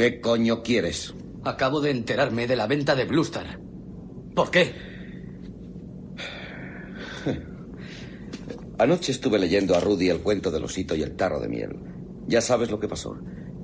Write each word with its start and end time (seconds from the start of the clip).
¿Qué 0.00 0.18
coño 0.18 0.62
quieres? 0.62 1.12
Acabo 1.44 1.82
de 1.82 1.90
enterarme 1.90 2.46
de 2.46 2.56
la 2.56 2.66
venta 2.66 2.94
de 2.94 3.04
Bluestar. 3.04 3.60
¿Por 4.34 4.50
qué? 4.50 4.72
Anoche 8.78 9.12
estuve 9.12 9.38
leyendo 9.38 9.76
a 9.76 9.80
Rudy 9.80 10.08
el 10.08 10.20
cuento 10.20 10.50
del 10.50 10.64
osito 10.64 10.94
y 10.94 11.02
el 11.02 11.16
tarro 11.16 11.38
de 11.38 11.50
miel. 11.50 11.78
Ya 12.26 12.40
sabes 12.40 12.70
lo 12.70 12.80
que 12.80 12.88
pasó. 12.88 13.14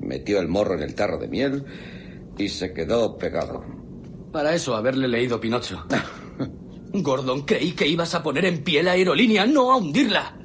Metió 0.02 0.38
el 0.38 0.48
morro 0.48 0.74
en 0.74 0.82
el 0.82 0.94
tarro 0.94 1.16
de 1.16 1.28
miel 1.28 1.64
y 2.36 2.50
se 2.50 2.74
quedó 2.74 3.16
pegado. 3.16 3.64
Para 4.30 4.54
eso 4.54 4.76
haberle 4.76 5.08
leído 5.08 5.40
Pinocho. 5.40 5.86
Gordon, 6.92 7.46
creí 7.46 7.72
que 7.72 7.88
ibas 7.88 8.14
a 8.14 8.22
poner 8.22 8.44
en 8.44 8.62
pie 8.62 8.82
la 8.82 8.92
aerolínea, 8.92 9.46
no 9.46 9.72
a 9.72 9.78
hundirla. 9.78 10.38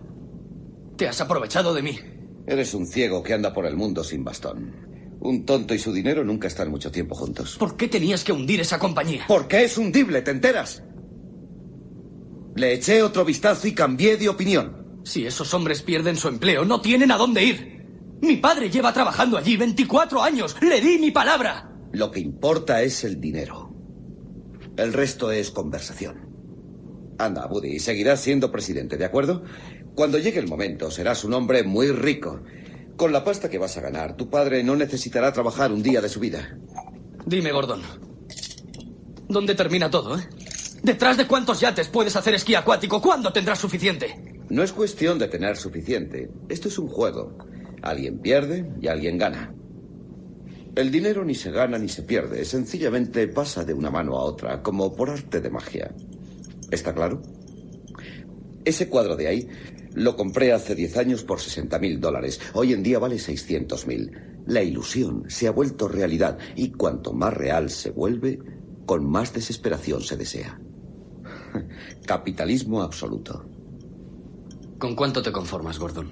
Te 0.95 1.09
has 1.09 1.19
aprovechado 1.19 1.73
de 1.73 1.81
mí. 1.81 1.99
Eres 2.47 2.73
un 2.73 2.87
ciego 2.87 3.21
que 3.21 3.33
anda 3.33 3.51
por 3.51 3.65
el 3.65 3.75
mundo 3.75 4.05
sin 4.05 4.23
bastón. 4.23 4.90
Un 5.21 5.45
tonto 5.45 5.75
y 5.75 5.79
su 5.79 5.93
dinero 5.93 6.23
nunca 6.23 6.47
están 6.47 6.71
mucho 6.71 6.91
tiempo 6.91 7.13
juntos. 7.13 7.57
¿Por 7.59 7.77
qué 7.77 7.87
tenías 7.87 8.23
que 8.23 8.31
hundir 8.31 8.59
esa 8.59 8.79
compañía? 8.79 9.25
Porque 9.27 9.63
es 9.63 9.77
hundible, 9.77 10.23
¿te 10.23 10.31
enteras? 10.31 10.83
Le 12.55 12.73
eché 12.73 13.03
otro 13.03 13.23
vistazo 13.23 13.67
y 13.67 13.73
cambié 13.73 14.17
de 14.17 14.29
opinión. 14.29 14.99
Si 15.03 15.25
esos 15.25 15.53
hombres 15.53 15.83
pierden 15.83 16.17
su 16.17 16.27
empleo, 16.27 16.65
no 16.65 16.81
tienen 16.81 17.11
a 17.11 17.17
dónde 17.17 17.43
ir. 17.43 17.85
Mi 18.21 18.37
padre 18.37 18.69
lleva 18.69 18.93
trabajando 18.93 19.37
allí 19.37 19.57
24 19.57 20.23
años. 20.23 20.55
Le 20.59 20.81
di 20.81 20.97
mi 20.97 21.11
palabra. 21.11 21.71
Lo 21.91 22.09
que 22.09 22.19
importa 22.19 22.81
es 22.81 23.03
el 23.03 23.21
dinero. 23.21 23.73
El 24.75 24.91
resto 24.91 25.31
es 25.31 25.51
conversación. 25.51 26.29
Anda, 27.19 27.45
Buddy, 27.45 27.79
seguirás 27.79 28.21
siendo 28.21 28.51
presidente, 28.51 28.97
¿de 28.97 29.05
acuerdo? 29.05 29.43
Cuando 29.93 30.17
llegue 30.17 30.39
el 30.39 30.47
momento, 30.47 30.89
serás 30.89 31.23
un 31.23 31.33
hombre 31.33 31.63
muy 31.63 31.91
rico. 31.91 32.41
Con 33.01 33.11
la 33.11 33.23
pasta 33.23 33.49
que 33.49 33.57
vas 33.57 33.75
a 33.77 33.81
ganar, 33.81 34.15
tu 34.15 34.29
padre 34.29 34.63
no 34.63 34.75
necesitará 34.75 35.33
trabajar 35.33 35.71
un 35.71 35.81
día 35.81 36.01
de 36.01 36.07
su 36.07 36.19
vida. 36.19 36.55
Dime, 37.25 37.51
Gordon. 37.51 37.81
¿Dónde 39.27 39.55
termina 39.55 39.89
todo, 39.89 40.19
eh? 40.19 40.29
¿Detrás 40.83 41.17
de 41.17 41.25
cuántos 41.25 41.59
yates 41.61 41.87
puedes 41.87 42.15
hacer 42.15 42.35
esquí 42.35 42.53
acuático? 42.53 43.01
¿Cuándo 43.01 43.33
tendrás 43.33 43.57
suficiente? 43.57 44.43
No 44.51 44.61
es 44.61 44.71
cuestión 44.71 45.17
de 45.17 45.29
tener 45.29 45.57
suficiente. 45.57 46.29
Esto 46.47 46.67
es 46.67 46.77
un 46.77 46.89
juego. 46.89 47.39
Alguien 47.81 48.19
pierde 48.19 48.71
y 48.79 48.87
alguien 48.87 49.17
gana. 49.17 49.51
El 50.75 50.91
dinero 50.91 51.25
ni 51.25 51.33
se 51.33 51.49
gana 51.49 51.79
ni 51.79 51.89
se 51.89 52.03
pierde. 52.03 52.45
Sencillamente 52.45 53.27
pasa 53.29 53.65
de 53.65 53.73
una 53.73 53.89
mano 53.89 54.15
a 54.15 54.25
otra, 54.25 54.61
como 54.61 54.95
por 54.95 55.09
arte 55.09 55.41
de 55.41 55.49
magia. 55.49 55.91
¿Está 56.69 56.93
claro? 56.93 57.19
Ese 58.63 58.89
cuadro 58.89 59.15
de 59.15 59.27
ahí 59.27 59.49
lo 59.93 60.15
compré 60.15 60.53
hace 60.53 60.75
10 60.75 60.97
años 60.97 61.23
por 61.23 61.39
60 61.39 61.77
mil 61.79 61.99
dólares. 61.99 62.39
Hoy 62.53 62.73
en 62.73 62.83
día 62.83 62.99
vale 62.99 63.19
600 63.19 63.87
mil. 63.87 64.11
La 64.45 64.63
ilusión 64.63 65.25
se 65.29 65.47
ha 65.47 65.51
vuelto 65.51 65.87
realidad 65.87 66.37
y 66.55 66.71
cuanto 66.71 67.13
más 67.13 67.33
real 67.33 67.69
se 67.69 67.91
vuelve, 67.91 68.39
con 68.85 69.09
más 69.09 69.33
desesperación 69.33 70.01
se 70.01 70.17
desea. 70.17 70.59
Capitalismo 72.05 72.81
absoluto. 72.81 73.45
¿Con 74.77 74.95
cuánto 74.95 75.21
te 75.21 75.31
conformas, 75.31 75.77
Gordon? 75.77 76.09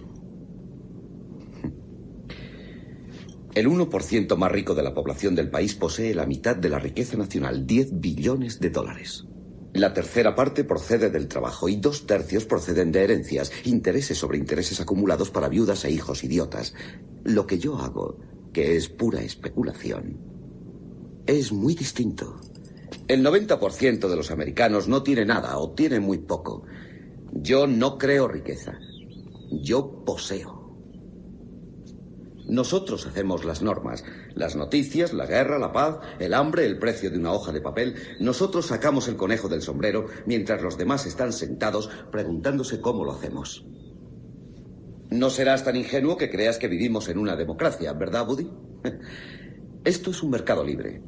El 3.55 3.67
1% 3.67 4.37
más 4.37 4.51
rico 4.51 4.75
de 4.75 4.83
la 4.83 4.93
población 4.93 5.33
del 5.33 5.49
país 5.49 5.73
posee 5.73 6.13
la 6.13 6.27
mitad 6.27 6.55
de 6.55 6.69
la 6.69 6.77
riqueza 6.77 7.17
nacional, 7.17 7.65
10 7.65 7.99
billones 7.99 8.59
de 8.59 8.69
dólares. 8.69 9.25
La 9.73 9.93
tercera 9.93 10.35
parte 10.35 10.63
procede 10.63 11.11
del 11.11 11.27
trabajo 11.27 11.69
y 11.69 11.75
dos 11.75 12.07
tercios 12.07 12.45
proceden 12.45 12.91
de 12.91 13.03
herencias, 13.03 13.51
intereses 13.65 14.17
sobre 14.17 14.39
intereses 14.39 14.81
acumulados 14.81 15.29
para 15.29 15.47
viudas 15.47 15.85
e 15.85 15.91
hijos 15.91 16.23
idiotas. 16.23 16.73
Lo 17.23 17.45
que 17.45 17.59
yo 17.59 17.77
hago, 17.77 18.17
que 18.51 18.75
es 18.75 18.89
pura 18.89 19.21
especulación, 19.21 20.17
es 21.27 21.51
muy 21.51 21.75
distinto. 21.75 22.39
El 23.07 23.23
90% 23.23 24.09
de 24.09 24.15
los 24.15 24.31
americanos 24.31 24.87
no 24.87 25.03
tiene 25.03 25.25
nada 25.25 25.57
o 25.59 25.71
tiene 25.71 25.99
muy 25.99 26.17
poco. 26.17 26.63
Yo 27.31 27.67
no 27.67 27.99
creo 27.99 28.27
riqueza. 28.27 28.79
Yo 29.51 30.03
poseo. 30.03 30.59
Nosotros 32.47 33.05
hacemos 33.05 33.45
las 33.45 33.61
normas, 33.61 34.03
las 34.35 34.55
noticias, 34.55 35.13
la 35.13 35.25
guerra, 35.25 35.59
la 35.59 35.71
paz, 35.71 35.97
el 36.19 36.33
hambre, 36.33 36.65
el 36.65 36.79
precio 36.79 37.09
de 37.09 37.17
una 37.17 37.33
hoja 37.33 37.51
de 37.51 37.61
papel. 37.61 37.95
Nosotros 38.19 38.67
sacamos 38.67 39.07
el 39.07 39.15
conejo 39.15 39.49
del 39.49 39.61
sombrero 39.61 40.07
mientras 40.25 40.61
los 40.61 40.77
demás 40.77 41.05
están 41.05 41.33
sentados 41.33 41.89
preguntándose 42.11 42.81
cómo 42.81 43.03
lo 43.05 43.13
hacemos. 43.13 43.65
No 45.09 45.29
serás 45.29 45.63
tan 45.63 45.75
ingenuo 45.75 46.17
que 46.17 46.29
creas 46.29 46.59
que 46.59 46.67
vivimos 46.67 47.09
en 47.09 47.17
una 47.17 47.35
democracia, 47.35 47.93
¿verdad, 47.93 48.25
Buddy? 48.25 48.49
Esto 49.83 50.11
es 50.11 50.21
un 50.21 50.29
mercado 50.29 50.63
libre 50.63 51.01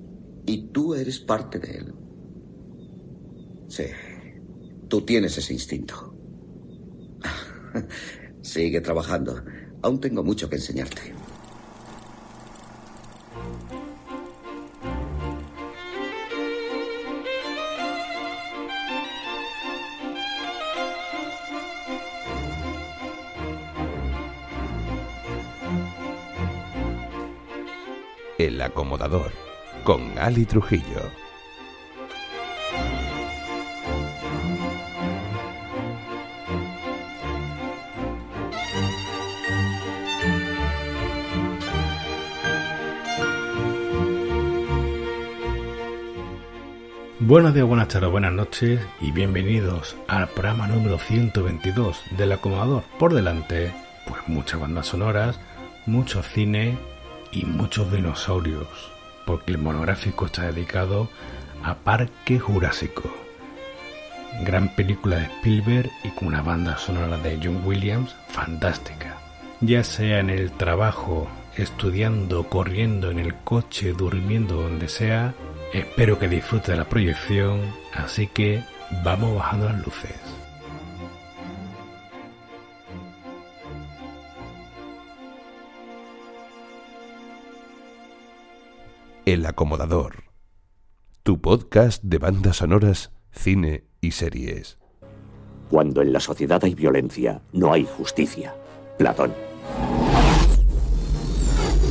y 0.46 0.70
tú 0.70 0.96
eres 0.96 1.20
parte 1.20 1.60
de 1.60 1.78
él. 1.78 1.94
Sí, 3.68 3.86
tú 4.88 5.02
tienes 5.02 5.38
ese 5.38 5.54
instinto. 5.54 6.16
Sigue 8.42 8.82
trabajando. 8.82 9.44
Aún 9.84 10.00
tengo 10.00 10.24
mucho 10.24 10.50
que 10.50 10.56
enseñarte. 10.56 11.21
El 28.42 28.60
acomodador 28.60 29.32
con 29.84 30.18
Ali 30.18 30.46
Trujillo. 30.46 31.12
Buenos 47.20 47.54
días, 47.54 47.68
buenas 47.68 47.90
tardes, 47.90 48.10
buenas 48.10 48.34
noches 48.34 48.82
y 49.00 49.12
bienvenidos 49.12 49.96
al 50.08 50.28
programa 50.30 50.66
número 50.66 50.98
122 50.98 52.02
del 52.18 52.32
acomodador. 52.32 52.82
Por 52.98 53.14
delante, 53.14 53.72
pues 54.08 54.20
muchas 54.26 54.60
bandas 54.60 54.88
sonoras, 54.88 55.40
mucho 55.86 56.24
cine 56.24 56.76
y 57.32 57.46
muchos 57.46 57.92
dinosaurios, 57.92 58.68
porque 59.26 59.52
el 59.52 59.58
monográfico 59.58 60.26
está 60.26 60.52
dedicado 60.52 61.10
a 61.64 61.76
Parque 61.76 62.40
Jurásico. 62.40 63.04
Gran 64.44 64.74
película 64.76 65.18
de 65.18 65.26
Spielberg 65.26 65.92
y 66.04 66.10
con 66.10 66.30
una 66.30 66.42
banda 66.42 66.78
sonora 66.78 67.18
de 67.18 67.40
John 67.42 67.62
Williams 67.66 68.16
fantástica. 68.30 69.18
Ya 69.60 69.84
sea 69.84 70.20
en 70.20 70.30
el 70.30 70.52
trabajo, 70.52 71.28
estudiando, 71.56 72.48
corriendo 72.48 73.12
en 73.12 73.20
el 73.20 73.36
coche, 73.36 73.94
durmiendo 73.94 74.56
donde 74.56 74.88
sea, 74.88 75.34
espero 75.74 76.18
que 76.18 76.28
disfrute 76.28 76.72
de 76.72 76.78
la 76.78 76.90
proyección, 76.90 77.62
así 77.94 78.28
que 78.28 78.64
vamos 79.04 79.36
bajando 79.36 79.68
las 79.68 79.86
luces. 79.86 80.31
El 89.26 89.46
acomodador. 89.46 90.24
Tu 91.22 91.40
podcast 91.40 92.02
de 92.02 92.18
bandas 92.18 92.58
sonoras, 92.58 93.12
cine 93.32 93.84
y 94.02 94.14
series. 94.14 94.80
Cuando 95.70 96.02
en 96.02 96.12
la 96.12 96.20
sociedad 96.20 96.60
hay 96.64 96.74
violencia, 96.74 97.44
no 97.54 97.72
hay 97.72 97.86
justicia. 97.86 98.56
Platón. 98.98 99.32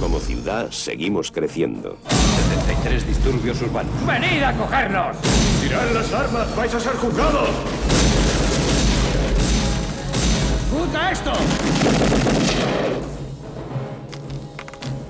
Como 0.01 0.19
ciudad 0.19 0.73
seguimos 0.73 1.31
creciendo. 1.31 1.99
73 2.09 3.07
disturbios 3.07 3.63
urbanos. 3.63 3.95
¡Venid 4.05 4.43
a 4.43 4.53
cogernos! 4.57 5.17
¡Tirad 5.63 5.93
las 5.93 6.13
armas! 6.13 6.57
¡Vais 6.57 6.75
a 6.75 6.81
ser 6.81 6.93
juzgados! 6.95 7.51
¡Puta 10.73 11.13
esto! 11.13 11.33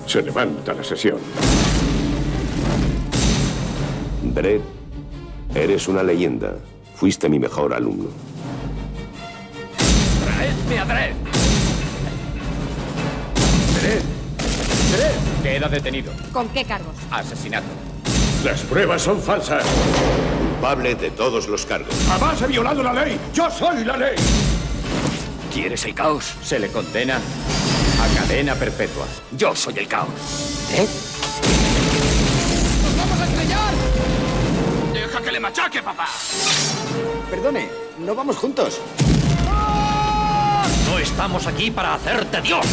Se 0.04 0.20
levanta 0.20 0.74
la 0.74 0.84
sesión. 0.84 1.18
Brett, 4.22 4.62
eres 5.54 5.88
una 5.88 6.02
leyenda. 6.02 6.54
Fuiste 6.94 7.28
mi 7.28 7.38
mejor 7.38 7.72
alumno. 7.72 8.08
¡Traedme 10.24 10.78
a 10.78 10.84
Dredd! 10.84 11.14
Dredd. 13.80 14.02
Dredd. 14.92 15.42
Queda 15.42 15.68
detenido. 15.68 16.12
¿Con 16.32 16.48
qué 16.50 16.64
cargos? 16.64 16.94
Asesinato. 17.10 17.68
Las 18.44 18.60
pruebas 18.62 19.02
son 19.02 19.20
falsas. 19.20 19.64
Culpable 20.50 20.94
de 20.94 21.10
todos 21.10 21.48
los 21.48 21.64
cargos. 21.64 21.94
Jamás 22.06 22.42
he 22.42 22.46
violado 22.46 22.82
la 22.82 22.92
ley. 22.92 23.18
Yo 23.32 23.50
soy 23.50 23.84
la 23.84 23.96
ley. 23.96 24.16
¿Quieres 25.52 25.84
el 25.86 25.94
caos? 25.94 26.34
Se 26.42 26.58
le 26.58 26.68
condena 26.68 27.16
a 27.16 28.18
cadena 28.18 28.54
perpetua. 28.54 29.06
Yo 29.36 29.56
soy 29.56 29.78
el 29.78 29.88
caos. 29.88 30.08
¿Eh? 30.72 30.86
¡Deja 35.40 35.70
que 35.70 35.80
le 35.80 35.80
machaque, 35.80 35.82
papá! 35.82 36.06
Perdone, 37.30 37.68
no 37.98 38.14
vamos 38.14 38.36
juntos. 38.36 38.78
No 40.86 40.98
estamos 40.98 41.46
aquí 41.46 41.70
para 41.70 41.94
hacerte 41.94 42.42
Dios. 42.42 42.66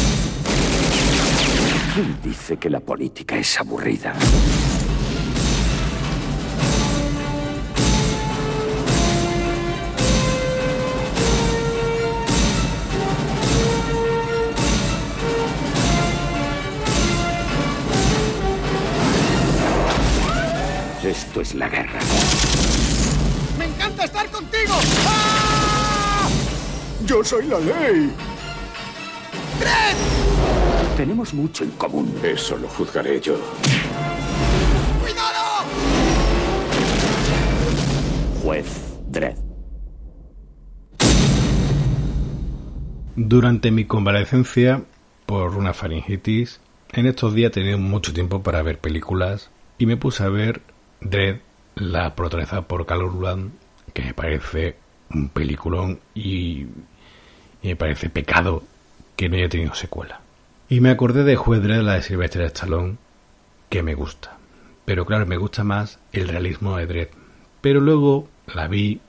¿Quién 1.94 2.20
dice 2.22 2.58
que 2.58 2.68
la 2.68 2.80
política 2.80 3.36
es 3.36 3.58
aburrida? 3.58 4.14
Esto 21.02 21.40
es 21.40 21.54
la 21.54 21.68
guerra. 21.70 22.00
¡Ah! 25.06 26.28
Yo 27.04 27.24
soy 27.24 27.46
la 27.46 27.58
ley. 27.58 28.12
Tenemos 30.96 31.32
mucho 31.32 31.64
en 31.64 31.70
común. 31.72 32.12
Eso 32.22 32.56
lo 32.56 32.68
juzgaré 32.68 33.20
yo. 33.20 33.36
¡Cuidado! 35.00 35.64
Juez 38.42 38.98
Dredd. 39.08 39.36
Durante 43.14 43.70
mi 43.70 43.84
convalecencia 43.84 44.84
por 45.26 45.56
una 45.56 45.74
faringitis, 45.74 46.60
en 46.92 47.06
estos 47.06 47.34
días 47.34 47.50
he 47.50 47.54
tenido 47.54 47.78
mucho 47.78 48.12
tiempo 48.12 48.42
para 48.42 48.62
ver 48.62 48.78
películas 48.78 49.50
y 49.76 49.86
me 49.86 49.96
puse 49.96 50.22
a 50.22 50.28
ver 50.28 50.62
Dredd, 51.00 51.40
la 51.74 52.14
protagonizada 52.14 52.68
por 52.68 52.86
Carl 52.86 53.02
Urban, 53.02 53.52
que 53.92 54.02
me 54.02 54.14
parece 54.14 54.76
un 55.10 55.28
peliculón 55.28 56.00
y, 56.14 56.66
me 57.62 57.76
parece 57.76 58.08
pecado 58.08 58.62
que 59.16 59.28
no 59.28 59.36
haya 59.36 59.48
tenido 59.48 59.74
secuela. 59.74 60.20
Y 60.68 60.80
me 60.80 60.90
acordé 60.90 61.24
de 61.24 61.36
Juez 61.36 61.62
Dredd, 61.62 61.82
la 61.82 61.94
de 61.94 62.02
Sylvester 62.02 62.42
Stallone, 62.42 62.96
que 63.68 63.82
me 63.82 63.94
gusta. 63.94 64.36
Pero 64.84 65.04
claro, 65.06 65.26
me 65.26 65.36
gusta 65.36 65.64
más 65.64 65.98
el 66.12 66.28
realismo 66.28 66.76
de 66.76 66.86
Dredd. 66.86 67.08
Pero 67.60 67.80
luego 67.80 68.28
la 68.54 68.68
vi 68.68 69.00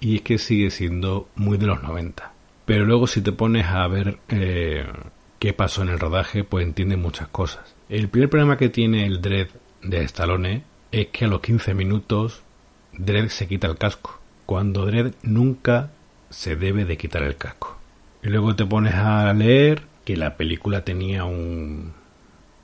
y 0.00 0.16
es 0.16 0.22
que 0.22 0.38
sigue 0.38 0.70
siendo 0.70 1.28
muy 1.36 1.58
de 1.58 1.66
los 1.66 1.82
90. 1.82 2.32
Pero 2.66 2.84
luego 2.84 3.06
si 3.06 3.22
te 3.22 3.32
pones 3.32 3.66
a 3.66 3.86
ver 3.88 4.18
eh, 4.28 4.86
qué 5.38 5.52
pasó 5.52 5.82
en 5.82 5.88
el 5.88 5.98
rodaje, 5.98 6.44
pues 6.44 6.66
entiendes 6.66 6.98
muchas 6.98 7.28
cosas. 7.28 7.74
El 7.88 8.08
primer 8.08 8.28
problema 8.28 8.56
que 8.56 8.68
tiene 8.68 9.06
el 9.06 9.20
Dredd 9.20 9.48
de 9.82 10.02
Stallone 10.04 10.64
es 10.92 11.08
que 11.08 11.24
a 11.24 11.28
los 11.28 11.40
15 11.40 11.74
minutos 11.74 12.42
Dredd 12.92 13.28
se 13.28 13.46
quita 13.46 13.66
el 13.66 13.76
casco. 13.76 14.18
Cuando 14.46 14.86
Dredd 14.86 15.14
nunca 15.22 15.90
se 16.30 16.56
debe 16.56 16.84
de 16.84 16.96
quitar 16.96 17.22
el 17.22 17.36
casco. 17.36 17.76
Y 18.22 18.28
luego 18.28 18.56
te 18.56 18.66
pones 18.66 18.94
a 18.94 19.32
leer 19.32 19.82
que 20.04 20.16
la 20.16 20.36
película 20.36 20.84
tenía 20.84 21.24
un, 21.24 21.92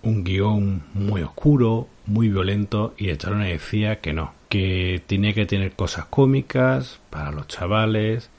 un 0.02 0.24
guion 0.24 0.84
muy 0.94 1.22
oscuro, 1.22 1.88
muy 2.06 2.28
violento, 2.28 2.94
y 2.96 3.10
Stallone 3.10 3.50
decía 3.50 4.00
que 4.00 4.12
no, 4.12 4.34
que 4.48 5.02
tenía 5.06 5.32
que 5.32 5.46
tener 5.46 5.72
cosas 5.72 6.06
cómicas 6.06 7.00
para 7.10 7.32
los 7.32 7.48
chavales, 7.48 8.30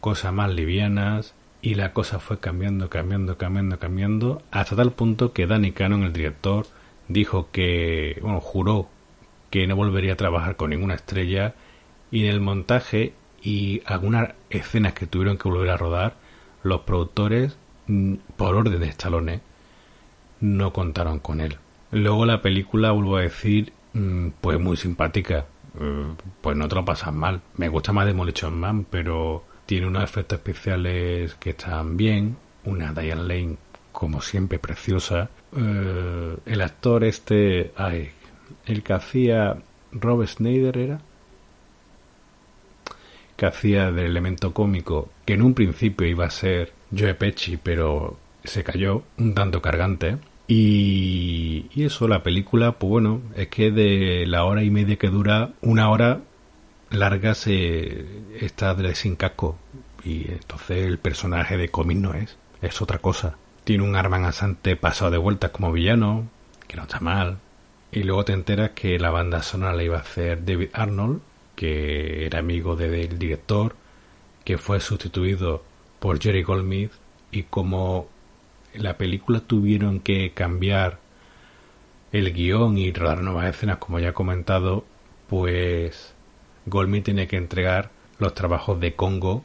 cosas 0.00 0.32
más 0.32 0.52
livianas, 0.52 1.34
y 1.62 1.74
la 1.74 1.92
cosa 1.92 2.18
fue 2.18 2.38
cambiando, 2.38 2.90
cambiando, 2.90 3.38
cambiando, 3.38 3.78
cambiando, 3.78 4.42
hasta 4.50 4.76
tal 4.76 4.92
punto 4.92 5.32
que 5.32 5.46
Danny 5.46 5.72
Cannon, 5.72 6.04
el 6.04 6.12
director, 6.12 6.66
dijo 7.08 7.48
que, 7.50 8.18
bueno, 8.22 8.40
juró 8.40 8.88
que 9.50 9.66
no 9.66 9.76
volvería 9.76 10.14
a 10.14 10.16
trabajar 10.16 10.56
con 10.56 10.70
ninguna 10.70 10.94
estrella, 10.94 11.54
y 12.10 12.24
en 12.24 12.30
el 12.30 12.40
montaje 12.40 13.14
y 13.42 13.82
algunas 13.86 14.34
escenas 14.50 14.94
que 14.94 15.06
tuvieron 15.06 15.38
que 15.38 15.48
volver 15.48 15.70
a 15.70 15.76
rodar, 15.76 16.16
los 16.62 16.80
productores, 16.82 17.56
mm, 17.86 18.14
por 18.36 18.54
orden 18.56 18.80
de 18.80 18.88
Stallone, 18.88 19.40
no 20.40 20.72
contaron 20.72 21.18
con 21.20 21.40
él. 21.40 21.56
Luego 21.92 22.26
la 22.26 22.42
película, 22.42 22.90
vuelvo 22.92 23.16
a 23.16 23.22
decir, 23.22 23.72
mm, 23.92 24.28
pues 24.40 24.58
muy 24.60 24.76
simpática. 24.76 25.46
Eh, 25.80 26.06
Pues 26.40 26.56
no 26.56 26.68
te 26.68 26.74
lo 26.74 26.84
pasas 26.84 27.12
mal. 27.12 27.40
Me 27.56 27.68
gusta 27.68 27.92
más 27.92 28.06
Demolition 28.06 28.58
Man, 28.58 28.86
pero 28.88 29.44
tiene 29.66 29.86
unos 29.86 30.04
efectos 30.04 30.38
especiales 30.38 31.34
que 31.36 31.50
están 31.50 31.96
bien. 31.96 32.36
Una 32.64 32.92
Diane 32.92 33.22
Lane, 33.22 33.56
como 33.92 34.20
siempre, 34.20 34.58
preciosa. 34.58 35.30
Eh, 35.56 36.36
el 36.46 36.60
actor 36.62 37.04
este, 37.04 37.72
ay, 37.76 38.10
el 38.66 38.82
que 38.82 38.92
hacía 38.92 39.58
Rob 39.92 40.26
Schneider 40.26 40.76
era 40.76 41.00
que 43.36 43.46
hacía 43.46 43.92
del 43.92 44.06
elemento 44.06 44.52
cómico, 44.52 45.10
que 45.24 45.34
en 45.34 45.42
un 45.42 45.54
principio 45.54 46.06
iba 46.06 46.24
a 46.24 46.30
ser 46.30 46.72
Joe 46.96 47.14
Pesci, 47.14 47.58
pero 47.58 48.18
se 48.44 48.64
cayó 48.64 49.02
un 49.18 49.34
tanto 49.34 49.60
cargante. 49.60 50.18
Y, 50.48 51.66
y 51.74 51.84
eso, 51.84 52.08
la 52.08 52.22
película, 52.22 52.72
pues 52.72 52.88
bueno, 52.88 53.20
es 53.34 53.48
que 53.48 53.70
de 53.70 54.24
la 54.26 54.44
hora 54.44 54.62
y 54.62 54.70
media 54.70 54.96
que 54.96 55.08
dura, 55.08 55.50
una 55.60 55.90
hora 55.90 56.20
larga 56.90 57.34
se 57.34 58.06
está 58.40 58.74
de 58.74 58.94
sin 58.94 59.16
casco. 59.16 59.58
Y 60.04 60.30
entonces 60.30 60.86
el 60.86 60.98
personaje 60.98 61.56
de 61.56 61.68
cómic 61.68 61.98
no 61.98 62.14
es, 62.14 62.38
es 62.62 62.80
otra 62.80 62.98
cosa. 62.98 63.36
Tiene 63.64 63.82
un 63.82 63.96
Arman 63.96 64.24
Asante 64.24 64.76
pasado 64.76 65.10
de 65.10 65.18
vueltas 65.18 65.50
como 65.50 65.72
villano, 65.72 66.28
que 66.68 66.76
no 66.76 66.82
está 66.82 67.00
mal. 67.00 67.38
Y 67.92 68.02
luego 68.02 68.24
te 68.24 68.32
enteras 68.32 68.70
que 68.70 68.98
la 68.98 69.10
banda 69.10 69.42
sonora 69.42 69.72
la 69.74 69.82
iba 69.82 69.96
a 69.96 70.00
hacer 70.00 70.44
David 70.44 70.70
Arnold, 70.72 71.20
que 71.54 72.26
era 72.26 72.40
amigo 72.40 72.76
de- 72.76 72.88
del 72.90 73.18
director, 73.18 73.74
que 74.44 74.58
fue 74.58 74.80
sustituido 74.80 75.64
por 75.98 76.20
Jerry 76.20 76.42
Goldsmith. 76.42 76.92
Y 77.30 77.44
como 77.44 78.08
la 78.74 78.96
película 78.98 79.40
tuvieron 79.40 80.00
que 80.00 80.32
cambiar 80.32 80.98
el 82.12 82.32
guion 82.32 82.78
y 82.78 82.92
rodar 82.92 83.22
nuevas 83.22 83.46
escenas, 83.54 83.78
como 83.78 83.98
ya 83.98 84.08
he 84.10 84.12
comentado, 84.12 84.84
pues 85.28 86.14
Goldsmith 86.66 87.04
tiene 87.04 87.26
que 87.26 87.36
entregar 87.36 87.90
los 88.18 88.34
trabajos 88.34 88.78
de 88.80 88.94
Congo 88.94 89.44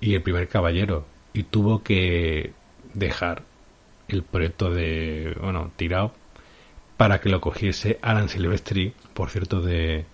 y 0.00 0.14
el 0.14 0.22
primer 0.22 0.48
caballero. 0.48 1.06
Y 1.32 1.44
tuvo 1.44 1.82
que 1.82 2.52
dejar 2.94 3.42
el 4.08 4.22
proyecto 4.22 4.70
de, 4.70 5.36
bueno, 5.40 5.70
tirado 5.76 6.12
para 6.96 7.20
que 7.20 7.28
lo 7.28 7.40
cogiese 7.40 7.98
Alan 8.02 8.28
Silvestri, 8.28 8.94
por 9.14 9.30
cierto, 9.30 9.60
de, 9.60 10.06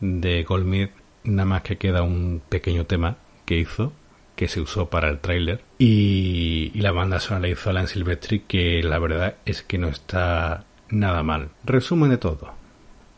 de 0.00 0.42
Goldsmith, 0.44 0.90
nada 1.24 1.46
más 1.46 1.62
que 1.62 1.78
queda 1.78 2.02
un 2.02 2.42
pequeño 2.48 2.86
tema 2.86 3.16
que 3.44 3.58
hizo, 3.58 3.92
que 4.36 4.48
se 4.48 4.60
usó 4.60 4.88
para 4.90 5.08
el 5.08 5.20
tráiler, 5.20 5.62
y, 5.78 6.70
y 6.74 6.80
la 6.80 6.92
banda 6.92 7.20
sonora 7.20 7.48
la 7.48 7.52
hizo 7.52 7.70
Alan 7.70 7.88
Silvestri, 7.88 8.40
que 8.40 8.82
la 8.82 8.98
verdad 8.98 9.36
es 9.44 9.62
que 9.62 9.78
no 9.78 9.88
está 9.88 10.64
nada 10.88 11.22
mal. 11.22 11.50
Resumen 11.64 12.10
de 12.10 12.18
todo. 12.18 12.52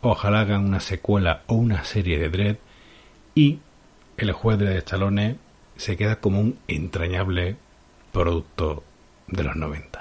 Ojalá 0.01 0.41
hagan 0.41 0.65
una 0.65 0.81
secuela 0.81 1.43
o 1.47 1.55
una 1.55 1.85
serie 1.85 2.19
de 2.19 2.29
Dread 2.29 2.57
y 3.35 3.61
el 4.17 4.33
juez 4.33 4.59
de 4.59 4.79
Stallone 4.79 5.37
se 5.77 5.97
queda 5.97 6.17
como 6.17 6.41
un 6.41 6.59
entrañable 6.69 7.57
producto 8.13 8.85
de 9.29 9.45
los 9.45 9.57
90. 9.57 9.92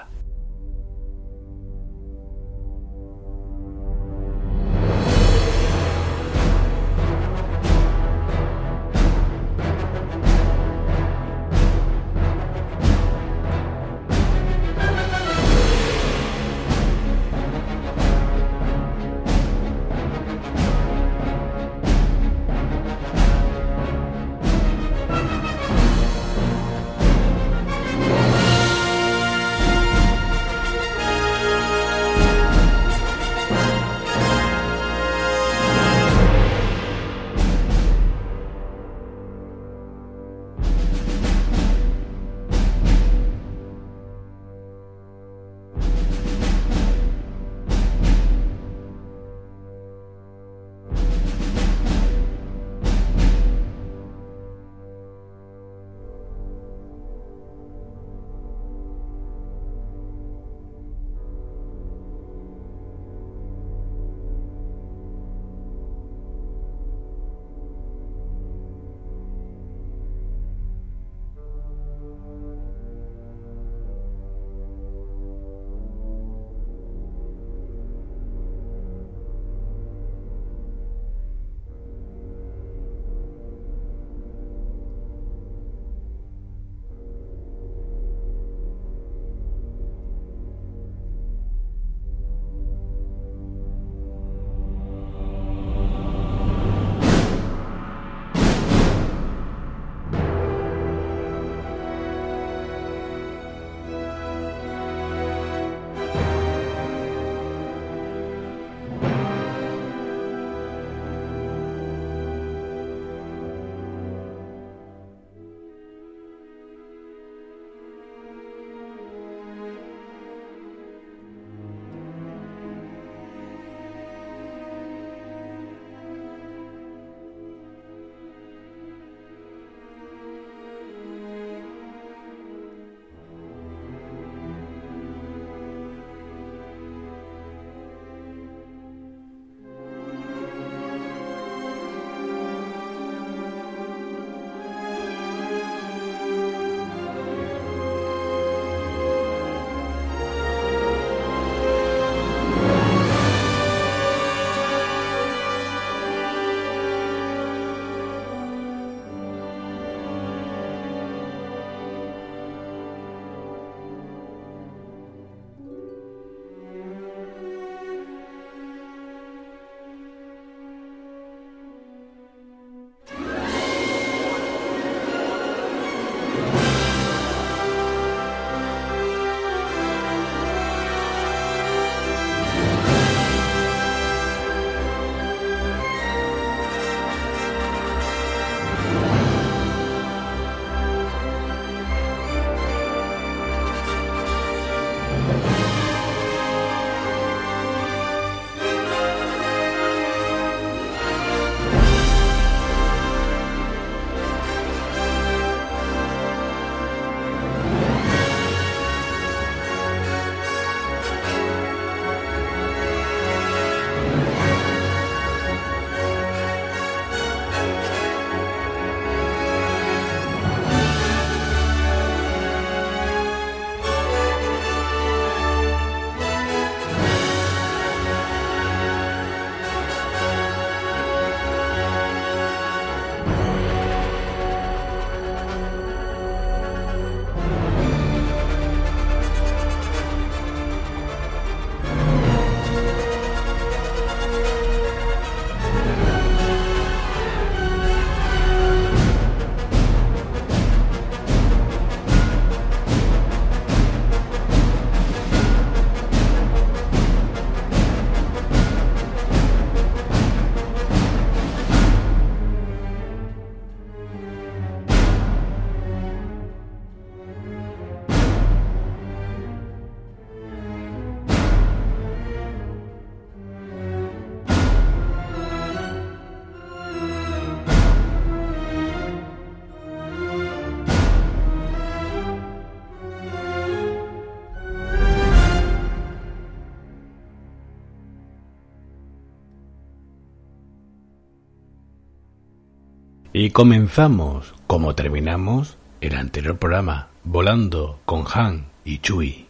Y 293.44 293.50
comenzamos, 293.50 294.54
como 294.68 294.94
terminamos, 294.94 295.76
el 296.00 296.14
anterior 296.14 296.60
programa, 296.60 297.08
volando 297.24 297.98
con 298.04 298.22
Han 298.32 298.66
y 298.84 298.98
Chui. 298.98 299.48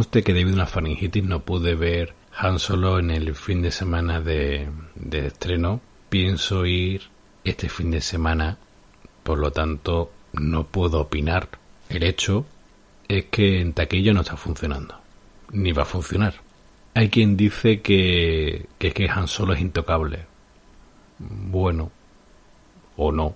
Conste 0.00 0.22
que 0.22 0.32
debido 0.32 0.54
a 0.54 0.60
una 0.60 0.66
faringitis 0.66 1.24
no 1.24 1.40
pude 1.40 1.74
ver 1.74 2.14
Han 2.34 2.58
Solo 2.58 2.98
en 2.98 3.10
el 3.10 3.34
fin 3.34 3.60
de 3.60 3.70
semana 3.70 4.18
de, 4.22 4.66
de 4.94 5.26
estreno. 5.26 5.82
Pienso 6.08 6.64
ir 6.64 7.02
este 7.44 7.68
fin 7.68 7.90
de 7.90 8.00
semana, 8.00 8.56
por 9.22 9.38
lo 9.38 9.50
tanto 9.50 10.10
no 10.32 10.64
puedo 10.64 11.02
opinar. 11.02 11.50
El 11.90 12.02
hecho 12.02 12.46
es 13.08 13.26
que 13.26 13.60
en 13.60 13.74
taquillo 13.74 14.14
no 14.14 14.22
está 14.22 14.38
funcionando, 14.38 14.98
ni 15.52 15.72
va 15.72 15.82
a 15.82 15.84
funcionar. 15.84 16.32
Hay 16.94 17.10
quien 17.10 17.36
dice 17.36 17.82
que, 17.82 18.68
que, 18.78 18.92
que 18.92 19.10
Han 19.10 19.28
Solo 19.28 19.52
es 19.52 19.60
intocable. 19.60 20.24
Bueno, 21.18 21.92
o 22.96 23.12
no, 23.12 23.34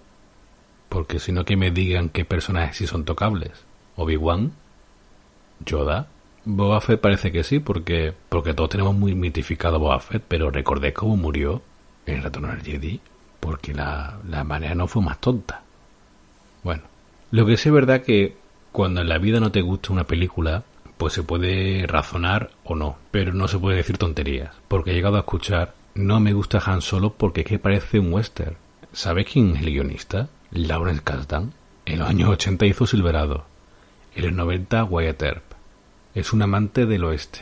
porque 0.89 1.19
si 1.19 1.31
no 1.31 1.45
que 1.45 1.59
me 1.59 1.71
digan 1.71 2.09
qué 2.09 2.25
personajes 2.25 2.79
sí 2.79 2.87
son 2.87 3.05
tocables. 3.05 3.53
Obi-Wan, 3.97 4.53
Yoda, 5.67 6.09
Boba 6.45 6.81
parece 6.81 7.33
que 7.33 7.43
sí, 7.43 7.59
porque, 7.59 8.13
porque 8.29 8.53
todos 8.53 8.71
tenemos 8.71 8.95
muy 8.95 9.15
mitificado 9.15 9.93
a 9.93 10.01
pero 10.29 10.51
recordé 10.51 10.93
cómo 10.93 11.17
murió 11.17 11.63
en 12.07 12.23
retorno 12.23 12.49
del 12.49 12.63
Jedi, 12.63 13.01
porque 13.41 13.73
la, 13.73 14.19
la 14.29 14.45
manera 14.45 14.75
no 14.75 14.87
fue 14.87 15.03
más 15.03 15.21
tonta. 15.21 15.63
Bueno, 16.63 16.83
lo 17.31 17.47
que 17.47 17.57
sí 17.57 17.71
es 17.71 17.75
verdad 17.75 18.03
que 18.03 18.37
cuando 18.73 19.01
en 19.01 19.09
la 19.09 19.19
vida 19.19 19.41
no 19.41 19.53
te 19.53 19.63
gusta 19.63 19.93
una 19.93 20.05
película, 20.05 20.65
pues 20.99 21.15
se 21.15 21.23
puede 21.23 21.87
razonar 21.87 22.51
o 22.65 22.75
no, 22.75 22.97
pero 23.11 23.33
no 23.33 23.49
se 23.49 23.59
puede 23.59 23.79
decir 23.79 23.97
tonterías, 23.97 24.51
porque 24.69 24.91
he 24.91 24.95
llegado 24.95 25.17
a 25.17 25.21
escuchar 25.21 25.75
no 25.95 26.19
me 26.19 26.33
gusta 26.33 26.61
Han 26.65 26.83
Solo 26.83 27.15
porque 27.15 27.43
es 27.43 27.47
que 27.47 27.59
parece 27.59 28.01
un 28.01 28.13
western. 28.13 28.57
¿Sabes 28.93 29.27
quién 29.33 29.55
es 29.57 29.63
el 29.63 29.71
guionista? 29.71 30.29
Lawrence 30.51 31.03
Kasdan. 31.05 31.53
En 31.87 32.01
los 32.01 32.09
años 32.09 32.31
80 32.31 32.67
hizo 32.67 32.87
Silverado. 32.87 33.45
En 34.17 34.25
los 34.25 34.33
90 34.33 34.85
Wyatt 34.85 35.23
Earp 35.23 35.54
es 36.15 36.33
un 36.33 36.43
amante 36.43 36.87
del 36.87 37.05
oeste. 37.05 37.41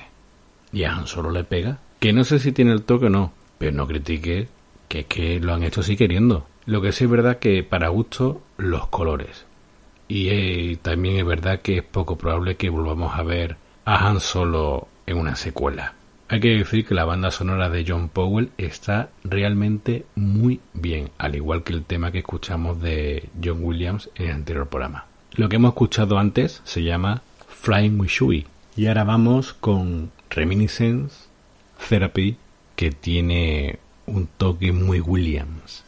Y 0.72 0.84
a 0.84 0.94
Han 0.94 1.06
Solo 1.06 1.30
le 1.30 1.44
pega. 1.44 1.78
Que 2.00 2.12
no 2.12 2.24
sé 2.24 2.38
si 2.38 2.52
tiene 2.52 2.72
el 2.72 2.82
toque 2.82 3.06
o 3.06 3.10
no, 3.10 3.32
pero 3.58 3.72
no 3.72 3.86
critique 3.86 4.48
que 4.88 5.00
es 5.00 5.06
que 5.06 5.40
lo 5.40 5.54
han 5.54 5.62
hecho 5.62 5.80
así 5.80 5.96
queriendo. 5.96 6.46
Lo 6.66 6.82
que 6.82 6.92
sí 6.92 7.04
es 7.04 7.10
verdad 7.10 7.38
que 7.38 7.62
para 7.62 7.88
gusto 7.88 8.42
los 8.56 8.88
colores. 8.88 9.46
Y 10.08 10.28
eh, 10.28 10.78
también 10.82 11.16
es 11.16 11.24
verdad 11.24 11.60
que 11.60 11.78
es 11.78 11.82
poco 11.82 12.16
probable 12.16 12.56
que 12.56 12.70
volvamos 12.70 13.14
a 13.16 13.22
ver 13.22 13.56
a 13.84 14.08
Han 14.08 14.20
Solo 14.20 14.88
en 15.06 15.16
una 15.16 15.36
secuela. 15.36 15.94
Hay 16.28 16.40
que 16.40 16.56
decir 16.56 16.86
que 16.86 16.94
la 16.94 17.04
banda 17.04 17.30
sonora 17.30 17.68
de 17.68 17.84
John 17.86 18.08
Powell 18.08 18.52
está 18.56 19.10
realmente 19.22 20.06
muy 20.14 20.60
bien, 20.72 21.10
al 21.18 21.34
igual 21.34 21.62
que 21.62 21.74
el 21.74 21.84
tema 21.84 22.10
que 22.10 22.20
escuchamos 22.20 22.80
de 22.80 23.28
John 23.42 23.58
Williams 23.62 24.08
en 24.14 24.26
el 24.26 24.32
anterior 24.36 24.66
programa. 24.68 25.06
Lo 25.32 25.48
que 25.48 25.56
hemos 25.56 25.72
escuchado 25.72 26.18
antes 26.18 26.62
se 26.64 26.82
llama 26.82 27.22
Flying 27.48 28.00
with 28.00 28.08
Shui, 28.08 28.46
Y 28.74 28.86
ahora 28.86 29.04
vamos 29.04 29.52
con 29.52 30.12
Reminiscence 30.30 31.26
Therapy, 31.88 32.38
que 32.74 32.90
tiene 32.90 33.78
un 34.06 34.26
toque 34.26 34.72
muy 34.72 35.00
Williams. 35.00 35.84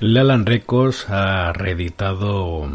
Lalan 0.00 0.46
Records 0.46 1.10
ha 1.10 1.52
reeditado 1.52 2.70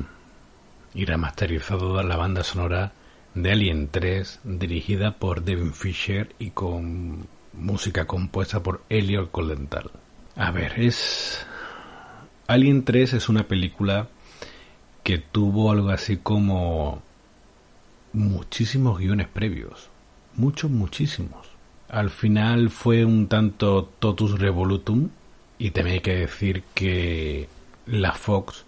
y 0.93 1.05
remasterizado 1.05 2.03
la 2.03 2.17
banda 2.17 2.43
sonora 2.43 2.91
de 3.33 3.49
Alien 3.53 3.87
3 3.89 4.41
dirigida 4.43 5.13
por 5.19 5.41
Devin 5.45 5.73
Fisher 5.73 6.35
y 6.37 6.49
con 6.49 7.25
música 7.53 8.07
compuesta 8.07 8.61
por 8.61 8.83
Elliot 8.89 9.31
Coldental. 9.31 9.89
A 10.35 10.51
ver, 10.51 10.77
es 10.77 11.47
Alien 12.47 12.83
3 12.83 13.13
es 13.13 13.29
una 13.29 13.47
película 13.47 14.09
que 15.01 15.17
tuvo 15.17 15.71
algo 15.71 15.91
así 15.91 16.17
como 16.17 17.01
muchísimos 18.11 18.99
guiones 18.99 19.29
previos. 19.29 19.87
Muchos, 20.35 20.69
muchísimos. 20.69 21.47
Al 21.87 22.09
final 22.09 22.69
fue 22.69 23.05
un 23.05 23.29
tanto 23.29 23.85
totus 23.99 24.37
revolutum 24.37 25.09
y 25.63 25.71
también 25.71 25.93
hay 25.93 26.01
que 26.01 26.15
decir 26.15 26.63
que 26.73 27.47
la 27.85 28.11
Fox 28.11 28.65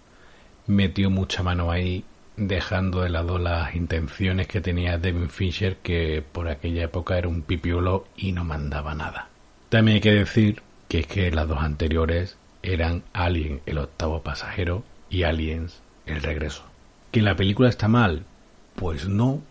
metió 0.66 1.10
mucha 1.10 1.42
mano 1.42 1.70
ahí 1.70 2.04
dejando 2.38 3.02
de 3.02 3.10
lado 3.10 3.36
las 3.36 3.74
intenciones 3.76 4.46
que 4.46 4.62
tenía 4.62 4.96
Devin 4.96 5.28
Fincher 5.28 5.76
que 5.76 6.24
por 6.32 6.48
aquella 6.48 6.84
época 6.84 7.18
era 7.18 7.28
un 7.28 7.42
pipiolo 7.42 8.06
y 8.16 8.32
no 8.32 8.44
mandaba 8.44 8.94
nada. 8.94 9.28
También 9.68 9.96
hay 9.96 10.00
que 10.00 10.12
decir 10.12 10.62
que 10.88 11.00
es 11.00 11.06
que 11.06 11.30
las 11.30 11.46
dos 11.46 11.58
anteriores 11.60 12.38
eran 12.62 13.02
Alien 13.12 13.60
el 13.66 13.76
octavo 13.76 14.22
pasajero 14.22 14.82
y 15.10 15.24
Aliens 15.24 15.82
el 16.06 16.22
regreso. 16.22 16.64
¿Que 17.12 17.20
la 17.20 17.36
película 17.36 17.68
está 17.68 17.88
mal? 17.88 18.24
Pues 18.74 19.06
no. 19.06 19.42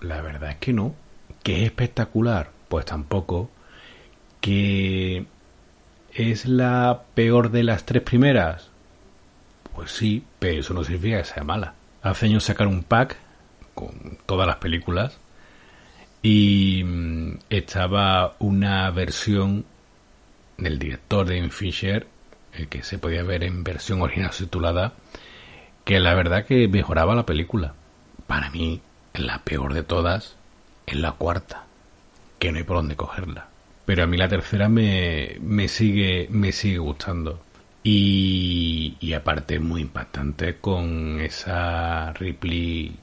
La 0.00 0.22
verdad 0.22 0.52
es 0.52 0.56
que 0.56 0.72
no. 0.72 0.94
¿Que 1.42 1.58
es 1.58 1.64
espectacular? 1.64 2.52
Pues 2.70 2.86
tampoco. 2.86 3.50
¿Que 4.40 5.26
es 6.14 6.46
la 6.46 7.02
peor 7.14 7.50
de 7.50 7.64
las 7.64 7.84
tres 7.84 8.02
primeras? 8.02 8.70
Pues 9.74 9.90
sí, 9.90 10.24
pero 10.38 10.60
eso 10.60 10.74
no 10.74 10.84
significa 10.84 11.18
que 11.18 11.24
sea 11.24 11.44
mala. 11.44 11.74
Hace 12.02 12.26
años 12.26 12.44
sacaron 12.44 12.74
un 12.74 12.84
pack 12.84 13.16
con 13.74 14.18
todas 14.26 14.46
las 14.46 14.56
películas 14.56 15.18
y 16.22 16.82
mm, 16.84 17.38
estaba 17.50 18.36
una 18.38 18.90
versión 18.90 19.64
del 20.56 20.78
director 20.78 21.26
de 21.26 21.48
Fisher 21.50 22.06
que 22.70 22.84
se 22.84 22.98
podía 22.98 23.24
ver 23.24 23.42
en 23.42 23.64
versión 23.64 24.00
original 24.00 24.30
titulada 24.30 24.92
que 25.84 25.98
la 25.98 26.14
verdad 26.14 26.44
que 26.44 26.68
mejoraba 26.68 27.14
la 27.14 27.26
película. 27.26 27.74
Para 28.26 28.50
mí, 28.50 28.80
la 29.12 29.40
peor 29.40 29.74
de 29.74 29.82
todas 29.82 30.36
es 30.86 30.96
la 30.96 31.12
cuarta, 31.12 31.64
que 32.38 32.52
no 32.52 32.58
hay 32.58 32.64
por 32.64 32.76
dónde 32.76 32.96
cogerla. 32.96 33.48
Pero 33.84 34.04
a 34.04 34.06
mí 34.06 34.16
la 34.16 34.28
tercera 34.28 34.68
me, 34.68 35.36
me 35.40 35.68
sigue 35.68 36.28
me 36.30 36.52
sigue 36.52 36.78
gustando. 36.78 37.42
Y, 37.82 38.96
y 39.00 39.12
aparte 39.12 39.60
muy 39.60 39.82
impactante 39.82 40.56
con 40.56 41.20
esa 41.20 42.12
Ripley 42.14 42.96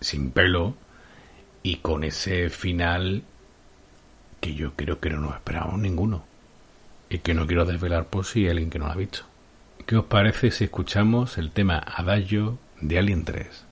sin 0.00 0.32
pelo 0.32 0.74
y 1.62 1.76
con 1.76 2.04
ese 2.04 2.50
final 2.50 3.22
que 4.40 4.54
yo 4.54 4.74
creo 4.74 5.00
que 5.00 5.10
no 5.10 5.20
nos 5.20 5.34
esperábamos 5.34 5.80
ninguno 5.80 6.24
y 7.08 7.18
que 7.18 7.34
no 7.34 7.46
quiero 7.46 7.64
desvelar 7.64 8.06
por 8.06 8.24
si 8.24 8.44
hay 8.44 8.50
alguien 8.50 8.70
que 8.70 8.78
no 8.78 8.86
lo 8.86 8.92
ha 8.92 8.96
visto. 8.96 9.20
¿Qué 9.86 9.96
os 9.96 10.06
parece 10.06 10.50
si 10.50 10.64
escuchamos 10.64 11.38
el 11.38 11.52
tema 11.52 11.78
Adagio 11.78 12.58
de 12.80 12.98
Alien 12.98 13.24
3? 13.24 13.65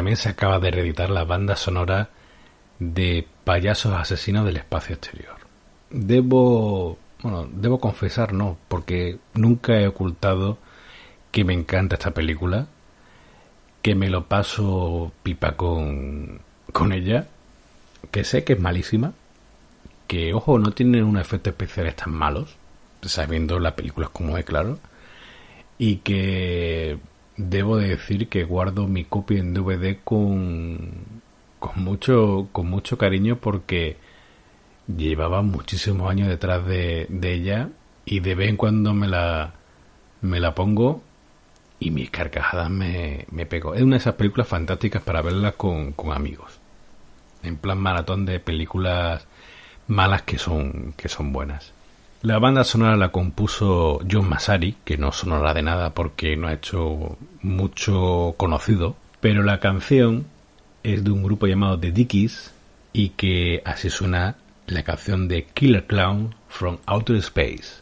También 0.00 0.16
se 0.16 0.30
acaba 0.30 0.58
de 0.58 0.70
reeditar 0.70 1.10
la 1.10 1.24
banda 1.24 1.56
sonora 1.56 2.08
de 2.78 3.28
Payasos 3.44 3.92
Asesinos 3.92 4.46
del 4.46 4.56
Espacio 4.56 4.94
Exterior. 4.94 5.36
Debo, 5.90 6.96
bueno, 7.22 7.46
debo 7.52 7.78
confesar, 7.80 8.32
no, 8.32 8.56
porque 8.68 9.18
nunca 9.34 9.78
he 9.78 9.86
ocultado 9.86 10.56
que 11.30 11.44
me 11.44 11.52
encanta 11.52 11.96
esta 11.96 12.12
película, 12.12 12.66
que 13.82 13.94
me 13.94 14.08
lo 14.08 14.24
paso 14.24 15.12
pipa 15.22 15.58
con, 15.58 16.40
con 16.72 16.94
ella, 16.94 17.26
que 18.10 18.24
sé 18.24 18.42
que 18.42 18.54
es 18.54 18.58
malísima, 18.58 19.12
que, 20.06 20.32
ojo, 20.32 20.58
no 20.58 20.70
tiene 20.70 21.02
unos 21.02 21.20
efectos 21.20 21.50
especiales 21.50 21.94
tan 21.96 22.14
malos, 22.14 22.56
sabiendo 23.02 23.58
la 23.58 23.76
película 23.76 24.08
como 24.08 24.38
es, 24.38 24.46
claro, 24.46 24.78
y 25.76 25.96
que 25.96 26.98
debo 27.48 27.76
de 27.76 27.88
decir 27.88 28.28
que 28.28 28.44
guardo 28.44 28.86
mi 28.86 29.04
copia 29.04 29.38
en 29.38 29.54
DVD 29.54 29.98
con, 30.04 30.90
con, 31.58 31.82
mucho, 31.82 32.48
con 32.52 32.68
mucho 32.68 32.98
cariño 32.98 33.36
porque 33.36 33.96
llevaba 34.86 35.42
muchísimos 35.42 36.10
años 36.10 36.28
detrás 36.28 36.66
de, 36.66 37.08
ella 37.22 37.70
y 38.04 38.20
de 38.20 38.34
vez 38.34 38.50
en 38.50 38.56
cuando 38.56 38.92
me 38.92 39.08
la, 39.08 39.54
me 40.20 40.40
la 40.40 40.54
pongo 40.54 41.02
y 41.78 41.90
mis 41.90 42.10
carcajadas 42.10 42.70
me, 42.70 43.26
me 43.30 43.46
pego. 43.46 43.74
Es 43.74 43.82
una 43.82 43.96
de 43.96 44.00
esas 44.00 44.14
películas 44.14 44.48
fantásticas 44.48 45.02
para 45.02 45.22
verlas 45.22 45.54
con, 45.54 45.92
con 45.92 46.12
amigos. 46.12 46.60
En 47.42 47.56
plan 47.56 47.78
maratón 47.78 48.26
de 48.26 48.38
películas 48.38 49.26
malas 49.86 50.22
que 50.22 50.38
son, 50.38 50.92
que 50.96 51.08
son 51.08 51.32
buenas. 51.32 51.72
La 52.22 52.38
banda 52.38 52.64
sonora 52.64 52.98
la 52.98 53.10
compuso 53.10 54.00
John 54.10 54.28
Masari, 54.28 54.76
que 54.84 54.98
no 54.98 55.10
sonora 55.10 55.54
de 55.54 55.62
nada 55.62 55.94
porque 55.94 56.36
no 56.36 56.48
ha 56.48 56.52
hecho 56.52 57.16
mucho 57.40 58.34
conocido, 58.36 58.94
pero 59.22 59.42
la 59.42 59.58
canción 59.58 60.26
es 60.82 61.02
de 61.02 61.12
un 61.12 61.22
grupo 61.22 61.46
llamado 61.46 61.80
The 61.80 61.92
Dickies 61.92 62.52
y 62.92 63.10
que 63.10 63.62
así 63.64 63.88
suena 63.88 64.36
la 64.66 64.82
canción 64.82 65.28
de 65.28 65.46
Killer 65.46 65.86
Clown 65.86 66.34
from 66.50 66.76
Outer 66.84 67.16
Space. 67.16 67.80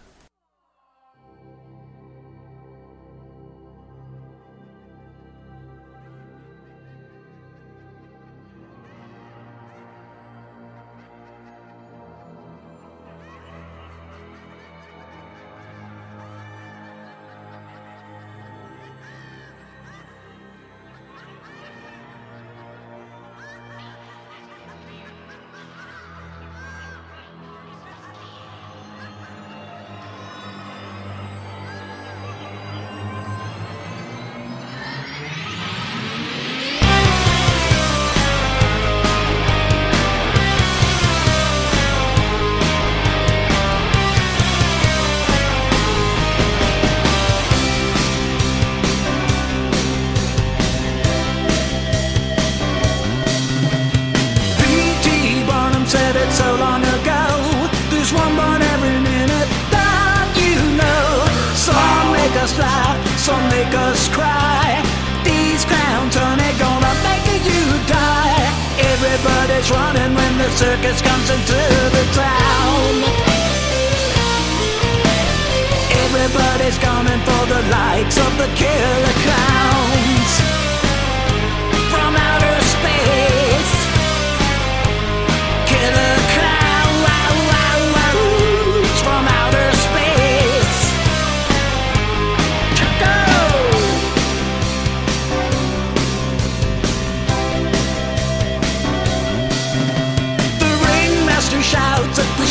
fly, 62.58 62.98
some 63.16 63.44
make 63.54 63.72
us 63.86 64.00
cry. 64.10 64.82
These 65.22 65.62
clowns 65.70 66.14
are 66.16 66.36
gonna 66.64 66.94
make 67.06 67.44
you 67.50 67.64
die. 67.86 68.46
Everybody's 68.92 69.68
running 69.70 70.12
when 70.18 70.32
the 70.42 70.50
circus 70.62 70.98
comes 71.08 71.28
into 71.36 71.60
the 71.96 72.04
town. 72.26 72.94
Everybody's 76.04 76.78
coming 76.88 77.20
for 77.28 77.42
the 77.54 77.62
likes 77.78 78.16
of 78.26 78.32
the 78.42 78.48
killer 78.60 79.16
clowns 79.26 80.32
from 81.92 82.10
outer 82.28 82.58
space. 82.74 83.74
Killer 85.70 86.16
clowns. 86.34 86.47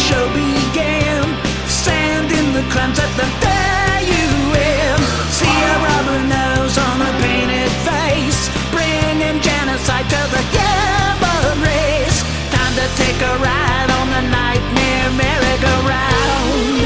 show 0.07 0.25
began. 0.31 1.23
Sand 1.67 2.31
in 2.31 2.47
the 2.55 2.63
clams 2.71 2.97
at 2.99 3.11
the 3.19 3.27
day 3.43 3.95
you 4.07 4.27
in. 4.55 4.97
See 5.37 5.57
a 5.71 5.75
rubber 5.83 6.21
nose 6.31 6.75
on 6.79 6.97
a 7.09 7.11
painted 7.23 7.73
face, 7.87 8.41
bringing 8.71 9.37
genocide 9.43 10.07
to 10.15 10.21
the 10.35 10.43
human 10.55 11.55
race. 11.59 12.19
Time 12.55 12.73
to 12.79 12.87
take 13.01 13.19
a 13.31 13.33
ride 13.43 13.89
on 13.99 14.07
the 14.15 14.23
nightmare 14.31 15.09
merry-go-round. 15.19 16.79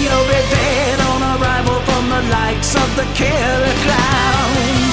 You'll 0.00 0.28
be 0.32 0.40
dead 0.56 0.98
on 1.12 1.20
arrival 1.34 1.78
from 1.88 2.04
the 2.14 2.22
likes 2.40 2.72
of 2.74 2.88
the 2.96 3.06
killer 3.20 3.76
clown. 3.84 4.85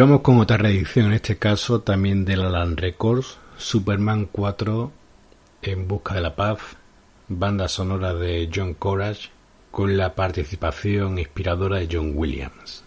Vamos 0.00 0.22
con 0.22 0.38
otra 0.38 0.56
reedición, 0.56 1.06
en 1.06 1.12
este 1.12 1.36
caso 1.36 1.82
también 1.82 2.24
de 2.24 2.34
la 2.34 2.48
Land 2.48 2.78
Records, 2.78 3.36
Superman 3.58 4.26
4 4.32 4.90
en 5.60 5.88
busca 5.88 6.14
de 6.14 6.22
la 6.22 6.34
paz, 6.34 6.58
banda 7.28 7.68
sonora 7.68 8.14
de 8.14 8.48
John 8.52 8.72
Courage 8.72 9.28
con 9.70 9.98
la 9.98 10.14
participación 10.14 11.18
inspiradora 11.18 11.76
de 11.76 11.88
John 11.92 12.12
Williams. 12.14 12.82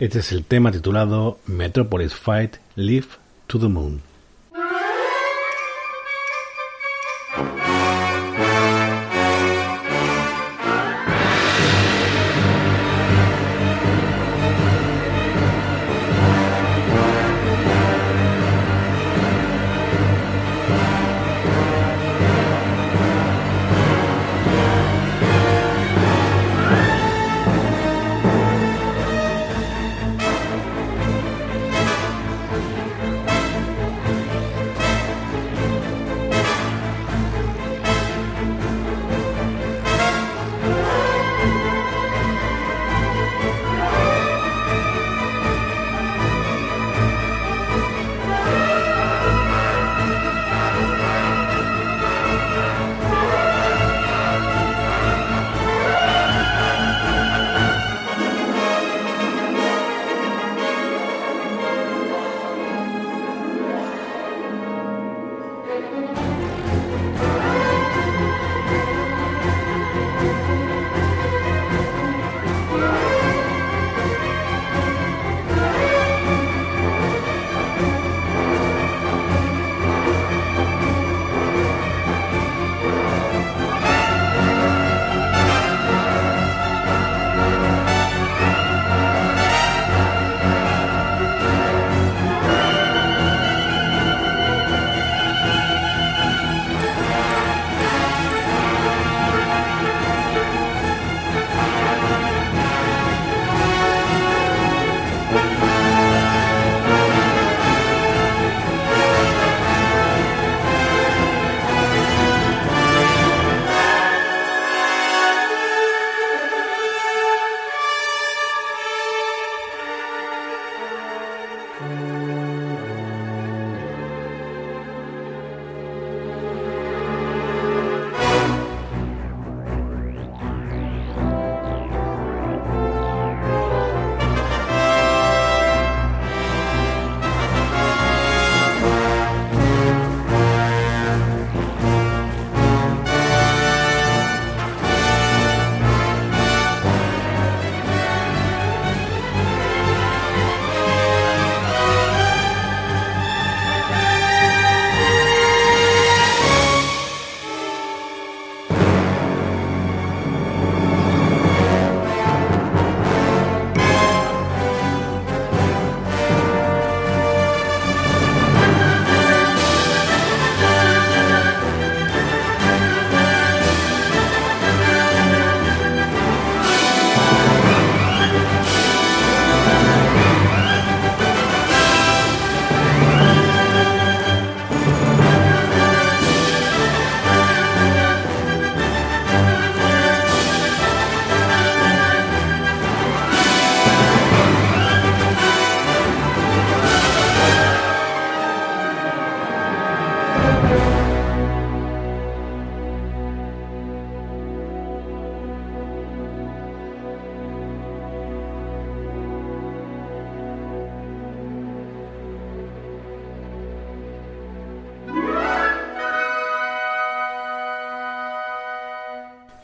Este 0.00 0.18
es 0.18 0.32
el 0.32 0.44
tema 0.44 0.72
titulado 0.72 1.38
Metropolis 1.46 2.14
Fight 2.14 2.56
Live 2.74 3.06
to 3.46 3.60
the 3.60 3.68
Moon. 3.68 4.09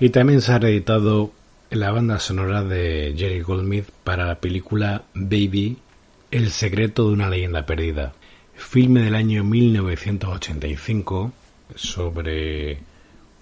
Y 0.06 0.10
también 0.10 0.40
se 0.40 0.52
ha 0.52 0.60
reeditado 0.60 1.32
la 1.68 1.90
banda 1.90 2.20
sonora 2.20 2.62
de 2.62 3.12
Jerry 3.18 3.40
Goldsmith 3.40 3.88
para 4.04 4.24
la 4.24 4.36
película 4.36 5.02
Baby, 5.14 5.78
El 6.30 6.52
secreto 6.52 7.08
de 7.08 7.14
una 7.14 7.28
leyenda 7.28 7.66
perdida, 7.66 8.12
filme 8.54 9.00
del 9.00 9.16
año 9.16 9.42
1985 9.42 11.32
sobre 11.74 12.78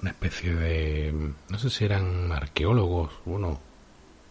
una 0.00 0.12
especie 0.12 0.54
de, 0.54 1.12
no 1.50 1.58
sé 1.58 1.68
si 1.68 1.84
eran 1.84 2.32
arqueólogos, 2.32 3.12
bueno, 3.26 3.60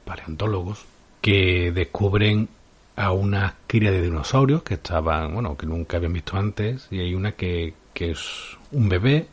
paleontólogos, 0.04 0.86
que 1.22 1.72
descubren 1.72 2.50
a 2.96 3.12
una 3.12 3.58
cría 3.68 3.92
de 3.92 4.02
dinosaurios 4.02 4.64
que 4.64 4.74
estaban, 4.74 5.36
bueno, 5.36 5.56
que 5.56 5.68
nunca 5.68 5.98
habían 5.98 6.14
visto 6.14 6.36
antes, 6.36 6.88
y 6.90 6.98
hay 6.98 7.14
una 7.14 7.34
que, 7.34 7.76
que 7.94 8.10
es 8.10 8.58
un 8.72 8.90
bebé 8.90 9.28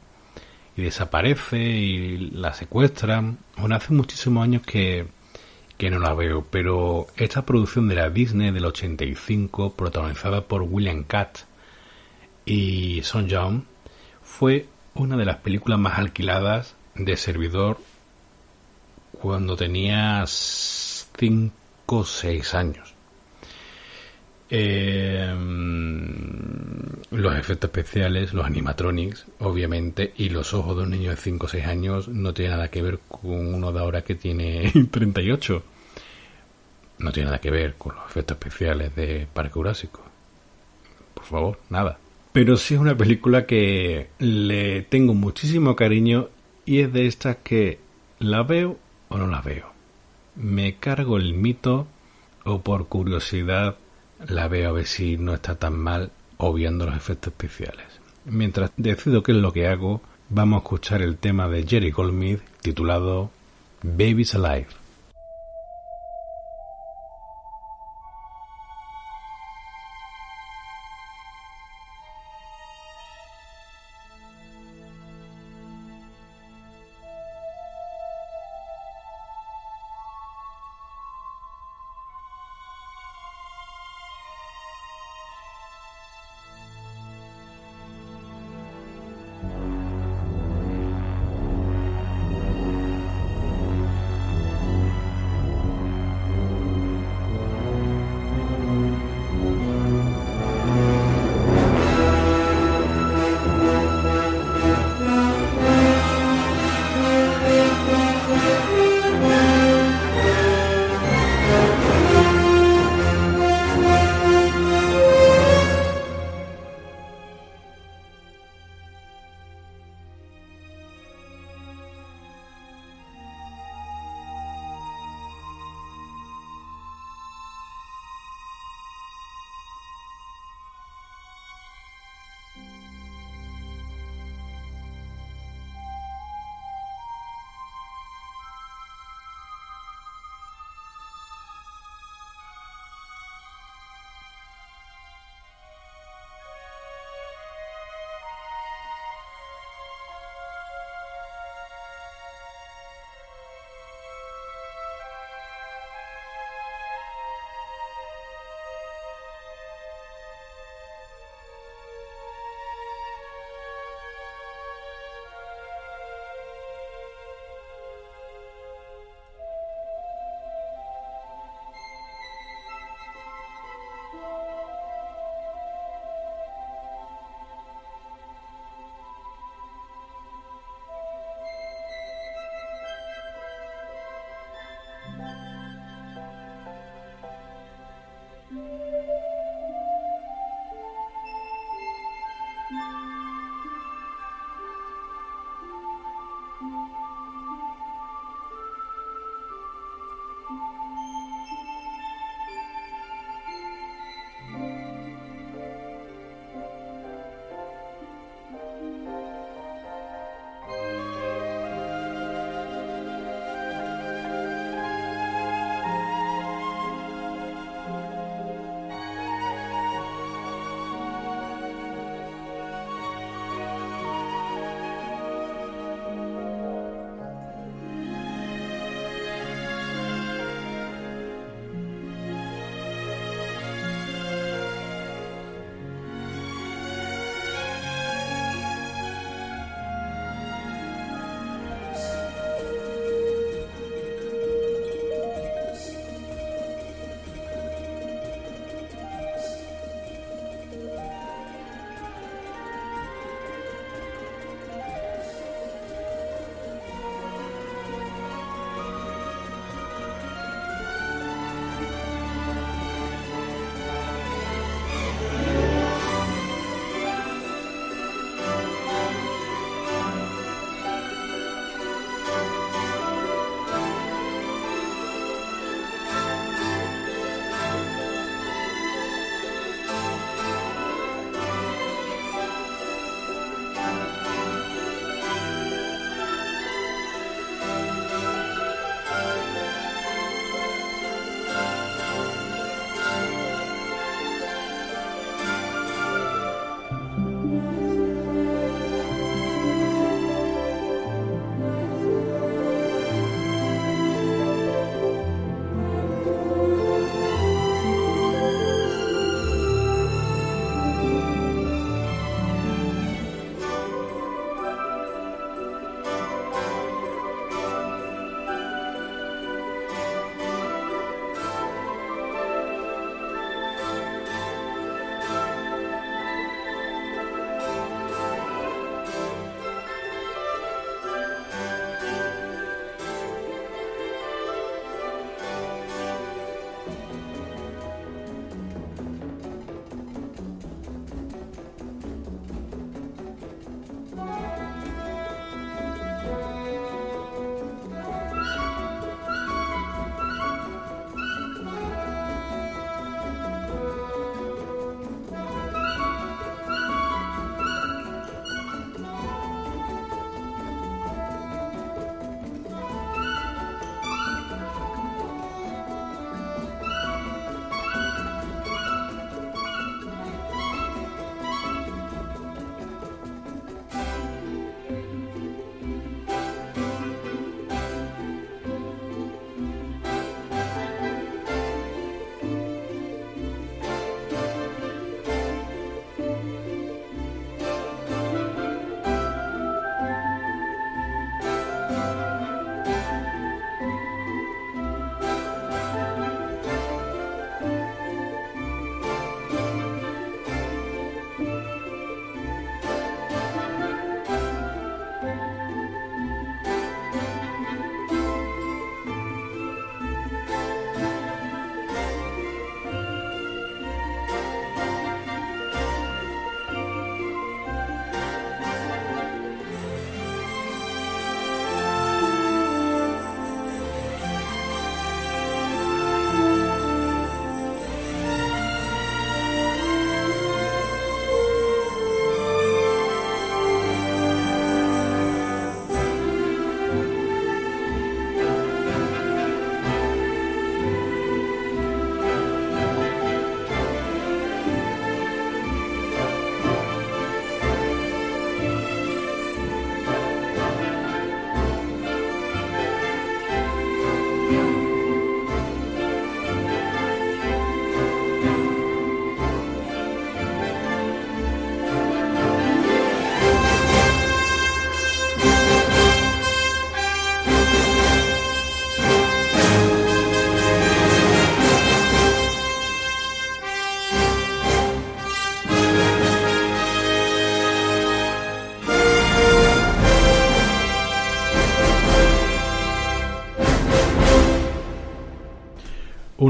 desaparece 0.80 1.58
y 1.58 2.16
la 2.30 2.52
secuestran. 2.52 3.38
Bueno, 3.56 3.76
hace 3.76 3.92
muchísimos 3.92 4.44
años 4.44 4.62
que, 4.62 5.06
que 5.76 5.90
no 5.90 5.98
la 5.98 6.14
veo, 6.14 6.46
pero 6.50 7.06
esta 7.16 7.46
producción 7.46 7.88
de 7.88 7.94
la 7.94 8.10
Disney 8.10 8.50
del 8.50 8.66
85, 8.66 9.74
protagonizada 9.74 10.42
por 10.42 10.62
William 10.62 11.04
Katz 11.04 11.44
y 12.44 13.02
Son 13.02 13.28
Young, 13.28 13.62
fue 14.22 14.66
una 14.94 15.16
de 15.16 15.24
las 15.24 15.36
películas 15.36 15.78
más 15.78 15.98
alquiladas 15.98 16.74
de 16.94 17.16
servidor 17.16 17.78
cuando 19.12 19.56
tenía 19.56 20.24
5 20.26 21.52
o 21.86 22.04
6 22.04 22.54
años. 22.54 22.94
Eh, 24.50 25.34
los 27.10 27.36
efectos 27.36 27.68
especiales, 27.68 28.32
los 28.32 28.44
animatronics, 28.46 29.26
obviamente, 29.40 30.12
y 30.16 30.28
los 30.28 30.54
ojos 30.54 30.76
de 30.76 30.82
un 30.84 30.90
niño 30.90 31.10
de 31.10 31.16
5 31.16 31.46
o 31.46 31.48
6 31.48 31.66
años 31.66 32.08
no 32.08 32.32
tiene 32.34 32.52
nada 32.52 32.68
que 32.68 32.82
ver 32.82 32.98
con 33.08 33.54
uno 33.54 33.72
de 33.72 33.80
ahora 33.80 34.02
que 34.02 34.14
tiene 34.14 34.72
38. 34.90 35.62
no 36.98 37.12
tiene 37.12 37.26
nada 37.26 37.40
que 37.40 37.50
ver 37.50 37.74
con 37.74 37.94
los 37.94 38.04
efectos 38.06 38.36
especiales 38.36 38.94
de 38.94 39.26
Parque 39.32 39.52
Jurásico. 39.52 40.02
Por 41.14 41.24
favor, 41.24 41.58
nada. 41.68 41.98
Pero 42.32 42.56
sí 42.56 42.74
es 42.74 42.80
una 42.80 42.96
película 42.96 43.46
que 43.46 44.08
le 44.18 44.82
tengo 44.82 45.14
muchísimo 45.14 45.74
cariño 45.74 46.28
y 46.64 46.80
es 46.80 46.92
de 46.92 47.06
estas 47.06 47.36
que 47.42 47.80
la 48.18 48.42
veo 48.42 48.78
o 49.08 49.18
no 49.18 49.26
la 49.26 49.40
veo. 49.40 49.72
Me 50.36 50.76
cargo 50.76 51.16
el 51.16 51.34
mito 51.34 51.88
o 52.44 52.60
por 52.60 52.86
curiosidad 52.86 53.76
la 54.28 54.48
veo 54.48 54.68
a 54.68 54.72
ver 54.72 54.86
si 54.86 55.16
no 55.16 55.34
está 55.34 55.54
tan 55.54 55.78
mal 55.78 56.10
o 56.36 56.52
viendo 56.52 56.86
los 56.86 56.96
efectos 56.96 57.32
especiales. 57.32 57.86
Mientras 58.24 58.70
decido 58.76 59.22
qué 59.22 59.32
es 59.32 59.38
lo 59.38 59.52
que 59.52 59.66
hago, 59.66 60.02
vamos 60.28 60.58
a 60.58 60.64
escuchar 60.64 61.02
el 61.02 61.16
tema 61.16 61.48
de 61.48 61.66
Jerry 61.66 61.90
Goldsmith 61.90 62.40
titulado 62.60 63.30
Babies 63.82 64.34
Alive. 64.34 64.79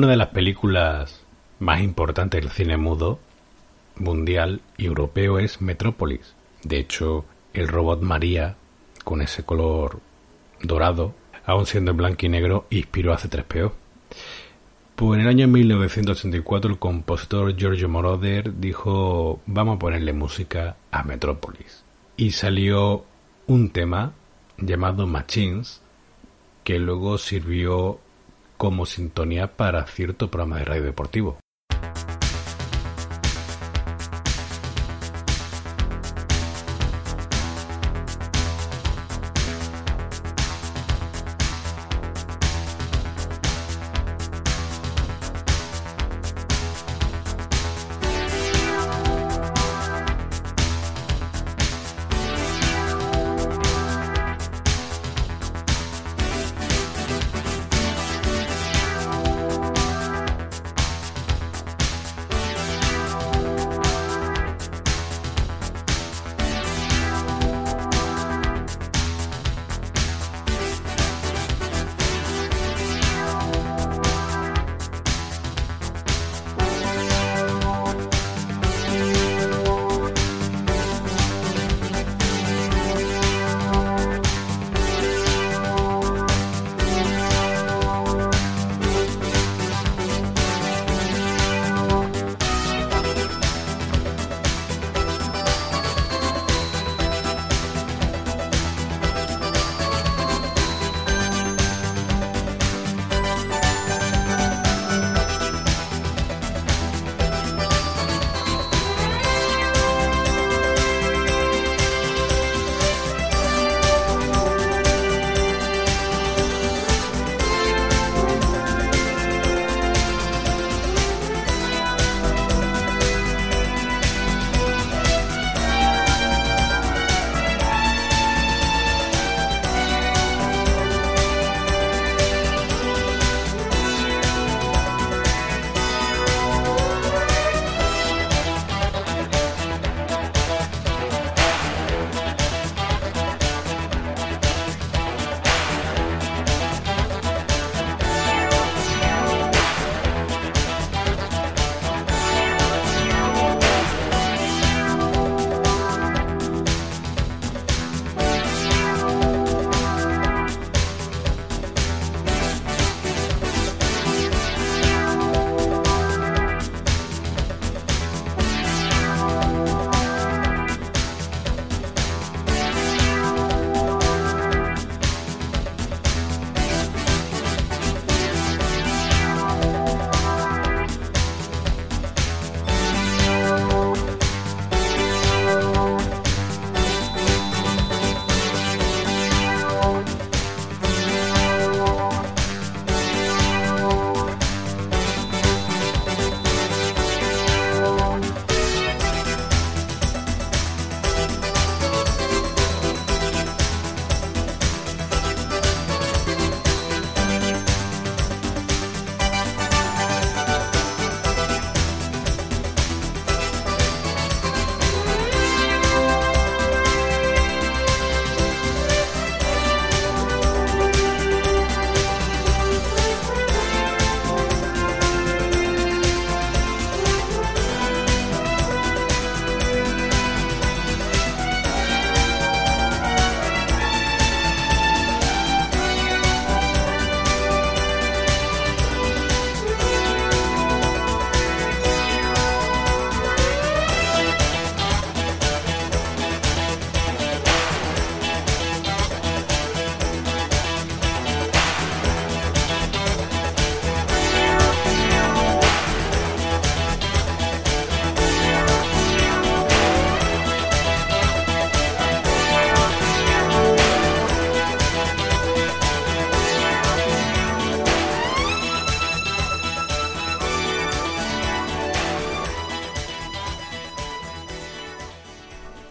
Una 0.00 0.08
de 0.08 0.16
las 0.16 0.28
películas 0.28 1.20
más 1.58 1.82
importantes 1.82 2.40
del 2.40 2.50
cine 2.50 2.78
mudo 2.78 3.18
mundial 3.96 4.62
y 4.78 4.86
europeo 4.86 5.38
es 5.38 5.60
Metrópolis. 5.60 6.34
De 6.62 6.78
hecho, 6.78 7.26
el 7.52 7.68
robot 7.68 8.00
María, 8.00 8.56
con 9.04 9.20
ese 9.20 9.42
color 9.42 10.00
dorado, 10.62 11.14
aún 11.44 11.66
siendo 11.66 11.90
en 11.90 11.98
blanco 11.98 12.24
y 12.24 12.30
negro, 12.30 12.66
inspiró 12.70 13.12
a 13.12 13.18
C3PO. 13.18 13.72
Pues 14.96 15.18
en 15.18 15.26
el 15.26 15.28
año 15.28 15.48
1984 15.48 16.70
el 16.70 16.78
compositor 16.78 17.54
Giorgio 17.54 17.90
Moroder 17.90 18.58
dijo 18.58 19.40
vamos 19.44 19.76
a 19.76 19.80
ponerle 19.80 20.14
música 20.14 20.76
a 20.90 21.02
Metrópolis. 21.02 21.84
Y 22.16 22.30
salió 22.30 23.04
un 23.46 23.68
tema 23.68 24.14
llamado 24.56 25.06
Machines 25.06 25.82
que 26.64 26.78
luego 26.78 27.18
sirvió 27.18 28.00
como 28.60 28.84
sintonía 28.84 29.56
para 29.56 29.86
cierto 29.86 30.30
programa 30.30 30.58
de 30.58 30.66
radio 30.66 30.82
deportivo. 30.82 31.39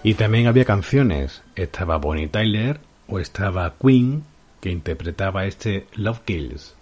Y 0.10 0.16
también 0.16 0.48
había 0.48 0.66
canciones. 0.66 1.44
Estaba 1.56 1.98
Bonnie 1.98 2.30
Tyler 2.30 2.80
o 3.08 3.20
estaba 3.20 3.76
Queen, 3.80 4.24
que 4.60 4.72
interpretaba 4.72 5.46
este 5.46 5.86
Love 5.94 6.22
Kills. 6.26 6.79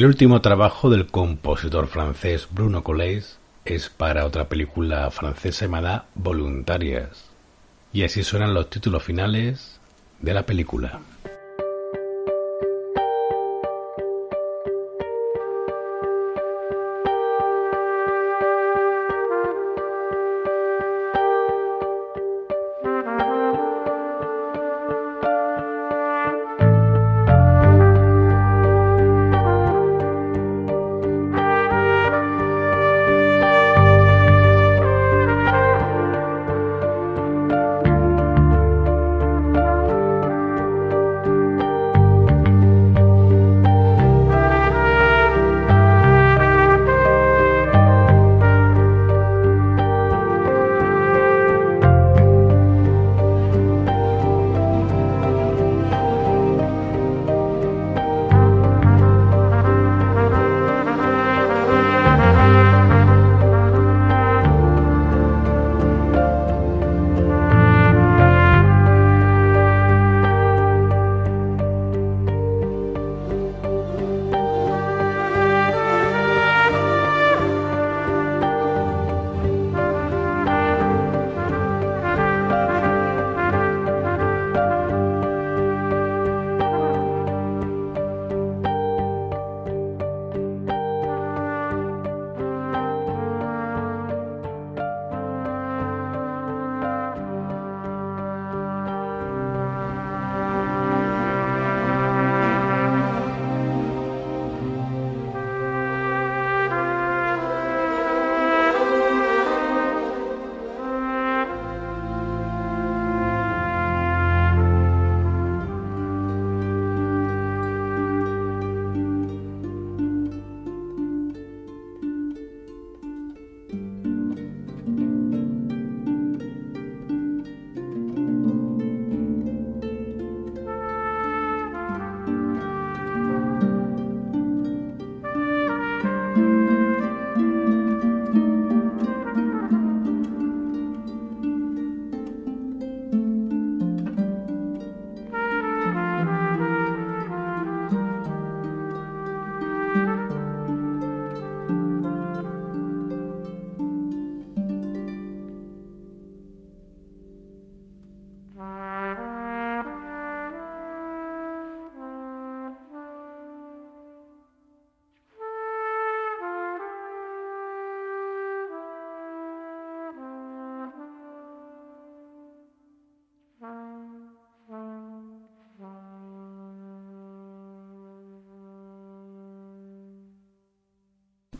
El 0.00 0.06
último 0.06 0.40
trabajo 0.40 0.88
del 0.88 1.08
compositor 1.08 1.86
francés 1.86 2.48
Bruno 2.50 2.82
Colais 2.82 3.38
es 3.66 3.90
para 3.90 4.24
otra 4.24 4.48
película 4.48 5.10
francesa 5.10 5.66
llamada 5.66 6.06
Voluntarias. 6.14 7.28
Y 7.92 8.04
así 8.04 8.22
suenan 8.22 8.54
los 8.54 8.70
títulos 8.70 9.02
finales 9.02 9.78
de 10.20 10.32
la 10.32 10.46
película. 10.46 11.00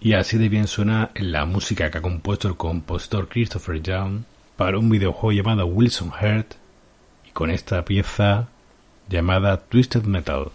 Y 0.02 0.14
así 0.14 0.38
de 0.38 0.48
bien 0.48 0.66
suena 0.66 1.10
la 1.14 1.44
música 1.44 1.90
que 1.90 1.98
ha 1.98 2.02
compuesto 2.02 2.48
el 2.48 2.56
compositor 2.56 3.28
Christopher 3.28 3.82
Young 3.82 4.22
para 4.56 4.78
un 4.78 4.88
videojuego 4.88 5.32
llamado 5.32 5.66
Wilson 5.66 6.10
Heart 6.10 6.54
y 7.28 7.30
con 7.32 7.50
esta 7.50 7.84
pieza 7.84 8.48
llamada 9.10 9.58
Twisted 9.60 10.04
Metal. 10.04 10.46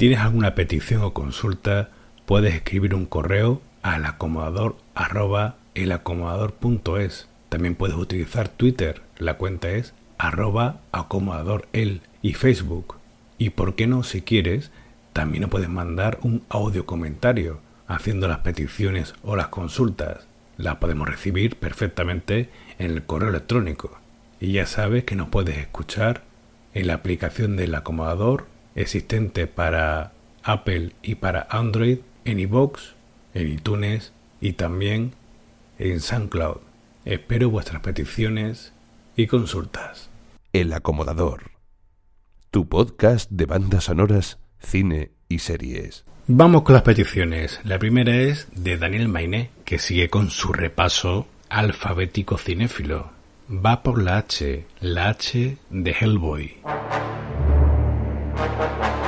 Tienes 0.00 0.20
alguna 0.20 0.54
petición 0.54 1.02
o 1.02 1.12
consulta, 1.12 1.90
puedes 2.24 2.54
escribir 2.54 2.94
un 2.94 3.04
correo 3.04 3.60
al 3.82 4.06
acomodador 4.06 4.76
arroba 4.94 5.56
elacomodador.es. 5.74 7.28
También 7.50 7.74
puedes 7.74 7.96
utilizar 7.96 8.48
Twitter, 8.48 9.02
la 9.18 9.34
cuenta 9.34 9.68
es 9.68 9.92
arroba 10.16 10.80
acomodadorel 10.90 12.00
y 12.22 12.32
Facebook. 12.32 12.96
Y 13.36 13.50
por 13.50 13.74
qué 13.74 13.86
no, 13.86 14.02
si 14.02 14.22
quieres, 14.22 14.70
también 15.12 15.42
nos 15.42 15.50
puedes 15.50 15.68
mandar 15.68 16.18
un 16.22 16.44
audio 16.48 16.86
comentario 16.86 17.60
haciendo 17.86 18.26
las 18.26 18.38
peticiones 18.38 19.12
o 19.22 19.36
las 19.36 19.48
consultas. 19.48 20.26
Las 20.56 20.76
podemos 20.76 21.10
recibir 21.10 21.56
perfectamente 21.56 22.48
en 22.78 22.92
el 22.92 23.02
correo 23.02 23.28
electrónico. 23.28 23.98
Y 24.40 24.52
ya 24.52 24.64
sabes 24.64 25.04
que 25.04 25.14
nos 25.14 25.28
puedes 25.28 25.58
escuchar 25.58 26.22
en 26.72 26.86
la 26.86 26.94
aplicación 26.94 27.54
del 27.56 27.74
acomodador 27.74 28.46
existente 28.80 29.46
para 29.46 30.12
Apple 30.42 30.92
y 31.02 31.16
para 31.16 31.46
Android 31.50 31.98
en 32.24 32.38
iBox, 32.38 32.94
en 33.34 33.52
iTunes 33.52 34.12
y 34.40 34.54
también 34.54 35.14
en 35.78 36.00
SoundCloud. 36.00 36.58
Espero 37.04 37.50
vuestras 37.50 37.82
peticiones 37.82 38.72
y 39.16 39.26
consultas. 39.26 40.10
El 40.52 40.72
acomodador. 40.72 41.52
Tu 42.50 42.68
podcast 42.68 43.30
de 43.30 43.46
bandas 43.46 43.84
sonoras, 43.84 44.38
cine 44.58 45.12
y 45.28 45.38
series. 45.38 46.04
Vamos 46.26 46.62
con 46.62 46.74
las 46.74 46.82
peticiones. 46.82 47.60
La 47.64 47.78
primera 47.78 48.14
es 48.16 48.48
de 48.54 48.76
Daniel 48.76 49.08
Mainé, 49.08 49.50
que 49.64 49.78
sigue 49.78 50.08
con 50.08 50.30
su 50.30 50.52
repaso 50.52 51.26
alfabético 51.48 52.38
cinéfilo. 52.38 53.10
Va 53.50 53.82
por 53.82 54.00
la 54.00 54.18
H, 54.18 54.64
la 54.80 55.08
H 55.08 55.56
de 55.70 55.90
Hellboy. 55.90 56.56
Thank 58.36 58.94
you. 58.94 58.99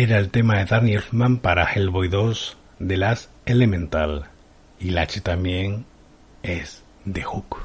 Era 0.00 0.18
el 0.18 0.30
tema 0.30 0.58
de 0.58 0.64
Danny 0.64 0.92
Elfman 0.92 1.38
para 1.38 1.64
Hellboy 1.64 2.06
2 2.06 2.56
de 2.78 2.96
las 2.96 3.30
Elemental. 3.46 4.26
Y 4.78 4.90
la 4.90 5.02
H 5.02 5.20
también 5.22 5.86
es 6.44 6.84
de 7.04 7.24
Hook. 7.24 7.57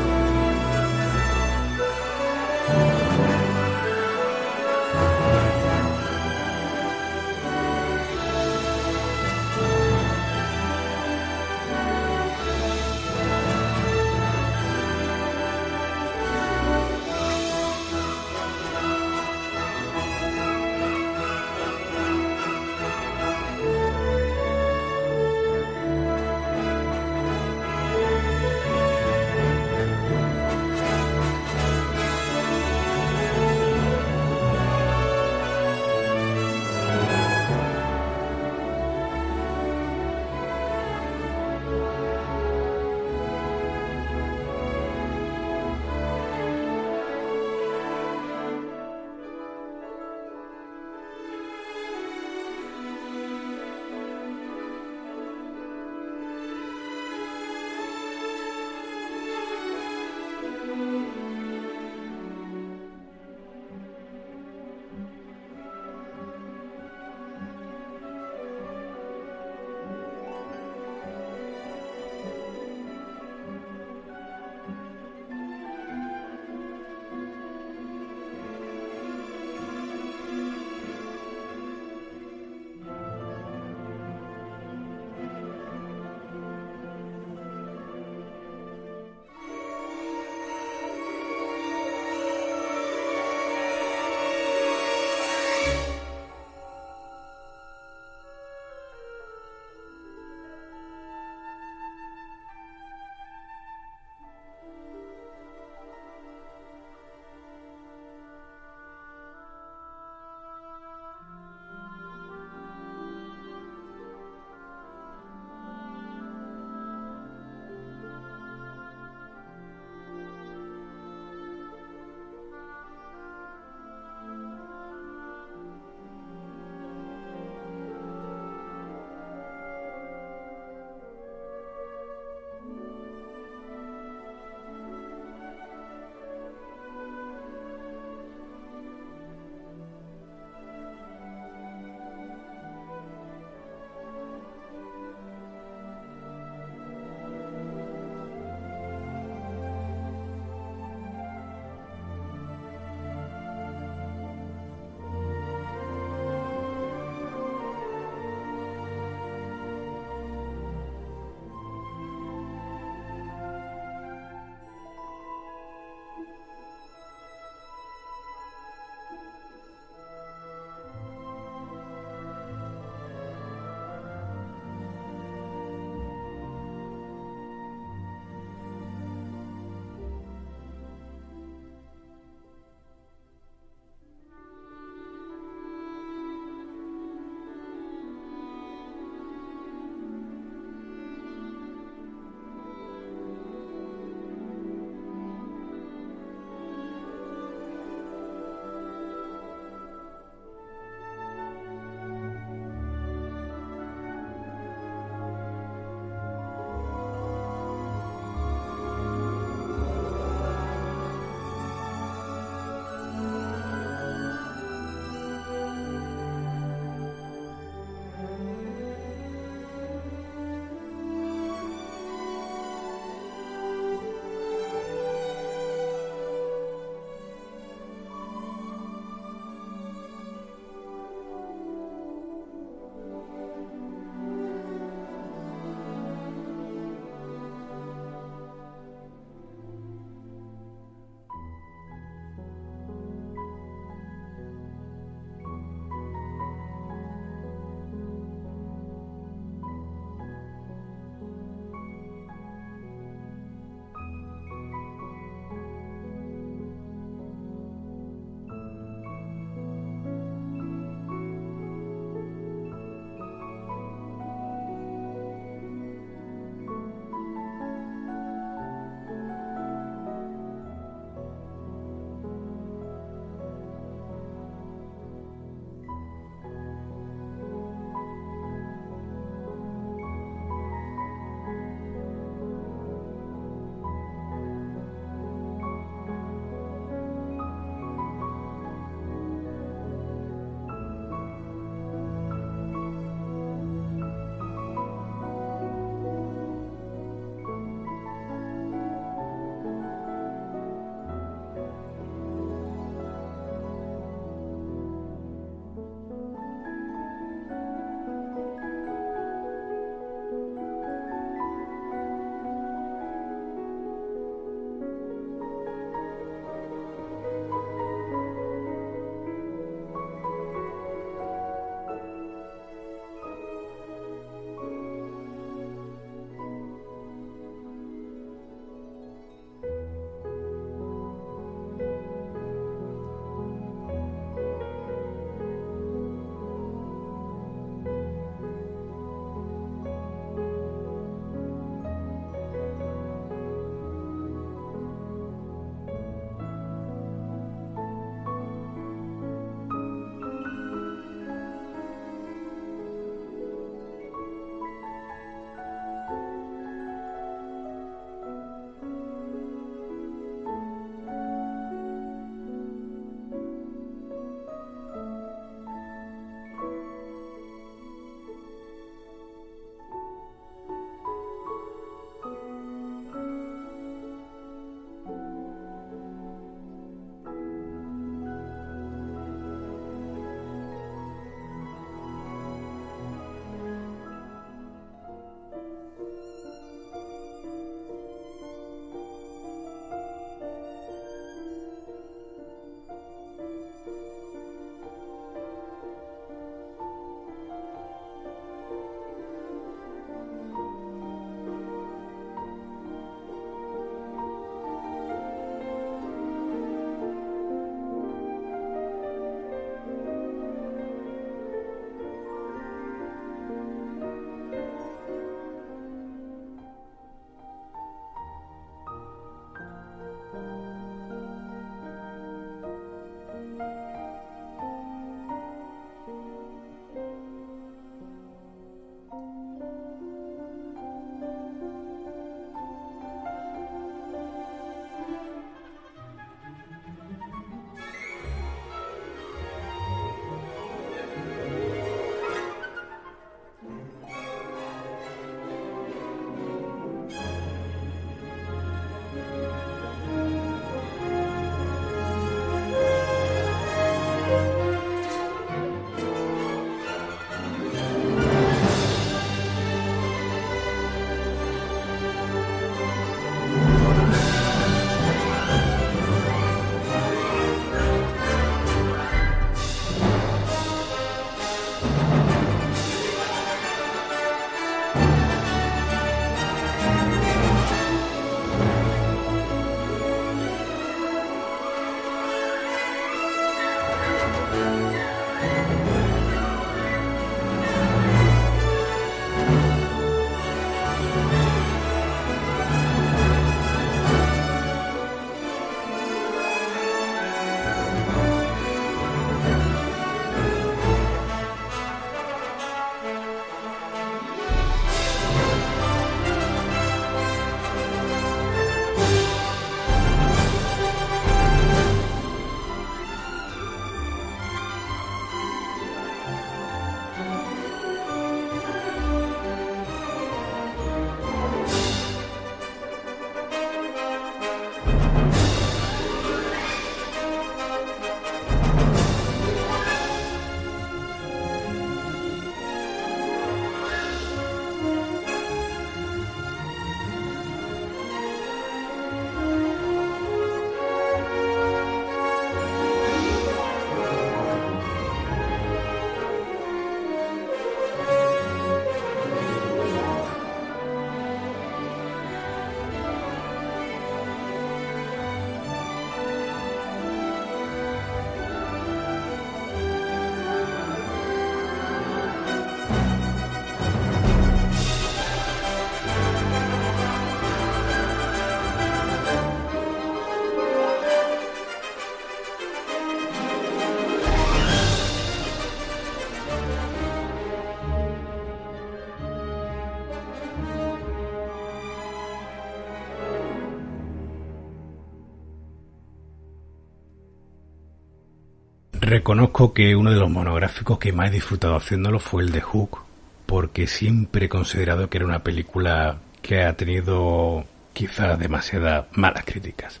Reconozco 589.12 589.74
que 589.74 589.94
uno 589.94 590.10
de 590.10 590.16
los 590.16 590.30
monográficos 590.30 590.98
que 590.98 591.12
más 591.12 591.28
he 591.28 591.32
disfrutado 591.32 591.76
haciéndolo 591.76 592.18
fue 592.18 592.44
el 592.44 592.50
de 592.50 592.62
Hook, 592.62 593.00
porque 593.44 593.86
siempre 593.86 594.46
he 594.46 594.48
considerado 594.48 595.10
que 595.10 595.18
era 595.18 595.26
una 595.26 595.42
película 595.42 596.16
que 596.40 596.62
ha 596.62 596.78
tenido 596.78 597.66
quizás 597.92 598.38
demasiadas 598.38 599.04
malas 599.12 599.44
críticas. 599.44 600.00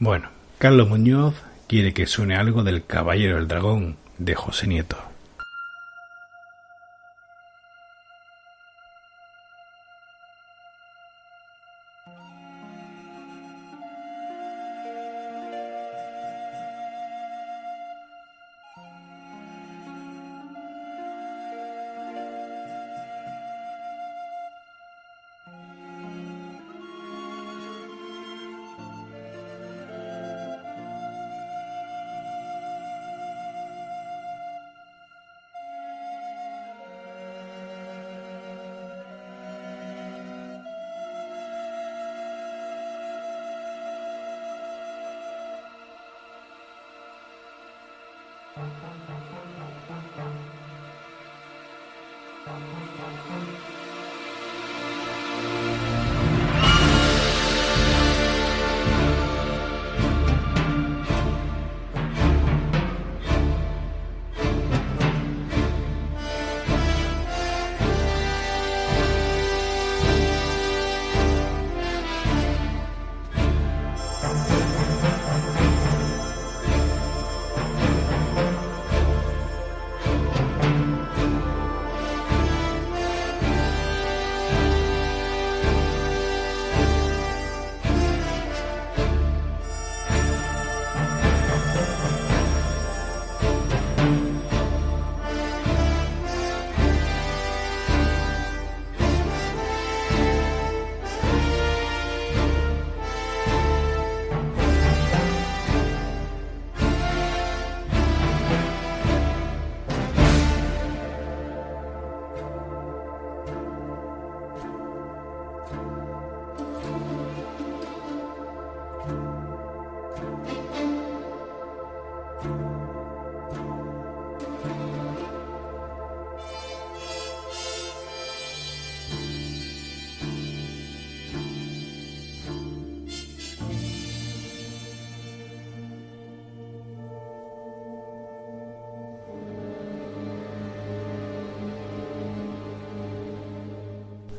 Bueno, 0.00 0.28
Carlos 0.58 0.88
Muñoz 0.88 1.36
quiere 1.68 1.94
que 1.94 2.08
suene 2.08 2.34
algo 2.34 2.64
del 2.64 2.84
Caballero 2.84 3.36
del 3.36 3.46
Dragón 3.46 3.96
de 4.18 4.34
José 4.34 4.66
Nieto. 4.66 4.96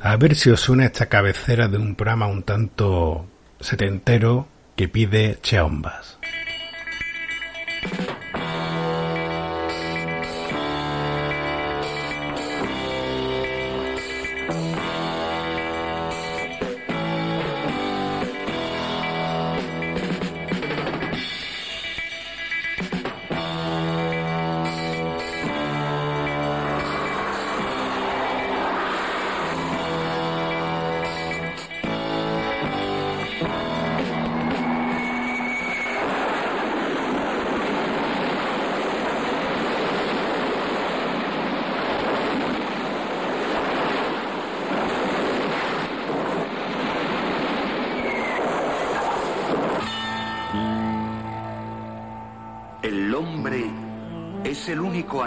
A 0.06 0.18
ver 0.18 0.36
si 0.36 0.50
os 0.50 0.60
suena 0.60 0.84
esta 0.84 1.06
cabecera 1.06 1.70
de 1.70 1.78
un 1.78 1.96
programa 1.96 2.28
un 2.28 2.44
tanto 2.44 3.26
setentero 3.62 4.50
que 4.76 4.90
pide 4.90 5.38
Cheombas. 5.42 6.20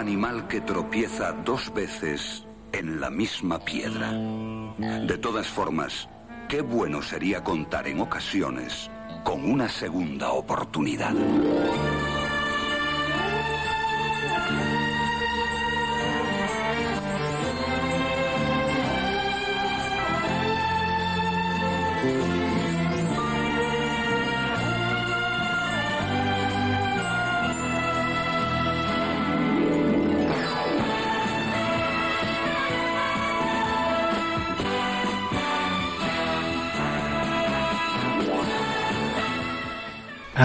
Animal 0.07 0.47
que 0.47 0.61
tropieza 0.61 1.33
dos 1.33 1.73
veces 1.73 2.45
en 2.71 3.01
la 3.01 3.09
misma 3.09 3.59
piedra. 3.59 4.13
De 4.13 5.17
todas 5.17 5.47
formas, 5.47 6.07
qué 6.47 6.61
bueno 6.61 7.01
sería 7.01 7.43
contar 7.43 7.89
en 7.89 7.99
ocasiones 7.99 8.89
con 9.25 9.43
una 9.43 9.67
segunda 9.67 10.31
oportunidad. 10.31 11.13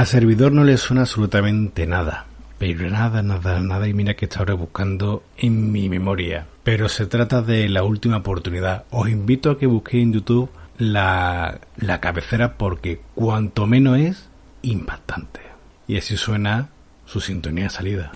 Servidor 0.06 0.52
no 0.52 0.64
le 0.64 0.76
suena 0.76 1.02
absolutamente 1.02 1.86
nada. 1.86 2.26
Pero 2.58 2.88
nada, 2.90 3.22
nada, 3.22 3.60
nada. 3.60 3.88
Y 3.88 3.94
mira 3.94 4.14
que 4.14 4.26
está 4.26 4.40
ahora 4.40 4.54
buscando 4.54 5.24
en 5.36 5.72
mi 5.72 5.88
memoria. 5.88 6.46
Pero 6.62 6.88
se 6.88 7.06
trata 7.06 7.42
de 7.42 7.68
la 7.68 7.82
última 7.82 8.18
oportunidad. 8.18 8.84
Os 8.90 9.08
invito 9.08 9.50
a 9.50 9.58
que 9.58 9.66
busquéis 9.66 10.04
en 10.04 10.12
YouTube 10.12 10.50
la, 10.78 11.60
la 11.76 12.00
cabecera 12.00 12.56
porque 12.56 13.00
cuanto 13.14 13.66
menos 13.66 13.98
es, 13.98 14.28
impactante. 14.62 15.40
Y 15.88 15.96
así 15.96 16.16
suena 16.16 16.68
su 17.04 17.20
sintonía 17.20 17.68
salida. 17.68 18.12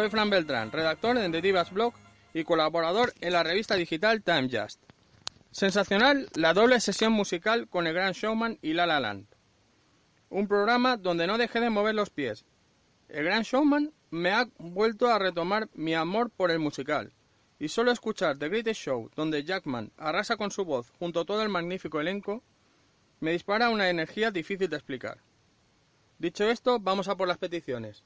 Soy 0.00 0.08
Fran 0.08 0.30
Beltrán, 0.30 0.72
redactor 0.72 1.18
en 1.18 1.30
The 1.30 1.42
Divas 1.42 1.70
Blog 1.70 1.92
y 2.32 2.44
colaborador 2.44 3.12
en 3.20 3.34
la 3.34 3.42
revista 3.42 3.74
digital 3.74 4.22
Time 4.22 4.48
Just. 4.50 4.80
Sensacional 5.50 6.26
la 6.36 6.54
doble 6.54 6.80
sesión 6.80 7.12
musical 7.12 7.68
con 7.68 7.86
el 7.86 7.92
Gran 7.92 8.12
Showman 8.12 8.58
y 8.62 8.72
La 8.72 8.86
La 8.86 8.98
Land. 8.98 9.26
Un 10.30 10.48
programa 10.48 10.96
donde 10.96 11.26
no 11.26 11.36
dejé 11.36 11.60
de 11.60 11.68
mover 11.68 11.94
los 11.94 12.08
pies. 12.08 12.46
El 13.10 13.24
Gran 13.24 13.42
Showman 13.42 13.92
me 14.10 14.30
ha 14.30 14.48
vuelto 14.56 15.06
a 15.08 15.18
retomar 15.18 15.68
mi 15.74 15.92
amor 15.92 16.30
por 16.30 16.50
el 16.50 16.60
musical. 16.60 17.12
Y 17.58 17.68
solo 17.68 17.92
escuchar 17.92 18.38
The 18.38 18.48
Greatest 18.48 18.80
Show, 18.80 19.10
donde 19.14 19.44
Jackman 19.44 19.92
arrasa 19.98 20.38
con 20.38 20.50
su 20.50 20.64
voz 20.64 20.90
junto 20.98 21.20
a 21.20 21.24
todo 21.26 21.42
el 21.42 21.50
magnífico 21.50 22.00
elenco, 22.00 22.42
me 23.20 23.32
dispara 23.32 23.68
una 23.68 23.90
energía 23.90 24.30
difícil 24.30 24.70
de 24.70 24.76
explicar. 24.76 25.18
Dicho 26.18 26.48
esto, 26.48 26.78
vamos 26.80 27.08
a 27.08 27.18
por 27.18 27.28
las 27.28 27.36
peticiones. 27.36 28.02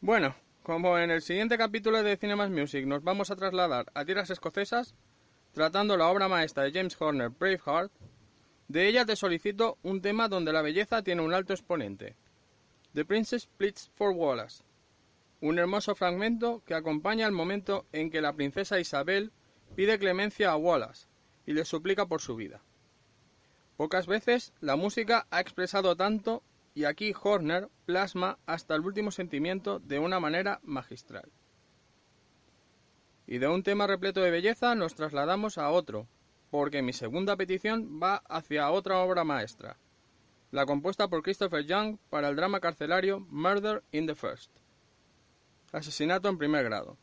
Bueno, 0.00 0.36
como 0.66 0.98
en 0.98 1.12
el 1.12 1.22
siguiente 1.22 1.56
capítulo 1.56 2.02
de 2.02 2.16
Cinemas 2.16 2.50
Music 2.50 2.86
nos 2.86 3.04
vamos 3.04 3.30
a 3.30 3.36
trasladar 3.36 3.86
a 3.94 4.04
tierras 4.04 4.30
escocesas, 4.30 4.96
tratando 5.52 5.96
la 5.96 6.08
obra 6.08 6.26
maestra 6.26 6.64
de 6.64 6.72
James 6.72 7.00
Horner, 7.00 7.28
Braveheart, 7.28 7.92
de 8.66 8.88
ella 8.88 9.04
te 9.04 9.14
solicito 9.14 9.78
un 9.84 10.02
tema 10.02 10.26
donde 10.26 10.52
la 10.52 10.62
belleza 10.62 11.04
tiene 11.04 11.22
un 11.22 11.32
alto 11.32 11.52
exponente. 11.52 12.16
The 12.94 13.04
Princess 13.04 13.46
Pleads 13.46 13.92
for 13.94 14.10
Wallace. 14.10 14.64
Un 15.40 15.60
hermoso 15.60 15.94
fragmento 15.94 16.64
que 16.66 16.74
acompaña 16.74 17.26
el 17.26 17.32
momento 17.32 17.86
en 17.92 18.10
que 18.10 18.20
la 18.20 18.32
princesa 18.32 18.80
Isabel 18.80 19.30
pide 19.76 20.00
clemencia 20.00 20.50
a 20.50 20.56
Wallace 20.56 21.06
y 21.46 21.52
le 21.52 21.64
suplica 21.64 22.06
por 22.06 22.20
su 22.20 22.34
vida. 22.34 22.60
Pocas 23.76 24.08
veces 24.08 24.52
la 24.60 24.74
música 24.74 25.28
ha 25.30 25.40
expresado 25.40 25.94
tanto 25.94 26.42
y 26.76 26.84
aquí 26.84 27.14
Horner 27.20 27.70
plasma 27.86 28.38
hasta 28.44 28.74
el 28.74 28.82
último 28.82 29.10
sentimiento 29.10 29.78
de 29.78 29.98
una 29.98 30.20
manera 30.20 30.60
magistral. 30.62 31.32
Y 33.26 33.38
de 33.38 33.48
un 33.48 33.62
tema 33.62 33.86
repleto 33.86 34.20
de 34.20 34.30
belleza 34.30 34.74
nos 34.74 34.94
trasladamos 34.94 35.56
a 35.56 35.70
otro, 35.70 36.06
porque 36.50 36.82
mi 36.82 36.92
segunda 36.92 37.34
petición 37.34 37.98
va 38.00 38.16
hacia 38.28 38.70
otra 38.70 38.98
obra 38.98 39.24
maestra, 39.24 39.78
la 40.50 40.66
compuesta 40.66 41.08
por 41.08 41.22
Christopher 41.22 41.64
Young 41.64 41.96
para 42.10 42.28
el 42.28 42.36
drama 42.36 42.60
carcelario 42.60 43.20
Murder 43.30 43.82
in 43.92 44.06
the 44.06 44.14
First. 44.14 44.50
Asesinato 45.72 46.28
en 46.28 46.36
primer 46.36 46.64
grado. 46.64 46.98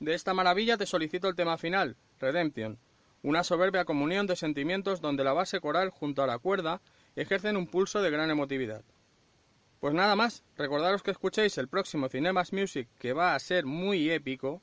De 0.00 0.14
esta 0.14 0.32
maravilla 0.32 0.78
te 0.78 0.86
solicito 0.86 1.28
el 1.28 1.36
tema 1.36 1.58
final, 1.58 1.98
Redemption, 2.20 2.78
una 3.22 3.44
soberbia 3.44 3.84
comunión 3.84 4.26
de 4.26 4.34
sentimientos 4.34 5.02
donde 5.02 5.24
la 5.24 5.34
base 5.34 5.60
coral 5.60 5.90
junto 5.90 6.22
a 6.22 6.26
la 6.26 6.38
cuerda 6.38 6.80
ejercen 7.16 7.56
un 7.56 7.66
pulso 7.66 8.02
de 8.02 8.10
gran 8.10 8.30
emotividad. 8.30 8.84
Pues 9.80 9.94
nada 9.94 10.16
más, 10.16 10.44
recordaros 10.56 11.02
que 11.02 11.10
escuchéis 11.10 11.58
el 11.58 11.68
próximo 11.68 12.08
Cinemas 12.08 12.52
Music 12.52 12.88
que 12.98 13.12
va 13.12 13.34
a 13.34 13.38
ser 13.38 13.66
muy 13.66 14.10
épico. 14.10 14.62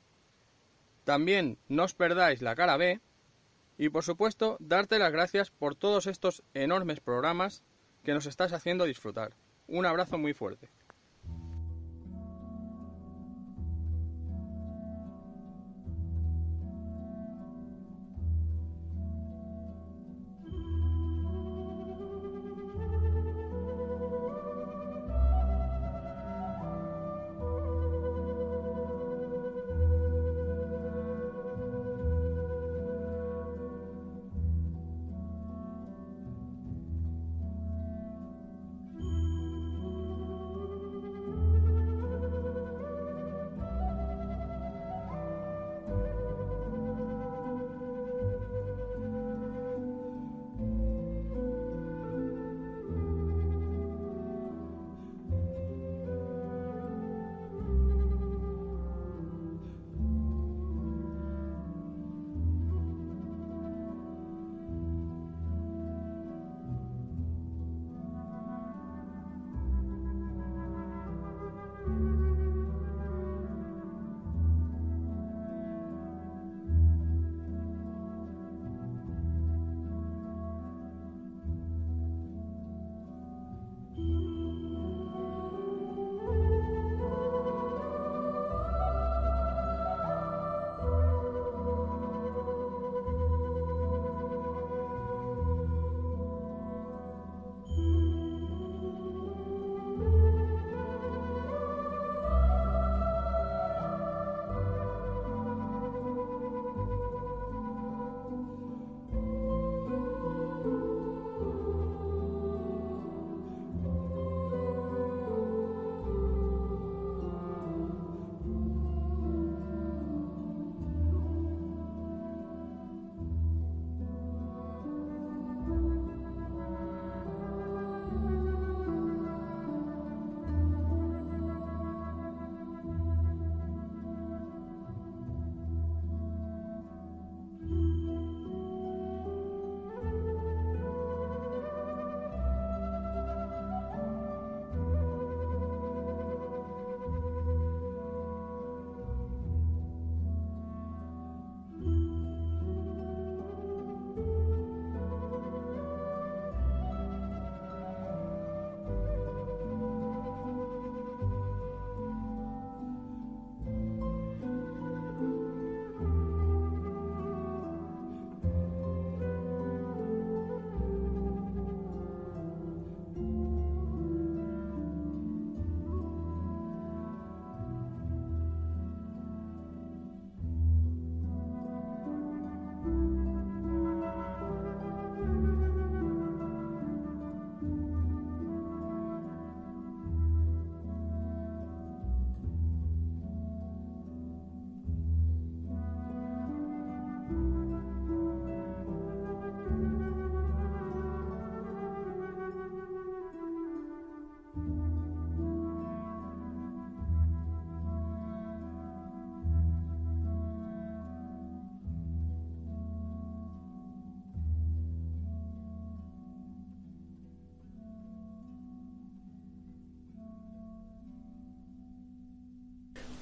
También 1.04 1.58
no 1.68 1.84
os 1.84 1.94
perdáis 1.94 2.42
la 2.42 2.56
cara 2.56 2.76
B. 2.76 3.00
Y 3.78 3.88
por 3.88 4.04
supuesto, 4.04 4.56
darte 4.60 4.98
las 4.98 5.12
gracias 5.12 5.50
por 5.50 5.74
todos 5.74 6.06
estos 6.06 6.42
enormes 6.54 7.00
programas 7.00 7.62
que 8.02 8.14
nos 8.14 8.26
estás 8.26 8.52
haciendo 8.52 8.84
disfrutar. 8.84 9.34
Un 9.68 9.86
abrazo 9.86 10.18
muy 10.18 10.34
fuerte. 10.34 10.68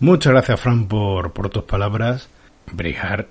Muchas 0.01 0.33
gracias, 0.33 0.59
Fran, 0.59 0.89
por, 0.89 1.35
por 1.35 1.51
tus 1.51 1.65
palabras. 1.65 2.31
Braveheart 2.73 3.29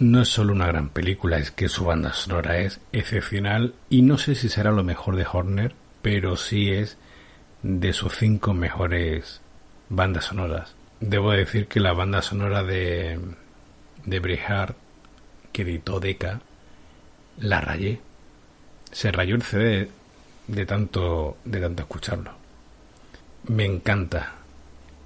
no 0.00 0.20
es 0.20 0.28
solo 0.28 0.52
una 0.52 0.66
gran 0.66 0.90
película, 0.90 1.38
es 1.38 1.50
que 1.50 1.70
su 1.70 1.86
banda 1.86 2.12
sonora 2.12 2.58
es 2.58 2.78
excepcional 2.92 3.74
y 3.88 4.02
no 4.02 4.18
sé 4.18 4.34
si 4.34 4.50
será 4.50 4.70
lo 4.70 4.84
mejor 4.84 5.16
de 5.16 5.24
Horner, 5.24 5.74
pero 6.02 6.36
sí 6.36 6.70
es 6.70 6.98
de 7.62 7.94
sus 7.94 8.16
cinco 8.16 8.52
mejores 8.52 9.40
bandas 9.88 10.26
sonoras. 10.26 10.76
Debo 11.00 11.32
decir 11.32 11.68
que 11.68 11.80
la 11.80 11.94
banda 11.94 12.20
sonora 12.20 12.62
de, 12.62 13.18
de 14.04 14.20
Braveheart 14.20 14.76
que 15.52 15.62
editó 15.62 16.00
Deca 16.00 16.42
la 17.38 17.62
rayé. 17.62 17.98
Se 18.92 19.10
rayó 19.10 19.36
el 19.36 19.42
CD 19.42 19.88
de 20.48 20.66
tanto, 20.66 21.38
de 21.46 21.60
tanto 21.62 21.82
escucharlo. 21.82 22.32
Me 23.44 23.64
encanta. 23.64 24.43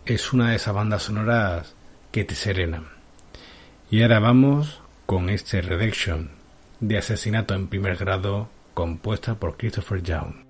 Es 0.08 0.32
una 0.32 0.48
de 0.48 0.56
esas 0.56 0.72
bandas 0.72 1.02
sonoras 1.02 1.74
que 2.12 2.24
te 2.24 2.34
serenan. 2.34 2.88
Y 3.90 4.00
ahora 4.00 4.20
vamos 4.20 4.80
con 5.04 5.28
este 5.28 5.60
Redaction 5.60 6.30
de 6.80 6.96
asesinato 6.96 7.52
en 7.52 7.68
primer 7.68 7.98
grado 7.98 8.48
compuesta 8.72 9.34
por 9.34 9.58
Christopher 9.58 10.02
Young. 10.02 10.47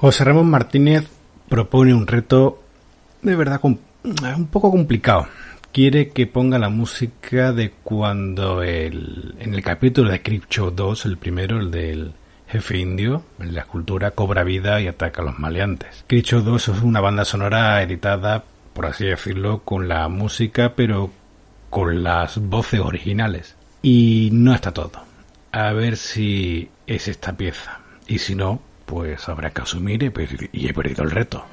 José 0.00 0.24
Ramón 0.24 0.48
Martínez 0.48 1.10
propone 1.50 1.92
un 1.92 2.06
reto 2.06 2.62
de 3.20 3.36
verdad 3.36 3.60
un 3.62 4.46
poco 4.46 4.70
complicado. 4.70 5.26
Quiere 5.72 6.08
que 6.08 6.26
ponga 6.26 6.58
la 6.58 6.70
música 6.70 7.52
de 7.52 7.72
cuando 7.84 8.62
el, 8.62 9.34
en 9.38 9.52
el 9.52 9.62
capítulo 9.62 10.10
de 10.10 10.22
Show 10.48 10.70
2, 10.70 11.04
el 11.04 11.18
primero, 11.18 11.58
el 11.58 11.70
del 11.70 12.14
jefe 12.48 12.78
indio, 12.78 13.24
la 13.40 13.60
escultura 13.60 14.12
cobra 14.12 14.42
vida 14.42 14.80
y 14.80 14.86
ataca 14.86 15.20
a 15.20 15.26
los 15.26 15.38
maleantes. 15.38 16.02
Creature 16.06 16.44
2 16.44 16.68
es 16.68 16.80
una 16.80 17.02
banda 17.02 17.26
sonora 17.26 17.82
editada, 17.82 18.44
por 18.72 18.86
así 18.86 19.04
decirlo, 19.04 19.64
con 19.66 19.86
la 19.86 20.08
música, 20.08 20.72
pero 20.74 21.10
con 21.68 22.02
las 22.02 22.38
voces 22.38 22.80
originales. 22.80 23.54
Y 23.82 24.30
no 24.32 24.54
está 24.54 24.72
todo. 24.72 25.04
A 25.52 25.74
ver 25.74 25.98
si 25.98 26.70
es 26.86 27.06
esta 27.06 27.36
pieza. 27.36 27.80
Y 28.08 28.18
si 28.18 28.34
no, 28.34 28.62
pues 28.90 29.28
habrá 29.28 29.50
que 29.50 29.62
asumir 29.62 30.02
y 30.02 30.66
he 30.66 30.74
perdido 30.74 31.04
el 31.04 31.12
reto. 31.12 31.44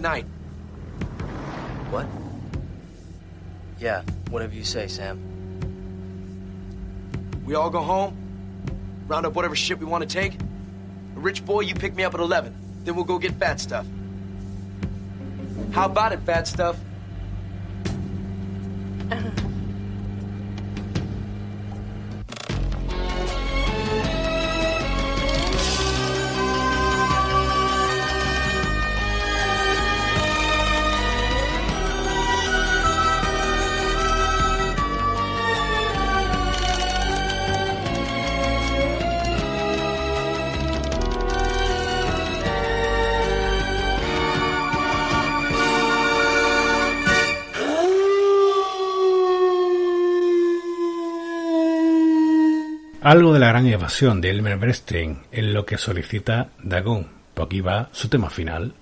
Tonight. 0.00 0.24
What? 1.90 2.06
Yeah, 3.78 4.00
whatever 4.30 4.54
you 4.54 4.64
say, 4.64 4.88
Sam. 4.88 5.20
We 7.44 7.54
all 7.54 7.68
go 7.68 7.82
home, 7.82 8.16
round 9.08 9.26
up 9.26 9.34
whatever 9.34 9.54
shit 9.54 9.78
we 9.78 9.84
want 9.84 10.00
to 10.00 10.08
take. 10.08 10.38
Rich 11.14 11.44
boy, 11.44 11.60
you 11.60 11.74
pick 11.74 11.94
me 11.94 12.04
up 12.04 12.14
at 12.14 12.20
11. 12.20 12.54
Then 12.84 12.94
we'll 12.96 13.04
go 13.04 13.18
get 13.18 13.32
fat 13.32 13.60
stuff. 13.60 13.86
How 15.72 15.84
about 15.84 16.12
it, 16.12 16.20
fat 16.20 16.48
stuff? 16.48 16.78
Algo 53.10 53.32
de 53.32 53.40
la 53.40 53.48
gran 53.48 53.66
evasión 53.66 54.20
de 54.20 54.30
Elmer 54.30 54.56
Bernstein 54.56 55.22
en 55.32 55.52
lo 55.52 55.66
que 55.66 55.78
solicita 55.78 56.50
Dagon. 56.62 57.08
Por 57.34 57.46
aquí 57.46 57.60
va 57.60 57.88
su 57.90 58.08
tema 58.08 58.30
final. 58.30 58.72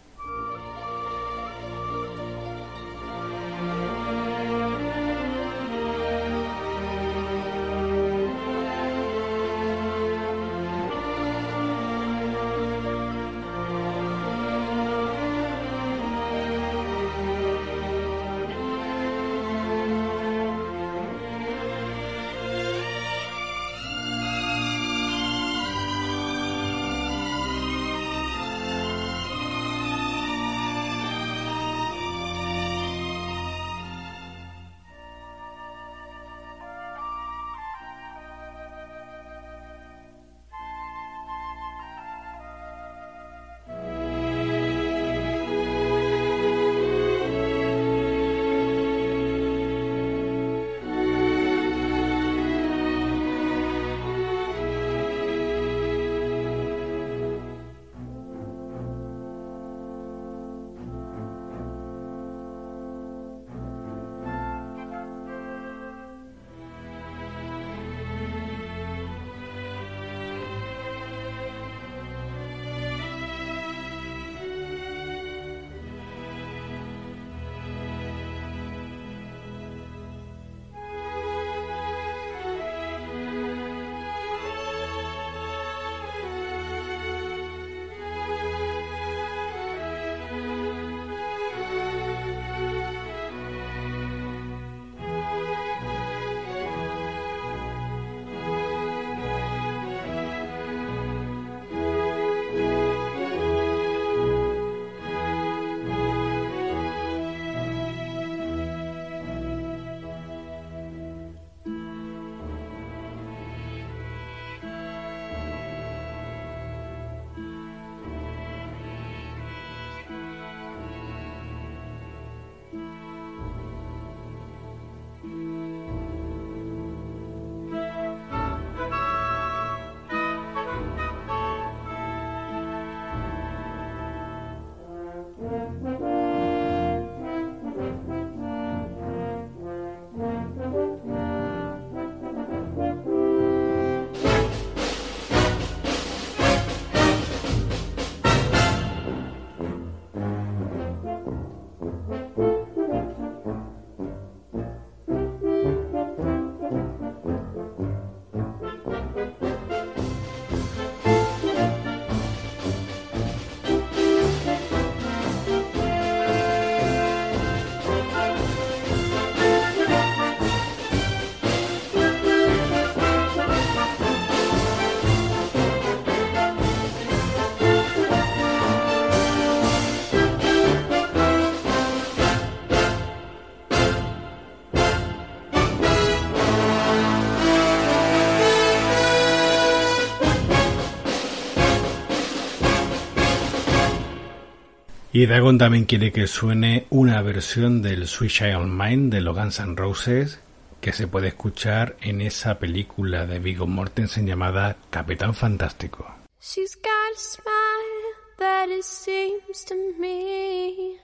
Y 195.19 195.27
Dagon 195.27 195.59
también 195.59 195.85
quiere 195.85 196.13
que 196.13 196.29
suene 196.29 196.87
una 196.91 197.21
versión 197.23 197.83
del 197.83 198.07
Sweet 198.07 198.31
Child 198.31 198.67
Mind 198.67 199.13
de 199.13 199.21
los 199.21 199.35
Guns 199.35 199.61
Roses 199.75 200.39
que 200.81 200.93
se 200.93 201.09
puede 201.09 201.27
escuchar 201.27 201.97
en 202.01 202.21
esa 202.21 202.61
película 202.61 203.27
de 203.27 203.41
Viggo 203.41 203.67
Mortensen 203.67 204.29
llamada 204.29 204.77
Capitán 204.91 205.35
Fantástico. 205.35 206.07
She's 206.41 206.77
got 206.77 207.17
a 207.17 207.19
smile 207.19 208.15
that 208.39 208.69
it 208.69 208.85
seems 208.85 209.65
to 209.65 209.75
me 209.99 211.01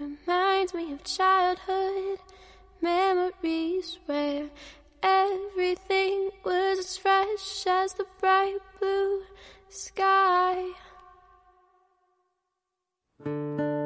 reminds 0.00 0.74
me 0.74 0.94
of 0.94 1.04
childhood 1.04 2.18
memories 2.80 4.00
where 4.06 4.50
everything 5.04 6.30
was 6.44 6.80
as 6.80 6.98
fresh 6.98 7.64
as 7.68 7.94
the 7.94 8.06
bright 8.20 8.58
blue 8.80 9.22
sky. 9.68 10.64
Música 13.24 13.81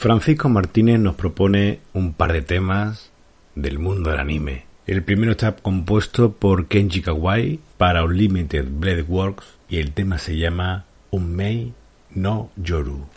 Francisco 0.00 0.48
Martínez 0.48 0.98
nos 0.98 1.14
propone 1.14 1.80
un 1.92 2.14
par 2.14 2.32
de 2.32 2.40
temas 2.40 3.10
del 3.54 3.78
mundo 3.78 4.08
del 4.08 4.20
anime. 4.20 4.64
El 4.86 5.02
primero 5.04 5.32
está 5.32 5.54
compuesto 5.56 6.32
por 6.32 6.68
Kenji 6.68 7.02
Kawai 7.02 7.60
para 7.76 8.02
Unlimited 8.02 8.64
Blade 8.70 9.02
Works 9.02 9.44
y 9.68 9.76
el 9.76 9.92
tema 9.92 10.16
se 10.16 10.38
llama 10.38 10.86
Unmei 11.10 11.74
no 12.14 12.50
Yoru. 12.56 13.08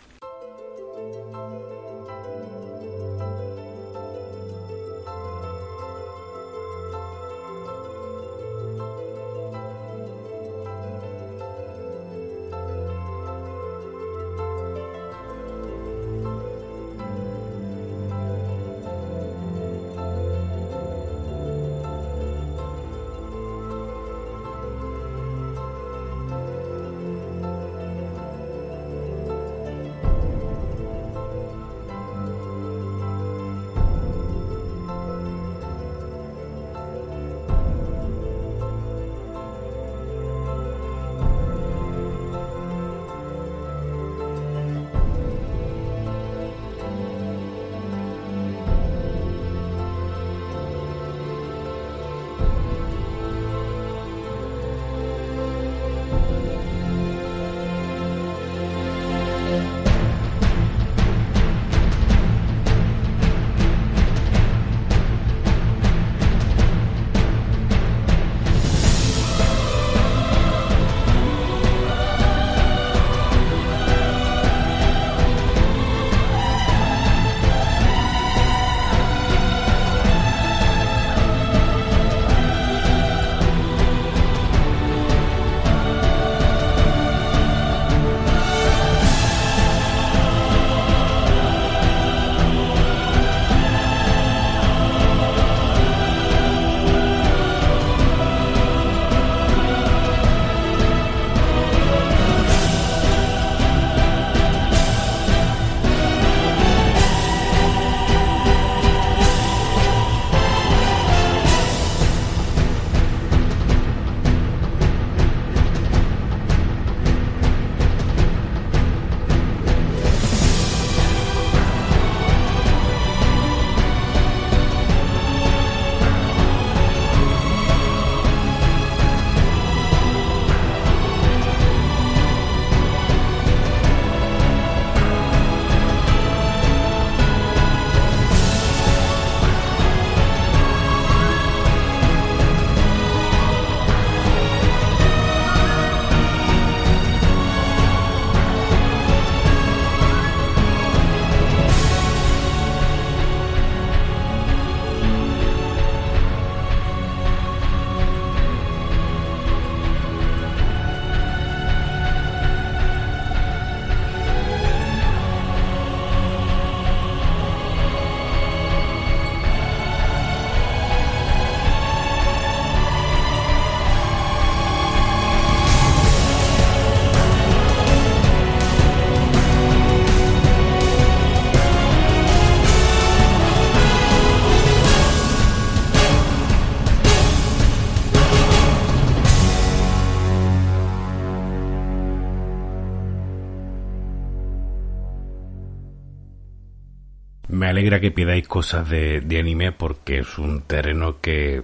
Que 198.03 198.11
pidáis 198.11 198.45
cosas 198.49 198.89
de, 198.89 199.21
de 199.21 199.39
anime 199.39 199.71
porque 199.71 200.17
es 200.17 200.38
un 200.38 200.63
terreno 200.63 201.21
que 201.21 201.63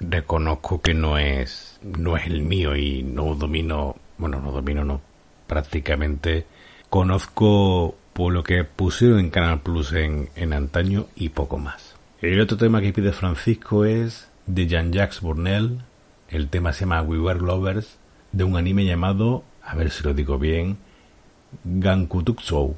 reconozco 0.00 0.82
que 0.82 0.94
no 0.94 1.16
es 1.16 1.78
no 1.84 2.16
es 2.16 2.26
el 2.26 2.42
mío 2.42 2.74
y 2.74 3.04
no 3.04 3.36
domino, 3.36 3.94
bueno, 4.18 4.40
no 4.40 4.50
domino 4.50 4.84
no, 4.84 5.00
prácticamente 5.46 6.44
conozco 6.88 7.94
por 8.12 8.32
lo 8.32 8.42
que 8.42 8.64
pusieron 8.64 9.20
en 9.20 9.30
Canal 9.30 9.60
Plus 9.60 9.92
en, 9.92 10.30
en 10.34 10.54
antaño 10.54 11.06
y 11.14 11.28
poco 11.28 11.56
más. 11.56 11.94
El 12.20 12.40
otro 12.40 12.56
tema 12.56 12.80
que 12.80 12.92
pide 12.92 13.12
Francisco 13.12 13.84
es 13.84 14.28
de 14.46 14.66
Jean-Jacques 14.66 15.20
Bournel, 15.20 15.82
el 16.30 16.48
tema 16.48 16.72
se 16.72 16.80
llama 16.80 17.02
We 17.02 17.20
Were 17.20 17.38
Lovers, 17.38 17.96
de 18.32 18.42
un 18.42 18.56
anime 18.56 18.86
llamado, 18.86 19.44
a 19.62 19.76
ver 19.76 19.92
si 19.92 20.02
lo 20.02 20.14
digo 20.14 20.36
bien, 20.36 20.78
Gankutsuou. 21.62 22.76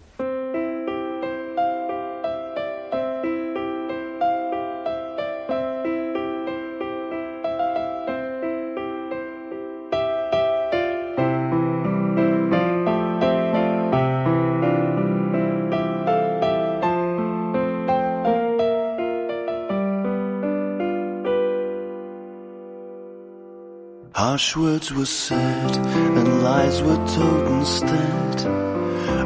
Harsh 24.42 24.56
words 24.56 24.92
were 24.92 25.06
said 25.06 25.76
and 26.18 26.42
lies 26.42 26.82
were 26.82 27.02
told 27.16 27.46
instead. 27.60 28.36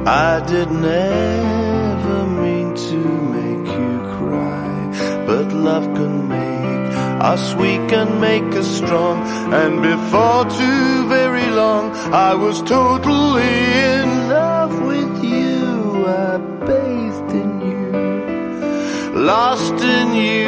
I 0.06 0.44
didn't 0.46 0.84
ever 0.84 2.26
mean 2.42 2.74
to 2.74 2.98
make 3.36 3.66
you 3.78 3.92
cry, 4.18 5.24
but 5.26 5.54
love 5.54 5.86
can 5.94 6.28
make 6.28 6.92
us 7.32 7.54
weak 7.54 7.90
and 8.00 8.20
make 8.20 8.50
us 8.60 8.68
strong. 8.76 9.16
And 9.60 9.80
before 9.80 10.44
too 10.60 11.08
very 11.08 11.48
long, 11.62 11.92
I 12.12 12.34
was 12.34 12.60
totally 12.60 13.56
in 13.96 14.28
love 14.28 14.74
with 14.90 15.24
you. 15.24 16.06
I 16.28 16.36
bathed 16.68 17.32
in 17.42 17.52
you, 17.70 19.20
lost 19.32 19.78
in 19.96 20.08
you, 20.14 20.46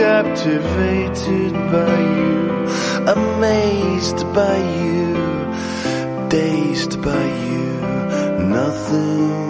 captivated 0.00 1.52
by 1.70 1.98
you 2.16 2.37
amazed 3.16 4.20
by 4.34 4.56
you, 4.82 5.14
dazed 6.28 7.00
by 7.02 7.24
you. 7.50 7.70
Nothing 8.56 9.47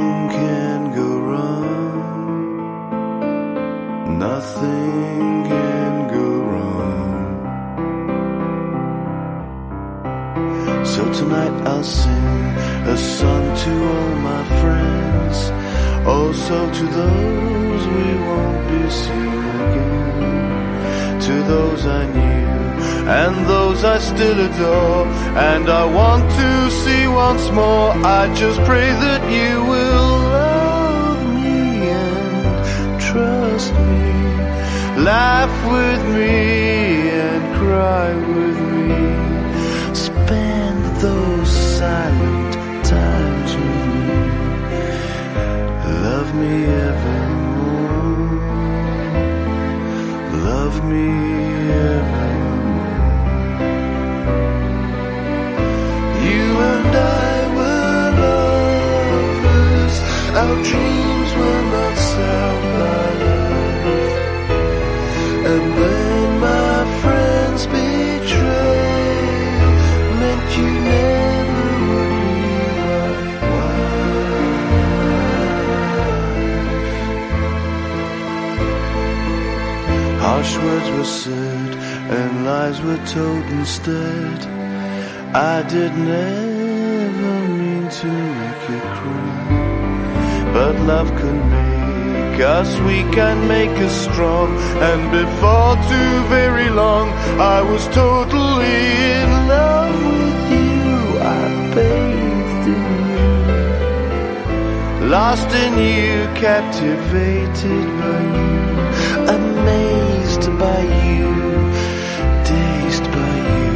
still 24.14 24.38
adore. 24.48 25.06
And 25.50 25.64
I 25.68 25.84
want 26.00 26.24
to 26.40 26.50
see 26.82 27.02
once 27.24 27.44
more. 27.50 27.90
I 28.18 28.22
just 28.42 28.58
pray 28.70 28.88
that 29.04 29.22
you 29.38 29.52
will 29.72 30.12
love 30.40 31.20
me 31.36 31.90
and 32.02 33.00
trust 33.10 33.72
me, 33.88 34.08
laugh 35.12 35.54
with 35.74 36.02
me 36.16 36.36
and 37.26 37.42
cry 37.60 38.08
with 38.36 38.58
me. 38.76 38.94
Spend 40.06 40.80
those 41.04 41.50
silent 41.80 42.52
times 42.96 43.50
with 43.62 43.88
me. 44.08 44.20
Love 46.08 46.30
me 46.42 46.54
words 80.68 80.90
were 80.96 81.12
said 81.22 81.70
and 82.16 82.30
lies 82.44 82.78
were 82.86 83.02
told 83.16 83.44
instead. 83.60 84.38
I 85.52 85.56
did 85.74 85.92
never 86.16 87.34
mean 87.60 87.84
to 88.00 88.10
make 88.40 88.62
you 88.72 88.80
cry, 88.96 89.38
but 90.54 90.74
love 90.92 91.10
can 91.20 91.38
make 91.58 92.38
us 92.58 92.70
weak 92.88 93.14
and 93.28 93.38
make 93.56 93.76
us 93.86 93.94
strong. 94.08 94.48
And 94.88 95.00
before 95.20 95.74
too 95.92 96.14
very 96.38 96.68
long, 96.82 97.06
I 97.56 97.58
was 97.70 97.82
totally 98.02 98.80
in 99.20 99.30
love 99.56 99.96
with 100.14 100.42
you. 100.56 100.92
I 101.40 101.44
bathed 101.74 102.66
in 102.76 102.84
you, 103.14 103.28
lost 105.16 105.50
in 105.64 105.72
you, 105.92 106.14
captivated 106.44 107.86
by 108.00 108.20
you, 108.36 108.77
by 110.58 110.80
you, 111.06 111.30
dazed 112.50 113.06
by 113.16 113.36
you. 113.52 113.72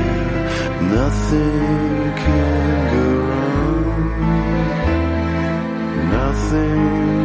Nothing 0.98 2.12
can 2.22 2.76
go 2.94 3.06
wrong. 3.28 4.10
Nothing 6.10 7.21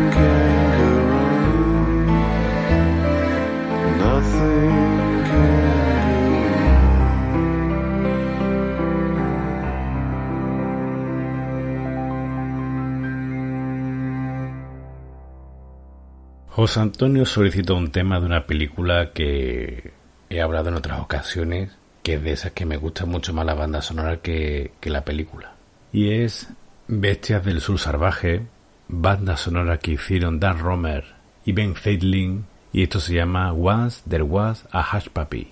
José 16.57 16.79
Antonio 16.79 17.23
solicitó 17.27 17.75
un 17.75 17.91
tema 17.91 18.19
de 18.19 18.25
una 18.25 18.47
película 18.47 19.11
que 19.13 19.93
he 20.27 20.41
hablado 20.41 20.69
en 20.69 20.73
otras 20.73 20.99
ocasiones, 21.01 21.69
que 22.01 22.15
es 22.15 22.23
de 22.23 22.31
esas 22.31 22.53
que 22.53 22.65
me 22.65 22.77
gusta 22.77 23.05
mucho 23.05 23.31
más 23.31 23.45
la 23.45 23.53
banda 23.53 23.79
sonora 23.79 24.23
que, 24.23 24.71
que 24.79 24.89
la 24.89 25.05
película. 25.05 25.53
Y 25.93 26.09
es 26.13 26.47
Bestias 26.87 27.45
del 27.45 27.61
Sur 27.61 27.77
Salvaje, 27.77 28.47
banda 28.87 29.37
sonora 29.37 29.77
que 29.77 29.91
hicieron 29.91 30.39
Dan 30.39 30.57
Romer 30.57 31.05
y 31.45 31.51
Ben 31.51 31.75
Feidling, 31.75 32.47
y 32.73 32.81
esto 32.81 32.99
se 33.01 33.13
llama 33.13 33.53
Once 33.53 34.01
There 34.09 34.23
Was 34.23 34.65
a 34.71 34.81
Hush 34.81 35.09
Puppy. 35.09 35.51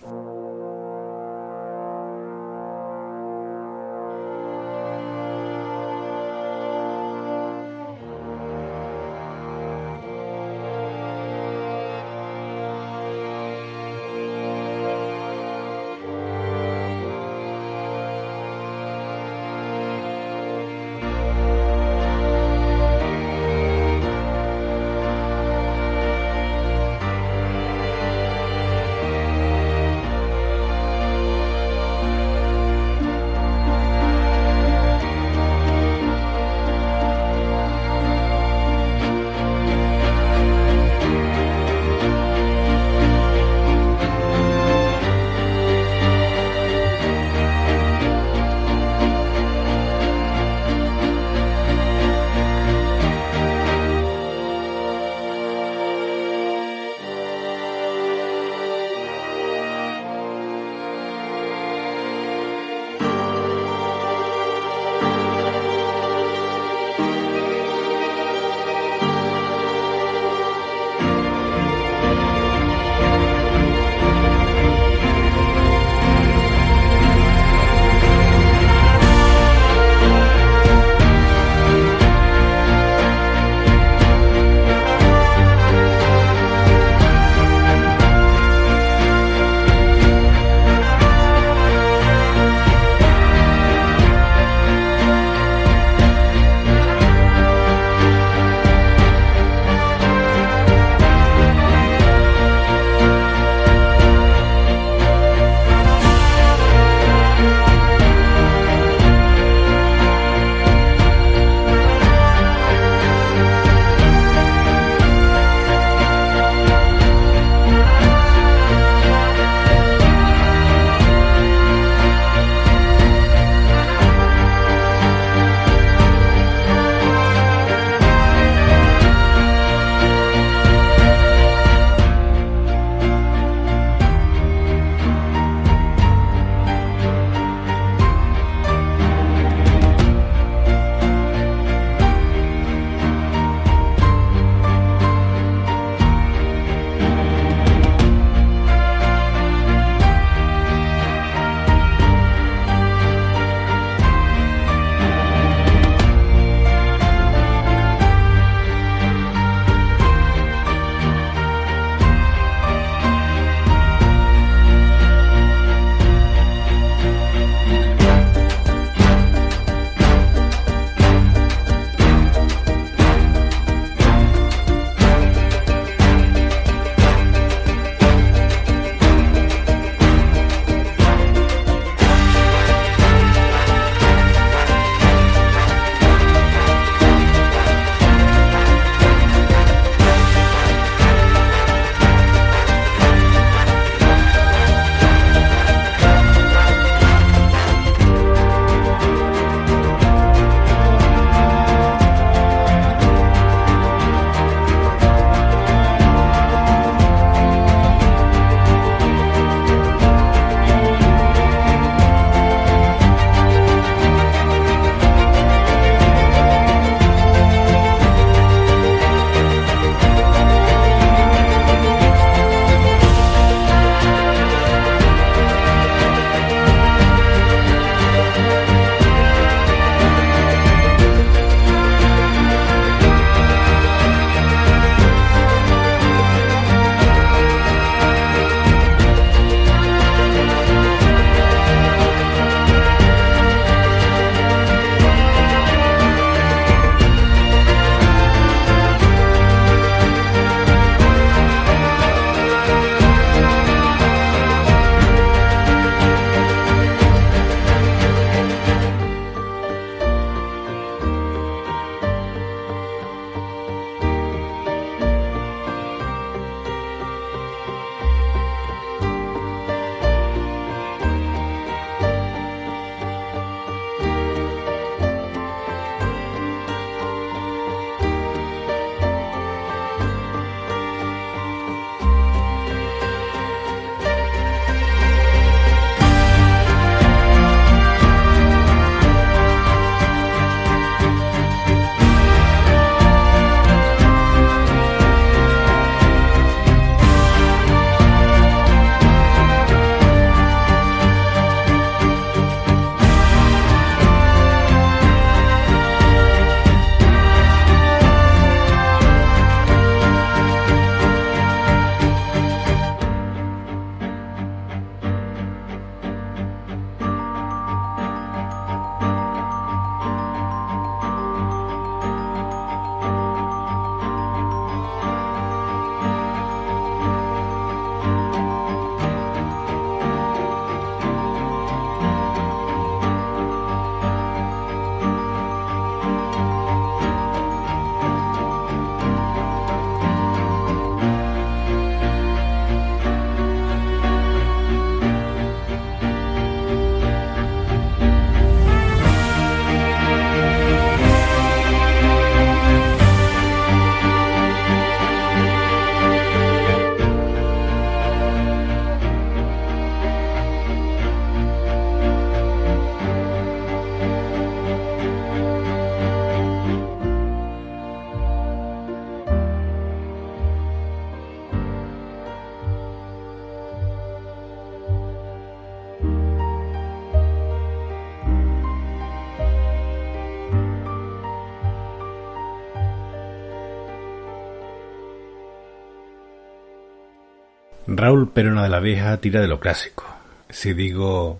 Raúl 388.05 388.29
Perona 388.29 388.61
de 388.61 388.69
la 388.69 388.79
Vieja 388.79 389.17
tira 389.17 389.41
de 389.41 389.47
lo 389.47 389.59
clásico. 389.59 390.03
Si 390.51 390.73
digo 390.73 391.39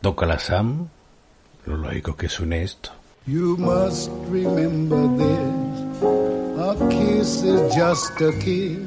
toca 0.00 0.26
la 0.26 0.38
Sam, 0.38 0.90
lo 1.66 1.76
lógico 1.76 2.14
que 2.14 2.28
suene 2.28 2.62
esto. 2.62 2.90
You 3.26 3.56
must 3.58 4.08
remember 4.30 5.08
this. 5.18 6.02
A 6.56 6.76
kiss 6.88 7.42
is 7.42 7.74
just 7.74 8.20
a 8.20 8.30
kiss. 8.38 8.78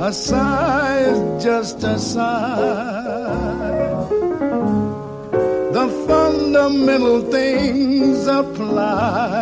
A 0.00 0.12
sigh 0.12 1.04
is 1.12 1.44
just 1.44 1.84
a 1.84 1.96
sigh. 1.96 3.38
The 5.70 5.86
fundamental 6.08 7.22
things 7.30 8.26
apply 8.26 9.41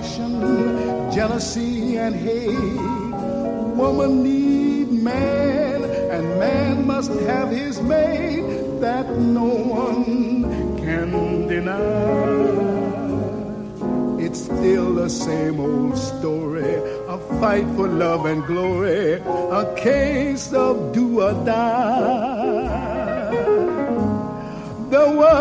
Passion, 0.00 1.12
jealousy, 1.12 1.98
and 1.98 2.14
hate. 2.16 2.56
Woman 3.76 4.22
need 4.22 4.90
man, 4.90 5.84
and 5.84 6.38
man 6.38 6.86
must 6.86 7.12
have 7.28 7.50
his 7.50 7.82
mate 7.82 8.80
that 8.80 9.18
no 9.18 9.44
one 9.44 10.78
can 10.78 11.10
deny. 11.48 11.76
It's 14.24 14.44
still 14.44 14.94
the 14.94 15.10
same 15.10 15.60
old 15.60 15.98
story, 15.98 16.76
a 17.06 17.18
fight 17.38 17.66
for 17.76 17.86
love 17.86 18.24
and 18.24 18.42
glory, 18.46 19.20
a 19.60 19.74
case 19.76 20.50
of 20.54 20.94
do 20.94 21.20
or 21.20 21.34
die. 21.44 22.80
The 24.88 25.06
world 25.20 25.39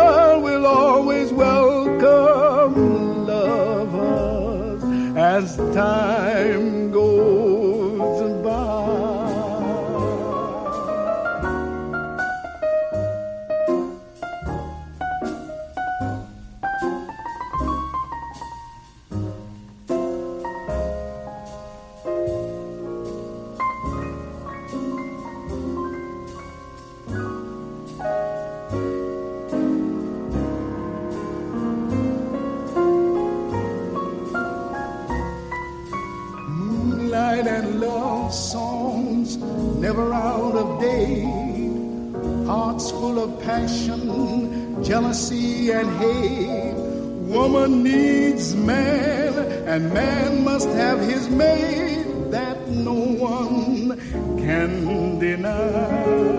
needs 47.89 48.55
man, 48.55 49.33
and 49.71 49.93
man 49.93 50.43
must 50.43 50.69
have 50.69 50.99
his 50.99 51.29
mate 51.29 52.05
that 52.31 52.57
no 52.69 52.99
one 53.33 53.97
can 54.37 55.19
deny. 55.19 56.29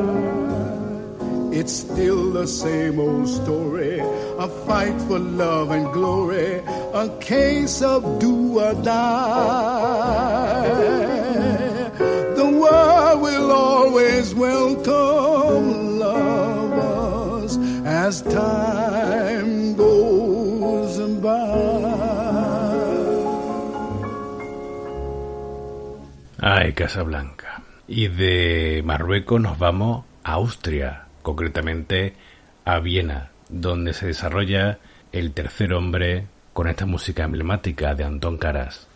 It's 1.59 1.73
still 1.73 2.33
the 2.33 2.47
same 2.47 3.01
old 3.01 3.29
story, 3.29 3.99
a 3.99 4.49
fight 4.67 4.99
for 5.09 5.19
love 5.19 5.71
and 5.71 5.93
glory, 5.93 6.63
a 7.05 7.09
case 7.21 7.83
of 7.83 8.01
do 8.21 8.61
or 8.61 8.75
die. 8.75 9.81
The 12.41 12.49
world 12.63 13.21
will 13.27 13.51
always 13.51 14.35
welcome 14.35 15.99
lovers 15.99 17.57
as 17.85 18.23
time 18.23 18.80
Ay, 26.43 26.73
Casablanca. 26.73 27.62
Y 27.87 28.09
de 28.09 28.83
Marruecos 28.83 29.41
nos 29.41 29.59
vamos 29.59 30.07
a 30.25 30.33
Austria, 30.33 31.05
concretamente 31.21 32.15
a 32.65 32.79
Viena, 32.79 33.31
donde 33.51 33.93
se 33.93 34.07
desarrolla 34.07 34.79
El 35.12 35.33
tercer 35.33 35.75
hombre 35.75 36.29
con 36.55 36.67
esta 36.67 36.87
música 36.87 37.25
emblemática 37.25 37.95
de 37.95 38.05
Antón 38.05 38.39
Caras. 38.39 38.89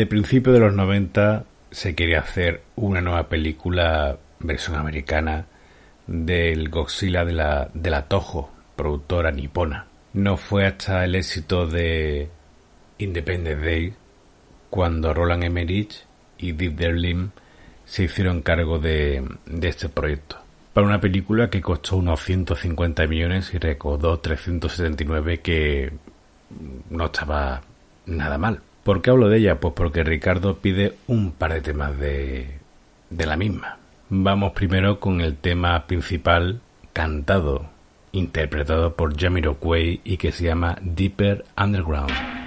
Desde 0.00 0.08
principios 0.08 0.54
de 0.54 0.60
los 0.60 0.74
90 0.74 1.44
se 1.70 1.94
quería 1.94 2.20
hacer 2.20 2.62
una 2.74 3.02
nueva 3.02 3.28
película 3.28 4.16
versión 4.38 4.76
americana 4.76 5.44
del 6.06 6.70
Godzilla 6.70 7.26
de 7.26 7.34
la, 7.34 7.68
de 7.74 7.90
la 7.90 8.08
Toho, 8.08 8.50
productora 8.76 9.30
nipona. 9.30 9.88
No 10.14 10.38
fue 10.38 10.66
hasta 10.66 11.04
el 11.04 11.16
éxito 11.16 11.66
de 11.66 12.30
Independence 12.96 13.62
Day 13.62 13.92
cuando 14.70 15.12
Roland 15.12 15.44
Emmerich 15.44 16.06
y 16.38 16.52
Dick 16.52 16.76
Derlin 16.76 17.32
se 17.84 18.04
hicieron 18.04 18.40
cargo 18.40 18.78
de, 18.78 19.22
de 19.44 19.68
este 19.68 19.90
proyecto. 19.90 20.38
Para 20.72 20.86
una 20.86 21.02
película 21.02 21.50
que 21.50 21.60
costó 21.60 21.98
unos 21.98 22.22
150 22.22 23.06
millones 23.06 23.52
y 23.52 23.58
recaudó 23.58 24.18
379 24.18 25.40
que 25.40 25.92
no 26.88 27.04
estaba 27.04 27.60
nada 28.06 28.38
mal. 28.38 28.62
¿Por 28.90 29.02
qué 29.02 29.10
hablo 29.10 29.28
de 29.28 29.38
ella? 29.38 29.60
Pues 29.60 29.74
porque 29.74 30.02
Ricardo 30.02 30.58
pide 30.58 30.96
un 31.06 31.30
par 31.30 31.52
de 31.52 31.60
temas 31.60 31.96
de, 32.00 32.58
de 33.08 33.24
la 33.24 33.36
misma. 33.36 33.78
Vamos 34.08 34.50
primero 34.50 34.98
con 34.98 35.20
el 35.20 35.36
tema 35.36 35.86
principal 35.86 36.60
cantado, 36.92 37.70
interpretado 38.10 38.96
por 38.96 39.16
Jamiroquai 39.16 40.00
y 40.02 40.16
que 40.16 40.32
se 40.32 40.42
llama 40.42 40.76
Deeper 40.82 41.44
Underground. 41.56 42.39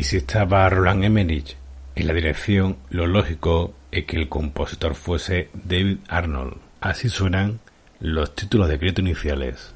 Y 0.00 0.04
si 0.04 0.16
estaba 0.16 0.66
Roland 0.70 1.04
Emmerich 1.04 1.58
en 1.94 2.06
la 2.06 2.14
dirección, 2.14 2.78
lo 2.88 3.06
lógico 3.06 3.74
es 3.92 4.06
que 4.06 4.16
el 4.16 4.30
compositor 4.30 4.94
fuese 4.94 5.50
David 5.52 5.98
Arnold. 6.08 6.56
Así 6.80 7.10
suenan 7.10 7.60
los 7.98 8.34
títulos 8.34 8.70
de 8.70 8.78
crédito 8.78 9.02
iniciales. 9.02 9.74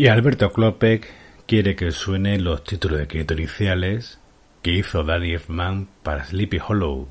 Y 0.00 0.08
Alberto 0.08 0.50
Klopek 0.50 1.10
quiere 1.46 1.76
que 1.76 1.92
suenen 1.92 2.42
los 2.42 2.64
títulos 2.64 3.06
de 3.06 3.06
iniciales 3.34 4.18
que 4.62 4.72
hizo 4.72 5.04
Danny 5.04 5.32
Elfman 5.32 5.88
para 6.02 6.24
Sleepy 6.24 6.58
Hollow 6.66 7.06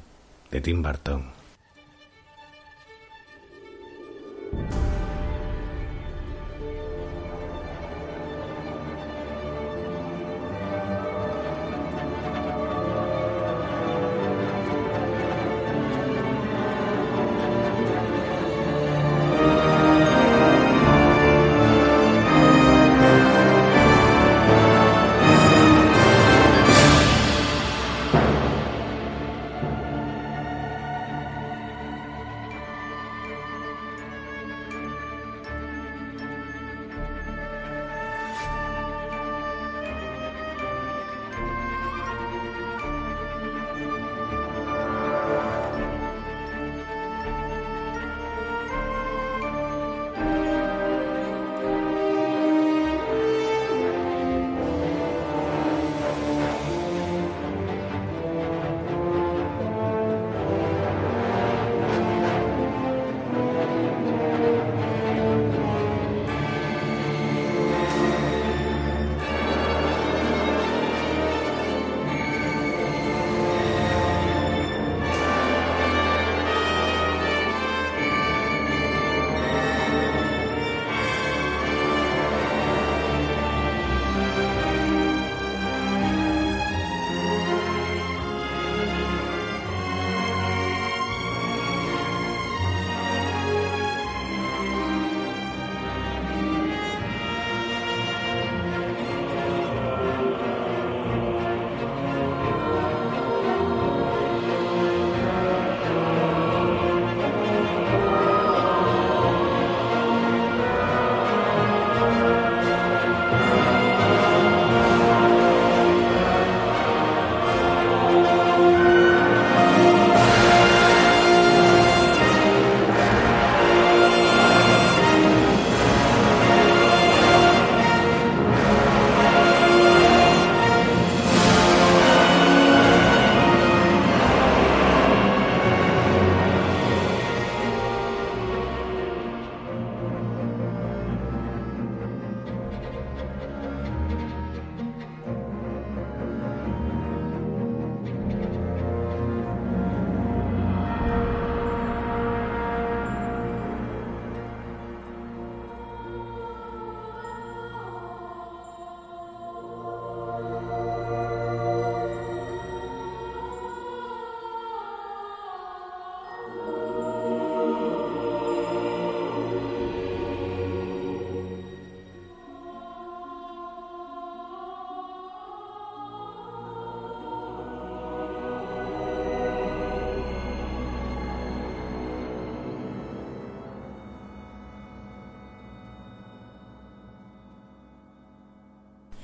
de 0.49 0.59
Tim 0.59 0.81
Burton. 0.81 1.18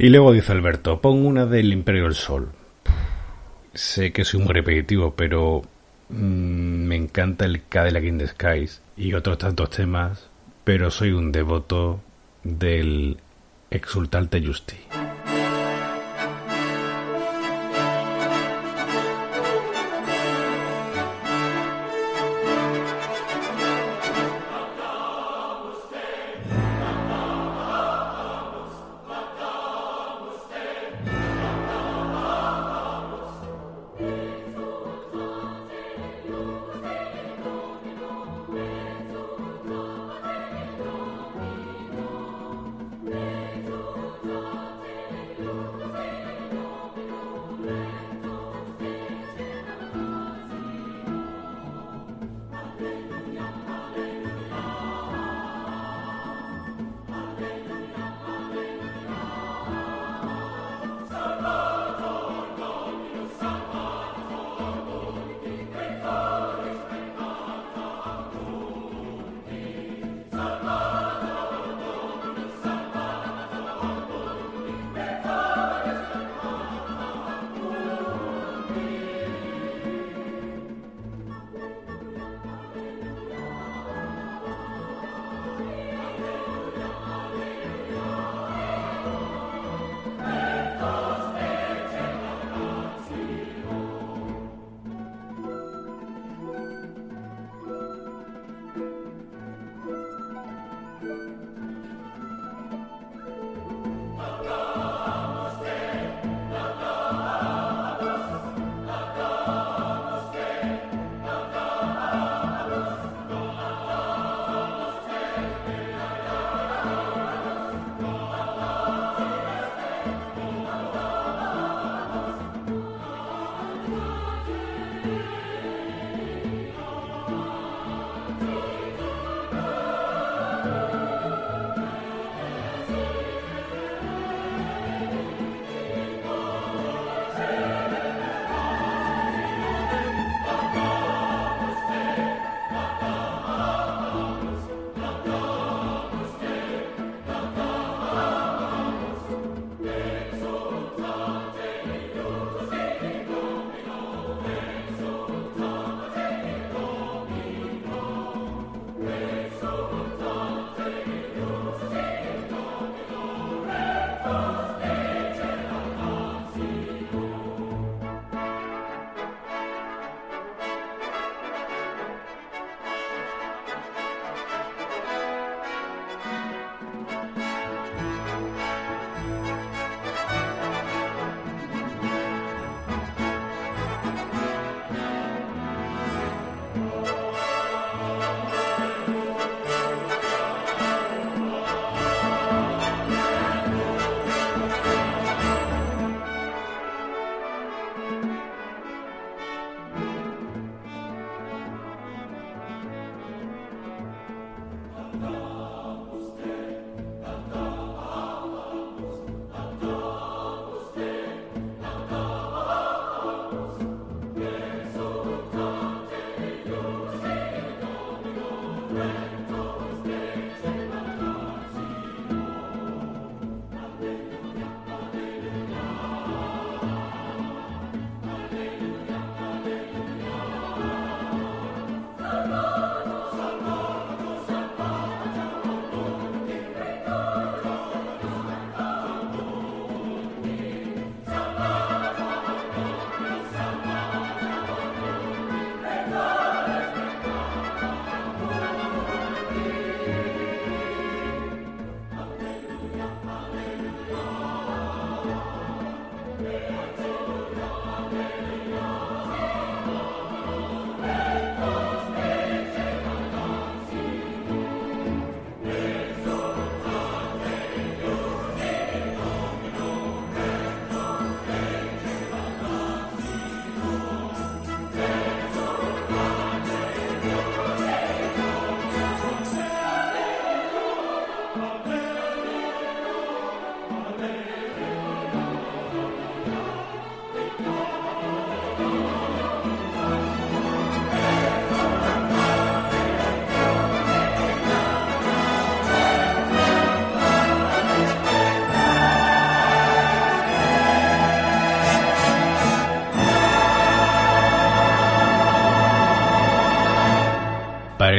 Y 0.06 0.10
luego 0.10 0.34
dice 0.34 0.52
Alberto, 0.52 1.02
pon 1.02 1.26
una 1.26 1.48
del 1.48 1.74
Imperio 1.74 2.04
del 2.04 2.14
Sol. 2.14 2.52
Sé 3.74 4.14
que 4.14 4.24
soy 4.24 4.40
muy 4.40 4.54
repetitivo, 4.54 5.16
pero 5.16 5.64
mm, 6.10 6.86
me 6.86 6.96
encanta 6.96 7.46
el 7.46 7.64
Cadillac 7.68 8.04
in 8.04 8.20
the 8.20 8.28
Skies 8.28 8.84
y 8.96 9.16
otros 9.16 9.40
tantos 9.40 9.72
temas, 9.72 10.30
pero 10.64 10.92
soy 10.92 11.12
un 11.12 11.32
devoto 11.32 12.02
del 12.44 13.18
Exultante 13.72 14.46
Justi. 14.46 14.76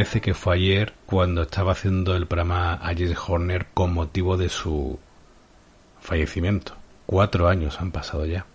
Parece 0.07 0.20
que 0.20 0.35
fue 0.35 0.55
ayer 0.55 0.93
cuando 1.05 1.43
estaba 1.43 1.73
haciendo 1.73 2.15
el 2.15 2.28
programa 2.28 2.75
a 2.75 2.94
James 2.94 3.18
Horner 3.26 3.67
con 3.75 3.93
motivo 3.93 4.36
de 4.36 4.49
su 4.49 5.01
fallecimiento. 5.99 6.75
Cuatro 7.07 7.49
años 7.49 7.81
han 7.81 7.91
pasado 7.91 8.25
ya. 8.25 8.47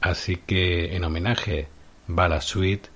Así 0.00 0.34
que 0.34 0.96
en 0.96 1.04
homenaje 1.04 1.68
va 2.10 2.28
la 2.28 2.40
suite 2.40 2.88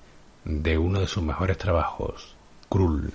de 0.45 0.77
uno 0.77 0.99
de 0.99 1.07
sus 1.07 1.23
mejores 1.23 1.57
trabajos, 1.57 2.35
Krull. 2.69 3.13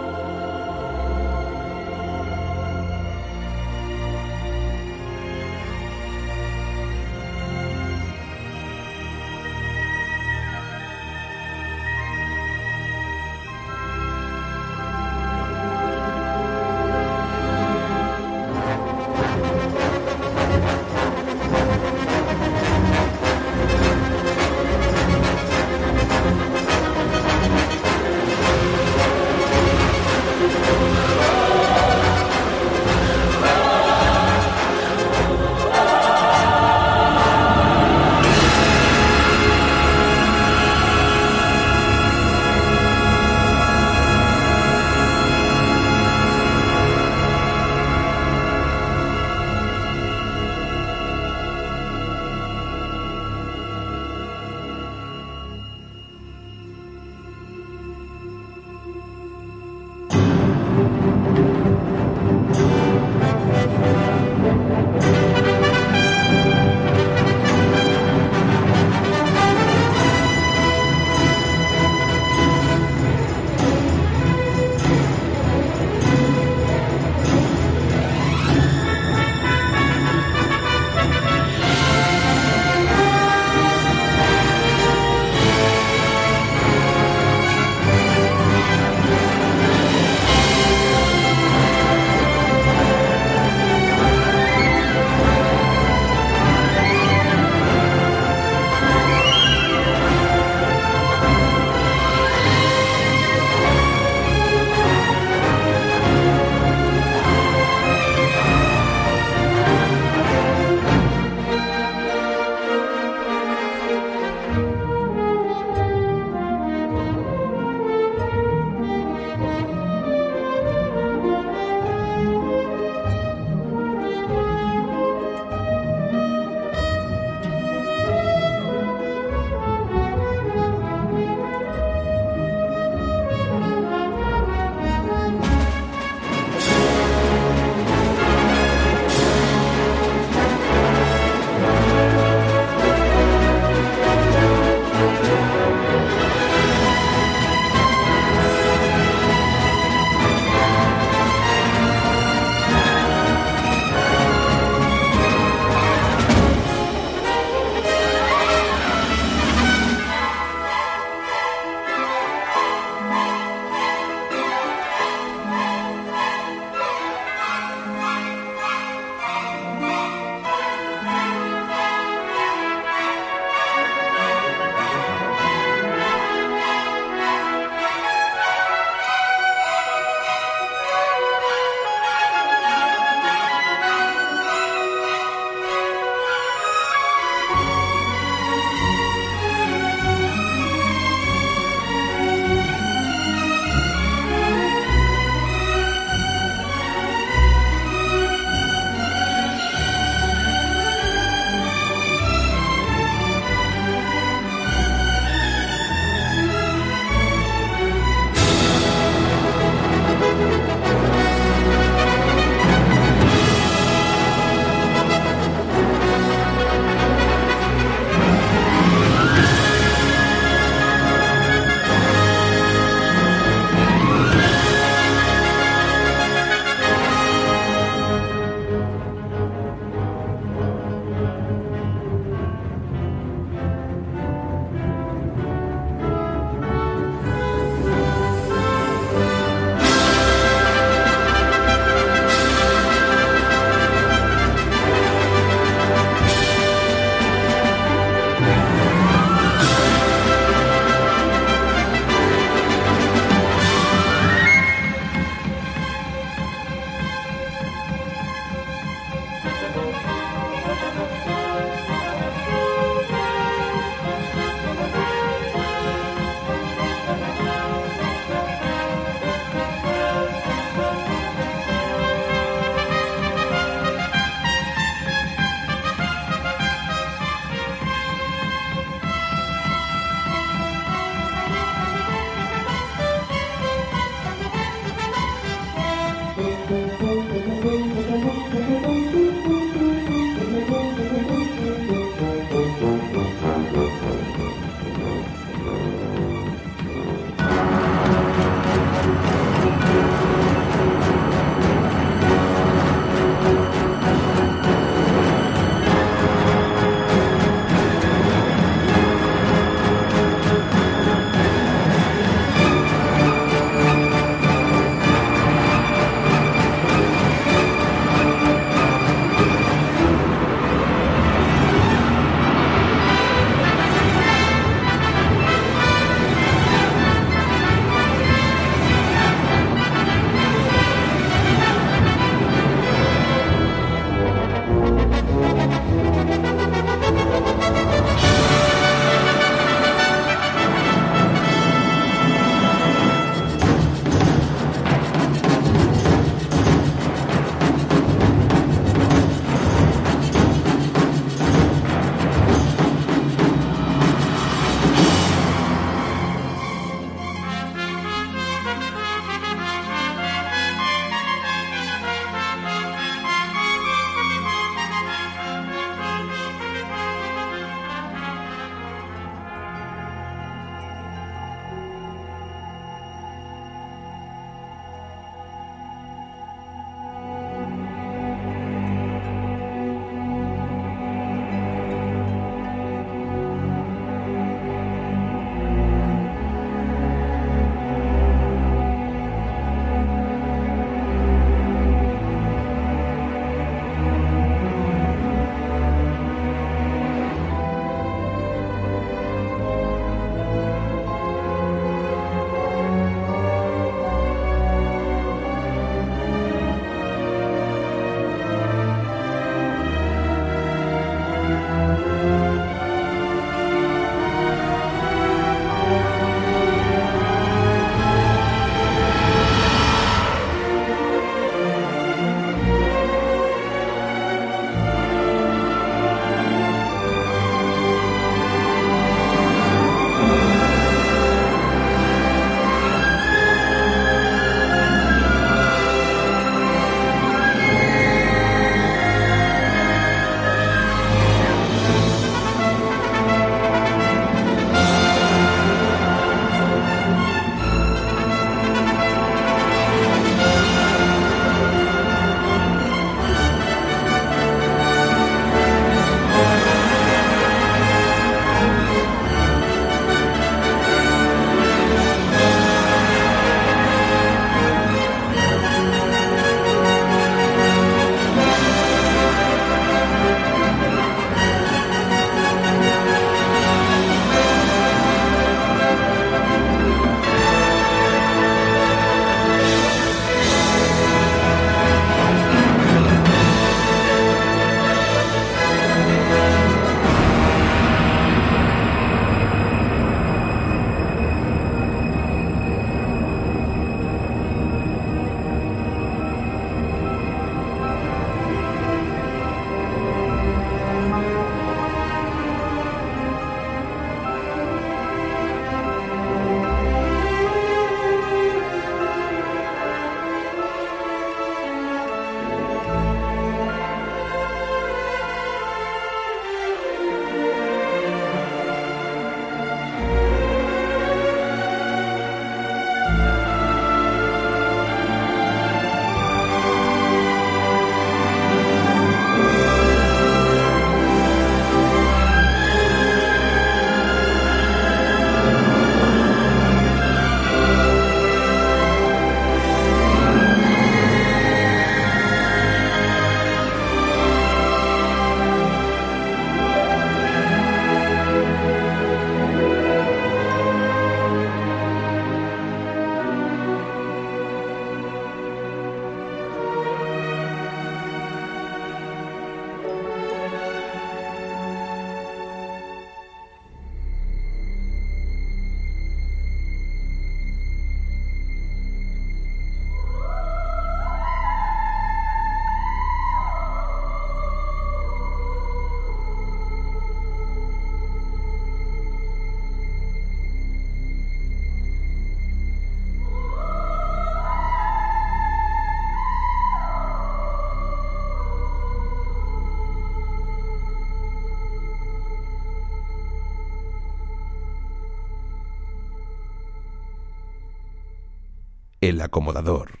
El 599.14 599.20
Acomodador. 599.20 600.00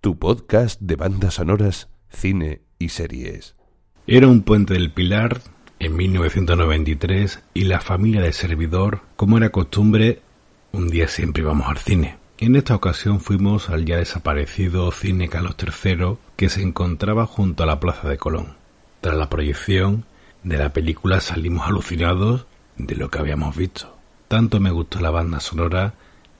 Tu 0.00 0.18
podcast 0.18 0.80
de 0.80 0.96
bandas 0.96 1.34
sonoras, 1.34 1.90
cine 2.08 2.62
y 2.78 2.88
series. 2.88 3.56
Era 4.06 4.26
un 4.26 4.40
puente 4.40 4.72
del 4.72 4.90
Pilar 4.90 5.42
en 5.80 5.96
1993 5.96 7.42
y 7.52 7.64
la 7.64 7.82
familia 7.82 8.22
del 8.22 8.32
servidor, 8.32 9.02
como 9.16 9.36
era 9.36 9.50
costumbre, 9.50 10.22
un 10.72 10.88
día 10.88 11.08
siempre 11.08 11.42
íbamos 11.42 11.68
al 11.68 11.76
cine. 11.76 12.16
En 12.38 12.56
esta 12.56 12.74
ocasión 12.74 13.20
fuimos 13.20 13.68
al 13.68 13.84
ya 13.84 13.98
desaparecido 13.98 14.90
Cine 14.92 15.28
Carlos 15.28 15.56
III 15.60 16.16
que 16.36 16.48
se 16.48 16.62
encontraba 16.62 17.26
junto 17.26 17.64
a 17.64 17.66
la 17.66 17.80
Plaza 17.80 18.08
de 18.08 18.16
Colón. 18.16 18.56
Tras 19.02 19.18
la 19.18 19.28
proyección 19.28 20.06
de 20.42 20.56
la 20.56 20.72
película 20.72 21.20
salimos 21.20 21.66
alucinados 21.66 22.46
de 22.78 22.96
lo 22.96 23.10
que 23.10 23.18
habíamos 23.18 23.54
visto. 23.54 23.94
Tanto 24.26 24.58
me 24.58 24.70
gustó 24.70 25.00
la 25.00 25.10
banda 25.10 25.38
sonora 25.38 25.92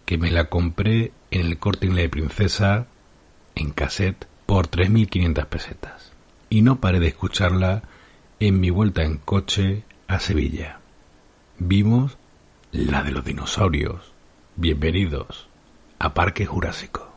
que 0.06 0.16
me 0.16 0.30
la 0.30 0.46
compré 0.46 1.12
en 1.40 1.46
el 1.46 1.58
corte 1.58 1.86
inglés 1.86 2.04
de 2.04 2.08
Princesa 2.08 2.86
en 3.54 3.70
cassette 3.70 4.26
por 4.46 4.68
3.500 4.68 5.46
pesetas. 5.46 6.12
Y 6.48 6.62
no 6.62 6.80
paré 6.80 6.98
de 6.98 7.08
escucharla 7.08 7.82
en 8.40 8.60
mi 8.60 8.70
vuelta 8.70 9.02
en 9.02 9.18
coche 9.18 9.84
a 10.08 10.18
Sevilla. 10.18 10.80
Vimos 11.58 12.16
la 12.72 13.02
de 13.02 13.12
los 13.12 13.24
dinosaurios. 13.24 14.12
Bienvenidos 14.56 15.48
a 15.98 16.14
Parque 16.14 16.46
Jurásico. 16.46 17.15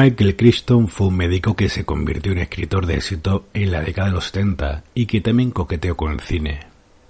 Michael 0.00 0.36
Crichton 0.36 0.86
fue 0.86 1.08
un 1.08 1.16
médico 1.16 1.56
que 1.56 1.68
se 1.68 1.84
convirtió 1.84 2.30
en 2.30 2.38
escritor 2.38 2.86
de 2.86 2.94
éxito 2.94 3.48
en 3.52 3.72
la 3.72 3.80
década 3.80 4.06
de 4.06 4.14
los 4.14 4.26
70 4.26 4.84
y 4.94 5.06
que 5.06 5.20
también 5.20 5.50
coqueteó 5.50 5.96
con 5.96 6.12
el 6.12 6.20
cine. 6.20 6.60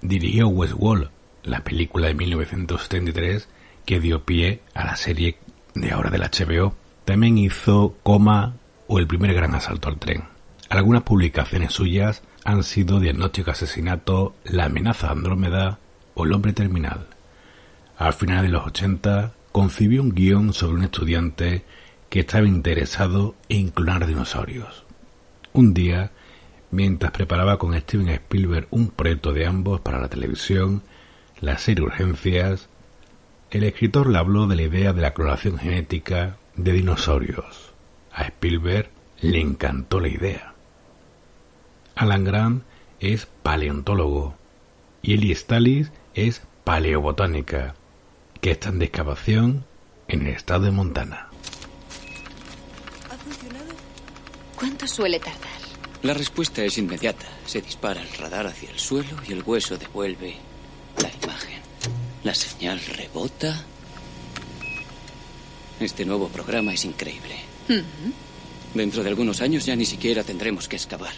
Dirigió 0.01 0.47
Westworld, 0.47 1.11
la 1.43 1.63
película 1.63 2.07
de 2.07 2.15
1973 2.15 3.47
que 3.85 3.99
dio 3.99 4.25
pie 4.25 4.61
a 4.73 4.85
la 4.85 4.95
serie 4.95 5.37
de 5.75 5.91
ahora 5.91 6.09
del 6.09 6.23
HBO. 6.23 6.73
También 7.05 7.37
hizo 7.37 7.95
Coma 8.01 8.55
o 8.87 8.97
El 8.97 9.05
primer 9.05 9.35
gran 9.35 9.53
asalto 9.53 9.87
al 9.87 9.99
tren. 9.99 10.23
Algunas 10.69 11.03
publicaciones 11.03 11.71
suyas 11.71 12.23
han 12.43 12.63
sido 12.63 12.99
Diagnóstico 12.99 13.51
Asesinato, 13.51 14.33
La 14.45 14.65
amenaza 14.65 15.11
Andrómeda 15.11 15.77
o 16.15 16.25
El 16.25 16.33
hombre 16.33 16.53
terminal. 16.53 17.05
Al 17.99 18.13
final 18.13 18.45
de 18.47 18.51
los 18.51 18.65
80 18.65 19.33
concibió 19.51 20.01
un 20.01 20.15
guion 20.15 20.53
sobre 20.53 20.73
un 20.73 20.83
estudiante 20.85 21.65
que 22.09 22.21
estaba 22.21 22.47
interesado 22.47 23.35
en 23.49 23.69
clonar 23.69 24.07
dinosaurios. 24.07 24.85
Un 25.53 25.73
día, 25.73 26.11
mientras 26.71 27.11
preparaba 27.11 27.57
con 27.57 27.79
Steven 27.79 28.09
Spielberg 28.09 28.67
un 28.71 28.89
proyecto 28.89 29.33
de 29.33 29.45
ambos 29.45 29.81
para 29.81 29.99
la 29.99 30.09
televisión, 30.09 30.83
la 31.39 31.57
serie 31.57 31.85
Urgencias, 31.85 32.69
el 33.51 33.63
escritor 33.63 34.09
le 34.09 34.17
habló 34.17 34.47
de 34.47 34.55
la 34.55 34.63
idea 34.63 34.93
de 34.93 35.01
la 35.01 35.13
clonación 35.13 35.57
genética 35.57 36.37
de 36.55 36.73
dinosaurios. 36.73 37.73
A 38.11 38.23
Spielberg 38.23 38.89
le 39.21 39.39
encantó 39.39 39.99
la 39.99 40.09
idea. 40.09 40.53
Alan 41.95 42.23
Grant 42.23 42.63
es 42.99 43.27
paleontólogo 43.43 44.35
y 45.01 45.13
Eli 45.13 45.33
Stalis 45.33 45.91
es 46.13 46.41
paleobotánica, 46.63 47.75
que 48.41 48.51
están 48.51 48.79
de 48.79 48.85
excavación 48.85 49.65
en 50.07 50.21
el 50.21 50.33
estado 50.33 50.65
de 50.65 50.71
Montana. 50.71 51.29
¿Ha 53.09 53.15
funcionado? 53.15 53.65
¿Cuánto 54.59 54.85
suele 54.87 55.19
tardar? 55.19 55.61
La 56.03 56.13
respuesta 56.13 56.61
es 56.61 56.77
inmediata. 56.77 57.25
Se 57.45 57.61
dispara 57.61 58.01
el 58.01 58.09
radar 58.09 58.45
hacia 58.45 58.69
el 58.69 58.77
suelo 58.77 59.15
y 59.25 59.31
el 59.31 59.41
hueso 59.41 59.77
devuelve 59.77 60.35
la 61.01 61.09
imagen. 61.23 61.61
La 62.25 62.35
señal 62.35 62.81
rebota. 62.81 63.63
Este 65.79 66.03
nuevo 66.03 66.27
programa 66.27 66.73
es 66.73 66.83
increíble. 66.83 67.37
Dentro 68.73 69.01
de 69.01 69.09
algunos 69.09 69.39
años 69.39 69.65
ya 69.65 69.77
ni 69.77 69.85
siquiera 69.85 70.25
tendremos 70.25 70.67
que 70.67 70.75
excavar. 70.75 71.13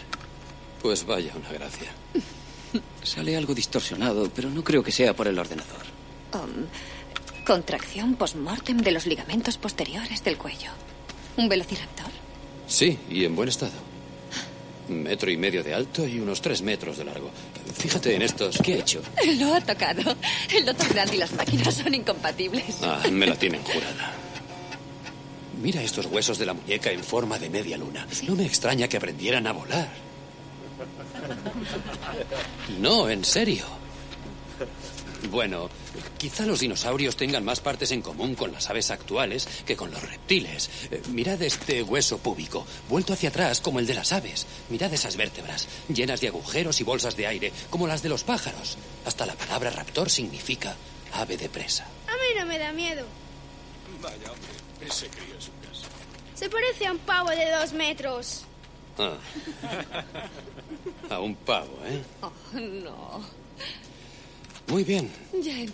Pues 0.80 1.04
vaya 1.04 1.32
una 1.34 1.50
gracia. 1.50 1.90
Sale 3.02 3.36
algo 3.36 3.54
distorsionado, 3.54 4.30
pero 4.32 4.50
no 4.50 4.62
creo 4.62 4.84
que 4.84 4.92
sea 4.92 5.16
por 5.16 5.26
el 5.26 5.36
ordenador. 5.36 5.82
Um, 6.32 6.66
contracción 7.44 8.14
post-mortem 8.14 8.78
de 8.78 8.92
los 8.92 9.06
ligamentos 9.06 9.58
posteriores 9.58 10.22
del 10.22 10.38
cuello. 10.38 10.70
¿Un 11.36 11.48
velociraptor? 11.48 12.21
Sí, 12.72 12.98
y 13.10 13.26
en 13.26 13.36
buen 13.36 13.50
estado. 13.50 13.72
Metro 14.88 15.30
y 15.30 15.36
medio 15.36 15.62
de 15.62 15.74
alto 15.74 16.08
y 16.08 16.18
unos 16.18 16.40
tres 16.40 16.62
metros 16.62 16.96
de 16.96 17.04
largo. 17.04 17.30
Fíjate 17.76 18.14
en 18.14 18.22
estos. 18.22 18.58
¿Qué 18.64 18.76
he 18.76 18.78
hecho? 18.78 19.02
Lo 19.38 19.54
ha 19.54 19.60
tocado. 19.60 20.16
El 20.50 20.64
doctor 20.64 20.88
Grant 20.88 21.12
y 21.12 21.18
las 21.18 21.32
máquinas 21.32 21.74
son 21.74 21.94
incompatibles. 21.94 22.78
Ah, 22.82 23.02
me 23.12 23.26
la 23.26 23.34
tienen 23.36 23.62
jurada. 23.62 24.14
Mira 25.62 25.82
estos 25.82 26.06
huesos 26.06 26.38
de 26.38 26.46
la 26.46 26.54
muñeca 26.54 26.90
en 26.90 27.04
forma 27.04 27.38
de 27.38 27.50
media 27.50 27.76
luna. 27.76 28.06
No 28.26 28.34
me 28.34 28.46
extraña 28.46 28.88
que 28.88 28.96
aprendieran 28.96 29.46
a 29.46 29.52
volar. 29.52 29.90
No, 32.80 33.10
en 33.10 33.22
serio. 33.22 33.66
Bueno, 35.30 35.70
quizá 36.18 36.44
los 36.46 36.60
dinosaurios 36.60 37.16
tengan 37.16 37.44
más 37.44 37.60
partes 37.60 37.90
en 37.92 38.02
común 38.02 38.34
con 38.34 38.52
las 38.52 38.68
aves 38.68 38.90
actuales 38.90 39.48
que 39.64 39.76
con 39.76 39.90
los 39.90 40.02
reptiles. 40.02 40.70
Eh, 40.90 41.02
mirad 41.10 41.40
este 41.42 41.82
hueso 41.82 42.18
púbico, 42.18 42.66
vuelto 42.88 43.12
hacia 43.12 43.28
atrás 43.28 43.60
como 43.60 43.78
el 43.78 43.86
de 43.86 43.94
las 43.94 44.12
aves. 44.12 44.46
Mirad 44.68 44.92
esas 44.92 45.16
vértebras, 45.16 45.68
llenas 45.88 46.20
de 46.20 46.28
agujeros 46.28 46.80
y 46.80 46.84
bolsas 46.84 47.16
de 47.16 47.26
aire, 47.26 47.52
como 47.70 47.86
las 47.86 48.02
de 48.02 48.08
los 48.08 48.24
pájaros. 48.24 48.76
Hasta 49.04 49.26
la 49.26 49.34
palabra 49.34 49.70
raptor 49.70 50.10
significa 50.10 50.76
ave 51.12 51.36
de 51.36 51.48
presa. 51.48 51.84
A 52.08 52.12
mí 52.12 52.38
no 52.38 52.46
me 52.46 52.58
da 52.58 52.72
miedo. 52.72 53.06
Vaya, 54.00 54.16
hombre, 54.16 54.86
ese 54.86 55.08
crío 55.08 55.36
es 55.38 55.48
un 55.48 55.68
caso. 55.68 55.86
Se 56.34 56.48
parece 56.50 56.86
a 56.86 56.92
un 56.92 56.98
pavo 56.98 57.30
de 57.30 57.50
dos 57.50 57.72
metros. 57.72 58.44
Ah. 58.98 59.16
A 61.10 61.20
un 61.20 61.34
pavo, 61.34 61.78
¿eh? 61.84 62.02
Oh, 62.22 62.32
no. 62.52 63.20
Muy 64.72 64.84
bien. 64.84 65.10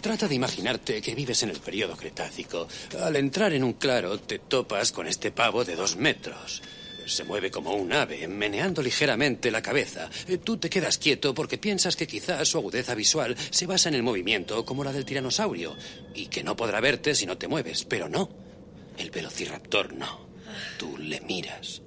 Trata 0.00 0.26
de 0.26 0.34
imaginarte 0.34 1.00
que 1.00 1.14
vives 1.14 1.44
en 1.44 1.50
el 1.50 1.60
periodo 1.60 1.96
Cretácico. 1.96 2.66
Al 3.00 3.14
entrar 3.14 3.52
en 3.52 3.62
un 3.62 3.74
claro, 3.74 4.18
te 4.18 4.40
topas 4.40 4.90
con 4.90 5.06
este 5.06 5.30
pavo 5.30 5.64
de 5.64 5.76
dos 5.76 5.94
metros. 5.94 6.60
Se 7.06 7.22
mueve 7.22 7.48
como 7.48 7.74
un 7.76 7.92
ave, 7.92 8.26
meneando 8.26 8.82
ligeramente 8.82 9.52
la 9.52 9.62
cabeza. 9.62 10.10
Eh, 10.26 10.38
Tú 10.38 10.56
te 10.56 10.68
quedas 10.68 10.98
quieto 10.98 11.32
porque 11.32 11.58
piensas 11.58 11.94
que 11.94 12.08
quizás 12.08 12.48
su 12.48 12.58
agudeza 12.58 12.96
visual 12.96 13.36
se 13.50 13.66
basa 13.66 13.88
en 13.88 13.94
el 13.94 14.02
movimiento 14.02 14.64
como 14.64 14.82
la 14.82 14.92
del 14.92 15.04
tiranosaurio 15.04 15.76
y 16.12 16.26
que 16.26 16.42
no 16.42 16.56
podrá 16.56 16.80
verte 16.80 17.14
si 17.14 17.24
no 17.24 17.38
te 17.38 17.46
mueves, 17.46 17.84
pero 17.84 18.08
no. 18.08 18.28
El 18.96 19.12
velociraptor 19.12 19.92
no. 19.92 20.26
Tú 20.76 20.98
le 20.98 21.20
miras 21.20 21.82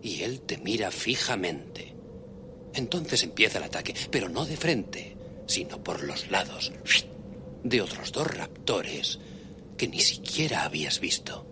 y 0.00 0.22
él 0.22 0.42
te 0.42 0.58
mira 0.58 0.92
fijamente. 0.92 1.92
Entonces 2.72 3.24
empieza 3.24 3.58
el 3.58 3.64
ataque, 3.64 3.96
pero 4.12 4.28
no 4.28 4.46
de 4.46 4.56
frente, 4.56 5.16
sino 5.50 5.82
por 5.82 6.04
los 6.04 6.30
lados 6.30 6.72
de 7.64 7.82
otros 7.82 8.12
dos 8.12 8.26
raptores 8.26 9.18
que 9.76 9.88
ni 9.88 10.00
siquiera 10.00 10.64
habías 10.64 11.00
visto. 11.00 11.46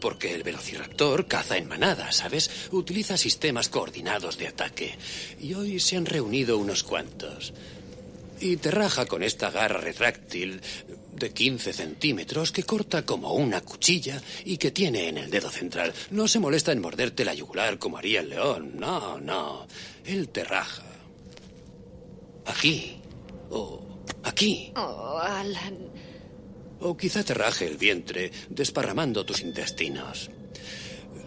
Porque 0.00 0.34
el 0.34 0.42
velociraptor 0.42 1.26
caza 1.26 1.56
en 1.56 1.68
manada, 1.68 2.12
¿sabes? 2.12 2.68
Utiliza 2.72 3.16
sistemas 3.16 3.68
coordinados 3.68 4.36
de 4.36 4.48
ataque. 4.48 4.98
Y 5.40 5.54
hoy 5.54 5.80
se 5.80 5.96
han 5.96 6.06
reunido 6.06 6.58
unos 6.58 6.82
cuantos. 6.82 7.54
Y 8.40 8.56
te 8.56 8.70
raja 8.70 9.06
con 9.06 9.22
esta 9.22 9.50
garra 9.50 9.80
retráctil 9.80 10.60
de 11.14 11.32
15 11.32 11.72
centímetros 11.72 12.52
que 12.52 12.64
corta 12.64 13.06
como 13.06 13.32
una 13.32 13.62
cuchilla 13.62 14.20
y 14.44 14.58
que 14.58 14.70
tiene 14.70 15.08
en 15.08 15.16
el 15.16 15.30
dedo 15.30 15.48
central. 15.48 15.94
No 16.10 16.28
se 16.28 16.40
molesta 16.40 16.72
en 16.72 16.82
morderte 16.82 17.24
la 17.24 17.32
yugular 17.32 17.78
como 17.78 17.96
haría 17.96 18.20
el 18.20 18.30
león. 18.30 18.72
No, 18.74 19.18
no. 19.18 19.66
Él 20.04 20.28
te 20.28 20.44
raja. 20.44 20.95
Aquí. 22.46 23.00
O 23.50 23.80
aquí. 24.22 24.72
Oh, 24.76 25.18
Alan. 25.18 25.90
O 26.80 26.96
quizá 26.96 27.24
te 27.24 27.34
raje 27.34 27.66
el 27.66 27.76
vientre, 27.76 28.30
desparramando 28.48 29.24
tus 29.24 29.40
intestinos. 29.40 30.30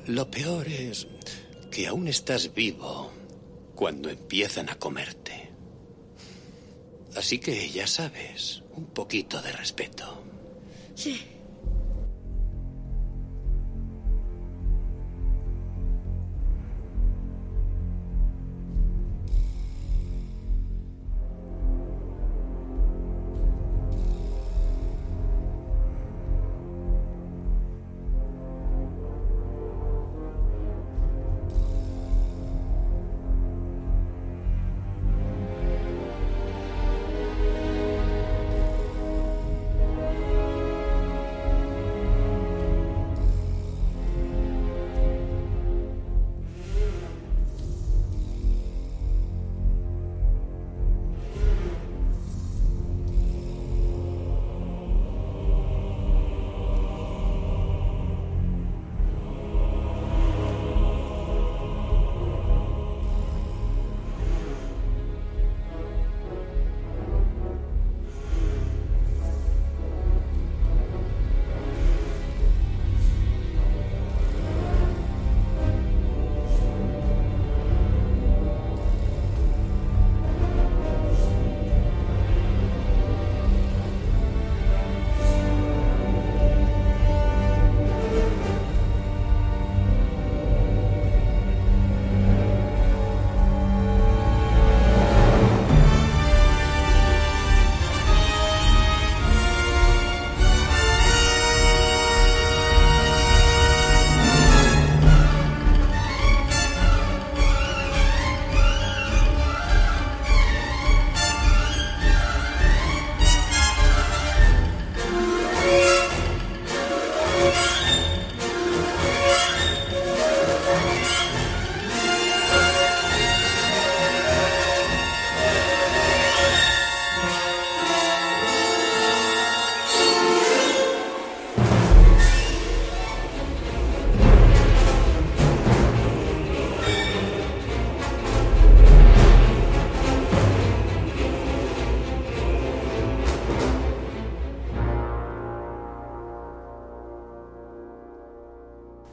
Lo 0.07 0.29
peor 0.29 0.67
es 0.67 1.07
que 1.71 1.87
aún 1.87 2.07
estás 2.07 2.53
vivo 2.53 3.11
cuando 3.75 4.09
empiezan 4.09 4.69
a 4.69 4.75
comerte. 4.75 5.49
Así 7.15 7.39
que 7.39 7.69
ya 7.69 7.87
sabes, 7.87 8.63
un 8.73 8.85
poquito 8.87 9.41
de 9.41 9.51
respeto. 9.51 10.23
Sí. 10.95 11.38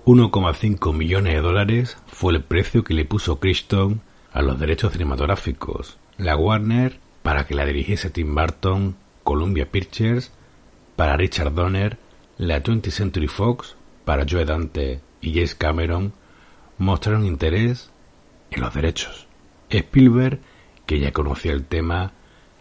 1,5 0.06 0.94
millones 0.94 1.34
de 1.34 1.40
dólares 1.40 1.98
fue 2.06 2.32
el 2.32 2.44
precio 2.44 2.84
que 2.84 2.94
le 2.94 3.04
puso 3.04 3.40
Crichton 3.40 4.02
a 4.32 4.40
los 4.40 4.56
derechos 4.60 4.92
cinematográficos. 4.92 5.98
La 6.16 6.36
Warner 6.36 7.00
para 7.24 7.44
que 7.44 7.56
la 7.56 7.66
dirigiese 7.66 8.10
Tim 8.10 8.32
Burton, 8.32 8.94
Columbia 9.24 9.68
Pictures 9.68 10.30
para 10.94 11.16
Richard 11.16 11.52
Donner, 11.54 11.98
la 12.38 12.62
20th 12.62 12.90
Century 12.90 13.26
Fox 13.26 13.74
para 14.04 14.24
Joe 14.30 14.44
Dante 14.44 15.00
y 15.20 15.34
James 15.34 15.56
Cameron 15.56 16.12
mostraron 16.78 17.26
interés 17.26 17.90
en 18.52 18.60
los 18.60 18.72
derechos. 18.74 19.26
Spielberg, 19.70 20.38
que 20.86 21.00
ya 21.00 21.10
conocía 21.10 21.50
el 21.50 21.64
tema, 21.64 22.12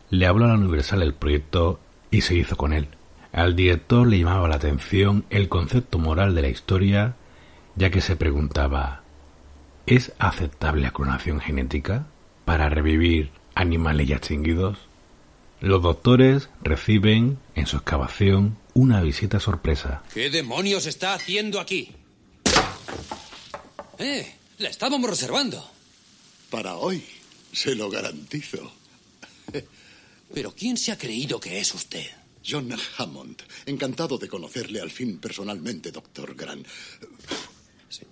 le 0.09 0.25
habló 0.25 0.45
a 0.45 0.47
la 0.47 0.55
Universal 0.55 1.01
del 1.01 1.13
proyecto 1.13 1.79
y 2.09 2.21
se 2.21 2.33
hizo 2.33 2.55
con 2.55 2.73
él. 2.73 2.87
Al 3.31 3.55
director 3.55 4.07
le 4.07 4.17
llamaba 4.17 4.47
la 4.47 4.55
atención 4.55 5.25
el 5.29 5.47
concepto 5.47 5.99
moral 5.99 6.33
de 6.33 6.41
la 6.41 6.49
historia, 6.49 7.17
ya 7.75 7.89
que 7.89 8.01
se 8.01 8.15
preguntaba 8.15 9.05
¿Es 9.85 10.13
aceptable 10.17 10.81
la 10.81 10.91
clonación 10.91 11.39
genética 11.39 12.07
para 12.43 12.69
revivir 12.69 13.29
animales 13.53 14.07
ya 14.07 14.15
extinguidos? 14.15 14.79
Los 15.61 15.83
doctores 15.83 16.49
reciben, 16.63 17.37
en 17.53 17.67
su 17.67 17.77
excavación, 17.77 18.57
una 18.73 19.01
visita 19.01 19.39
sorpresa. 19.39 20.01
¿Qué 20.11 20.31
demonios 20.31 20.87
está 20.87 21.13
haciendo 21.13 21.59
aquí? 21.59 21.95
¡Eh! 23.99 24.35
La 24.57 24.69
estábamos 24.69 25.07
reservando. 25.07 25.69
Para 26.49 26.75
hoy, 26.77 27.03
se 27.51 27.75
lo 27.75 27.89
garantizo. 27.89 28.71
¿Pero 30.33 30.51
quién 30.55 30.77
se 30.77 30.91
ha 30.91 30.97
creído 30.97 31.39
que 31.39 31.59
es 31.59 31.75
usted? 31.75 32.07
John 32.47 32.75
Hammond. 32.97 33.41
Encantado 33.65 34.17
de 34.17 34.27
conocerle 34.27 34.81
al 34.81 34.91
fin 34.91 35.19
personalmente, 35.19 35.91
doctor 35.91 36.35
Grant. 36.35 36.67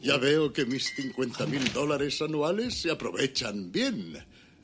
Ya 0.02 0.18
veo 0.18 0.52
que 0.52 0.66
mis 0.66 0.94
50 0.96 1.46
mil 1.48 1.74
dólares 1.74 2.22
anuales 2.22 2.82
se 2.82 2.92
aprovechan 2.92 3.72
bien. 3.72 4.18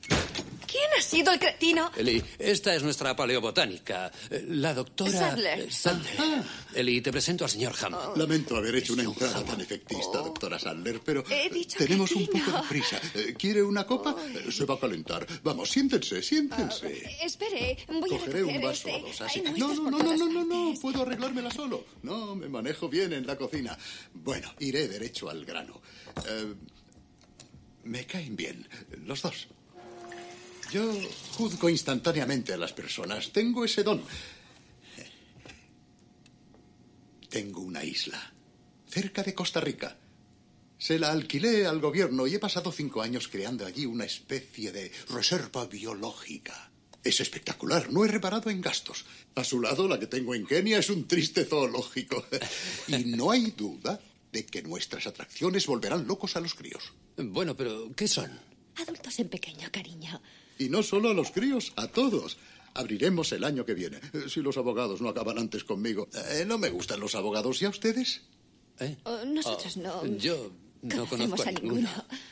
¿Quién 0.08 0.84
ha 0.96 1.02
sido 1.02 1.32
el 1.32 1.40
cretino? 1.40 1.90
Eli, 1.96 2.22
esta 2.38 2.72
es 2.76 2.82
nuestra 2.84 3.16
paleobotánica. 3.16 4.10
Eh, 4.30 4.44
La 4.50 4.72
doctora... 4.72 5.10
Sadler. 5.10 5.60
eh, 5.60 5.70
Sadler. 5.70 6.44
Eli, 6.74 7.00
te 7.00 7.10
presento 7.10 7.42
al 7.44 7.50
señor 7.50 7.74
Hammond. 7.80 8.16
Lamento 8.16 8.56
haber 8.56 8.76
hecho 8.76 8.92
una 8.92 9.02
entrada 9.02 9.44
tan 9.44 9.60
efectista, 9.60 10.18
doctora 10.18 10.60
Sadler, 10.60 11.00
pero 11.04 11.24
He 11.28 11.50
dicho 11.50 11.76
tenemos 11.76 12.12
un 12.12 12.24
poco 12.28 12.52
de 12.52 12.68
prisa. 12.68 13.00
Eh, 13.14 13.34
¿Quiere 13.36 13.64
una 13.64 13.84
copa? 13.84 14.14
Eh, 14.32 14.52
Se 14.52 14.64
va 14.64 14.76
a 14.76 14.78
calentar. 14.80 15.26
Vamos, 15.42 15.68
siéntense, 15.70 16.22
siéntense. 16.22 16.86
Eh, 16.86 17.16
Espere, 17.24 17.76
voy 17.88 18.14
a 18.14 18.18
Cogeré 18.18 18.44
un 18.44 18.48
recoger 18.54 18.62
vaso 18.64 18.88
este. 18.88 19.00
o 19.02 19.06
dos, 19.08 19.20
así. 19.22 19.42
No, 19.56 19.74
no, 19.74 19.90
no, 19.90 19.98
no, 19.98 20.16
no, 20.16 20.28
no, 20.28 20.44
no, 20.44 20.80
puedo 20.80 21.02
arreglármela 21.02 21.50
solo. 21.50 21.84
No, 22.02 22.36
me 22.36 22.48
manejo 22.48 22.88
bien 22.88 23.12
en 23.12 23.26
la 23.26 23.36
cocina. 23.36 23.76
Bueno, 24.14 24.54
iré 24.60 24.86
derecho 24.86 25.28
al 25.28 25.44
grano. 25.44 25.80
Eh, 26.28 26.54
me 27.84 28.06
caen 28.06 28.36
bien, 28.36 28.68
los 29.04 29.22
dos. 29.22 29.48
Yo 30.72 30.92
juzgo 31.36 31.68
instantáneamente 31.68 32.52
a 32.52 32.56
las 32.56 32.72
personas. 32.72 33.32
Tengo 33.32 33.64
ese 33.64 33.82
don. 33.82 34.02
Tengo 37.28 37.60
una 37.60 37.84
isla, 37.84 38.32
cerca 38.88 39.22
de 39.22 39.34
Costa 39.34 39.60
Rica. 39.60 39.96
Se 40.78 40.98
la 40.98 41.12
alquilé 41.12 41.66
al 41.66 41.80
gobierno 41.80 42.26
y 42.26 42.34
he 42.34 42.38
pasado 42.38 42.72
cinco 42.72 43.02
años 43.02 43.28
creando 43.28 43.66
allí 43.66 43.84
una 43.84 44.04
especie 44.04 44.72
de 44.72 44.90
reserva 45.10 45.66
biológica. 45.66 46.70
Es 47.02 47.20
espectacular, 47.20 47.90
no 47.92 48.04
he 48.04 48.08
reparado 48.08 48.50
en 48.50 48.60
gastos. 48.60 49.04
A 49.34 49.44
su 49.44 49.60
lado, 49.60 49.88
la 49.88 49.98
que 49.98 50.06
tengo 50.06 50.34
en 50.34 50.46
Kenia 50.46 50.78
es 50.78 50.90
un 50.90 51.06
triste 51.06 51.44
zoológico. 51.44 52.24
Y 52.88 53.04
no 53.04 53.30
hay 53.30 53.52
duda 53.52 54.00
de 54.32 54.46
que 54.46 54.62
nuestras 54.62 55.06
atracciones 55.06 55.66
volverán 55.66 56.06
locos 56.06 56.36
a 56.36 56.40
los 56.40 56.54
críos. 56.54 56.92
Bueno, 57.16 57.56
pero 57.56 57.90
¿qué 57.96 58.06
son? 58.08 58.30
Adultos 58.76 59.18
en 59.18 59.28
pequeño, 59.28 59.68
cariño. 59.70 60.20
Y 60.60 60.68
no 60.68 60.82
solo 60.82 61.08
a 61.08 61.14
los 61.14 61.30
críos, 61.30 61.72
a 61.76 61.88
todos. 61.88 62.36
Abriremos 62.74 63.32
el 63.32 63.44
año 63.44 63.64
que 63.64 63.74
viene, 63.74 63.98
eh, 64.12 64.26
si 64.28 64.42
los 64.42 64.58
abogados 64.58 65.00
no 65.00 65.08
acaban 65.08 65.38
antes 65.38 65.64
conmigo. 65.64 66.08
Eh, 66.32 66.44
no 66.46 66.58
me 66.58 66.68
gustan 66.68 67.00
los 67.00 67.14
abogados. 67.14 67.60
¿Y 67.62 67.64
a 67.64 67.70
ustedes? 67.70 68.20
Oh, 69.04 69.24
nosotros 69.24 69.78
no. 69.78 70.06
Yo 70.06 70.52
no 70.82 71.06
conocemos 71.06 71.40
conozco 71.40 71.42
a 71.42 71.48
a 71.48 71.52
ninguno. 71.52 71.88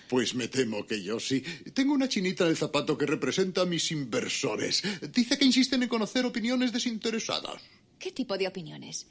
Pues 0.09 0.35
me 0.35 0.49
temo 0.49 0.87
que 0.87 1.03
yo 1.03 1.19
sí. 1.19 1.43
Tengo 1.73 1.95
una 1.95 2.09
chinita 2.09 2.45
en 2.45 2.51
el 2.51 2.57
zapato 2.57 2.97
que 2.97 3.07
representa 3.07 3.63
a 3.63 3.67
mis 3.67 3.91
inversores. 3.93 4.83
Dice 5.13 5.39
que 5.39 5.45
insisten 5.45 5.83
en 5.83 5.89
conocer 5.89 6.25
opiniones 6.25 6.73
desinteresadas. 6.73 7.63
¿Qué 7.99 8.13
tipo 8.13 8.39
de 8.39 8.47
opiniones? 8.47 9.07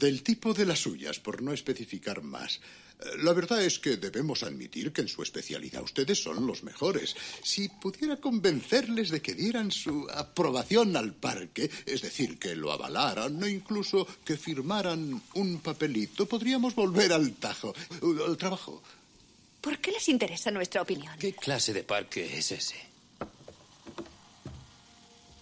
Del 0.00 0.22
tipo 0.22 0.54
de 0.54 0.64
las 0.64 0.78
suyas, 0.78 1.18
por 1.20 1.42
no 1.42 1.52
especificar 1.52 2.22
más. 2.22 2.56
Eh, 2.56 3.18
La 3.22 3.34
verdad 3.34 3.62
es 3.62 3.78
que 3.78 3.98
debemos 3.98 4.42
admitir 4.42 4.92
que 4.94 5.02
en 5.02 5.08
su 5.08 5.22
especialidad 5.22 5.82
ustedes 5.82 6.22
son 6.22 6.46
los 6.46 6.62
mejores. 6.62 7.14
Si 7.42 7.68
pudiera 7.68 8.16
convencerles 8.16 9.10
de 9.10 9.20
que 9.20 9.34
dieran 9.34 9.70
su 9.70 10.08
aprobación 10.10 10.96
al 10.96 11.12
parque, 11.12 11.70
es 11.84 12.00
decir, 12.00 12.38
que 12.38 12.56
lo 12.56 12.72
avalaran 12.72 13.42
o 13.42 13.46
incluso 13.46 14.06
que 14.24 14.36
firmaran 14.38 15.20
un 15.34 15.60
papelito, 15.60 16.26
podríamos 16.26 16.74
volver 16.74 17.12
al 17.12 17.32
tajo, 17.34 17.74
uh, 18.00 18.22
al 18.24 18.36
trabajo. 18.38 18.82
¿Por 19.60 19.78
qué 19.80 19.90
les 19.92 20.08
interesa 20.08 20.50
nuestra 20.50 20.80
opinión? 20.80 21.12
¿Qué 21.18 21.34
clase 21.34 21.74
de 21.74 21.84
parque 21.84 22.38
es 22.38 22.52
ese? 22.52 22.76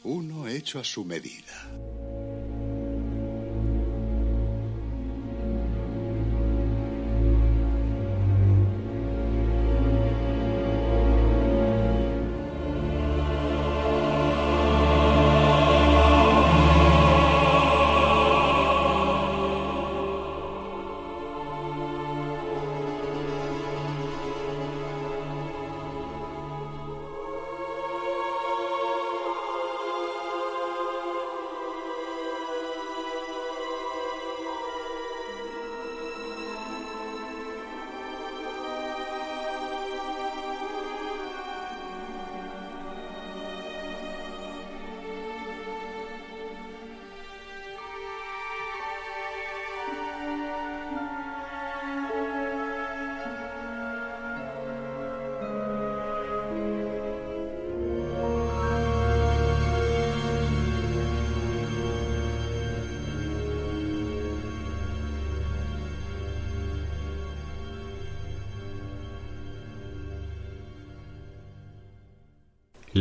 Uno 0.03 0.49
hecho 0.49 0.81
a 0.81 0.85
su 0.85 1.05
medida. 1.05 1.55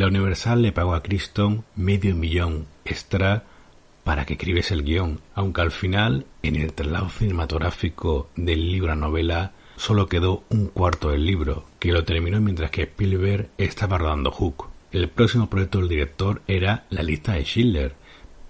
Universal 0.08 0.62
le 0.62 0.72
pagó 0.72 0.94
a 0.94 1.04
Criston 1.04 1.64
medio 1.76 2.16
millón 2.16 2.68
extra 2.86 3.44
para 4.04 4.26
que 4.26 4.34
escribiese 4.34 4.74
el 4.74 4.84
guion, 4.84 5.20
aunque 5.36 5.62
al 5.62 5.72
final, 5.72 6.26
en 6.42 6.56
el 6.56 6.72
traslado 6.74 7.10
cinematográfico 7.10 8.30
del 8.36 8.72
libro 8.72 8.94
a 8.94 8.96
novela, 8.96 9.52
solo 9.76 10.08
quedó 10.08 10.44
un 10.50 10.68
cuarto 10.68 11.10
del 11.10 11.26
libro, 11.26 11.66
que 11.80 11.92
lo 11.92 12.06
terminó 12.06 12.40
mientras 12.40 12.72
que 12.72 12.84
Spielberg 12.84 13.50
estaba 13.58 13.98
rodando 13.98 14.32
Hook. 14.32 14.70
El 14.92 15.10
próximo 15.10 15.50
proyecto 15.50 15.80
del 15.80 15.90
director 15.90 16.42
era 16.48 16.86
La 16.90 17.04
lista 17.04 17.34
de 17.34 17.44
Schindler, 17.44 17.96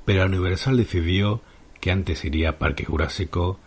pero 0.06 0.26
Universal 0.26 0.78
decidió 0.78 1.42
que 1.82 1.92
antes 1.92 2.24
iría 2.24 2.60
Parque 2.60 2.86
Jurásico, 2.86 3.60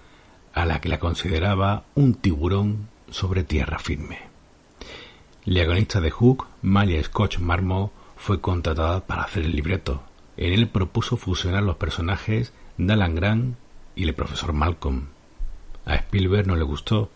a 0.55 0.65
la 0.65 0.81
que 0.81 0.89
la 0.89 1.01
consideraba 1.01 1.85
un 1.95 2.15
tiburón 2.15 2.89
sobre 3.11 3.45
tierra 3.45 3.79
firme. 3.79 4.30
La 5.47 5.65
guionista 5.65 6.03
de 6.03 6.11
Hook, 6.11 6.47
Malia 6.61 7.03
Scotch 7.03 7.39
Marmo, 7.39 7.93
fue 8.17 8.43
contratada 8.43 9.07
para 9.07 9.23
hacer 9.23 9.45
el 9.45 9.57
libreto. 9.57 10.03
En 10.37 10.53
él 10.53 10.69
propuso 10.69 11.17
fusionar 11.17 11.63
los 11.63 11.77
personajes 11.77 12.53
de 12.77 12.97
Grant 12.97 13.57
y 13.97 14.05
el 14.05 14.15
profesor 14.15 14.53
Malcolm. 14.53 15.07
A 15.87 15.95
Spielberg 15.95 16.47
no 16.47 16.57
le 16.57 16.65
gustó 16.65 17.11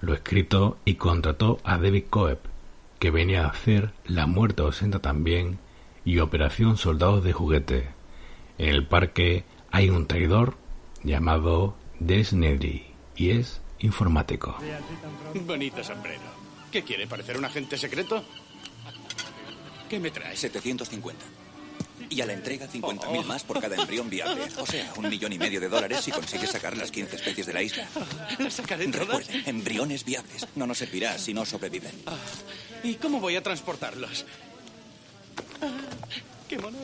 lo 0.00 0.12
escrito 0.12 0.76
y 0.84 0.96
contrató 0.96 1.58
a 1.64 1.78
David 1.78 2.04
Coeb, 2.10 2.38
que 2.98 3.10
venía 3.10 3.46
a 3.46 3.48
hacer 3.48 3.92
La 4.04 4.26
muerte 4.26 4.62
ausenta 4.62 5.00
también 5.00 5.58
y 6.04 6.18
Operación 6.18 6.76
Soldados 6.76 7.24
de 7.24 7.32
Juguete. 7.32 7.88
En 8.58 8.68
el 8.68 8.86
parque 8.86 9.44
hay 9.70 9.88
un 9.88 10.06
traidor 10.06 10.56
llamado 11.02 11.76
Des 11.98 12.34
y 12.34 13.30
es 13.30 13.62
informático. 13.78 14.56
Bonito 15.46 15.82
sombrero. 15.82 16.33
¿Qué 16.74 16.82
quiere? 16.82 17.06
¿Parecer 17.06 17.36
un 17.36 17.44
agente 17.44 17.78
secreto? 17.78 18.24
¿Qué 19.88 20.00
me 20.00 20.10
trae? 20.10 20.36
750. 20.36 21.24
Y 22.10 22.20
a 22.20 22.26
la 22.26 22.32
entrega 22.32 22.68
50.000 22.68 23.24
más 23.24 23.44
por 23.44 23.60
cada 23.60 23.76
embrión 23.76 24.10
viable. 24.10 24.42
O 24.58 24.66
sea, 24.66 24.92
un 24.96 25.08
millón 25.08 25.32
y 25.32 25.38
medio 25.38 25.60
de 25.60 25.68
dólares 25.68 26.00
si 26.00 26.10
consigues 26.10 26.50
sacar 26.50 26.76
las 26.76 26.90
15 26.90 27.14
especies 27.14 27.46
de 27.46 27.52
la 27.52 27.62
isla. 27.62 27.86
¿Las 28.40 28.54
sacaré 28.54 28.88
todas? 28.88 29.06
Recuerden, 29.06 29.42
embriones 29.46 30.04
viables. 30.04 30.48
No 30.56 30.66
nos 30.66 30.78
servirá 30.78 31.16
si 31.16 31.32
no 31.32 31.46
sobreviven. 31.46 31.92
¿Y 32.82 32.94
cómo 32.94 33.20
voy 33.20 33.36
a 33.36 33.42
transportarlos? 33.44 34.26
Ah, 35.62 35.78
¡Qué 36.48 36.58
mono! 36.58 36.78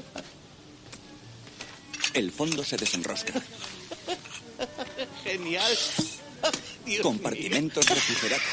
El 2.15 2.31
fondo 2.31 2.63
se 2.63 2.77
desenrosca. 2.77 3.33
¡Genial! 5.25 5.77
Dios 6.87 7.03
Compartimentos 7.03 7.85
refrigerados. 7.89 8.45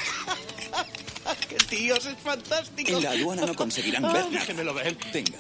¡Qué 1.49 1.56
tíos! 1.56 2.06
¡Es 2.06 2.17
fantástico! 2.23 2.91
En 2.91 3.03
la 3.03 3.11
aduana 3.11 3.45
no 3.45 3.56
conseguirán 3.56 4.06
Ah, 4.06 4.14
ver 4.14 4.25
nada. 4.25 4.39
Déjenmelo 4.39 4.73
ver. 4.73 4.95
Tenga. 5.11 5.39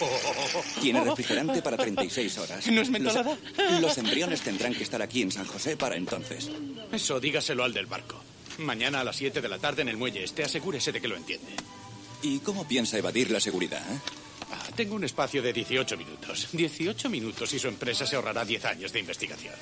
Oh. 0.00 0.62
Tiene 0.80 1.04
refrigerante 1.04 1.62
para 1.62 1.76
36 1.76 2.38
horas. 2.38 2.66
¿No 2.66 2.80
es 2.80 2.90
mentolada? 2.90 3.38
Los, 3.70 3.80
los 3.80 3.98
embriones 3.98 4.40
tendrán 4.40 4.74
que 4.74 4.82
estar 4.82 5.00
aquí 5.00 5.22
en 5.22 5.30
San 5.30 5.46
José 5.46 5.76
para 5.76 5.96
entonces. 5.96 6.50
Eso 6.92 7.20
dígaselo 7.20 7.62
al 7.62 7.72
del 7.72 7.86
barco. 7.86 8.20
Mañana 8.58 9.00
a 9.00 9.04
las 9.04 9.16
7 9.16 9.40
de 9.40 9.48
la 9.48 9.58
tarde 9.58 9.82
en 9.82 9.88
el 9.88 9.96
muelle 9.96 10.24
este, 10.24 10.42
asegúrese 10.44 10.90
de 10.92 11.00
que 11.00 11.08
lo 11.08 11.16
entiende. 11.16 11.52
¿Y 12.22 12.38
cómo 12.40 12.66
piensa 12.66 12.98
evadir 12.98 13.30
la 13.30 13.38
seguridad? 13.40 13.82
eh? 13.92 13.98
Ah, 14.52 14.66
tengo 14.74 14.94
un 14.96 15.04
espacio 15.04 15.42
de 15.42 15.52
18 15.52 15.96
minutos. 15.96 16.48
18 16.52 17.08
minutos 17.10 17.52
y 17.54 17.58
su 17.58 17.68
empresa 17.68 18.04
se 18.06 18.16
ahorrará 18.16 18.44
10 18.44 18.64
años 18.64 18.92
de 18.92 18.98
investigación. 19.00 19.54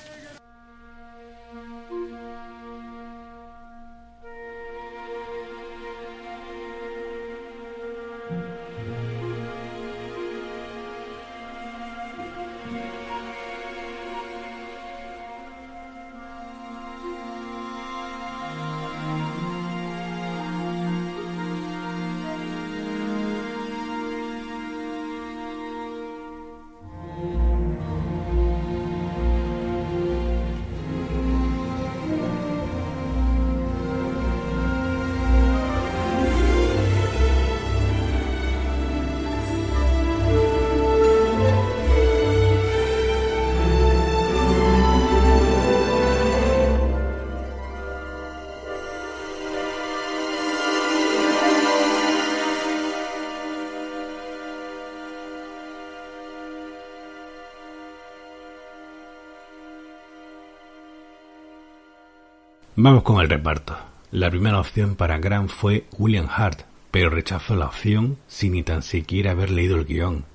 Vamos 62.85 63.03
con 63.03 63.21
el 63.21 63.29
reparto. 63.29 63.77
La 64.11 64.29
primera 64.29 64.59
opción 64.59 64.97
para 64.97 65.17
Grant 65.17 65.49
fue 65.49 65.85
William 65.97 66.27
Hart, 66.29 66.63
pero 66.91 67.09
rechazó 67.09 67.55
la 67.55 67.67
opción 67.67 68.17
sin 68.27 68.51
ni 68.51 68.63
tan 68.63 68.83
siquiera 68.83 69.31
haber 69.31 69.51
leído 69.51 69.77
el 69.77 69.85
guion. 69.85 70.25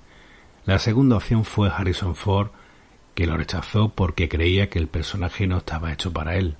La 0.64 0.78
segunda 0.78 1.16
opción 1.16 1.44
fue 1.44 1.68
Harrison 1.68 2.16
Ford, 2.16 2.48
que 3.14 3.26
lo 3.26 3.36
rechazó 3.36 3.90
porque 3.90 4.30
creía 4.30 4.70
que 4.70 4.78
el 4.78 4.88
personaje 4.88 5.46
no 5.46 5.58
estaba 5.58 5.92
hecho 5.92 6.10
para 6.10 6.36
él. 6.36 6.56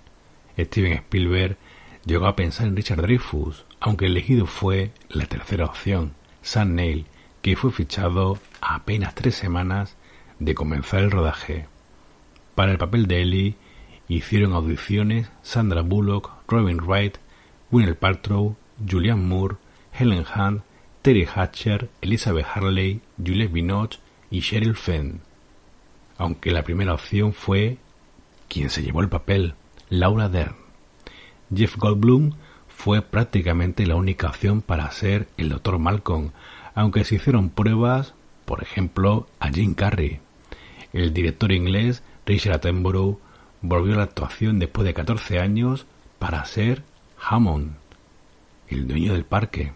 Steven 0.59 0.93
Spielberg 0.93 1.57
llegó 2.05 2.27
a 2.27 2.37
pensar 2.37 2.67
en 2.67 2.77
Richard 2.77 3.01
Dreyfuss, 3.01 3.65
aunque 3.81 4.05
elegido 4.05 4.45
fue 4.45 4.93
la 5.09 5.25
tercera 5.25 5.65
opción, 5.65 6.13
Sam 6.43 6.75
Neill, 6.75 7.07
que 7.41 7.57
fue 7.57 7.73
fichado 7.73 8.39
a 8.61 8.75
apenas 8.75 9.15
tres 9.15 9.37
semanas 9.37 9.97
de 10.39 10.55
comenzar 10.55 11.01
el 11.01 11.11
rodaje. 11.11 11.67
Para 12.55 12.73
el 12.73 12.77
papel 12.77 13.07
de 13.07 13.23
Ellie 13.23 13.57
hicieron 14.09 14.53
audiciones 14.53 15.29
Sandra 15.43 15.83
Bullock, 15.83 16.31
Robin 16.49 16.81
Wright, 16.81 17.19
Gwyneth 17.71 17.99
Paltrow, 17.99 18.57
Julianne 18.89 19.27
Moore, 19.27 19.57
Helen 19.93 20.25
Hunt, 20.35 20.63
Terry 21.03 21.27
Hatcher, 21.33 21.91
Elizabeth 22.01 22.47
Harley, 22.55 23.01
Juliette 23.19 23.53
Binoche 23.53 24.01
y 24.31 24.41
Sheryl 24.41 24.77
Fenn. 24.77 25.21
Aunque 26.17 26.51
la 26.51 26.65
primera 26.65 26.95
opción 26.95 27.33
fue 27.33 27.79
quien 28.49 28.71
se 28.71 28.83
llevó 28.83 29.03
el 29.03 29.09
papel, 29.09 29.55
Laura 29.91 30.29
Dern. 30.29 30.57
Jeff 31.55 31.77
Goldblum 31.77 32.33
fue 32.69 33.03
prácticamente 33.03 33.87
la 33.87 33.97
única 33.97 34.29
opción 34.29 34.63
para 34.63 34.91
ser 34.91 35.29
el 35.37 35.49
Dr. 35.49 35.79
Malcolm, 35.79 36.31
aunque 36.75 37.05
se 37.05 37.17
hicieron 37.17 37.51
pruebas, 37.51 38.15
por 38.45 38.63
ejemplo, 38.63 39.27
a 39.41 39.51
Jim 39.51 39.75
Carrey. 39.75 40.21
El 40.93 41.13
director 41.13 41.53
inglés 41.53 42.03
Richard 42.25 42.55
Attenborough 42.55 43.19
volvió 43.63 43.95
a 43.95 43.99
la 43.99 44.03
actuación 44.05 44.59
después 44.59 44.85
de 44.87 44.95
14 44.95 45.39
años 45.39 45.87
para 46.19 46.45
ser 46.45 46.83
Hammond, 47.21 47.75
el 48.69 48.87
dueño 48.87 49.13
del 49.13 49.25
parque, 49.25 49.73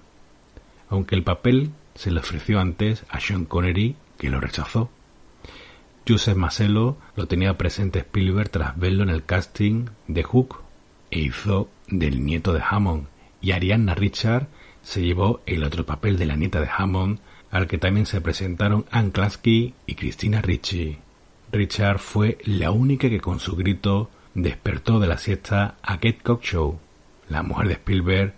aunque 0.88 1.14
el 1.14 1.22
papel 1.22 1.70
se 1.94 2.10
le 2.10 2.20
ofreció 2.20 2.60
antes 2.60 3.04
a 3.08 3.20
Sean 3.20 3.44
Connery, 3.44 3.96
que 4.18 4.30
lo 4.30 4.40
rechazó. 4.40 4.90
Joseph 6.06 6.36
Masello 6.36 6.96
lo 7.16 7.26
tenía 7.26 7.56
presente 7.56 8.00
Spielberg 8.00 8.50
tras 8.50 8.76
verlo 8.76 9.02
en 9.02 9.10
el 9.10 9.24
casting 9.24 9.86
de 10.08 10.22
Hook 10.22 10.60
e 11.10 11.20
hizo 11.20 11.68
del 11.86 12.24
nieto 12.24 12.52
de 12.52 12.62
Hammond, 12.68 13.06
y 13.40 13.52
Arianna 13.52 13.94
Richard 13.94 14.48
se 14.82 15.02
llevó 15.02 15.40
el 15.46 15.62
otro 15.64 15.86
papel 15.86 16.18
de 16.18 16.26
la 16.26 16.36
nieta 16.36 16.60
de 16.60 16.68
Hammond, 16.76 17.20
al 17.50 17.66
que 17.66 17.78
también 17.78 18.06
se 18.06 18.20
presentaron 18.20 18.86
Anne 18.90 19.12
Klasky 19.12 19.74
y 19.86 19.94
Christina 19.94 20.40
Ricci. 20.40 20.98
Richard 21.52 21.98
fue 21.98 22.38
la 22.46 22.70
única 22.70 23.10
que 23.10 23.20
con 23.20 23.38
su 23.38 23.54
grito 23.56 24.08
despertó 24.34 24.98
de 25.00 25.06
la 25.06 25.18
siesta 25.18 25.74
a 25.82 25.94
Kate 25.96 26.20
Cockshow, 26.22 26.78
la 27.28 27.42
mujer 27.42 27.68
de 27.68 27.74
Spielberg, 27.74 28.34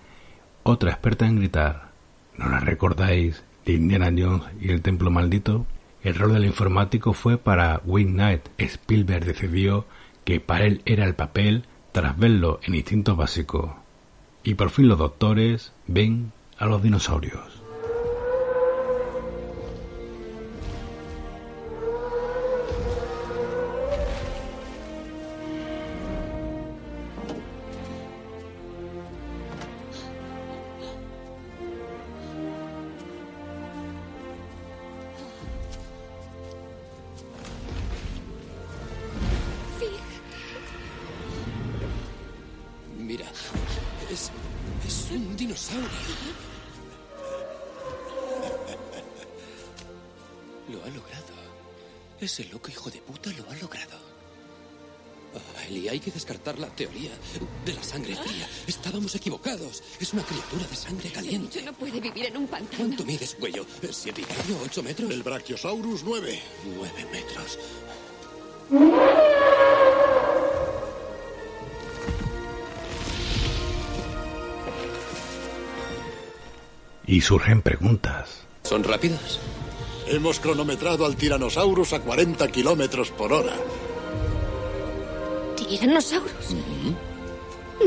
otra 0.64 0.90
experta 0.90 1.24
en 1.26 1.36
gritar. 1.36 1.92
¿No 2.36 2.48
la 2.48 2.58
recordáis 2.58 3.44
de 3.64 3.74
Indiana 3.74 4.06
Jones 4.06 4.42
y 4.60 4.70
el 4.70 4.82
Templo 4.82 5.12
Maldito? 5.12 5.64
El 6.02 6.16
rol 6.16 6.34
del 6.34 6.44
informático 6.44 7.12
fue 7.12 7.38
para 7.38 7.80
Wayne 7.84 8.12
Knight. 8.12 8.48
Spielberg 8.58 9.24
decidió 9.24 9.86
que 10.24 10.40
para 10.40 10.64
él 10.64 10.82
era 10.84 11.04
el 11.04 11.14
papel 11.14 11.66
tras 11.92 12.18
verlo 12.18 12.58
en 12.64 12.74
Instinto 12.74 13.14
Básico. 13.14 13.76
Y 14.42 14.54
por 14.54 14.70
fin 14.70 14.88
los 14.88 14.98
doctores 14.98 15.72
ven 15.86 16.32
a 16.58 16.66
los 16.66 16.82
dinosaurios. 16.82 17.53
Brachiosaurus 65.44 66.02
9. 66.04 66.40
Nueve 66.74 67.06
metros. 67.12 67.58
Y 77.06 77.20
surgen 77.20 77.60
preguntas. 77.60 78.46
¿Son 78.62 78.82
rápidos? 78.84 79.38
Hemos 80.06 80.40
cronometrado 80.40 81.04
al 81.04 81.14
Tyrannosaurus 81.16 81.92
a 81.92 82.00
40 82.00 82.48
kilómetros 82.48 83.10
por 83.10 83.34
hora. 83.34 83.54
Tiranosaurus. 85.56 86.56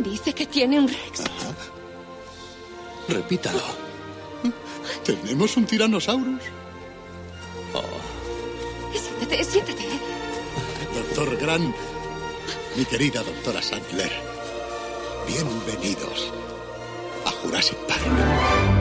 Dice 0.04 0.34
que 0.34 0.46
tiene 0.46 0.80
un 0.80 0.88
Rex. 0.88 1.24
Repítalo. 3.10 3.64
Tenemos 5.04 5.58
un 5.58 5.66
tiranosaurus. 5.66 6.44
Siéntate, 9.18 9.44
siéntate. 9.44 9.84
Doctor 10.94 11.38
Grant, 11.38 11.76
mi 12.76 12.86
querida 12.86 13.24
doctora 13.24 13.62
Sandler, 13.64 14.12
bienvenidos 15.26 16.32
a 17.26 17.32
Jurassic 17.42 17.78
Park. 17.88 18.77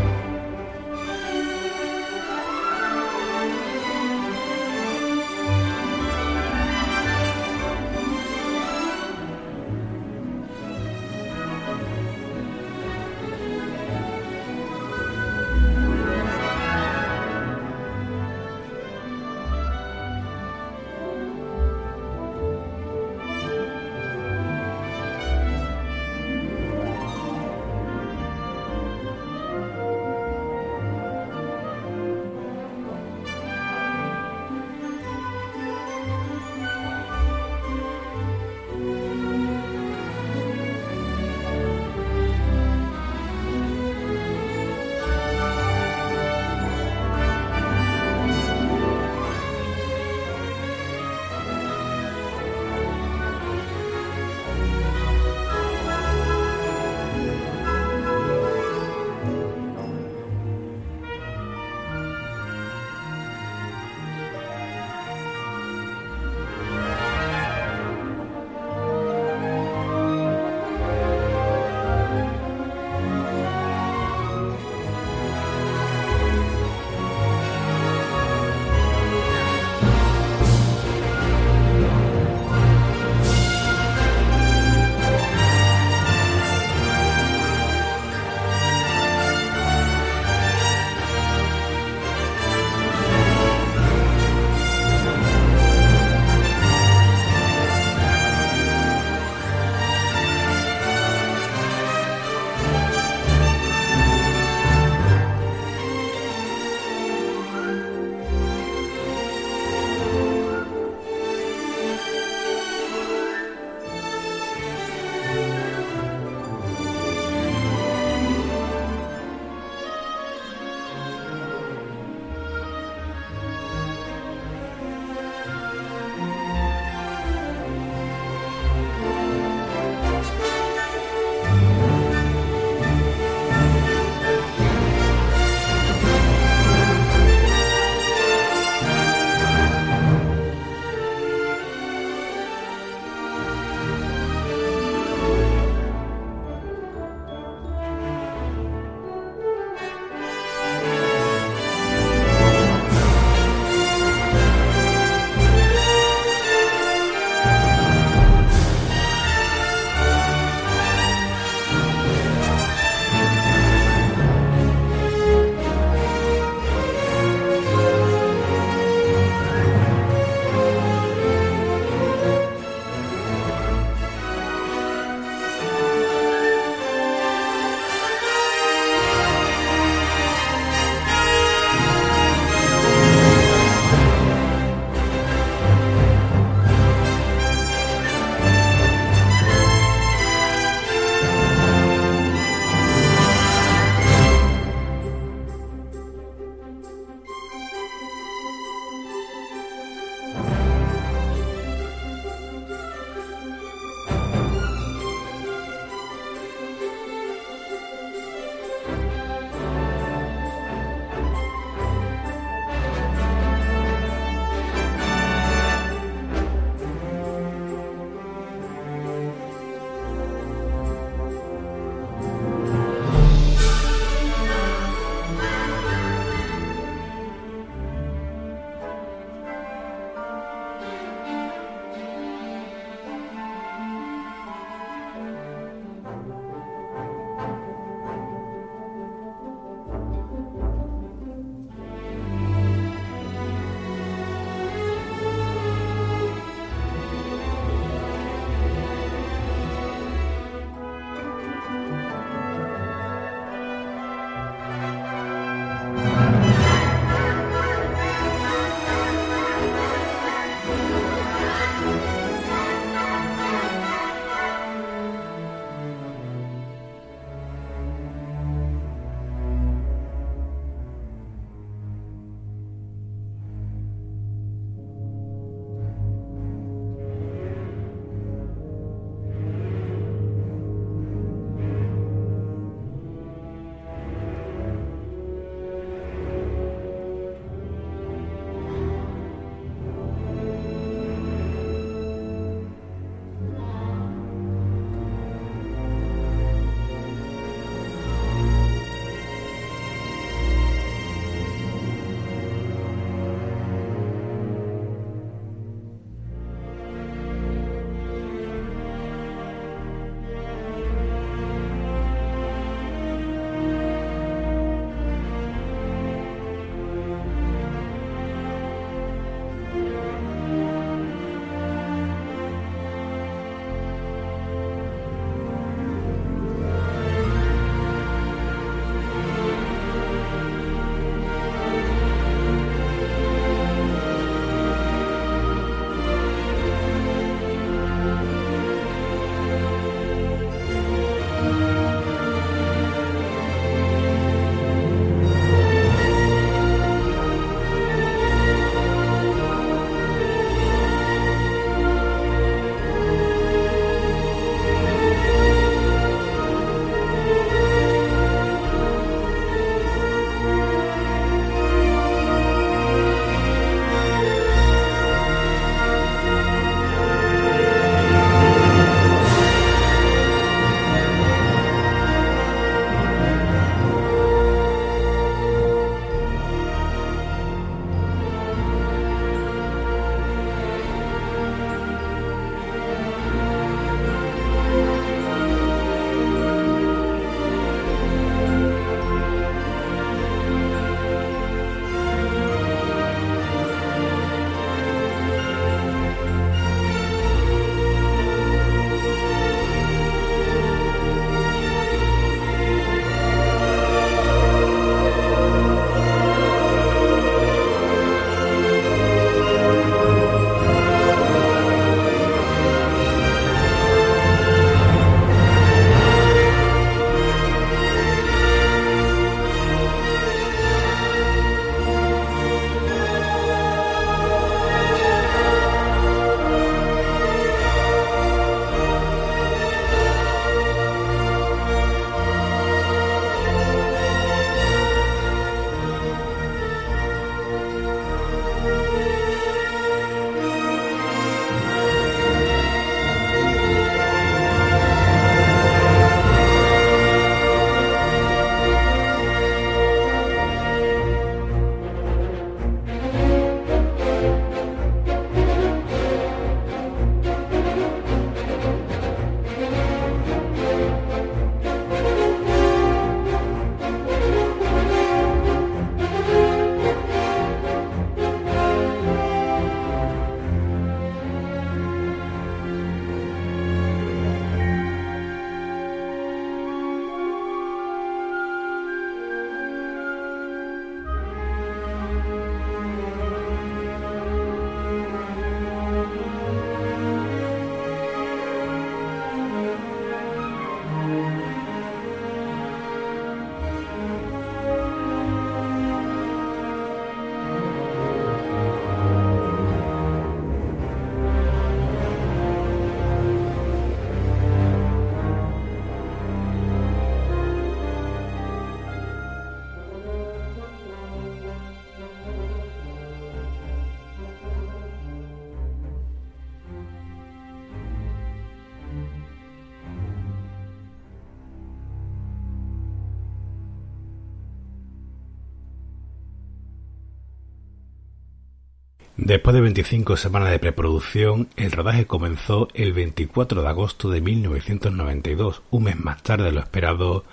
Después 529.16 529.54
de 529.54 529.62
25 529.62 530.18
semanas 530.18 530.50
de 530.50 530.58
preproducción, 530.58 531.48
el 531.56 531.72
rodaje 531.72 532.06
comenzó 532.06 532.68
el 532.74 532.92
24 532.92 533.62
de 533.62 533.68
agosto 533.68 534.10
de 534.10 534.20
1992, 534.20 535.62
un 535.70 535.84
mes 535.84 535.98
más 535.98 536.22
tarde 536.22 536.44
de 536.44 536.52
lo 536.52 536.60
esperado, 536.60 537.24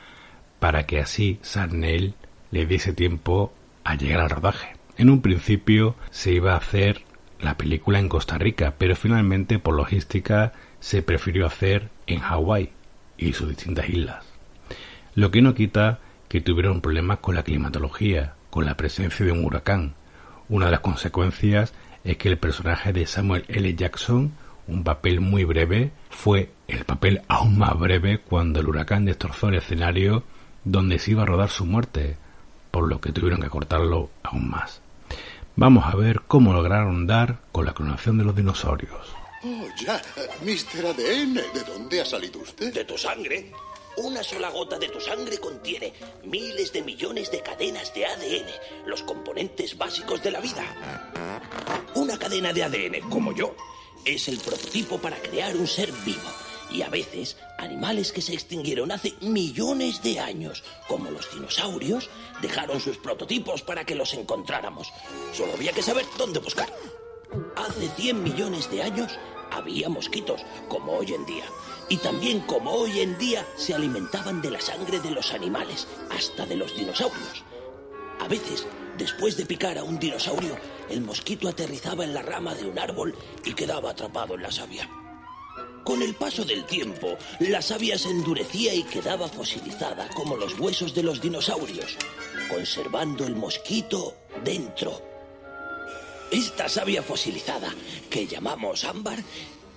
para 0.59 0.85
que 0.85 1.01
así 1.01 1.39
Sarnell 1.41 2.15
le 2.51 2.65
diese 2.65 2.93
tiempo 2.93 3.53
a 3.83 3.95
llegar 3.95 4.21
al 4.21 4.29
rodaje. 4.29 4.77
En 4.97 5.09
un 5.09 5.21
principio 5.21 5.95
se 6.09 6.31
iba 6.31 6.53
a 6.53 6.57
hacer 6.57 7.01
la 7.41 7.57
película 7.57 7.99
en 7.99 8.07
Costa 8.07 8.37
Rica, 8.37 8.75
pero 8.77 8.95
finalmente 8.95 9.59
por 9.59 9.75
logística 9.75 10.53
se 10.79 11.01
prefirió 11.01 11.45
hacer 11.45 11.89
en 12.07 12.19
Hawái 12.19 12.69
y 13.17 13.33
sus 13.33 13.49
distintas 13.49 13.89
islas. 13.89 14.23
Lo 15.15 15.31
que 15.31 15.41
no 15.41 15.53
quita 15.53 15.99
que 16.29 16.39
tuvieron 16.39 16.79
problemas 16.79 17.19
con 17.19 17.35
la 17.35 17.43
climatología, 17.43 18.35
con 18.49 18.65
la 18.65 18.77
presencia 18.77 19.25
de 19.25 19.33
un 19.33 19.43
huracán. 19.43 19.95
Una 20.53 20.67
de 20.67 20.73
las 20.73 20.82
consecuencias 20.82 21.73
es 22.03 22.17
que 22.17 22.30
el 22.30 22.38
personaje 22.38 22.93
de 22.93 23.07
Samuel 23.07 23.43
L. 23.48 23.73
Jackson, 23.73 24.33
un 24.67 24.83
papel 24.83 25.19
muy 25.19 25.45
breve, 25.45 25.90
fue 26.11 26.51
el 26.67 26.85
papel 26.85 27.23
aún 27.27 27.57
más 27.57 27.75
breve 27.80 28.19
cuando 28.19 28.59
el 28.59 28.67
huracán 28.67 29.03
destrozó 29.03 29.48
el 29.48 29.56
escenario 29.56 30.22
donde 30.64 30.99
se 30.99 31.09
iba 31.09 31.23
a 31.23 31.25
rodar 31.25 31.49
su 31.49 31.65
muerte, 31.65 32.17
por 32.69 32.88
lo 32.88 33.01
que 33.01 33.11
tuvieron 33.11 33.41
que 33.41 33.49
cortarlo 33.49 34.11
aún 34.22 34.48
más. 34.51 34.80
Vamos 35.56 35.91
a 35.91 35.95
ver 35.95 36.22
cómo 36.27 36.53
lograron 36.53 37.07
dar 37.07 37.40
con 37.51 37.65
la 37.65 37.73
clonación 37.73 38.19
de 38.19 38.25
los 38.25 38.35
dinosaurios. 38.35 39.07
Oh, 39.43 39.65
ya. 39.83 39.99
Mr. 40.43 40.85
ADN, 40.85 41.33
¿de 41.33 41.64
dónde 41.65 41.99
ha 41.99 42.06
salido 42.06 42.40
usted? 42.41 42.72
De 42.72 42.85
tu 42.85 42.95
sangre. 42.95 43.51
Una 43.97 44.23
sola 44.23 44.49
gota 44.49 44.80
de 44.80 44.89
tu 44.89 44.99
sangre 44.99 45.38
contiene 45.38 45.93
miles 46.23 46.73
de 46.73 46.81
millones 46.81 47.30
de 47.30 47.41
cadenas 47.41 47.93
de 47.93 48.05
ADN, 48.05 48.88
los 48.88 49.03
componentes 49.03 49.77
básicos 49.77 50.23
de 50.23 50.31
la 50.31 50.39
vida. 50.39 50.63
Una 51.93 52.17
cadena 52.17 52.51
de 52.53 52.63
ADN, 52.63 53.09
como 53.09 53.33
yo, 53.33 53.55
es 54.03 54.27
el 54.27 54.39
prototipo 54.39 54.97
para 54.97 55.17
crear 55.17 55.55
un 55.55 55.67
ser 55.67 55.91
vivo. 56.05 56.30
Y 56.72 56.81
a 56.81 56.89
veces, 56.89 57.38
animales 57.59 58.11
que 58.11 58.22
se 58.22 58.33
extinguieron 58.33 58.91
hace 58.91 59.13
millones 59.22 60.01
de 60.01 60.19
años, 60.19 60.63
como 60.88 61.11
los 61.11 61.31
dinosaurios, 61.31 62.09
dejaron 62.41 62.80
sus 62.80 62.97
prototipos 62.97 63.61
para 63.61 63.85
que 63.85 63.93
los 63.93 64.15
encontráramos. 64.15 64.91
Solo 65.33 65.53
había 65.53 65.72
que 65.72 65.83
saber 65.83 66.05
dónde 66.17 66.39
buscar. 66.39 66.73
Hace 67.55 67.89
100 67.89 68.23
millones 68.23 68.72
de 68.72 68.81
años 68.81 69.19
había 69.51 69.88
mosquitos, 69.88 70.41
como 70.67 70.93
hoy 70.93 71.13
en 71.13 71.25
día. 71.27 71.45
Y 71.89 71.97
también 71.97 72.39
como 72.41 72.71
hoy 72.71 73.01
en 73.01 73.17
día 73.17 73.45
se 73.55 73.73
alimentaban 73.73 74.41
de 74.41 74.51
la 74.51 74.61
sangre 74.61 74.99
de 74.99 75.11
los 75.11 75.33
animales, 75.33 75.87
hasta 76.09 76.45
de 76.45 76.55
los 76.55 76.75
dinosaurios. 76.75 77.43
A 78.19 78.27
veces, 78.27 78.65
después 78.97 79.37
de 79.37 79.45
picar 79.45 79.77
a 79.77 79.83
un 79.83 79.99
dinosaurio, 79.99 80.57
el 80.89 81.01
mosquito 81.01 81.47
aterrizaba 81.47 82.03
en 82.03 82.13
la 82.13 82.21
rama 82.21 82.55
de 82.55 82.67
un 82.67 82.79
árbol 82.79 83.15
y 83.43 83.53
quedaba 83.53 83.91
atrapado 83.91 84.35
en 84.35 84.43
la 84.43 84.51
savia. 84.51 84.89
Con 85.83 86.01
el 86.01 86.15
paso 86.15 86.45
del 86.45 86.65
tiempo, 86.65 87.17
la 87.39 87.61
savia 87.61 87.97
se 87.97 88.09
endurecía 88.09 88.73
y 88.73 88.83
quedaba 88.83 89.27
fosilizada 89.27 90.07
como 90.15 90.37
los 90.37 90.57
huesos 90.57 90.93
de 90.95 91.03
los 91.03 91.19
dinosaurios, 91.19 91.97
conservando 92.49 93.25
el 93.25 93.35
mosquito 93.35 94.15
dentro. 94.45 95.01
Esta 96.31 96.69
savia 96.69 97.03
fosilizada, 97.03 97.73
que 98.09 98.25
llamamos 98.25 98.85
ámbar, 98.85 99.19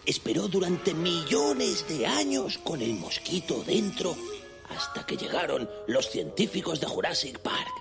esperó 0.06 0.48
durante 0.48 0.94
millones 0.94 1.86
de 1.88 2.06
años 2.06 2.58
con 2.58 2.80
el 2.80 2.94
mosquito 2.94 3.62
dentro 3.66 4.16
hasta 4.68 5.04
que 5.04 5.16
llegaron 5.16 5.68
los 5.86 6.08
científicos 6.10 6.80
de 6.80 6.86
Jurassic 6.86 7.38
Park. 7.40 7.72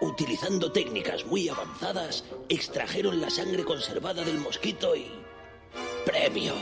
Utilizando 0.00 0.72
técnicas 0.72 1.26
muy 1.26 1.48
avanzadas, 1.48 2.24
extrajeron 2.48 3.20
la 3.20 3.28
sangre 3.28 3.64
conservada 3.64 4.24
del 4.24 4.38
mosquito 4.38 4.96
y... 4.96 5.10
¡Premio! 6.06 6.54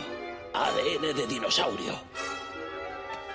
ADN 0.52 1.14
de 1.14 1.26
dinosaurio. 1.28 2.37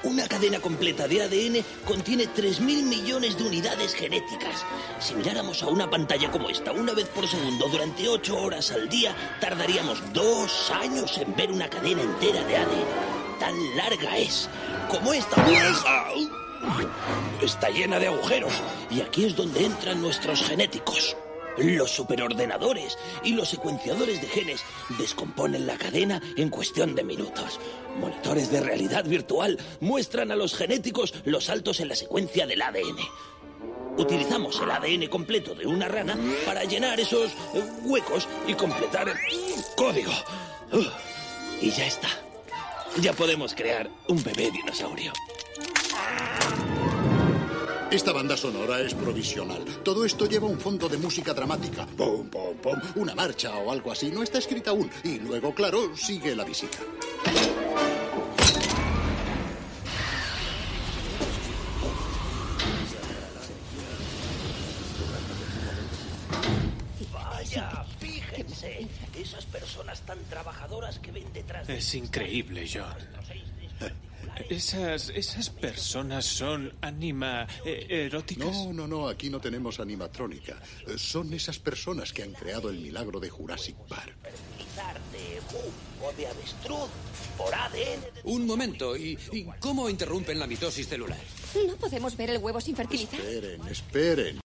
Una 0.03 0.27
cadena 0.27 0.59
completa 0.59 1.07
de 1.07 1.21
ADN 1.21 1.63
contiene 1.85 2.25
3.000 2.25 2.59
millones 2.83 3.37
de 3.37 3.45
unidades 3.45 3.95
genéticas. 3.95 4.65
Si 4.99 5.15
miráramos 5.15 5.63
a 5.63 5.67
una 5.67 5.89
pantalla 5.89 6.29
como 6.29 6.49
esta 6.49 6.73
una 6.73 6.93
vez 6.93 7.07
por 7.07 7.25
segundo 7.25 7.69
durante 7.69 8.09
8 8.09 8.37
horas 8.37 8.71
al 8.71 8.89
día, 8.89 9.15
tardaríamos 9.39 10.01
dos 10.11 10.69
años 10.71 11.17
en 11.17 11.33
ver 11.37 11.51
una 11.51 11.69
cadena 11.69 12.01
entera 12.01 12.43
de 12.43 12.57
ADN. 12.57 13.39
Tan 13.39 13.77
larga 13.77 14.17
es 14.17 14.49
como 14.89 15.13
esta. 15.13 15.45
Está 17.41 17.69
llena 17.69 17.97
de 17.97 18.07
agujeros 18.07 18.53
y 18.91 18.99
aquí 18.99 19.25
es 19.25 19.35
donde 19.35 19.65
entran 19.65 20.01
nuestros 20.01 20.43
genéticos. 20.43 21.15
Los 21.57 21.91
superordenadores 21.91 22.97
y 23.23 23.33
los 23.33 23.49
secuenciadores 23.49 24.21
de 24.21 24.27
genes 24.27 24.63
descomponen 24.97 25.67
la 25.67 25.77
cadena 25.77 26.21
en 26.35 26.49
cuestión 26.49 26.95
de 26.95 27.03
minutos. 27.03 27.59
Monitores 27.99 28.51
de 28.51 28.61
realidad 28.61 29.05
virtual 29.05 29.59
muestran 29.79 30.31
a 30.31 30.35
los 30.35 30.55
genéticos 30.55 31.13
los 31.25 31.45
saltos 31.45 31.79
en 31.79 31.89
la 31.89 31.95
secuencia 31.95 32.47
del 32.47 32.61
ADN. 32.61 32.97
Utilizamos 33.97 34.59
el 34.59 34.71
ADN 34.71 35.07
completo 35.07 35.53
de 35.53 35.67
una 35.67 35.87
rana 35.87 36.17
para 36.45 36.63
llenar 36.63 36.99
esos 36.99 37.31
eh, 37.53 37.63
huecos 37.83 38.27
y 38.47 38.55
completar 38.55 39.07
el 39.09 39.15
código. 39.75 40.11
Y 41.61 41.69
ya 41.69 41.85
está. 41.85 42.09
Ya 42.99 43.13
podemos 43.13 43.53
crear 43.53 43.89
un 44.07 44.23
bebé 44.23 44.49
dinosaurio. 44.49 45.13
Esta 47.93 48.11
banda 48.11 48.35
sonora 48.35 48.81
es 48.81 48.95
provisional. 48.95 49.63
Todo 49.83 50.03
esto 50.03 50.25
lleva 50.25 50.47
un 50.47 50.59
fondo 50.59 50.89
de 50.89 50.97
música 50.97 51.31
dramática. 51.31 51.85
Pum, 51.85 52.27
pum, 52.27 52.57
pum. 52.57 52.81
Una 52.95 53.13
marcha 53.13 53.55
o 53.55 53.71
algo 53.71 53.91
así. 53.91 54.09
No 54.09 54.23
está 54.23 54.39
escrita 54.39 54.71
aún. 54.71 54.89
Y 55.03 55.19
luego, 55.19 55.53
claro, 55.53 55.95
sigue 55.95 56.35
la 56.35 56.43
visita. 56.43 56.79
Vaya, 67.13 67.85
fíjense. 67.99 68.87
Esas 69.15 69.45
personas 69.45 70.01
tan 70.01 70.17
trabajadoras 70.31 70.97
que 70.97 71.11
ven 71.11 71.31
detrás 71.31 71.67
de... 71.67 71.77
Es 71.77 71.93
increíble, 71.93 72.67
John. 72.67 72.97
Esas, 74.49 75.09
esas 75.09 75.49
personas 75.49 76.25
son 76.25 76.73
anima 76.81 77.47
eh, 77.65 78.05
eróticas. 78.05 78.47
No, 78.47 78.73
no, 78.73 78.87
no, 78.87 79.07
aquí 79.07 79.29
no 79.29 79.39
tenemos 79.39 79.79
animatrónica. 79.79 80.61
Son 80.97 81.33
esas 81.33 81.59
personas 81.59 82.11
que 82.13 82.23
han 82.23 82.33
creado 82.33 82.69
el 82.69 82.79
milagro 82.79 83.19
de 83.19 83.29
Jurassic 83.29 83.75
Park. 83.87 84.15
Fertilizar 84.21 84.99
de 85.11 85.41
mu 85.51 86.07
o 86.07 86.13
de 86.13 86.27
avestruz 86.27 86.89
por 87.37 87.53
ADN 87.53 88.01
de... 88.01 88.21
Un 88.23 88.45
momento, 88.45 88.97
¿y, 88.97 89.17
y 89.31 89.45
cómo 89.59 89.89
interrumpen 89.89 90.39
la 90.39 90.47
mitosis 90.47 90.87
celular? 90.87 91.19
¿No 91.67 91.75
podemos 91.75 92.17
ver 92.17 92.31
el 92.31 92.37
huevo 92.39 92.59
sin 92.59 92.75
fertilizar? 92.75 93.19
Esperen, 93.19 93.67
esperen. 93.67 94.42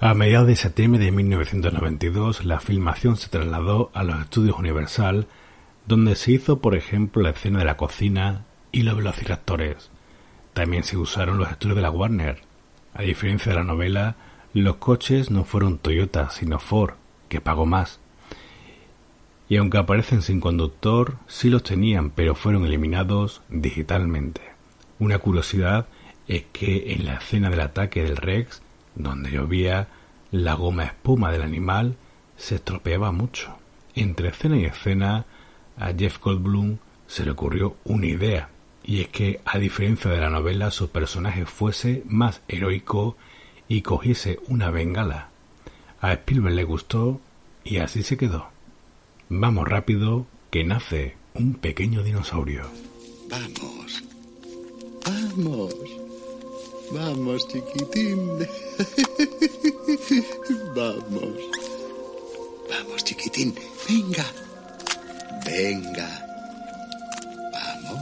A 0.00 0.14
mediados 0.14 0.46
de 0.46 0.54
septiembre 0.54 1.04
de 1.04 1.10
1992, 1.10 2.44
la 2.44 2.60
filmación 2.60 3.16
se 3.16 3.28
trasladó 3.30 3.90
a 3.94 4.04
los 4.04 4.20
estudios 4.20 4.56
Universal, 4.56 5.26
donde 5.88 6.14
se 6.14 6.30
hizo, 6.30 6.60
por 6.60 6.76
ejemplo, 6.76 7.20
la 7.20 7.30
escena 7.30 7.58
de 7.58 7.64
la 7.64 7.76
cocina 7.76 8.44
y 8.70 8.82
los 8.82 8.96
velociraptores. 8.96 9.90
También 10.52 10.84
se 10.84 10.96
usaron 10.96 11.38
los 11.38 11.50
estudios 11.50 11.74
de 11.74 11.82
la 11.82 11.90
Warner. 11.90 12.42
A 12.94 13.02
diferencia 13.02 13.50
de 13.50 13.58
la 13.58 13.64
novela, 13.64 14.14
los 14.54 14.76
coches 14.76 15.32
no 15.32 15.42
fueron 15.42 15.78
Toyota, 15.78 16.30
sino 16.30 16.60
Ford, 16.60 16.94
que 17.28 17.40
pagó 17.40 17.66
más. 17.66 17.98
Y 19.48 19.56
aunque 19.56 19.78
aparecen 19.78 20.22
sin 20.22 20.38
conductor, 20.38 21.16
sí 21.26 21.50
los 21.50 21.64
tenían, 21.64 22.10
pero 22.10 22.36
fueron 22.36 22.64
eliminados 22.64 23.42
digitalmente. 23.48 24.42
Una 25.00 25.18
curiosidad 25.18 25.88
es 26.28 26.44
que 26.52 26.92
en 26.92 27.04
la 27.04 27.14
escena 27.14 27.50
del 27.50 27.62
ataque 27.62 28.04
del 28.04 28.16
Rex, 28.16 28.62
donde 28.98 29.30
llovía, 29.30 29.88
la 30.30 30.54
goma 30.54 30.84
espuma 30.84 31.32
del 31.32 31.42
animal 31.42 31.96
se 32.36 32.56
estropeaba 32.56 33.12
mucho. 33.12 33.56
Entre 33.94 34.28
escena 34.28 34.58
y 34.58 34.66
escena, 34.66 35.24
a 35.78 35.92
Jeff 35.92 36.20
Goldblum 36.20 36.78
se 37.06 37.24
le 37.24 37.30
ocurrió 37.30 37.76
una 37.84 38.06
idea, 38.06 38.50
y 38.84 39.00
es 39.00 39.08
que, 39.08 39.40
a 39.44 39.58
diferencia 39.58 40.10
de 40.10 40.20
la 40.20 40.30
novela, 40.30 40.70
su 40.70 40.90
personaje 40.90 41.46
fuese 41.46 42.02
más 42.06 42.42
heroico 42.48 43.16
y 43.68 43.82
cogiese 43.82 44.38
una 44.48 44.70
bengala. 44.70 45.30
A 46.00 46.12
Spielberg 46.12 46.54
le 46.54 46.64
gustó 46.64 47.20
y 47.64 47.78
así 47.78 48.02
se 48.02 48.16
quedó. 48.16 48.50
Vamos 49.28 49.68
rápido, 49.68 50.26
que 50.50 50.64
nace 50.64 51.16
un 51.34 51.54
pequeño 51.54 52.02
dinosaurio. 52.02 52.62
Vamos. 53.28 54.02
Vamos. 55.04 56.07
Vamos, 56.90 57.46
chiquitín. 57.48 58.38
Vamos. 60.74 61.36
Vamos, 62.70 63.04
chiquitín. 63.04 63.54
Venga. 63.86 64.24
Venga. 65.44 66.10
Vamos. 67.52 68.00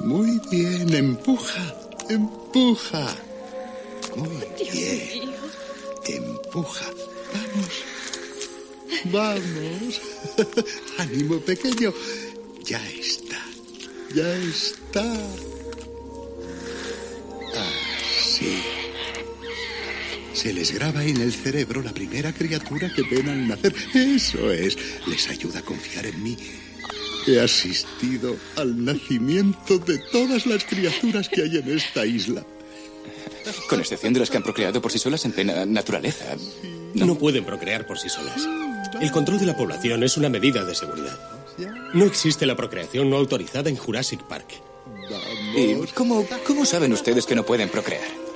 Muy 0.00 0.40
bien. 0.50 0.92
Empuja. 0.92 1.74
Empuja. 2.08 3.06
Muy 4.16 4.44
bien. 4.72 5.34
Empuja. 6.04 6.86
Vamos. 7.32 7.84
Vamos. 9.04 10.00
Ánimo 10.98 11.38
pequeño. 11.40 11.92
Ya 12.64 12.82
está. 12.90 13.40
Ya 14.14 14.28
está. 14.36 15.47
Así. 18.38 18.62
Se 20.32 20.52
les 20.52 20.72
graba 20.72 21.02
en 21.02 21.20
el 21.20 21.32
cerebro 21.32 21.82
la 21.82 21.92
primera 21.92 22.32
criatura 22.32 22.92
que 22.94 23.02
ven 23.02 23.28
al 23.28 23.48
nacer. 23.48 23.74
Eso 23.94 24.52
es. 24.52 24.78
Les 25.08 25.28
ayuda 25.28 25.58
a 25.58 25.62
confiar 25.62 26.06
en 26.06 26.22
mí. 26.22 26.36
He 27.26 27.40
asistido 27.40 28.36
al 28.54 28.84
nacimiento 28.84 29.78
de 29.78 29.98
todas 30.12 30.46
las 30.46 30.64
criaturas 30.64 31.28
que 31.28 31.42
hay 31.42 31.56
en 31.56 31.76
esta 31.76 32.06
isla. 32.06 32.44
Con 33.68 33.80
excepción 33.80 34.12
de 34.12 34.20
las 34.20 34.30
que 34.30 34.36
han 34.36 34.44
procreado 34.44 34.80
por 34.80 34.92
sí 34.92 34.98
solas 34.98 35.24
en 35.24 35.32
plena 35.32 35.66
naturaleza. 35.66 36.36
No. 36.94 37.18
pueden 37.18 37.44
procrear 37.44 37.86
por 37.86 37.98
sí 37.98 38.08
solas. 38.08 38.46
El 39.00 39.10
control 39.10 39.40
de 39.40 39.46
la 39.46 39.56
población 39.56 40.04
es 40.04 40.16
una 40.16 40.28
medida 40.28 40.64
de 40.64 40.76
seguridad. 40.76 41.18
No 41.92 42.04
existe 42.04 42.46
la 42.46 42.54
procreación 42.54 43.10
no 43.10 43.16
autorizada 43.16 43.68
en 43.68 43.76
Jurassic 43.76 44.22
Park. 44.28 44.46
¿Y 45.56 45.74
cómo, 45.94 46.24
cómo 46.46 46.64
saben 46.64 46.92
ustedes 46.92 47.26
que 47.26 47.34
no 47.34 47.44
pueden 47.44 47.68
procrear? 47.68 48.27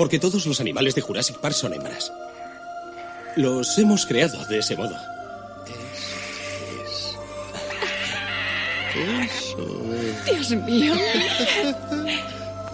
Porque 0.00 0.18
todos 0.18 0.46
los 0.46 0.60
animales 0.60 0.94
de 0.94 1.02
Jurassic 1.02 1.36
Park 1.40 1.54
son 1.54 1.74
hembras. 1.74 2.10
Los 3.36 3.76
hemos 3.76 4.06
creado 4.06 4.42
de 4.46 4.60
ese 4.60 4.74
modo. 4.74 4.96
Eso 8.96 9.94
es. 9.94 10.24
Dios 10.24 10.50
mío. 10.62 10.94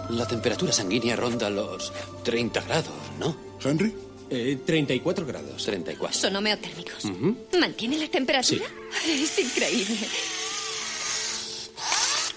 La 0.09 0.25
temperatura 0.25 0.71
sanguínea 0.71 1.17
ronda 1.17 1.49
los 1.49 1.91
30 2.23 2.61
grados, 2.61 2.93
¿no? 3.19 3.35
¿Henry? 3.61 3.93
Eh, 4.29 4.59
34 4.65 5.25
grados. 5.25 5.65
34. 5.65 6.17
Son 6.17 6.33
homeotérmicos. 6.33 7.03
Ujú. 7.03 7.35
¿Mantiene 7.59 7.97
la 7.97 8.07
temperatura? 8.07 8.67
Es 9.05 9.37
increíble. 9.37 9.97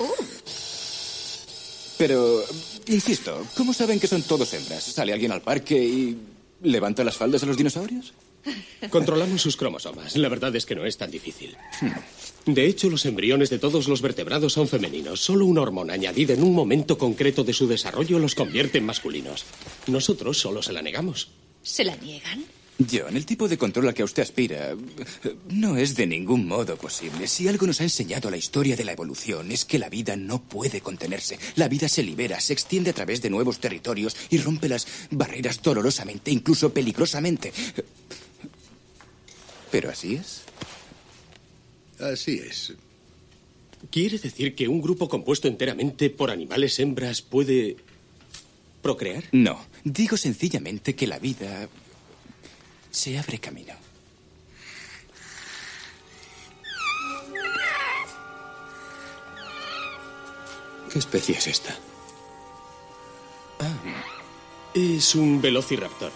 Uh, 0.00 0.24
Pero, 1.96 2.44
insisto, 2.90 3.46
¿cómo 3.56 3.72
saben 3.72 3.98
que 3.98 4.06
son 4.06 4.22
todos 4.22 4.52
hembras? 4.54 4.84
¿Sale 4.84 5.12
alguien 5.12 5.32
al 5.32 5.42
parque 5.42 5.76
y 5.76 6.16
levanta 6.62 7.04
las 7.04 7.16
faldas 7.16 7.42
a 7.42 7.46
los 7.46 7.56
dinosaurios? 7.56 8.12
Controlamos 8.90 9.42
sus 9.42 9.56
cromosomas. 9.56 10.16
La 10.16 10.28
verdad 10.28 10.54
es 10.56 10.64
que 10.64 10.74
no 10.74 10.86
es 10.86 10.96
tan 10.96 11.10
difícil. 11.10 11.56
De 12.46 12.66
hecho, 12.66 12.88
los 12.88 13.04
embriones 13.04 13.50
de 13.50 13.58
todos 13.58 13.86
los 13.86 14.00
vertebrados 14.00 14.54
son 14.54 14.66
femeninos. 14.66 15.20
Solo 15.20 15.44
una 15.44 15.60
hormona 15.60 15.94
añadida 15.94 16.32
en 16.32 16.42
un 16.42 16.54
momento 16.54 16.96
concreto 16.96 17.44
de 17.44 17.52
su 17.52 17.66
desarrollo 17.66 18.18
los 18.18 18.34
convierte 18.34 18.78
en 18.78 18.86
masculinos. 18.86 19.44
Nosotros 19.86 20.38
solo 20.38 20.62
se 20.62 20.72
la 20.72 20.82
negamos. 20.82 21.28
¿Se 21.62 21.84
la 21.84 21.96
niegan? 21.96 22.44
John, 22.88 23.16
el 23.16 23.26
tipo 23.26 23.48
de 23.48 23.58
control 23.58 23.88
al 23.88 23.94
que 23.94 24.04
usted 24.04 24.22
aspira 24.22 24.74
no 25.50 25.76
es 25.76 25.96
de 25.96 26.06
ningún 26.06 26.46
modo 26.46 26.76
posible. 26.76 27.26
Si 27.26 27.46
algo 27.48 27.66
nos 27.66 27.80
ha 27.80 27.84
enseñado 27.84 28.30
la 28.30 28.36
historia 28.36 28.76
de 28.76 28.84
la 28.84 28.92
evolución 28.92 29.50
es 29.52 29.64
que 29.64 29.78
la 29.78 29.88
vida 29.88 30.16
no 30.16 30.42
puede 30.42 30.80
contenerse. 30.80 31.38
La 31.56 31.68
vida 31.68 31.88
se 31.88 32.02
libera, 32.02 32.40
se 32.40 32.52
extiende 32.52 32.90
a 32.90 32.94
través 32.94 33.20
de 33.20 33.30
nuevos 33.30 33.58
territorios 33.60 34.16
y 34.30 34.38
rompe 34.38 34.68
las 34.68 34.86
barreras 35.10 35.62
dolorosamente, 35.62 36.30
incluso 36.30 36.72
peligrosamente. 36.72 37.52
Pero 39.70 39.90
así 39.90 40.14
es. 40.14 40.42
Así 41.98 42.38
es. 42.38 42.72
¿Quiere 43.90 44.18
decir 44.18 44.54
que 44.54 44.68
un 44.68 44.80
grupo 44.80 45.08
compuesto 45.08 45.48
enteramente 45.48 46.10
por 46.10 46.30
animales 46.30 46.78
hembras 46.78 47.22
puede 47.22 47.76
procrear? 48.82 49.24
No, 49.32 49.64
digo 49.84 50.16
sencillamente 50.16 50.94
que 50.94 51.06
la 51.06 51.18
vida 51.18 51.68
se 52.90 53.18
abre 53.18 53.38
camino. 53.38 53.74
¿Qué 60.92 60.98
especie 60.98 61.36
es 61.36 61.46
esta? 61.46 61.76
Ah, 63.60 63.72
es 64.74 65.14
un 65.14 65.40
velociraptor. 65.40 66.10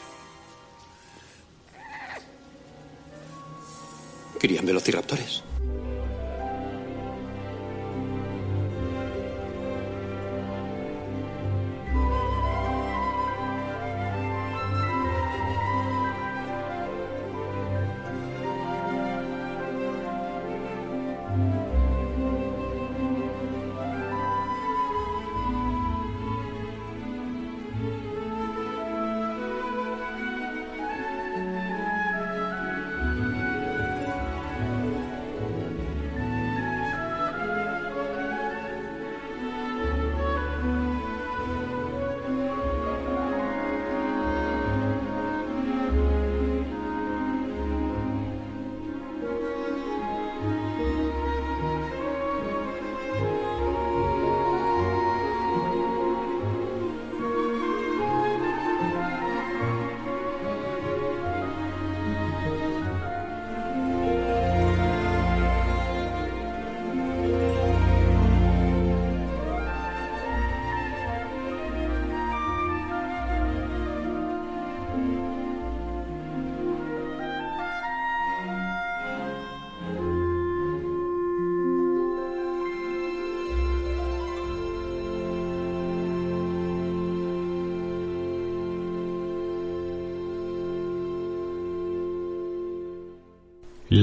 ¿Querían 4.41 4.67
velociraptores? 4.67 5.43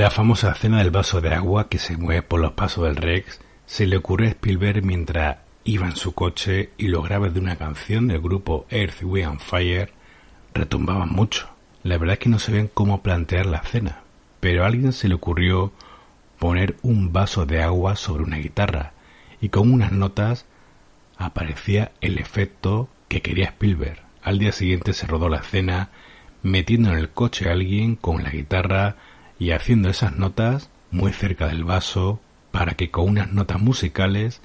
La 0.01 0.09
famosa 0.09 0.53
escena 0.53 0.80
del 0.80 0.89
vaso 0.89 1.21
de 1.21 1.31
agua 1.31 1.69
que 1.69 1.77
se 1.77 1.95
mueve 1.95 2.23
por 2.23 2.39
los 2.39 2.53
pasos 2.53 2.85
del 2.85 2.95
Rex 2.95 3.39
se 3.67 3.85
le 3.85 3.97
ocurrió 3.97 4.30
a 4.30 4.31
Spielberg 4.31 4.83
mientras 4.83 5.38
iba 5.63 5.85
en 5.85 5.95
su 5.95 6.13
coche 6.15 6.71
y 6.80 6.88
los 6.88 7.07
graves 7.07 7.35
de 7.35 7.39
una 7.39 7.55
canción 7.55 8.07
del 8.07 8.19
grupo 8.19 8.65
Earth, 8.71 9.03
Wind 9.03 9.27
and 9.27 9.39
Fire 9.39 9.93
retumbaban 10.55 11.09
mucho. 11.09 11.49
La 11.83 11.99
verdad 11.99 12.13
es 12.13 12.19
que 12.19 12.30
no 12.30 12.39
sabían 12.39 12.67
cómo 12.67 13.03
plantear 13.03 13.45
la 13.45 13.59
escena, 13.59 13.99
pero 14.39 14.63
a 14.63 14.67
alguien 14.69 14.91
se 14.91 15.07
le 15.07 15.13
ocurrió 15.13 15.71
poner 16.39 16.77
un 16.81 17.13
vaso 17.13 17.45
de 17.45 17.61
agua 17.61 17.95
sobre 17.95 18.23
una 18.23 18.38
guitarra 18.38 18.93
y 19.39 19.49
con 19.49 19.71
unas 19.71 19.91
notas 19.91 20.47
aparecía 21.15 21.91
el 22.01 22.17
efecto 22.17 22.89
que 23.07 23.21
quería 23.21 23.49
Spielberg. 23.49 24.01
Al 24.23 24.39
día 24.39 24.51
siguiente 24.51 24.93
se 24.93 25.05
rodó 25.05 25.30
la 25.30 25.41
escena 25.41 25.91
metiendo 26.41 26.89
en 26.89 26.97
el 26.97 27.11
coche 27.11 27.49
a 27.49 27.51
alguien 27.51 27.95
con 27.95 28.23
la 28.23 28.31
guitarra 28.31 28.95
y 29.41 29.53
haciendo 29.53 29.89
esas 29.89 30.17
notas 30.17 30.69
muy 30.91 31.11
cerca 31.13 31.47
del 31.47 31.63
vaso 31.63 32.19
para 32.51 32.75
que 32.75 32.91
con 32.91 33.09
unas 33.09 33.33
notas 33.33 33.59
musicales 33.59 34.39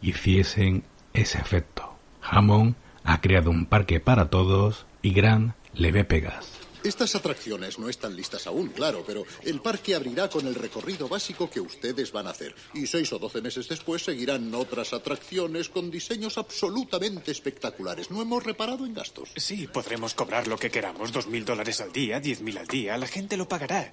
hiciesen 0.00 0.82
ese 1.12 1.36
efecto. 1.36 1.98
Hammond 2.22 2.74
ha 3.04 3.20
creado 3.20 3.50
un 3.50 3.66
parque 3.66 4.00
para 4.00 4.30
todos 4.30 4.86
y 5.02 5.12
Grant 5.12 5.52
le 5.74 5.92
ve 5.92 6.04
pegas. 6.04 6.52
Estas 6.82 7.14
atracciones 7.14 7.78
no 7.78 7.90
están 7.90 8.16
listas 8.16 8.46
aún, 8.46 8.68
claro, 8.68 9.04
pero 9.06 9.24
el 9.42 9.60
parque 9.60 9.94
abrirá 9.94 10.30
con 10.30 10.46
el 10.46 10.54
recorrido 10.54 11.06
básico 11.06 11.50
que 11.50 11.60
ustedes 11.60 12.10
van 12.10 12.26
a 12.26 12.30
hacer. 12.30 12.54
Y 12.72 12.86
seis 12.86 13.12
o 13.12 13.18
doce 13.18 13.42
meses 13.42 13.68
después 13.68 14.02
seguirán 14.02 14.54
otras 14.54 14.94
atracciones 14.94 15.68
con 15.68 15.90
diseños 15.90 16.38
absolutamente 16.38 17.30
espectaculares. 17.30 18.10
No 18.10 18.22
hemos 18.22 18.42
reparado 18.42 18.86
en 18.86 18.94
gastos. 18.94 19.28
Sí, 19.36 19.66
podremos 19.66 20.14
cobrar 20.14 20.48
lo 20.48 20.56
que 20.56 20.70
queramos, 20.70 21.12
dos 21.12 21.26
mil 21.26 21.44
dólares 21.44 21.82
al 21.82 21.92
día, 21.92 22.18
diez 22.20 22.40
mil 22.40 22.56
al 22.56 22.66
día, 22.66 22.96
la 22.96 23.06
gente 23.06 23.36
lo 23.36 23.46
pagará. 23.46 23.90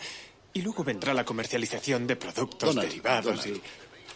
Y 0.58 0.62
luego 0.64 0.84
vendrá 0.84 1.14
la 1.14 1.24
comercialización 1.24 2.08
de 2.08 2.16
productos 2.16 2.74
Donald, 2.74 2.90
derivados 2.90 3.46
Donald, 3.46 3.58
y... 3.58 3.62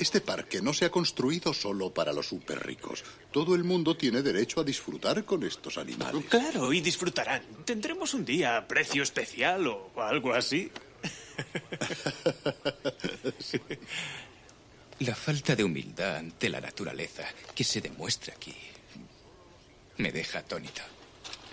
Este 0.02 0.22
parque 0.22 0.60
no 0.60 0.74
se 0.74 0.86
ha 0.86 0.90
construido 0.90 1.53
solo 1.53 1.94
para 1.94 2.11
los 2.11 2.30
súper 2.30 2.66
ricos. 2.66 3.03
Todo 3.32 3.53
el 3.53 3.64
mundo 3.64 3.95
tiene 3.95 4.24
derecho 4.24 4.60
a 4.60 4.64
disfrutar 4.64 5.24
con 5.24 5.44
estos 5.44 5.78
animales. 5.78 6.26
Claro, 6.28 6.74
y 6.74 6.82
disfrutarán. 6.82 7.44
Tendremos 7.64 8.16
un 8.16 8.26
día 8.26 8.58
a 8.58 8.68
precio 8.68 9.03
especial 9.03 9.68
o 9.68 9.92
algo 9.98 10.34
así. 10.34 10.72
La 15.02 15.14
falta 15.14 15.56
de 15.56 15.64
humildad 15.64 16.16
ante 16.16 16.50
la 16.50 16.60
naturaleza 16.60 17.26
que 17.53 17.64
se 17.64 17.82
demuestra 17.82 18.34
aquí 18.34 18.56
me 19.98 20.11
deja 20.11 20.40
atónito. 20.40 20.82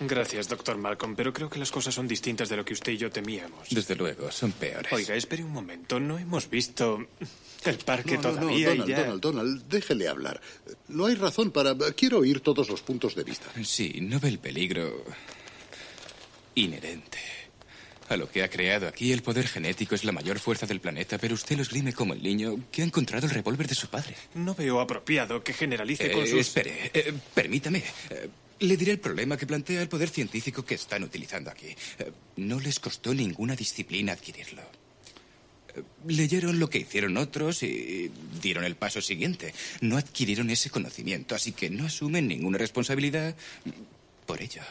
Gracias, 0.01 0.47
doctor 0.47 0.77
Malcolm, 0.77 1.15
pero 1.15 1.33
creo 1.33 1.49
que 1.49 1.59
las 1.59 1.71
cosas 1.71 1.93
son 1.93 2.07
distintas 2.07 2.47
de 2.47 2.55
lo 2.55 2.63
que 2.63 2.73
usted 2.73 2.93
y 2.93 2.97
yo 2.97 3.09
temíamos. 3.09 3.67
Desde 3.69 3.95
luego, 3.95 4.31
son 4.31 4.53
peores. 4.53 4.91
Oiga, 4.93 5.13
espere 5.15 5.43
un 5.43 5.51
momento. 5.51 5.99
No 5.99 6.17
hemos 6.17 6.49
visto 6.49 7.05
el 7.65 7.77
parque 7.79 8.15
No, 8.17 8.21
no, 8.23 8.29
no, 8.31 8.39
todavía 8.39 8.57
y 8.59 8.63
Donald, 8.63 8.89
ya... 8.89 8.99
Donald, 9.01 9.21
Donald, 9.21 9.63
déjele 9.67 10.07
hablar. 10.07 10.39
No 10.87 11.05
hay 11.07 11.15
razón 11.15 11.51
para... 11.51 11.75
Quiero 11.97 12.19
oír 12.19 12.39
todos 12.39 12.69
los 12.69 12.81
puntos 12.81 13.13
de 13.15 13.23
vista. 13.25 13.47
Sí, 13.63 13.99
no 14.01 14.19
ve 14.21 14.29
el 14.29 14.39
peligro 14.39 15.03
inherente 16.55 17.17
a 18.07 18.17
lo 18.17 18.29
que 18.31 18.41
ha 18.41 18.49
creado 18.49 18.87
aquí. 18.87 19.11
El 19.11 19.21
poder 19.21 19.47
genético 19.47 19.95
es 19.95 20.03
la 20.03 20.11
mayor 20.11 20.39
fuerza 20.39 20.65
del 20.65 20.79
planeta, 20.79 21.17
pero 21.17 21.35
usted 21.35 21.55
lo 21.57 21.61
esgrime 21.61 21.93
como 21.93 22.13
el 22.13 22.23
niño 22.23 22.55
que 22.71 22.81
ha 22.81 22.85
encontrado 22.85 23.27
el 23.27 23.33
revólver 23.33 23.67
de 23.67 23.75
su 23.75 23.87
padre. 23.87 24.15
No 24.33 24.55
veo 24.55 24.79
apropiado 24.79 25.43
que 25.43 25.53
generalice 25.53 26.11
con 26.11 26.23
Eh, 26.23 26.27
sus... 26.27 26.39
Espere, 26.39 26.89
eh, 26.93 27.13
permítame. 27.35 27.83
Eh, 28.09 28.29
le 28.59 28.77
diré 28.77 28.91
el 28.91 28.99
problema 28.99 29.37
que 29.37 29.47
plantea 29.47 29.81
el 29.81 29.89
poder 29.89 30.09
científico 30.09 30.63
que 30.63 30.75
están 30.75 31.03
utilizando 31.03 31.49
aquí. 31.49 31.67
Eh, 31.67 32.11
no 32.37 32.59
les 32.59 32.79
costó 32.79 33.13
ninguna 33.13 33.55
disciplina 33.55 34.13
adquirirlo. 34.13 34.61
Eh, 35.75 35.83
Leyeron 36.07 36.59
lo 36.59 36.69
que 36.69 36.79
hicieron 36.79 37.17
otros 37.17 37.63
y 37.63 38.11
dieron 38.41 38.63
el 38.63 38.75
paso 38.75 39.01
siguiente. 39.01 39.53
No 39.81 39.97
adquirieron 39.97 40.49
ese 40.49 40.69
conocimiento, 40.69 41.35
así 41.35 41.51
que 41.53 41.69
no 41.69 41.85
asumen 41.85 42.27
ninguna 42.27 42.57
responsabilidad 42.57 43.35
por 44.25 44.41
ello. 44.41 44.61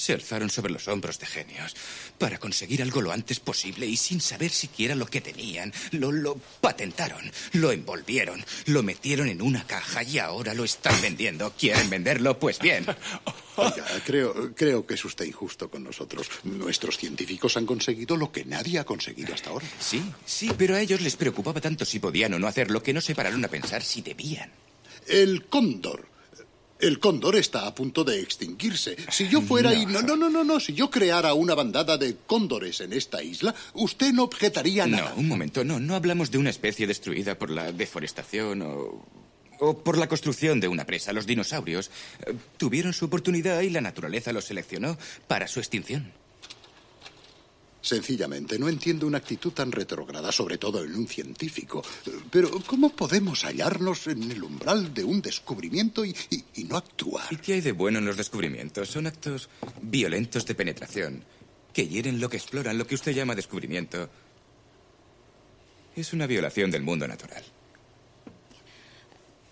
Se 0.00 0.14
alzaron 0.14 0.48
sobre 0.48 0.72
los 0.72 0.88
hombros 0.88 1.18
de 1.18 1.26
genios 1.26 1.76
para 2.16 2.38
conseguir 2.38 2.80
algo 2.80 3.02
lo 3.02 3.12
antes 3.12 3.38
posible 3.38 3.84
y 3.84 3.98
sin 3.98 4.22
saber 4.22 4.50
siquiera 4.50 4.94
lo 4.94 5.04
que 5.04 5.20
tenían, 5.20 5.74
lo, 5.90 6.10
lo 6.10 6.36
patentaron, 6.62 7.30
lo 7.52 7.70
envolvieron, 7.70 8.42
lo 8.64 8.82
metieron 8.82 9.28
en 9.28 9.42
una 9.42 9.66
caja 9.66 10.02
y 10.02 10.16
ahora 10.16 10.54
lo 10.54 10.64
están 10.64 10.98
vendiendo. 11.02 11.52
¿Quieren 11.52 11.90
venderlo? 11.90 12.38
Pues 12.38 12.60
bien. 12.60 12.86
Oiga, 13.56 13.84
creo, 14.06 14.54
creo 14.54 14.86
que 14.86 14.94
es 14.94 15.04
usted 15.04 15.26
injusto 15.26 15.68
con 15.68 15.84
nosotros. 15.84 16.30
Nuestros 16.44 16.96
científicos 16.96 17.58
han 17.58 17.66
conseguido 17.66 18.16
lo 18.16 18.32
que 18.32 18.46
nadie 18.46 18.78
ha 18.78 18.84
conseguido 18.84 19.34
hasta 19.34 19.50
ahora. 19.50 19.66
Sí, 19.78 20.02
sí, 20.24 20.50
pero 20.56 20.76
a 20.76 20.80
ellos 20.80 21.02
les 21.02 21.16
preocupaba 21.16 21.60
tanto 21.60 21.84
si 21.84 21.98
podían 21.98 22.32
o 22.32 22.38
no 22.38 22.48
hacerlo 22.48 22.82
que 22.82 22.94
no 22.94 23.02
se 23.02 23.14
pararon 23.14 23.44
a 23.44 23.48
pensar 23.48 23.82
si 23.82 24.00
debían. 24.00 24.50
El 25.06 25.44
cóndor. 25.44 26.09
El 26.80 26.98
cóndor 26.98 27.36
está 27.36 27.66
a 27.66 27.74
punto 27.74 28.04
de 28.04 28.20
extinguirse. 28.20 28.96
Si 29.10 29.28
yo 29.28 29.40
fuera 29.42 29.74
y... 29.74 29.86
No, 29.86 30.02
no, 30.02 30.16
no, 30.16 30.30
no, 30.30 30.44
no. 30.44 30.60
Si 30.60 30.72
yo 30.72 30.90
creara 30.90 31.34
una 31.34 31.54
bandada 31.54 31.98
de 31.98 32.16
cóndores 32.26 32.80
en 32.80 32.92
esta 32.92 33.22
isla, 33.22 33.54
usted 33.74 34.12
no 34.12 34.24
objetaría 34.24 34.86
nada. 34.86 35.10
No, 35.14 35.20
un 35.20 35.28
momento, 35.28 35.64
no, 35.64 35.78
no 35.78 35.94
hablamos 35.94 36.30
de 36.30 36.38
una 36.38 36.50
especie 36.50 36.86
destruida 36.86 37.38
por 37.38 37.50
la 37.50 37.72
deforestación 37.72 38.62
o, 38.62 39.04
o 39.60 39.78
por 39.78 39.98
la 39.98 40.08
construcción 40.08 40.60
de 40.60 40.68
una 40.68 40.86
presa. 40.86 41.12
Los 41.12 41.26
dinosaurios 41.26 41.90
eh, 42.26 42.34
tuvieron 42.56 42.92
su 42.92 43.04
oportunidad 43.04 43.60
y 43.60 43.70
la 43.70 43.80
naturaleza 43.80 44.32
los 44.32 44.46
seleccionó 44.46 44.98
para 45.28 45.46
su 45.48 45.60
extinción. 45.60 46.12
Sencillamente, 47.82 48.58
no 48.58 48.68
entiendo 48.68 49.06
una 49.06 49.18
actitud 49.18 49.52
tan 49.52 49.72
retrógrada, 49.72 50.30
sobre 50.32 50.58
todo 50.58 50.84
en 50.84 50.94
un 50.94 51.08
científico. 51.08 51.82
Pero, 52.30 52.50
¿cómo 52.66 52.90
podemos 52.90 53.44
hallarnos 53.44 54.06
en 54.06 54.30
el 54.30 54.42
umbral 54.42 54.92
de 54.92 55.02
un 55.02 55.22
descubrimiento 55.22 56.04
y, 56.04 56.14
no 56.68 56.76
actuar? 56.76 57.26
¿Y 57.30 57.36
qué 57.36 57.54
hay 57.54 57.60
de 57.62 57.72
bueno 57.72 57.98
en 57.98 58.04
los 58.04 58.16
descubrimientos? 58.16 58.90
Son 58.90 59.06
actos 59.06 59.48
violentos 59.80 60.44
de 60.44 60.54
penetración 60.54 61.24
que 61.72 61.88
hieren 61.88 62.20
lo 62.20 62.28
que 62.28 62.36
exploran, 62.36 62.76
lo 62.76 62.86
que 62.86 62.94
usted 62.94 63.12
llama 63.12 63.34
descubrimiento. 63.34 64.10
Es 65.96 66.12
una 66.12 66.26
violación 66.26 66.70
del 66.70 66.82
mundo 66.82 67.08
natural. 67.08 67.42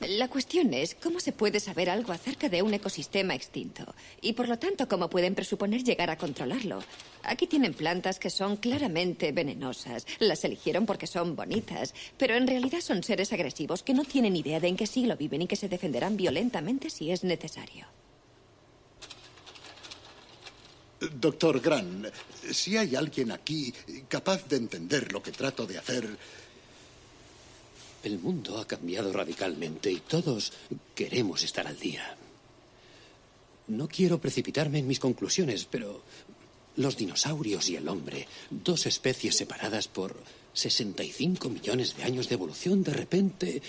La 0.01 0.29
cuestión 0.29 0.73
es 0.75 0.95
cómo 0.95 1.19
se 1.19 1.33
puede 1.33 1.59
saber 1.59 1.91
algo 1.91 2.13
acerca 2.13 2.49
de 2.49 2.63
un 2.63 2.73
ecosistema 2.73 3.35
extinto 3.35 3.85
y 4.21 4.33
por 4.33 4.49
lo 4.49 4.57
tanto 4.57 4.87
cómo 4.87 5.11
pueden 5.11 5.35
presuponer 5.35 5.83
llegar 5.83 6.09
a 6.09 6.17
controlarlo. 6.17 6.85
Aquí 7.25 7.49
tienen 7.49 7.75
plantas 7.75 8.21
que 8.21 8.31
son 8.31 8.59
claramente 8.59 9.33
venenosas. 9.33 10.07
Las 10.21 10.45
eligieron 10.45 10.87
porque 10.87 11.09
son 11.09 11.35
bonitas, 11.35 11.95
pero 12.17 12.37
en 12.37 12.47
realidad 12.47 12.81
son 12.81 13.03
seres 13.03 13.33
agresivos 13.33 13.83
que 13.83 13.93
no 13.93 14.05
tienen 14.05 14.37
idea 14.37 14.61
de 14.61 14.69
en 14.69 14.77
qué 14.77 14.87
siglo 14.87 15.17
viven 15.17 15.43
y 15.43 15.47
que 15.49 15.57
se 15.57 15.69
defenderán 15.69 16.17
violentamente 16.17 16.91
si 16.91 17.11
es 17.11 17.25
necesario. 17.25 17.87
Doctor 21.01 21.61
Grant, 21.61 22.07
si 22.53 22.77
hay 22.77 22.95
alguien 22.95 23.33
aquí 23.33 23.73
capaz 24.09 24.49
de 24.49 24.57
entender 24.57 25.13
lo 25.13 25.23
que 25.23 25.33
trato 25.33 25.67
de 25.67 25.79
hacer, 25.79 26.09
El 28.03 28.19
mundo 28.19 28.59
ha 28.59 28.67
cambiado 28.67 29.13
radicalmente 29.13 29.91
y 29.91 30.01
todos 30.01 30.53
queremos 30.95 31.43
estar 31.43 31.67
al 31.67 31.79
día. 31.79 32.17
No 33.69 33.89
quiero 33.89 34.19
precipitarme 34.19 34.79
en 34.79 34.87
mis 34.87 35.01
conclusiones, 35.01 35.67
pero 35.67 36.03
los 36.77 36.97
dinosaurios 36.97 37.69
y 37.69 37.77
el 37.77 37.89
hombre, 37.89 38.27
dos 38.51 38.87
especies 38.87 39.37
separadas 39.37 39.89
por 39.89 40.17
65 40.55 41.49
millones 41.49 41.97
de 41.97 42.05
años 42.05 42.29
de 42.29 42.35
evolución, 42.37 42.83
de 42.83 42.93
repente 42.93 43.63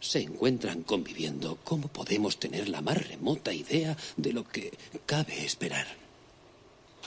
se 0.00 0.20
encuentran 0.20 0.82
conviviendo. 0.82 1.58
¿Cómo 1.64 1.88
podemos 1.88 2.38
tener 2.38 2.68
la 2.68 2.82
más 2.82 3.08
remota 3.08 3.52
idea 3.52 3.96
de 4.16 4.32
lo 4.32 4.46
que 4.46 4.72
cabe 5.06 5.44
esperar? 5.44 6.02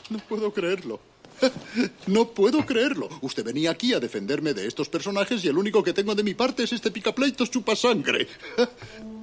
no 0.10 0.20
puedo 0.20 0.54
creerlo. 0.54 1.00
No 2.08 2.30
puedo 2.30 2.66
creerlo. 2.66 3.10
Usted 3.22 3.44
venía 3.44 3.72
aquí 3.72 3.94
a 3.94 4.00
defenderme 4.00 4.54
de 4.54 4.68
estos 4.68 4.90
personajes 4.90 5.44
y 5.44 5.48
el 5.48 5.58
único 5.58 5.84
que 5.84 5.94
tengo 5.94 6.16
de 6.16 6.24
mi 6.24 6.34
parte 6.34 6.64
es 6.64 6.74
este 6.74 6.92
picapleitos 6.92 7.52
chupasangre. 7.52 8.28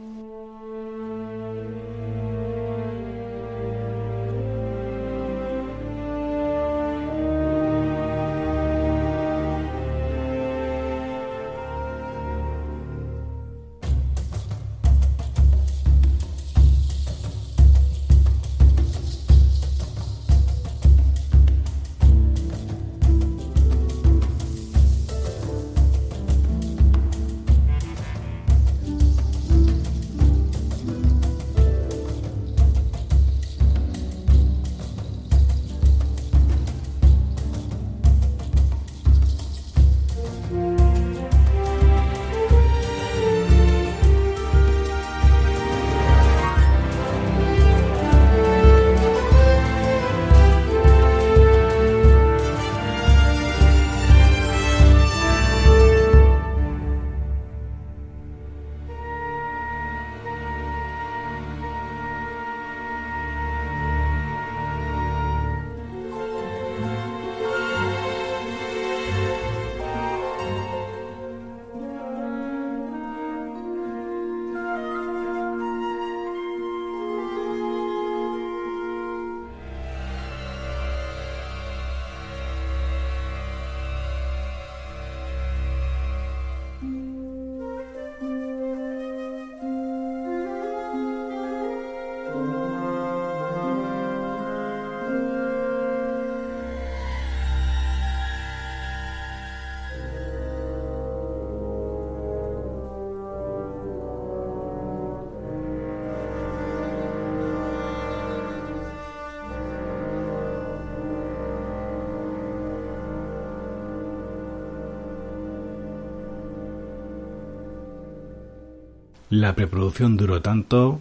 La 119.33 119.55
preproducción 119.55 120.19
duró 120.19 120.43
tanto, 120.43 121.01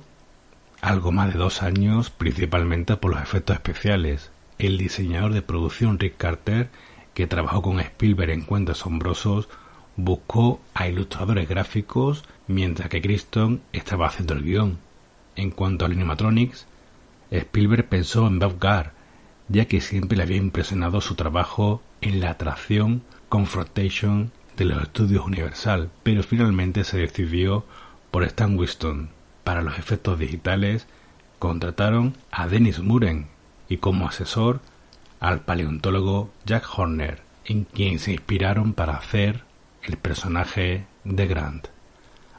algo 0.79 1.11
más 1.11 1.33
de 1.33 1.37
dos 1.37 1.61
años, 1.63 2.11
principalmente 2.11 2.95
por 2.95 3.11
los 3.11 3.21
efectos 3.21 3.55
especiales. 3.55 4.31
El 4.57 4.77
diseñador 4.77 5.33
de 5.33 5.41
producción 5.41 5.99
Rick 5.99 6.15
Carter, 6.15 6.69
que 7.13 7.27
trabajó 7.27 7.61
con 7.61 7.81
Spielberg 7.81 8.29
en 8.29 8.43
Cuentos 8.43 8.79
Asombrosos, 8.79 9.49
buscó 9.97 10.61
a 10.73 10.87
ilustradores 10.87 11.49
gráficos 11.49 12.23
mientras 12.47 12.87
que 12.87 13.01
Criston 13.01 13.63
estaba 13.73 14.07
haciendo 14.07 14.33
el 14.35 14.43
guion. 14.43 14.77
En 15.35 15.51
cuanto 15.51 15.83
al 15.83 15.91
animatronics, 15.91 16.67
Spielberg 17.31 17.89
pensó 17.89 18.27
en 18.27 18.39
Bob 18.39 18.59
Gard, 18.61 18.91
ya 19.49 19.65
que 19.65 19.81
siempre 19.81 20.15
le 20.15 20.23
había 20.23 20.37
impresionado 20.37 21.01
su 21.01 21.15
trabajo 21.15 21.81
en 21.99 22.21
la 22.21 22.29
atracción 22.29 23.03
Confrontation 23.27 24.31
de 24.55 24.63
los 24.63 24.81
estudios 24.83 25.25
Universal, 25.25 25.89
pero 26.03 26.23
finalmente 26.23 26.85
se 26.85 26.97
decidió 26.97 27.65
por 28.11 28.23
Stan 28.23 28.57
Winston. 28.57 29.09
Para 29.43 29.61
los 29.61 29.79
efectos 29.79 30.19
digitales 30.19 30.85
contrataron 31.39 32.15
a 32.29 32.47
Dennis 32.47 32.79
Muren 32.79 33.27
y 33.67 33.77
como 33.77 34.07
asesor 34.07 34.59
al 35.19 35.41
paleontólogo 35.41 36.31
Jack 36.45 36.67
Horner, 36.77 37.21
en 37.45 37.63
quien 37.63 37.99
se 37.99 38.11
inspiraron 38.11 38.73
para 38.73 38.93
hacer 38.93 39.43
el 39.83 39.97
personaje 39.97 40.85
de 41.03 41.27
Grant. 41.27 41.67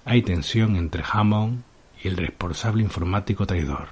Hay 0.04 0.22
tensión 0.22 0.76
entre 0.76 1.04
Hammond 1.10 1.62
y 2.02 2.08
el 2.08 2.16
responsable 2.16 2.82
informático 2.82 3.46
traidor. 3.46 3.88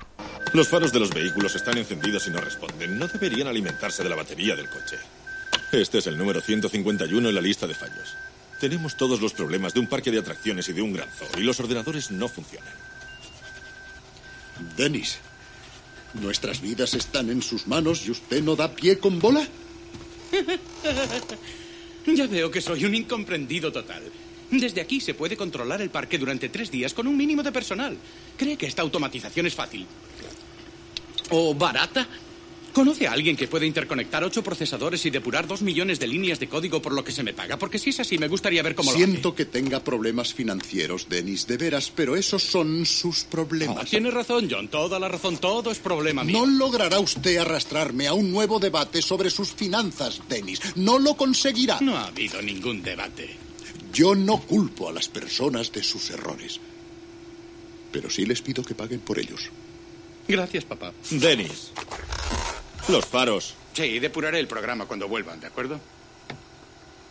Los 0.52 0.68
faros 0.68 0.92
de 0.92 1.00
los 1.00 1.10
vehículos 1.10 1.54
están 1.54 1.78
encendidos 1.78 2.26
y 2.26 2.30
no 2.30 2.38
responden. 2.38 2.98
No 2.98 3.06
deberían 3.06 3.46
alimentarse 3.46 4.02
de 4.02 4.08
la 4.08 4.16
batería 4.16 4.56
del 4.56 4.68
coche. 4.68 4.96
Este 5.72 5.98
es 5.98 6.06
el 6.08 6.18
número 6.18 6.40
151 6.40 7.28
en 7.28 7.34
la 7.34 7.40
lista 7.40 7.68
de 7.68 7.74
fallos. 7.74 8.16
Tenemos 8.60 8.94
todos 8.96 9.22
los 9.22 9.32
problemas 9.32 9.72
de 9.72 9.80
un 9.80 9.86
parque 9.86 10.10
de 10.10 10.18
atracciones 10.18 10.68
y 10.68 10.74
de 10.74 10.82
un 10.82 10.92
gran 10.92 11.08
zoo, 11.10 11.40
y 11.40 11.42
los 11.42 11.58
ordenadores 11.58 12.10
no 12.10 12.28
funcionan. 12.28 12.74
Dennis, 14.76 15.18
¿nuestras 16.14 16.60
vidas 16.60 16.92
están 16.92 17.30
en 17.30 17.40
sus 17.40 17.66
manos 17.66 18.06
y 18.06 18.10
usted 18.10 18.42
no 18.42 18.56
da 18.56 18.70
pie 18.74 18.98
con 18.98 19.18
bola? 19.18 19.46
Ya 22.06 22.26
veo 22.26 22.50
que 22.50 22.62
soy 22.62 22.86
un 22.86 22.94
incomprendido 22.94 23.70
total. 23.70 24.02
Desde 24.50 24.80
aquí 24.80 25.00
se 25.00 25.14
puede 25.14 25.36
controlar 25.36 25.80
el 25.80 25.90
parque 25.90 26.18
durante 26.18 26.48
tres 26.48 26.70
días 26.70 26.94
con 26.94 27.06
un 27.06 27.16
mínimo 27.16 27.42
de 27.42 27.52
personal. 27.52 27.96
¿Cree 28.36 28.56
que 28.56 28.66
esta 28.66 28.82
automatización 28.82 29.46
es 29.46 29.54
fácil? 29.54 29.86
¿O 31.28 31.54
barata? 31.54 32.08
¿Conoce 32.72 33.08
a 33.08 33.12
alguien 33.12 33.36
que 33.36 33.48
pueda 33.48 33.66
interconectar 33.66 34.22
ocho 34.22 34.42
procesadores 34.42 35.04
y 35.04 35.10
depurar 35.10 35.46
dos 35.46 35.62
millones 35.62 35.98
de 35.98 36.06
líneas 36.06 36.38
de 36.38 36.48
código 36.48 36.80
por 36.80 36.92
lo 36.92 37.02
que 37.02 37.12
se 37.12 37.22
me 37.22 37.32
paga? 37.34 37.58
Porque 37.58 37.78
si 37.78 37.90
es 37.90 38.00
así, 38.00 38.16
me 38.16 38.28
gustaría 38.28 38.62
ver 38.62 38.74
cómo 38.74 38.92
Siento 38.92 39.34
que 39.34 39.44
tenga 39.44 39.80
problemas 39.82 40.32
financieros, 40.32 41.08
Dennis, 41.08 41.46
de 41.46 41.56
veras, 41.56 41.92
pero 41.94 42.16
esos 42.16 42.42
son 42.42 42.86
sus 42.86 43.24
problemas. 43.24 43.74
lo 43.76 43.82
hace. 43.82 43.90
Tiene 43.90 44.10
razón, 44.10 44.48
John. 44.50 44.68
Toda 44.68 44.98
la 44.98 45.08
razón. 45.08 45.38
Todo 45.38 45.70
es 45.70 45.78
problema 45.78 46.22
mío. 46.22 46.38
No 46.38 46.46
logrará 46.46 47.00
usted 47.00 47.38
arrastrarme 47.38 48.06
a 48.06 48.12
un 48.14 48.30
nuevo 48.30 48.58
debate 48.60 49.02
sobre 49.02 49.30
sus 49.30 49.52
finanzas, 49.52 50.20
Dennis. 50.28 50.60
No 50.76 50.98
lo 50.98 51.16
conseguirá. 51.16 51.78
No 51.80 51.96
ha 51.96 52.06
habido 52.06 52.40
ningún 52.40 52.82
debate. 52.82 53.30
Yo 53.92 54.14
no 54.14 54.38
culpo 54.40 54.88
a 54.88 54.92
las 54.92 55.08
personas 55.08 55.72
de 55.72 55.82
sus 55.82 56.10
errores. 56.10 56.60
Pero 57.90 58.08
sí 58.08 58.24
les 58.24 58.40
pido 58.40 58.62
que 58.62 58.74
paguen 58.74 59.00
por 59.00 59.18
ellos. 59.18 59.50
Gracias, 60.28 60.64
papá. 60.64 60.92
Dennis. 61.10 61.72
Los 62.90 63.06
faros. 63.06 63.54
Sí, 63.72 63.98
depuraré 63.98 64.40
el 64.40 64.48
programa 64.48 64.86
cuando 64.86 65.06
vuelvan, 65.08 65.40
¿de 65.40 65.46
acuerdo? 65.46 65.80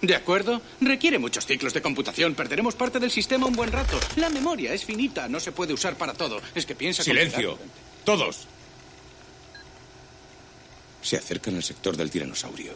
¿De 0.02 0.16
acuerdo? 0.16 0.62
Requiere 0.80 1.20
muchos 1.20 1.46
ciclos 1.46 1.74
de 1.74 1.82
computación. 1.82 2.34
Perderemos 2.34 2.76
parte 2.76 3.00
del 3.00 3.12
sistema 3.12 3.46
un 3.46 3.54
buen 3.54 3.72
rato. 3.72 4.00
La 4.16 4.30
memoria 4.30 4.74
es 4.74 4.86
finita, 4.86 5.28
no 5.28 5.40
se 5.40 5.52
puede 5.52 5.74
usar 5.74 5.96
para 5.96 6.14
todo. 6.14 6.42
Es 6.56 6.66
que 6.66 6.76
piensa... 6.76 7.04
Silencio. 7.04 7.58
Todos. 8.06 8.48
Se 11.02 11.18
acercan 11.18 11.56
al 11.56 11.64
sector 11.64 11.98
del 11.98 12.10
tiranosaurio. 12.10 12.74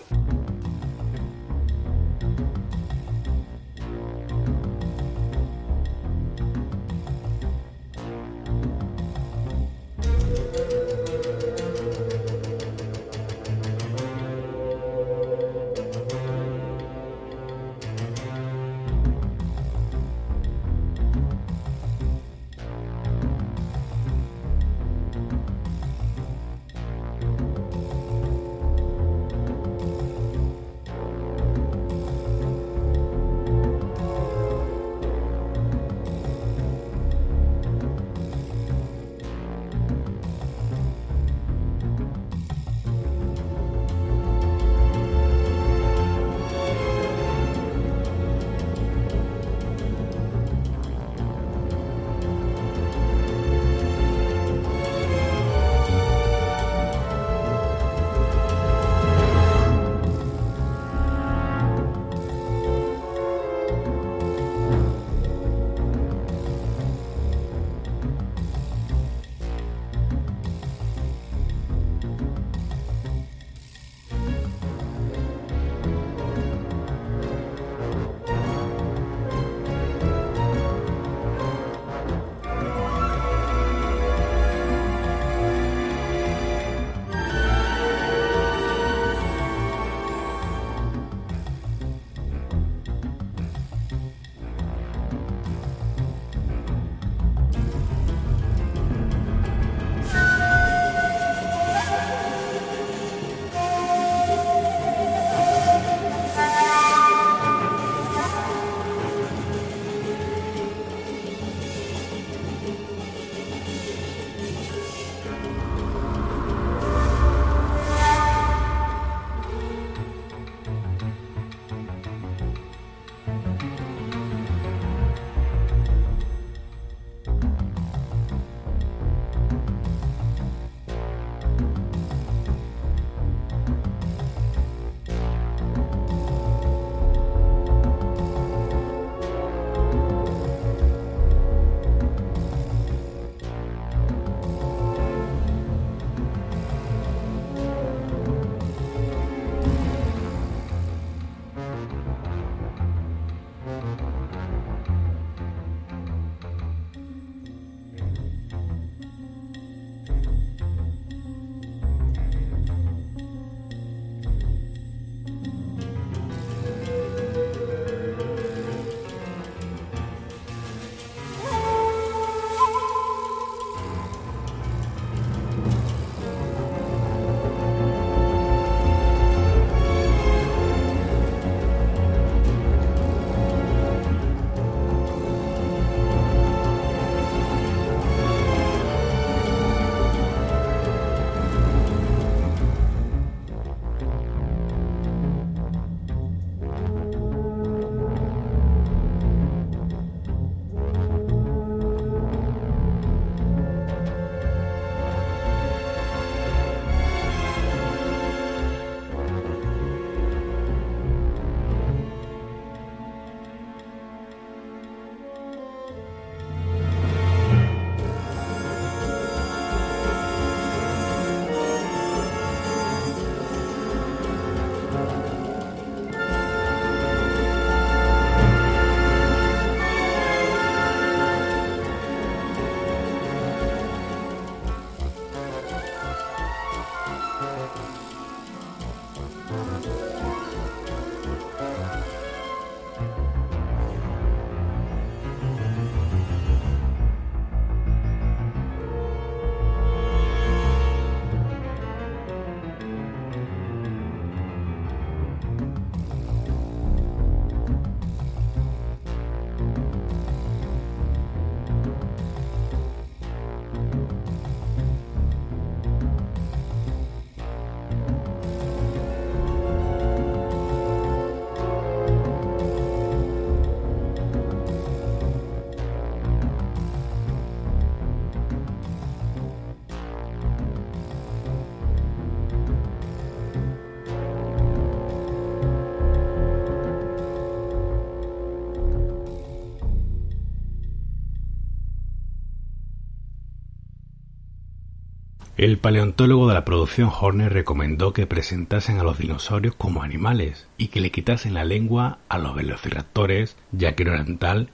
El 295.64 295.78
paleontólogo 295.78 296.50
de 296.50 296.56
la 296.56 296.66
producción 296.66 297.10
Horner 297.10 297.54
recomendó 297.54 298.12
que 298.12 298.28
presentasen 298.28 299.00
a 299.00 299.04
los 299.04 299.18
dinosaurios 299.18 299.74
como 299.76 300.04
animales 300.04 300.68
y 300.78 300.90
que 300.90 301.00
le 301.00 301.10
quitasen 301.10 301.54
la 301.54 301.64
lengua 301.64 302.18
a 302.28 302.38
los 302.38 302.54
velociraptores, 302.54 303.56
ya 303.72 303.96
que 303.96 304.04
no 304.04 304.12
eran 304.12 304.40
tal 304.40 304.72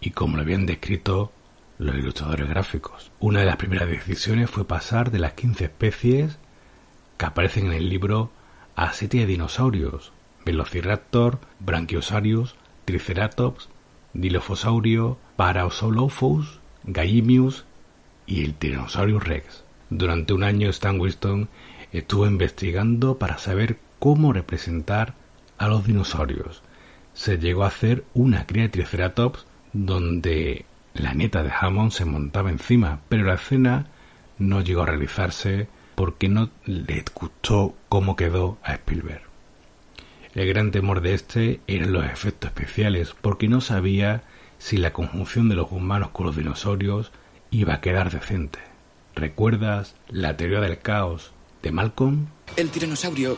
y 0.00 0.10
como 0.10 0.34
lo 0.34 0.42
habían 0.42 0.66
descrito 0.66 1.30
los 1.78 1.94
ilustradores 1.94 2.48
gráficos. 2.48 3.12
Una 3.20 3.38
de 3.38 3.46
las 3.46 3.54
primeras 3.54 3.88
decisiones 3.88 4.50
fue 4.50 4.66
pasar 4.66 5.12
de 5.12 5.20
las 5.20 5.34
15 5.34 5.66
especies 5.66 6.38
que 7.18 7.26
aparecen 7.26 7.66
en 7.66 7.74
el 7.74 7.88
libro 7.88 8.32
a 8.74 8.92
siete 8.94 9.24
dinosaurios: 9.26 10.12
Velociraptor, 10.44 11.38
Brachiosaurus, 11.60 12.56
Triceratops, 12.84 13.68
Dilophosaurus, 14.12 15.18
Parasaurolophus, 15.36 16.58
Gallimimus 16.82 17.64
y 18.26 18.42
el 18.42 18.54
Tyrannosaurus 18.54 19.22
Rex. 19.22 19.61
Durante 19.94 20.32
un 20.32 20.42
año 20.42 20.70
Stan 20.70 20.98
Winston 20.98 21.50
estuvo 21.92 22.26
investigando 22.26 23.18
para 23.18 23.36
saber 23.36 23.76
cómo 23.98 24.32
representar 24.32 25.12
a 25.58 25.68
los 25.68 25.86
dinosaurios. 25.86 26.62
Se 27.12 27.36
llegó 27.36 27.64
a 27.64 27.66
hacer 27.66 28.02
una 28.14 28.46
cría 28.46 28.62
de 28.62 28.68
Triceratops 28.70 29.44
donde 29.74 30.64
la 30.94 31.12
nieta 31.12 31.42
de 31.42 31.52
Hammond 31.52 31.92
se 31.92 32.06
montaba 32.06 32.48
encima, 32.48 33.00
pero 33.10 33.24
la 33.24 33.34
escena 33.34 33.88
no 34.38 34.62
llegó 34.62 34.82
a 34.82 34.86
realizarse 34.86 35.68
porque 35.94 36.30
no 36.30 36.48
le 36.64 37.04
gustó 37.14 37.74
cómo 37.90 38.16
quedó 38.16 38.56
a 38.62 38.72
Spielberg. 38.72 39.20
El 40.34 40.48
gran 40.48 40.70
temor 40.70 41.02
de 41.02 41.12
este 41.12 41.60
eran 41.66 41.92
los 41.92 42.06
efectos 42.06 42.48
especiales, 42.48 43.14
porque 43.20 43.46
no 43.46 43.60
sabía 43.60 44.22
si 44.56 44.78
la 44.78 44.94
conjunción 44.94 45.50
de 45.50 45.56
los 45.56 45.70
humanos 45.70 46.12
con 46.12 46.24
los 46.24 46.36
dinosaurios 46.36 47.12
iba 47.50 47.74
a 47.74 47.80
quedar 47.82 48.10
decente. 48.10 48.71
¿Recuerdas 49.14 49.94
la 50.08 50.36
teoría 50.36 50.60
del 50.60 50.78
caos 50.78 51.32
de 51.62 51.70
Malcolm? 51.72 52.26
El 52.56 52.70
tiranosaurio 52.70 53.36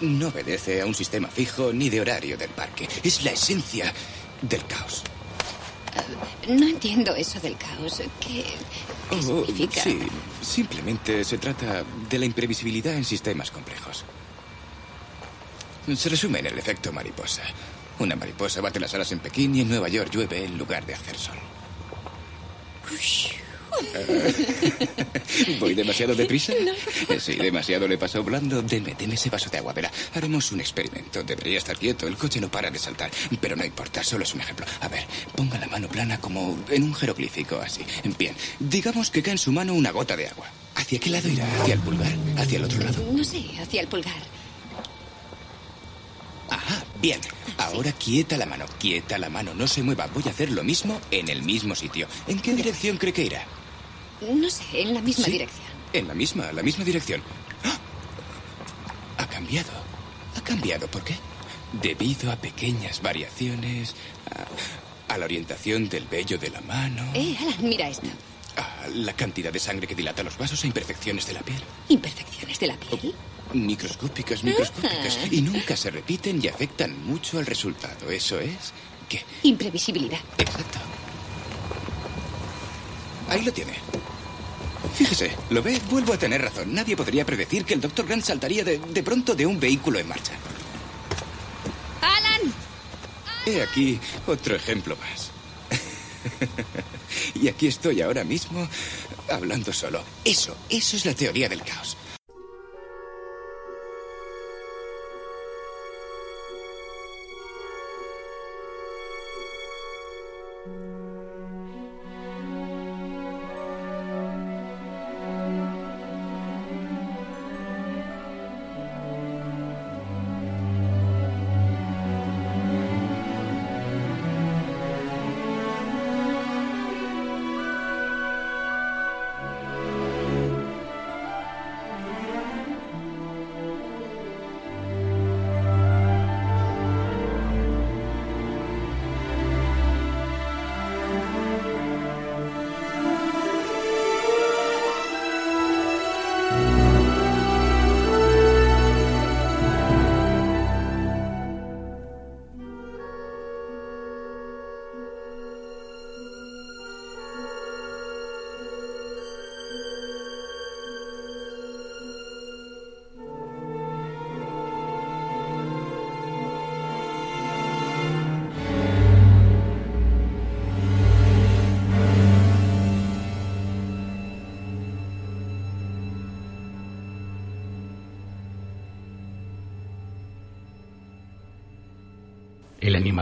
no 0.00 0.28
obedece 0.28 0.82
a 0.82 0.86
un 0.86 0.94
sistema 0.94 1.28
fijo 1.28 1.72
ni 1.72 1.88
de 1.88 2.00
horario 2.00 2.36
del 2.36 2.50
parque. 2.50 2.88
Es 3.02 3.24
la 3.24 3.30
esencia 3.30 3.92
del 4.42 4.64
caos. 4.66 5.02
No 6.48 6.66
entiendo 6.68 7.14
eso 7.14 7.40
del 7.40 7.56
caos. 7.56 8.02
¿Qué, 8.20 8.44
qué 8.44 9.16
Oh, 9.16 9.22
significa? 9.46 9.82
sí, 9.82 9.98
simplemente 10.42 11.24
se 11.24 11.38
trata 11.38 11.84
de 12.10 12.18
la 12.18 12.26
imprevisibilidad 12.26 12.92
en 12.94 13.04
sistemas 13.04 13.50
complejos. 13.50 14.04
Se 15.96 16.08
resume 16.08 16.40
en 16.40 16.46
el 16.46 16.58
efecto 16.58 16.92
mariposa. 16.92 17.42
Una 18.00 18.16
mariposa 18.16 18.60
bate 18.60 18.80
las 18.80 18.92
alas 18.94 19.10
en 19.12 19.20
Pekín 19.20 19.54
y 19.54 19.60
en 19.62 19.68
Nueva 19.68 19.88
York 19.88 20.10
llueve 20.12 20.44
en 20.44 20.58
lugar 20.58 20.84
de 20.84 20.94
hacer 20.94 21.16
sol. 21.16 21.36
¿Voy 25.60 25.74
demasiado 25.74 26.14
deprisa? 26.14 26.52
Sí, 27.18 27.34
demasiado 27.34 27.88
le 27.88 27.98
pasó 27.98 28.22
volando. 28.22 28.62
Deme, 28.62 28.94
deme 28.98 29.14
ese 29.14 29.30
vaso 29.30 29.50
de 29.50 29.58
agua, 29.58 29.72
verá. 29.72 29.90
Haremos 30.14 30.52
un 30.52 30.60
experimento. 30.60 31.22
Debería 31.22 31.58
estar 31.58 31.76
quieto. 31.76 32.06
El 32.06 32.16
coche 32.16 32.40
no 32.40 32.50
para 32.50 32.70
de 32.70 32.78
saltar. 32.78 33.10
Pero 33.40 33.56
no 33.56 33.64
importa, 33.64 34.02
solo 34.02 34.24
es 34.24 34.34
un 34.34 34.40
ejemplo. 34.40 34.66
A 34.80 34.88
ver, 34.88 35.04
ponga 35.34 35.58
la 35.58 35.66
mano 35.66 35.88
plana 35.88 36.20
como 36.20 36.58
en 36.70 36.82
un 36.82 36.94
jeroglífico, 36.94 37.60
así. 37.60 37.84
Bien, 38.18 38.34
digamos 38.58 39.10
que 39.10 39.22
cae 39.22 39.32
en 39.32 39.38
su 39.38 39.52
mano 39.52 39.74
una 39.74 39.90
gota 39.90 40.16
de 40.16 40.28
agua. 40.28 40.46
¿Hacia 40.74 40.98
qué 40.98 41.10
lado 41.10 41.28
irá? 41.28 41.46
¿Hacia 41.60 41.74
el 41.74 41.80
pulgar? 41.80 42.12
¿Hacia 42.36 42.58
el 42.58 42.64
otro 42.64 42.80
lado? 42.80 43.12
No 43.12 43.24
sé, 43.24 43.44
hacia 43.60 43.80
el 43.80 43.88
pulgar. 43.88 44.14
Ajá, 46.50 46.84
bien. 47.00 47.20
Ahora 47.58 47.92
quieta 47.92 48.36
la 48.36 48.46
mano, 48.46 48.66
quieta 48.78 49.18
la 49.18 49.30
mano. 49.30 49.54
No 49.54 49.66
se 49.66 49.82
mueva. 49.82 50.06
Voy 50.06 50.22
a 50.26 50.30
hacer 50.30 50.50
lo 50.52 50.62
mismo 50.62 51.00
en 51.10 51.28
el 51.28 51.42
mismo 51.42 51.74
sitio. 51.74 52.06
¿En 52.28 52.40
qué 52.40 52.54
dirección 52.54 52.98
cree 52.98 53.12
que 53.12 53.24
irá? 53.24 53.44
No 54.20 54.48
sé, 54.50 54.64
en 54.82 54.94
la 54.94 55.00
misma 55.00 55.24
Sí. 55.24 55.30
dirección. 55.32 55.66
En 55.92 56.08
la 56.08 56.14
misma, 56.14 56.52
la 56.52 56.62
misma 56.62 56.84
dirección. 56.84 57.22
¡Ah! 57.64 59.22
Ha 59.22 59.26
cambiado. 59.28 59.70
Ha 60.36 60.40
cambiado. 60.42 60.86
¿Por 60.88 61.02
qué? 61.04 61.14
Debido 61.82 62.30
a 62.32 62.36
pequeñas 62.36 63.02
variaciones, 63.02 63.94
a, 65.08 65.12
a 65.14 65.18
la 65.18 65.24
orientación 65.24 65.88
del 65.88 66.06
vello 66.06 66.38
de 66.38 66.50
la 66.50 66.60
mano, 66.62 67.02
Eh, 67.14 67.36
Alan, 67.40 67.56
mira 67.60 67.88
esto. 67.88 68.06
a 68.56 68.88
la 68.88 69.12
cantidad 69.14 69.52
de 69.52 69.58
sangre 69.58 69.86
que 69.86 69.94
dilata 69.94 70.22
los 70.22 70.36
vasos 70.38 70.62
e 70.64 70.66
imperfecciones 70.66 71.26
de 71.26 71.32
la 71.34 71.40
piel. 71.40 71.60
Imperfecciones 71.88 72.58
de 72.58 72.66
la 72.68 72.76
piel. 72.76 73.14
Microscópicas, 73.52 74.42
microscópicas. 74.42 75.18
Y 75.30 75.42
nunca 75.42 75.76
se 75.76 75.90
repiten 75.90 76.40
y 76.42 76.48
afectan 76.48 77.04
mucho 77.06 77.38
al 77.38 77.46
resultado. 77.46 78.10
Eso 78.10 78.40
es 78.40 78.72
que... 79.08 79.22
Imprevisibilidad. 79.44 80.18
Exacto. 80.38 80.78
Ahí 83.28 83.42
lo 83.44 83.52
tiene. 83.52 83.72
Fíjese, 84.94 85.32
¿lo 85.50 85.62
ve? 85.62 85.80
Vuelvo 85.90 86.12
a 86.12 86.18
tener 86.18 86.40
razón. 86.40 86.72
Nadie 86.72 86.96
podría 86.96 87.24
predecir 87.24 87.64
que 87.64 87.74
el 87.74 87.80
Dr. 87.80 88.06
Grant 88.06 88.24
saltaría 88.24 88.64
de, 88.64 88.78
de 88.78 89.02
pronto 89.02 89.34
de 89.34 89.46
un 89.46 89.60
vehículo 89.60 89.98
en 89.98 90.08
marcha. 90.08 90.32
¡Alan! 92.00 92.52
He 93.46 93.62
aquí 93.62 93.98
otro 94.26 94.56
ejemplo 94.56 94.96
más. 94.96 95.30
y 97.34 97.48
aquí 97.48 97.66
estoy 97.66 98.02
ahora 98.02 98.24
mismo 98.24 98.68
hablando 99.30 99.72
solo. 99.72 100.02
Eso, 100.24 100.56
eso 100.68 100.96
es 100.96 101.04
la 101.04 101.14
teoría 101.14 101.48
del 101.48 101.62
caos. 101.62 101.96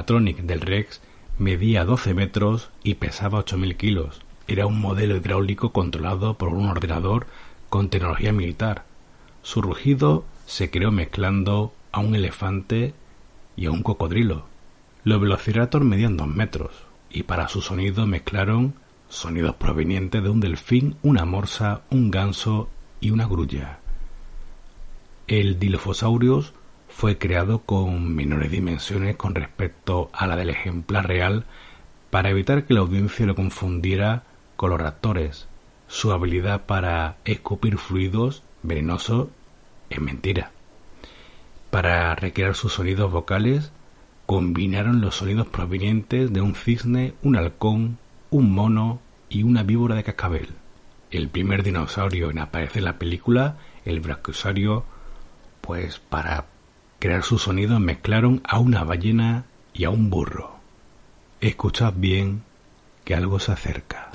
Animatronic 0.05 0.43
del 0.43 0.61
Rex 0.61 1.01
medía 1.39 1.85
12 1.85 2.13
metros 2.13 2.71
y 2.83 2.95
pesaba 2.95 3.43
8.000 3.43 3.77
kilos. 3.77 4.21
Era 4.47 4.67
un 4.67 4.79
modelo 4.79 5.17
hidráulico 5.17 5.73
controlado 5.73 6.37
por 6.37 6.51
un 6.51 6.69
ordenador 6.69 7.27
con 7.71 7.89
tecnología 7.89 8.33
militar. 8.33 8.85
Su 9.43 9.63
rugido 9.63 10.25
se 10.45 10.71
creó 10.71 10.93
mezclando 10.93 11.73
a 11.91 12.01
un 12.01 12.15
elefante 12.15 12.93
y 13.57 13.65
a 13.67 13.71
un 13.71 13.83
cocodrilo. 13.83 14.45
Los 15.05 15.21
velociraptor 15.21 15.85
medían 15.85 16.19
2 16.19 16.29
metros 16.29 16.73
y 17.11 17.23
para 17.23 17.49
su 17.49 17.63
sonido 17.63 18.07
mezclaron 18.07 18.75
sonidos 19.09 19.55
provenientes 19.55 20.23
de 20.23 20.29
un 20.29 20.41
delfín, 20.41 20.97
una 21.03 21.25
morsa, 21.25 21.83
un 21.91 22.11
ganso 22.11 22.69
y 23.01 23.11
una 23.11 23.27
grulla. 23.27 23.79
El 25.29 25.59
Dilophosaurus 25.59 26.53
fue 26.97 27.19
creado 27.19 27.63
con 27.63 28.15
menores 28.15 28.53
dimensiones 28.53 29.17
con 29.17 29.35
respecto 29.35 30.11
a 30.13 30.29
la 30.29 30.37
del 30.37 30.51
ejemplar 30.51 31.09
real 31.09 31.45
para 32.11 32.31
evitar 32.31 32.65
que 32.65 32.73
la 32.73 32.81
audiencia 32.81 33.27
lo 33.27 33.35
confundiera 33.35 34.23
con 34.55 34.71
los 34.71 34.81
raptores. 34.81 35.49
Su 35.89 36.13
habilidad 36.13 36.67
para 36.67 37.17
escupir 37.25 37.79
fluidos 37.79 38.45
venenosos 38.63 39.29
es 39.91 40.01
mentira. 40.01 40.53
Para 41.71 42.15
recrear 42.15 42.55
sus 42.55 42.75
sonidos 42.75 43.11
vocales, 43.11 43.73
combinaron 44.25 45.01
los 45.01 45.17
sonidos 45.17 45.49
provenientes 45.49 46.33
de 46.33 46.43
un 46.43 46.55
cisne, 46.55 47.15
un 47.23 47.35
halcón, 47.35 47.99
un 48.31 48.53
mono 48.55 49.01
y 49.29 49.43
una 49.43 49.65
víbora 49.65 49.97
de 49.97 50.05
cascabel. 50.05 50.51
El 51.11 51.29
primer 51.29 51.65
dinosaurio 51.65 52.31
en 52.31 52.39
aparecer 52.39 52.79
en 52.79 52.85
la 52.85 52.99
película, 53.01 53.57
el 53.85 53.99
brachiosaurio, 53.99 54.85
pues 55.61 55.99
para 55.99 56.54
crear 57.05 57.23
sus 57.23 57.43
sonidos 57.43 57.81
mezclaron 57.81 58.41
a 58.45 58.59
una 58.59 58.83
ballena 58.83 59.45
y 59.75 59.85
a 59.85 59.91
un 59.91 60.09
burro. 60.09 60.57
Escuchad 61.43 61.93
bien 61.95 62.45
que 63.05 63.15
algo 63.15 63.39
se 63.39 63.53
acerca. 63.53 64.09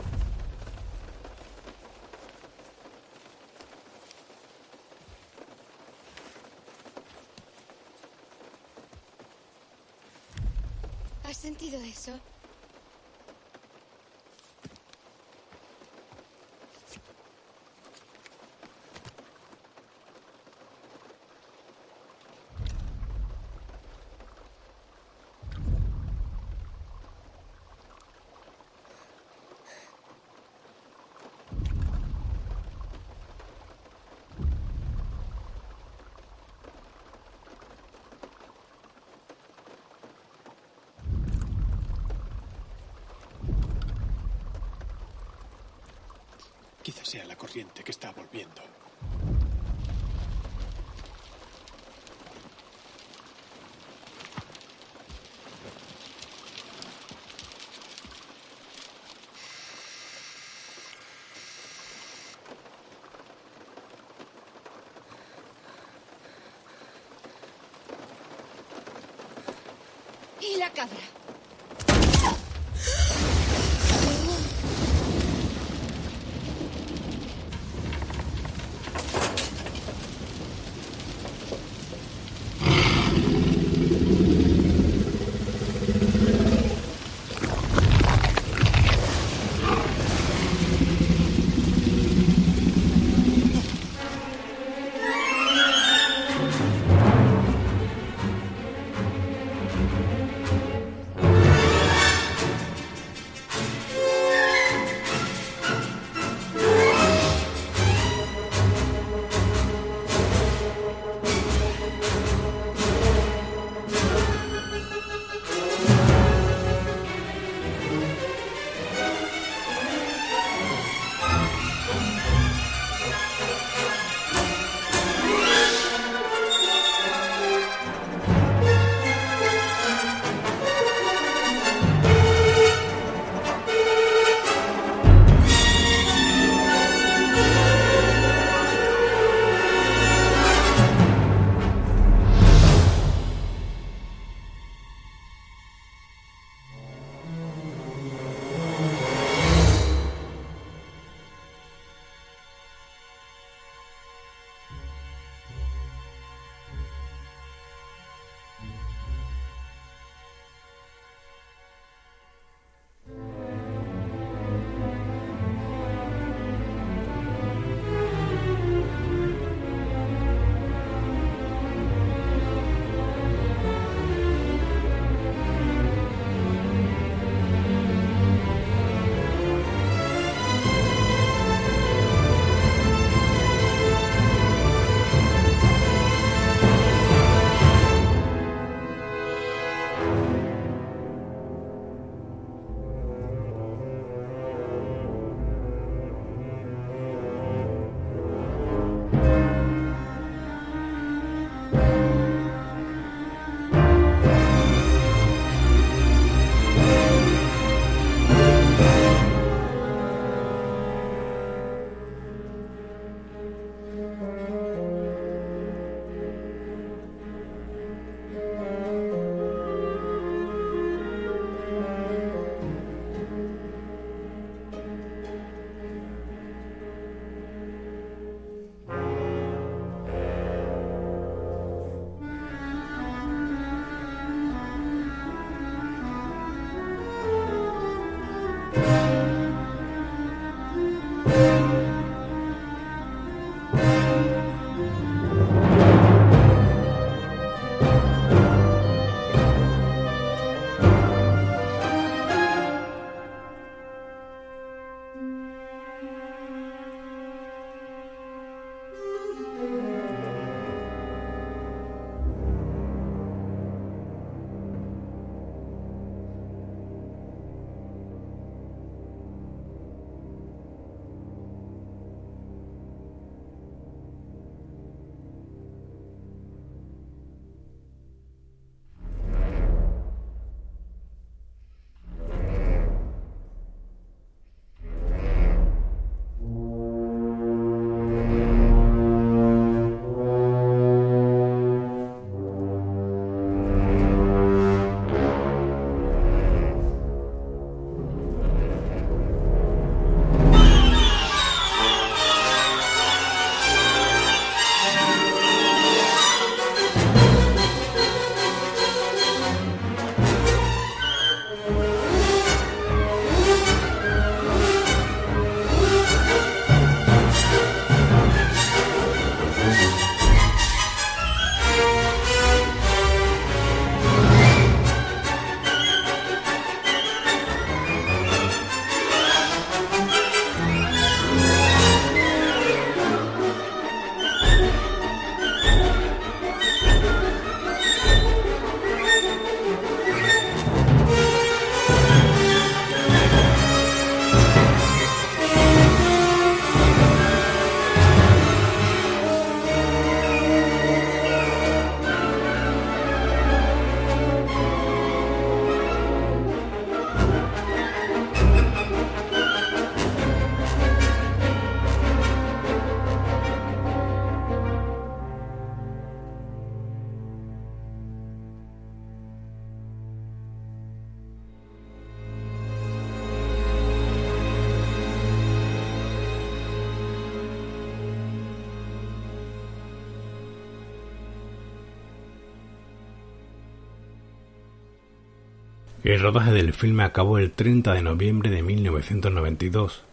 Rodaje 386.30 386.52
del 386.52 386.74
filme 386.74 387.02
acabó 387.02 387.40
el 387.40 387.50
30 387.50 387.92
de 387.92 388.04
noviembre 388.04 388.52
de 388.52 388.62
1992, 388.62 390.04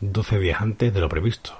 12 0.00 0.38
días 0.38 0.62
antes 0.62 0.94
de 0.94 1.00
lo 1.00 1.10
previsto, 1.10 1.58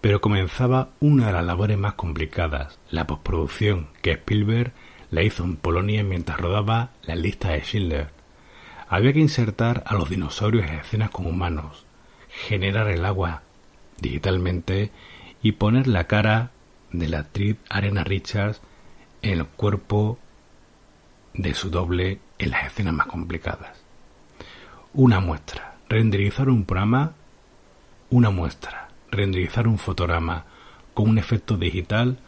pero 0.00 0.20
comenzaba 0.20 0.88
una 0.98 1.28
de 1.28 1.32
las 1.32 1.44
labores 1.44 1.78
más 1.78 1.94
complicadas, 1.94 2.80
la 2.90 3.06
postproducción, 3.06 3.86
que 4.02 4.10
Spielberg 4.10 4.72
la 5.12 5.22
hizo 5.22 5.44
en 5.44 5.54
Polonia 5.54 6.02
mientras 6.02 6.40
rodaba 6.40 6.90
la 7.04 7.14
lista 7.14 7.50
de 7.52 7.60
Schindler. 7.60 8.08
Había 8.88 9.12
que 9.12 9.20
insertar 9.20 9.84
a 9.86 9.94
los 9.94 10.10
dinosaurios 10.10 10.66
en 10.66 10.80
escenas 10.80 11.10
con 11.10 11.26
humanos, 11.26 11.86
generar 12.28 12.88
el 12.88 13.04
agua 13.04 13.42
digitalmente 14.00 14.90
y 15.40 15.52
poner 15.52 15.86
la 15.86 16.08
cara 16.08 16.50
de 16.90 17.06
la 17.06 17.20
actriz 17.20 17.58
Arena 17.70 18.02
Richards 18.02 18.60
en 19.22 19.38
el 19.38 19.46
cuerpo 19.46 20.18
de 21.36 21.54
su 21.54 21.70
doble 21.70 22.20
en 22.38 22.50
las 22.50 22.66
escenas 22.66 22.94
más 22.94 23.06
complicadas. 23.06 23.82
Una 24.92 25.20
muestra, 25.20 25.76
renderizar 25.88 26.48
un 26.48 26.64
programa, 26.64 27.12
una 28.10 28.30
muestra, 28.30 28.88
renderizar 29.10 29.68
un 29.68 29.78
fotograma 29.78 30.44
con 30.94 31.10
un 31.10 31.18
efecto 31.18 31.56
digital 31.56 32.18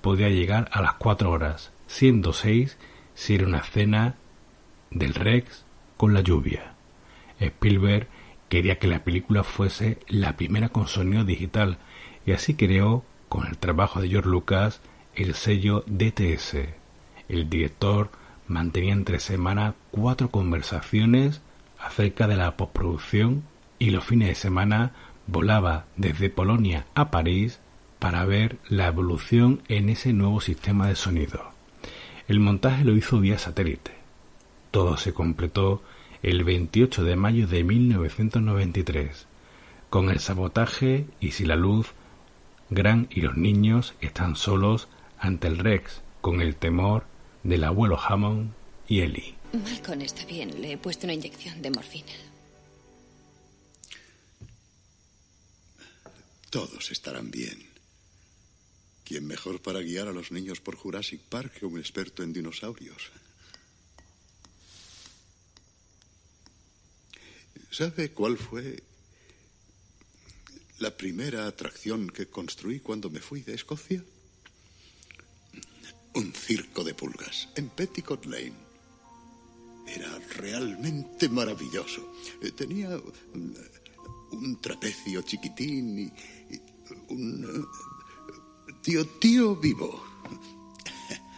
podía 0.00 0.28
llegar 0.28 0.68
a 0.72 0.82
las 0.82 0.94
4 0.94 1.30
horas, 1.30 1.72
siendo 1.86 2.32
6 2.32 2.76
si 3.14 3.34
era 3.34 3.46
una 3.46 3.58
escena 3.58 4.16
del 4.90 5.14
Rex 5.14 5.64
con 5.96 6.14
la 6.14 6.20
lluvia. 6.20 6.74
Spielberg 7.40 8.08
quería 8.48 8.78
que 8.78 8.86
la 8.86 9.04
película 9.04 9.44
fuese 9.44 9.98
la 10.08 10.36
primera 10.36 10.68
con 10.68 10.88
sonido 10.88 11.24
digital 11.24 11.78
y 12.26 12.32
así 12.32 12.54
creó, 12.54 13.04
con 13.28 13.46
el 13.46 13.58
trabajo 13.58 14.00
de 14.00 14.08
George 14.08 14.28
Lucas, 14.28 14.80
el 15.14 15.34
sello 15.34 15.84
DTS. 15.86 16.56
El 17.28 17.50
director 17.50 18.10
mantenía 18.48 18.92
entre 18.92 19.20
semana 19.20 19.74
cuatro 19.90 20.30
conversaciones 20.30 21.40
acerca 21.78 22.26
de 22.26 22.36
la 22.36 22.56
postproducción 22.56 23.44
y 23.78 23.90
los 23.90 24.04
fines 24.04 24.28
de 24.28 24.34
semana 24.34 24.92
volaba 25.26 25.86
desde 25.96 26.30
Polonia 26.30 26.86
a 26.94 27.10
París 27.10 27.60
para 27.98 28.24
ver 28.24 28.58
la 28.68 28.86
evolución 28.86 29.62
en 29.68 29.88
ese 29.88 30.12
nuevo 30.12 30.40
sistema 30.40 30.88
de 30.88 30.96
sonido. 30.96 31.52
El 32.26 32.40
montaje 32.40 32.84
lo 32.84 32.96
hizo 32.96 33.20
vía 33.20 33.38
satélite. 33.38 33.92
Todo 34.70 34.96
se 34.96 35.12
completó 35.12 35.82
el 36.22 36.44
28 36.44 37.04
de 37.04 37.16
mayo 37.16 37.46
de 37.46 37.64
1993. 37.64 39.26
Con 39.90 40.10
el 40.10 40.18
sabotaje 40.18 41.06
y 41.20 41.30
si 41.30 41.44
la 41.44 41.56
luz, 41.56 41.94
Gran 42.70 43.08
y 43.10 43.22
los 43.22 43.36
niños 43.36 43.94
están 44.02 44.36
solos 44.36 44.88
ante 45.18 45.48
el 45.48 45.56
Rex 45.56 46.02
con 46.20 46.42
el 46.42 46.54
temor 46.56 47.04
del 47.42 47.64
abuelo 47.64 47.98
Hammond 47.98 48.52
y 48.88 49.00
Ellie. 49.00 49.34
Malcolm 49.52 50.02
está 50.02 50.24
bien. 50.24 50.60
Le 50.60 50.72
he 50.72 50.78
puesto 50.78 51.06
una 51.06 51.14
inyección 51.14 51.62
de 51.62 51.70
morfina. 51.70 52.12
Todos 56.50 56.90
estarán 56.90 57.30
bien. 57.30 57.68
¿Quién 59.04 59.26
mejor 59.26 59.60
para 59.60 59.80
guiar 59.80 60.08
a 60.08 60.12
los 60.12 60.32
niños 60.32 60.60
por 60.60 60.76
Jurassic 60.76 61.20
Park 61.20 61.58
que 61.58 61.66
un 61.66 61.78
experto 61.78 62.22
en 62.22 62.32
dinosaurios? 62.32 63.10
¿Sabe 67.70 68.10
cuál 68.12 68.38
fue 68.38 68.82
la 70.78 70.96
primera 70.96 71.46
atracción 71.46 72.08
que 72.08 72.26
construí 72.26 72.80
cuando 72.80 73.10
me 73.10 73.20
fui 73.20 73.42
de 73.42 73.54
Escocia? 73.54 74.02
Un 76.14 76.32
circo 76.32 76.82
de 76.82 76.94
pulgas 76.94 77.48
en 77.54 77.68
Petticoat 77.68 78.24
Lane. 78.26 78.68
Era 79.86 80.18
realmente 80.36 81.28
maravilloso. 81.28 82.14
Eh, 82.42 82.50
Tenía 82.52 82.90
mm, 82.96 83.52
un 84.32 84.60
trapecio 84.60 85.22
chiquitín 85.22 85.98
y, 85.98 86.12
un 87.08 87.44
eh, 87.44 88.72
tío 88.82 89.06
tío 89.06 89.56
vivo. 89.56 90.04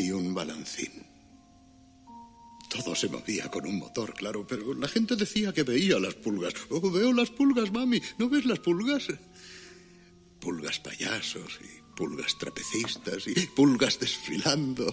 Y 0.00 0.12
un 0.12 0.32
balancín. 0.32 1.08
Todo 2.68 2.94
se 2.94 3.08
movía 3.08 3.50
con 3.50 3.66
un 3.66 3.78
motor, 3.78 4.14
claro, 4.14 4.46
pero 4.46 4.74
la 4.74 4.86
gente 4.86 5.16
decía 5.16 5.52
que 5.52 5.62
veía 5.64 5.98
las 5.98 6.14
pulgas. 6.14 6.54
Oh, 6.68 6.90
veo 6.90 7.12
las 7.12 7.30
pulgas, 7.30 7.72
mami. 7.72 8.00
¿No 8.18 8.28
ves 8.28 8.44
las 8.44 8.60
pulgas? 8.60 9.08
Pulgas 10.38 10.78
payasos 10.78 11.58
y 11.62 11.77
pulgas 11.98 12.38
trapecistas 12.38 13.26
y 13.26 13.34
pulgas 13.48 13.98
desfilando. 13.98 14.86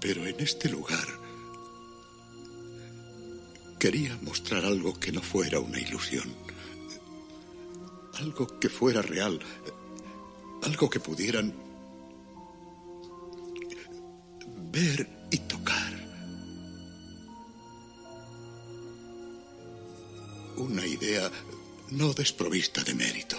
Pero 0.00 0.26
en 0.26 0.40
este 0.40 0.68
lugar 0.68 1.06
quería 3.78 4.18
mostrar 4.22 4.64
algo 4.64 4.98
que 4.98 5.12
no 5.12 5.22
fuera 5.22 5.60
una 5.60 5.78
ilusión. 5.78 6.34
Algo 8.14 8.58
que 8.58 8.68
fuera 8.68 9.00
real. 9.00 9.38
Algo 10.64 10.90
que 10.90 10.98
pudieran 10.98 11.54
ver 14.72 15.08
y 15.30 15.38
tocar. 15.38 15.79
Una 20.56 20.86
idea 20.86 21.30
no 21.90 22.12
desprovista 22.12 22.82
de 22.84 22.94
mérito. 22.94 23.36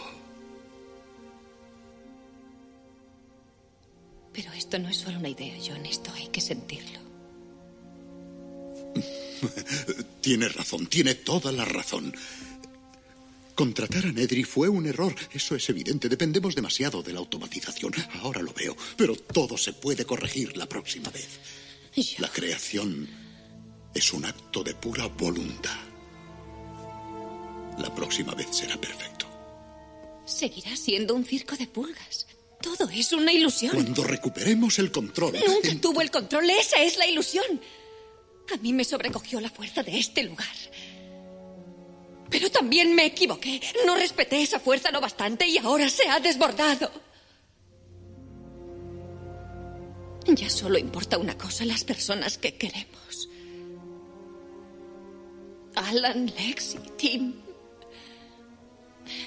Pero 4.34 4.52
esto 4.54 4.80
no 4.80 4.90
es 4.90 4.98
solo 4.98 5.20
una 5.20 5.30
idea, 5.30 5.56
John. 5.66 5.86
Esto 5.86 6.12
hay 6.14 6.28
que 6.28 6.42
sentirlo. 6.42 7.00
Tiene 10.22 10.48
razón, 10.50 10.88
tiene 10.88 11.16
toda 11.16 11.52
la 11.52 11.66
razón. 11.66 12.14
Contratar 13.56 14.06
a 14.06 14.12
Nedry 14.12 14.44
fue 14.44 14.70
un 14.70 14.88
error, 14.88 15.14
eso 15.34 15.56
es 15.56 15.70
evidente. 15.70 16.10
Dependemos 16.10 16.56
demasiado 16.56 17.04
de 17.04 17.14
la 17.14 17.20
automatización. 17.20 17.94
Ahora 18.22 18.42
lo 18.42 18.54
veo, 18.54 18.76
pero 18.96 19.16
todo 19.16 19.58
se 19.58 19.74
puede 19.74 20.06
corregir 20.06 20.56
la 20.58 20.68
próxima 20.68 21.10
vez. 21.10 21.40
La 22.20 22.30
creación 22.30 23.08
es 23.94 24.14
un 24.14 24.26
acto 24.26 24.64
de 24.64 24.74
pura 24.74 25.08
voluntad. 25.08 25.91
La 27.78 27.94
próxima 27.94 28.34
vez 28.34 28.48
será 28.52 28.78
perfecto. 28.78 29.26
Seguirá 30.26 30.76
siendo 30.76 31.16
un 31.16 31.26
circo 31.26 31.56
de 31.56 31.68
pulgas. 31.68 32.28
Todo 32.62 32.90
es 32.90 33.12
una 33.12 33.34
ilusión. 33.34 33.74
Cuando 33.74 34.04
recuperemos 34.04 34.78
el 34.80 34.92
control. 34.92 35.34
Nunca 35.46 35.76
tuvo 35.82 36.02
el 36.02 36.12
control. 36.12 36.50
Esa 36.50 36.82
es 36.84 36.98
la 36.98 37.08
ilusión. 37.08 37.60
A 38.54 38.58
mí 38.58 38.72
me 38.74 38.84
sobrecogió 38.84 39.40
la 39.40 39.50
fuerza 39.50 39.82
de 39.82 39.98
este 39.98 40.24
lugar. 40.24 40.48
Pero 42.30 42.50
también 42.52 42.94
me 42.96 43.06
equivoqué. 43.06 43.62
No 43.86 43.96
respeté 43.96 44.42
esa 44.42 44.60
fuerza 44.60 44.92
lo 44.92 45.02
bastante 45.02 45.48
y 45.48 45.58
ahora 45.58 45.90
se 45.90 46.08
ha 46.08 46.20
desbordado. 46.20 46.92
Ya 50.28 50.50
solo 50.50 50.78
importa 50.78 51.18
una 51.18 51.38
cosa, 51.38 51.66
las 51.66 51.84
personas 51.84 52.38
que 52.38 52.56
queremos. 52.56 53.28
Alan, 55.76 56.28
Lex 56.28 56.76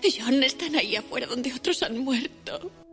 y. 0.03 0.15
John 0.19 0.43
están 0.43 0.77
ahí 0.77 0.97
afuera 0.97 1.27
donde 1.27 1.53
otros 1.53 1.83
han 1.83 1.99
muerto. 1.99 2.84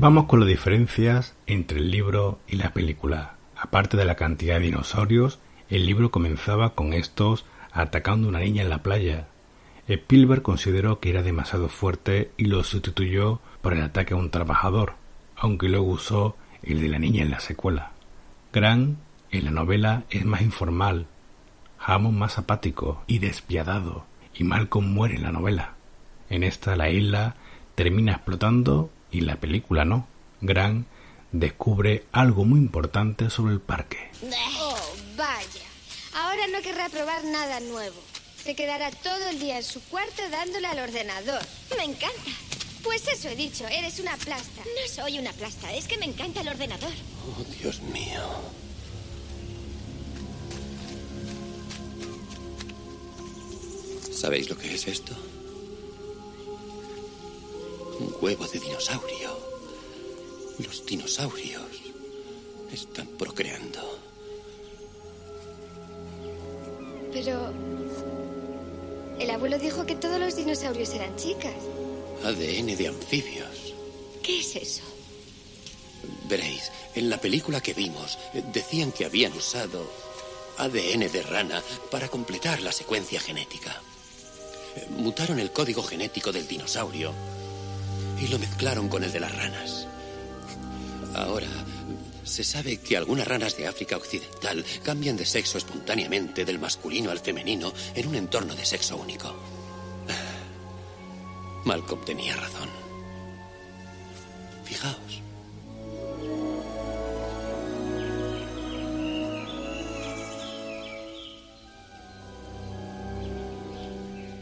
Vamos 0.00 0.26
con 0.26 0.38
las 0.38 0.48
diferencias 0.48 1.34
entre 1.48 1.80
el 1.80 1.90
libro 1.90 2.38
y 2.46 2.54
la 2.54 2.72
película. 2.72 3.34
Aparte 3.56 3.96
de 3.96 4.04
la 4.04 4.14
cantidad 4.14 4.54
de 4.54 4.66
dinosaurios, 4.66 5.40
el 5.70 5.86
libro 5.86 6.12
comenzaba 6.12 6.76
con 6.76 6.92
estos 6.92 7.46
atacando 7.72 8.28
a 8.28 8.30
una 8.30 8.38
niña 8.38 8.62
en 8.62 8.68
la 8.68 8.84
playa. 8.84 9.26
Spielberg 9.88 10.42
consideró 10.42 11.00
que 11.00 11.10
era 11.10 11.24
demasiado 11.24 11.68
fuerte 11.68 12.30
y 12.36 12.44
lo 12.44 12.62
sustituyó 12.62 13.40
por 13.60 13.72
el 13.72 13.82
ataque 13.82 14.14
a 14.14 14.18
un 14.18 14.30
trabajador, 14.30 14.94
aunque 15.34 15.68
luego 15.68 15.88
usó 15.88 16.36
el 16.62 16.80
de 16.80 16.88
la 16.90 17.00
niña 17.00 17.24
en 17.24 17.32
la 17.32 17.40
secuela. 17.40 17.90
Grant 18.52 18.98
en 19.32 19.46
la 19.46 19.50
novela 19.50 20.04
es 20.10 20.24
más 20.24 20.42
informal, 20.42 21.08
Hammond 21.80 22.16
más 22.16 22.38
apático 22.38 23.02
y 23.08 23.18
despiadado, 23.18 24.06
y 24.32 24.44
Malcolm 24.44 24.94
muere 24.94 25.16
en 25.16 25.24
la 25.24 25.32
novela. 25.32 25.74
En 26.30 26.44
esta 26.44 26.76
la 26.76 26.88
isla 26.88 27.34
termina 27.74 28.12
explotando 28.12 28.90
y 29.10 29.22
la 29.22 29.36
película 29.36 29.84
no. 29.84 30.06
Grant 30.40 30.86
descubre 31.32 32.06
algo 32.12 32.44
muy 32.44 32.58
importante 32.58 33.30
sobre 33.30 33.54
el 33.54 33.60
parque. 33.60 34.10
Oh, 34.60 34.94
vaya. 35.16 35.66
Ahora 36.14 36.46
no 36.48 36.60
querrá 36.62 36.88
probar 36.88 37.24
nada 37.24 37.60
nuevo. 37.60 37.96
Se 38.42 38.54
quedará 38.54 38.90
todo 38.90 39.28
el 39.28 39.40
día 39.40 39.58
en 39.58 39.64
su 39.64 39.82
cuarto 39.82 40.22
dándole 40.30 40.66
al 40.66 40.78
ordenador. 40.78 41.42
Me 41.76 41.84
encanta. 41.84 42.30
Pues 42.82 43.06
eso 43.08 43.28
he 43.28 43.36
dicho, 43.36 43.66
eres 43.66 43.98
una 43.98 44.16
plasta. 44.16 44.62
No 44.62 44.88
soy 44.92 45.18
una 45.18 45.32
plasta, 45.32 45.74
es 45.74 45.86
que 45.86 45.98
me 45.98 46.06
encanta 46.06 46.40
el 46.40 46.48
ordenador. 46.48 46.92
Oh, 47.26 47.44
Dios 47.60 47.80
mío. 47.82 48.22
¿Sabéis 54.12 54.48
lo 54.48 54.56
que 54.56 54.74
es 54.74 54.86
esto? 54.86 55.14
Un 58.00 58.14
huevo 58.20 58.46
de 58.46 58.60
dinosaurio. 58.60 59.36
Los 60.58 60.84
dinosaurios 60.86 61.62
están 62.72 63.06
procreando. 63.06 63.98
Pero... 67.12 67.52
El 69.18 69.30
abuelo 69.30 69.58
dijo 69.58 69.84
que 69.84 69.96
todos 69.96 70.20
los 70.20 70.36
dinosaurios 70.36 70.90
eran 70.90 71.16
chicas. 71.16 71.54
ADN 72.24 72.76
de 72.76 72.88
anfibios. 72.88 73.74
¿Qué 74.22 74.40
es 74.40 74.54
eso? 74.54 74.82
Veréis, 76.28 76.70
en 76.94 77.10
la 77.10 77.20
película 77.20 77.60
que 77.60 77.74
vimos 77.74 78.18
eh, 78.34 78.44
decían 78.52 78.92
que 78.92 79.04
habían 79.04 79.32
usado 79.32 79.90
ADN 80.58 81.10
de 81.10 81.22
rana 81.22 81.62
para 81.90 82.08
completar 82.08 82.60
la 82.60 82.70
secuencia 82.70 83.20
genética. 83.20 83.82
Eh, 84.76 84.86
Mutaron 84.90 85.40
el 85.40 85.50
código 85.50 85.82
genético 85.82 86.30
del 86.30 86.46
dinosaurio 86.46 87.12
y 88.20 88.28
lo 88.28 88.38
mezclaron 88.38 88.88
con 88.88 89.04
el 89.04 89.12
de 89.12 89.20
las 89.20 89.34
ranas. 89.34 89.86
Ahora, 91.14 91.48
se 92.24 92.44
sabe 92.44 92.78
que 92.78 92.96
algunas 92.96 93.26
ranas 93.26 93.56
de 93.56 93.66
África 93.66 93.96
Occidental 93.96 94.64
cambian 94.82 95.16
de 95.16 95.24
sexo 95.24 95.58
espontáneamente 95.58 96.44
del 96.44 96.58
masculino 96.58 97.10
al 97.10 97.20
femenino 97.20 97.72
en 97.94 98.06
un 98.06 98.14
entorno 98.14 98.54
de 98.54 98.64
sexo 98.64 98.96
único. 98.96 99.34
Malcolm 101.64 102.04
tenía 102.04 102.36
razón. 102.36 102.68
Fijaos. 104.64 105.22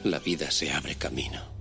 La 0.05 0.18
vida 0.20 0.50
se 0.50 0.70
abre 0.70 0.94
camino. 0.94 1.56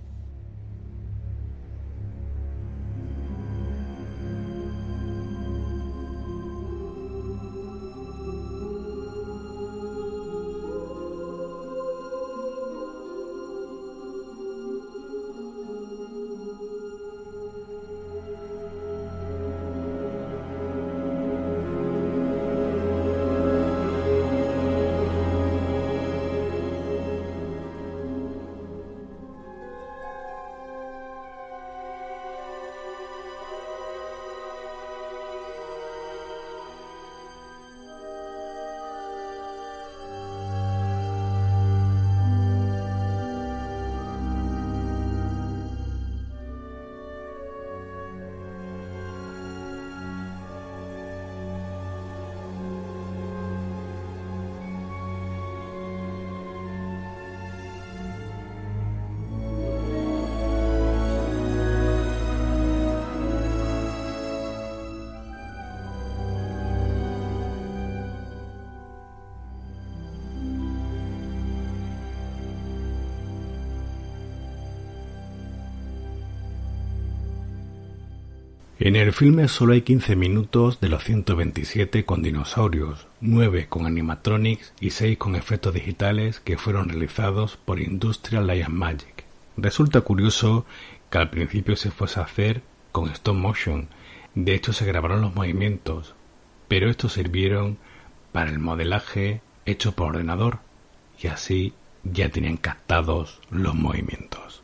En 78.86 78.94
el 78.94 79.12
filme 79.12 79.48
solo 79.48 79.72
hay 79.72 79.82
15 79.82 80.14
minutos 80.14 80.78
de 80.78 80.88
los 80.88 81.02
127 81.02 82.04
con 82.04 82.22
dinosaurios, 82.22 83.08
9 83.20 83.66
con 83.68 83.84
animatronics 83.84 84.74
y 84.78 84.90
6 84.90 85.18
con 85.18 85.34
efectos 85.34 85.74
digitales 85.74 86.38
que 86.38 86.56
fueron 86.56 86.88
realizados 86.88 87.56
por 87.56 87.80
Industrial 87.80 88.46
Light 88.46 88.68
Magic. 88.68 89.24
Resulta 89.56 90.02
curioso 90.02 90.66
que 91.10 91.18
al 91.18 91.30
principio 91.30 91.74
se 91.74 91.90
fuese 91.90 92.20
a 92.20 92.22
hacer 92.22 92.62
con 92.92 93.08
stop 93.08 93.34
motion, 93.34 93.88
de 94.36 94.54
hecho 94.54 94.72
se 94.72 94.86
grabaron 94.86 95.20
los 95.20 95.34
movimientos, 95.34 96.14
pero 96.68 96.88
estos 96.88 97.14
sirvieron 97.14 97.78
para 98.30 98.50
el 98.50 98.60
modelaje 98.60 99.40
hecho 99.64 99.96
por 99.96 100.10
ordenador 100.10 100.60
y 101.20 101.26
así 101.26 101.74
ya 102.04 102.28
tenían 102.28 102.56
captados 102.56 103.40
los 103.50 103.74
movimientos. 103.74 104.62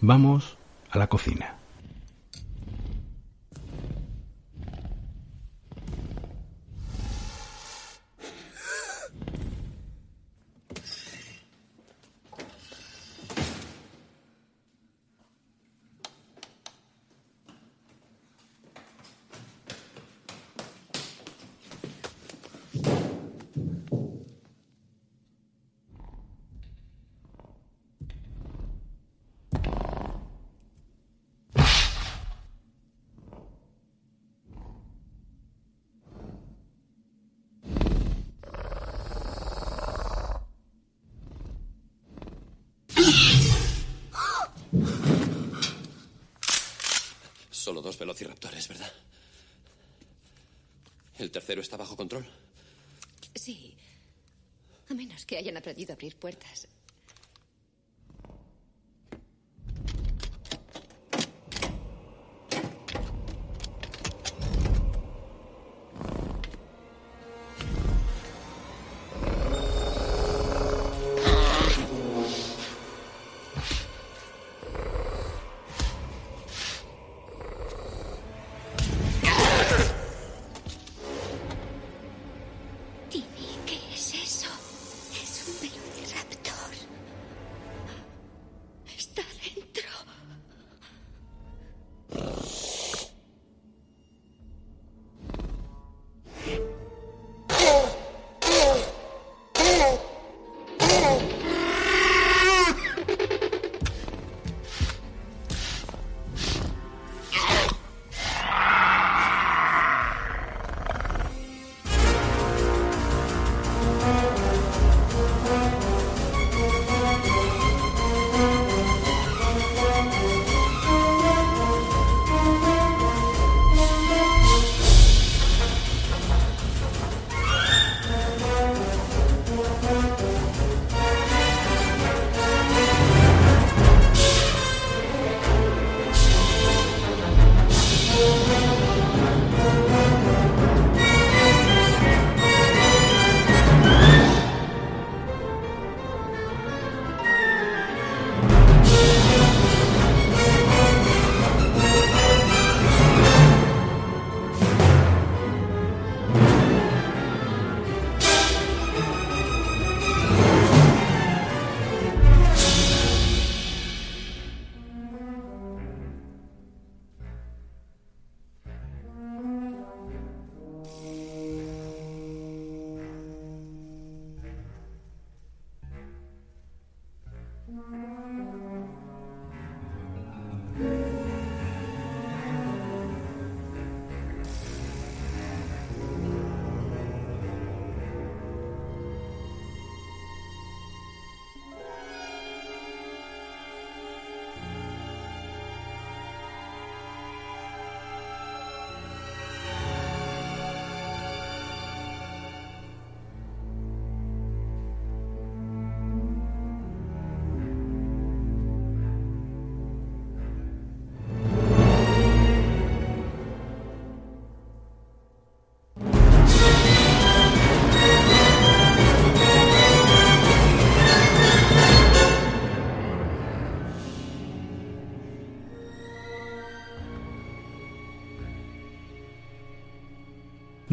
Vamos 0.00 0.56
a 0.88 0.96
la 0.96 1.08
cocina. 1.08 1.58
Solo 47.50 47.82
dos 47.82 47.98
velociraptores, 47.98 48.68
¿verdad? 48.68 48.90
¿El 51.18 51.30
tercero 51.30 51.60
está 51.60 51.76
bajo 51.76 51.96
control? 51.96 52.26
Sí. 53.34 53.76
A 54.88 54.94
menos 54.94 55.26
aprendido 55.78 55.92
a 55.92 55.94
abrir 55.94 56.16
puertas. 56.16 56.66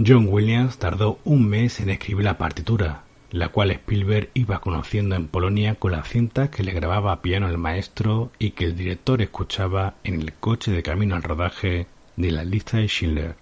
John 0.08 0.28
Williams 0.30 0.78
tardó 0.78 1.20
un 1.24 1.50
mes 1.50 1.80
en 1.80 1.90
escribir 1.90 2.26
la 2.26 2.38
partitura, 2.38 3.06
la 3.32 3.50
cual 3.50 3.72
Spielberg 3.72 4.30
iba 4.36 4.60
conociendo 4.60 5.16
en 5.16 5.28
Polonia 5.28 5.76
con 5.76 5.94
las 5.94 6.08
cintas 6.08 6.52
que 6.52 6.62
le 6.62 6.74
grababa 6.74 7.12
a 7.12 7.22
piano 7.24 7.48
el 7.48 7.58
maestro 7.58 8.30
y 8.38 8.52
que 8.52 8.66
el 8.66 8.76
director 8.76 9.24
escuchaba 9.24 9.96
en 10.04 10.22
el 10.22 10.34
coche 10.34 10.72
de 10.72 10.84
camino 10.84 11.16
al 11.16 11.24
rodaje 11.24 11.88
de 12.18 12.32
la 12.32 12.44
lista 12.44 12.78
de 12.78 12.88
Schindler, 12.88 13.36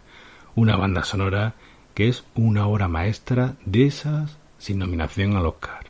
una 0.56 0.78
banda 0.78 1.04
sonora 1.04 1.56
que 1.96 2.08
es 2.08 2.24
una 2.34 2.66
obra 2.66 2.88
maestra 2.88 3.56
de 3.66 3.88
esas 3.88 4.38
sin 4.58 4.80
nominación 4.80 5.36
al 5.36 5.48
Oscar. 5.48 5.88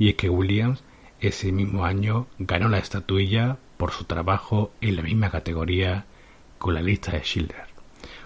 Y 0.00 0.08
es 0.08 0.14
que 0.16 0.30
Williams 0.30 0.82
ese 1.20 1.52
mismo 1.52 1.84
año 1.84 2.26
ganó 2.40 2.68
la 2.68 2.78
estatuilla 2.78 3.58
por 3.76 3.92
su 3.92 4.02
trabajo 4.02 4.72
en 4.80 4.96
la 4.96 5.02
misma 5.02 5.30
categoría 5.30 6.06
con 6.58 6.74
la 6.74 6.82
lista 6.82 7.12
de 7.12 7.20
Schindler. 7.20 7.68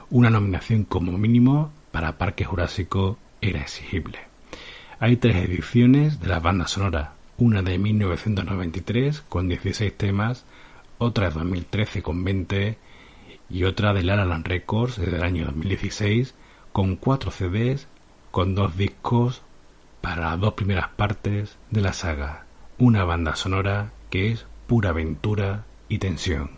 Una 0.08 0.30
nominación 0.30 0.84
como 0.84 1.12
mínimo 1.18 1.70
para 1.92 2.18
Parque 2.18 2.44
Jurásico 2.44 3.18
era 3.40 3.60
exigible. 3.60 4.18
Hay 4.98 5.16
tres 5.16 5.36
ediciones 5.36 6.20
de 6.20 6.28
la 6.28 6.40
banda 6.40 6.66
sonora, 6.66 7.14
una 7.36 7.62
de 7.62 7.78
1993 7.78 9.22
con 9.28 9.48
16 9.48 9.96
temas, 9.96 10.44
otra 10.98 11.28
de 11.28 11.34
2013 11.34 12.02
con 12.02 12.24
20 12.24 12.78
y 13.50 13.64
otra 13.64 13.92
de 13.92 14.02
La 14.02 14.24
Records 14.24 14.96
desde 14.96 15.16
el 15.16 15.22
año 15.22 15.44
2016 15.46 16.34
con 16.72 16.96
cuatro 16.96 17.30
CDs 17.30 17.86
con 18.30 18.54
dos 18.54 18.76
discos 18.76 19.42
para 20.00 20.30
las 20.30 20.40
dos 20.40 20.54
primeras 20.54 20.88
partes 20.88 21.58
de 21.70 21.80
la 21.82 21.92
saga. 21.92 22.46
Una 22.78 23.04
banda 23.04 23.36
sonora 23.36 23.92
que 24.08 24.32
es 24.32 24.46
pura 24.66 24.90
aventura 24.90 25.64
y 25.88 25.98
tensión. 25.98 26.50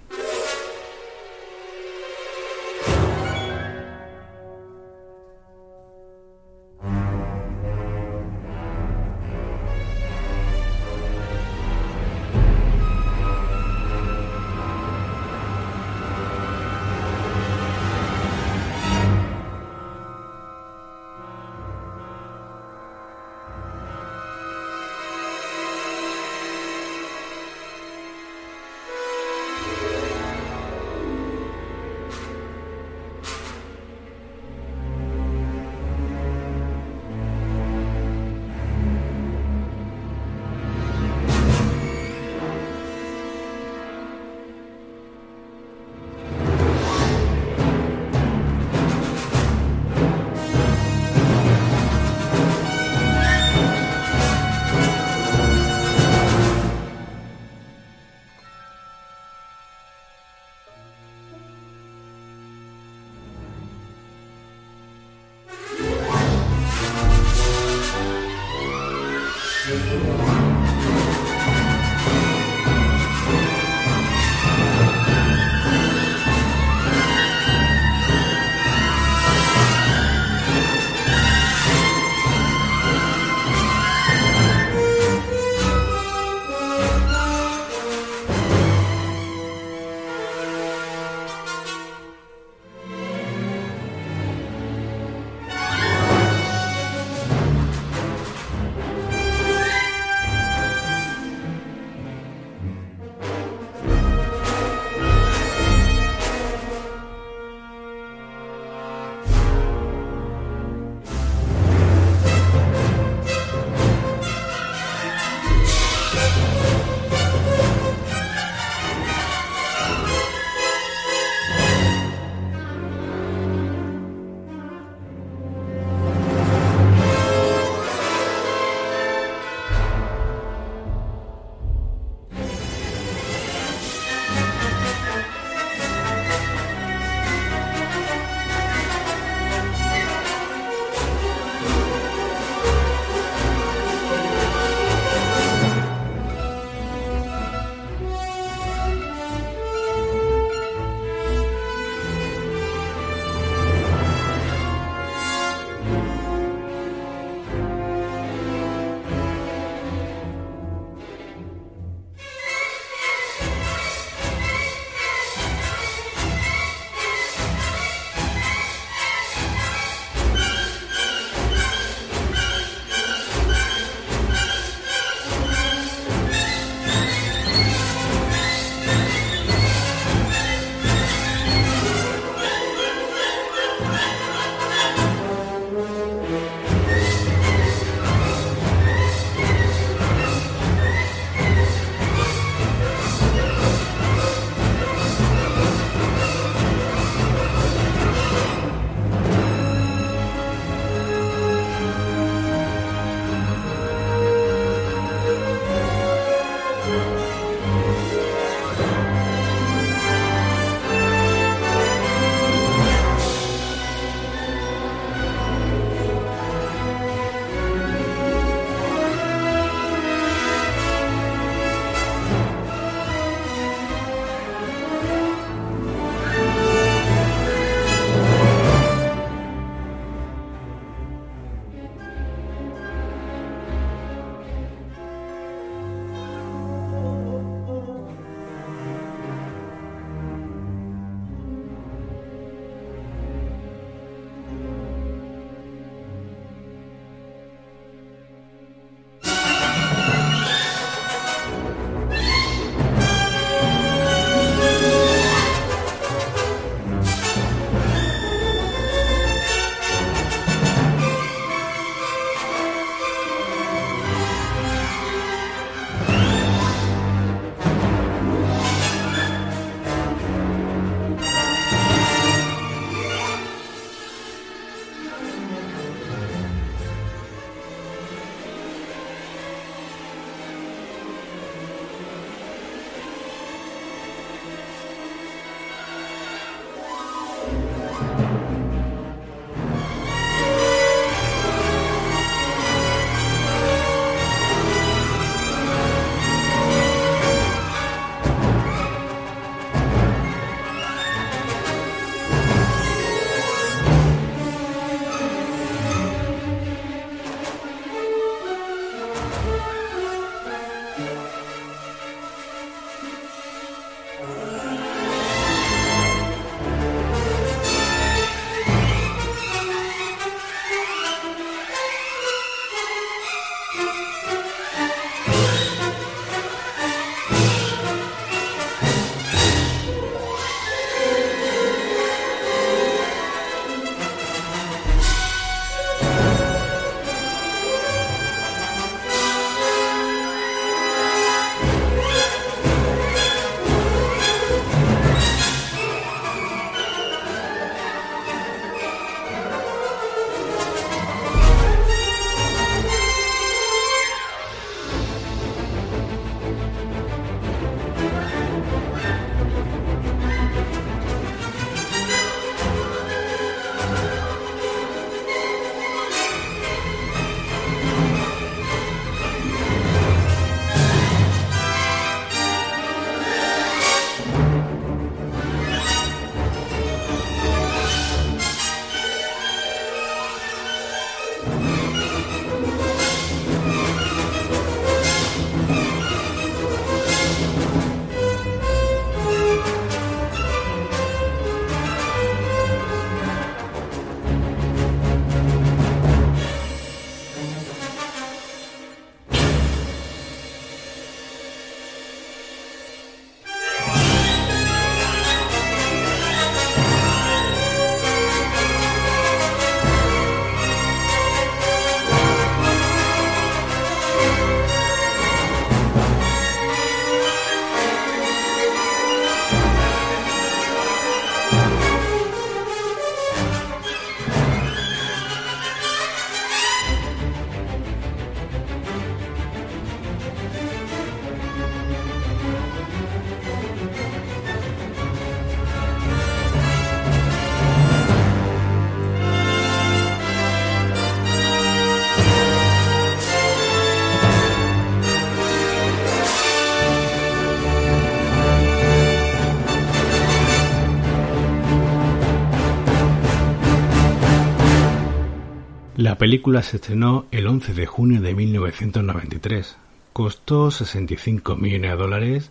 Película 456.25 456.63
se 456.63 456.77
estrenó 456.77 457.27
el 457.33 457.47
11 457.47 457.75
de 457.75 457.85
junio 457.85 458.23
de 458.23 458.35
1993. 458.35 459.77
Costó 460.15 460.71
65 460.71 461.55
millones 461.57 461.91
de 461.91 461.97
dólares 461.99 462.51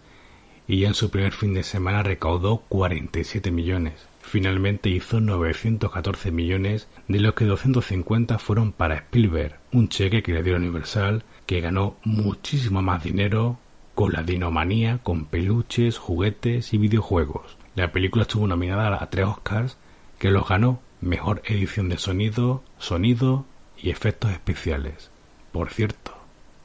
y 0.68 0.82
ya 0.82 0.90
en 0.90 0.94
su 0.94 1.10
primer 1.10 1.32
fin 1.32 1.56
de 1.56 1.64
semana 1.64 2.04
recaudó 2.04 2.58
47 2.70 3.50
millones. 3.50 4.08
Finalmente 4.22 4.92
hizo 4.92 5.22
914 5.22 6.32
millones, 6.32 6.88
de 7.08 7.20
los 7.20 7.34
que 7.34 7.46
250 7.46 8.38
fueron 8.38 8.74
para 8.74 8.98
Spielberg, 8.98 9.58
un 9.72 9.90
cheque 9.90 10.22
que 10.22 10.34
le 10.34 10.44
dio 10.44 10.56
Universal, 10.56 11.24
que 11.48 11.60
ganó 11.60 11.98
muchísimo 12.04 12.84
más 12.84 13.04
dinero 13.04 13.58
con 13.96 14.14
la 14.14 14.22
dinomanía, 14.22 15.00
con 15.02 15.26
peluches, 15.26 15.98
juguetes 15.98 16.76
y 16.76 16.78
videojuegos. 16.78 17.58
La 17.74 17.92
película 17.92 18.22
estuvo 18.22 18.46
nominada 18.46 19.02
a 19.02 19.10
tres 19.10 19.26
Oscars, 19.26 19.78
que 20.20 20.30
los 20.30 20.48
ganó 20.48 20.80
Mejor 21.04 21.42
edición 21.44 21.90
de 21.90 21.98
sonido, 21.98 22.64
sonido 22.78 23.46
y 23.84 23.90
efectos 23.90 24.32
especiales. 24.32 25.12
Por 25.52 25.70
cierto, 25.70 26.18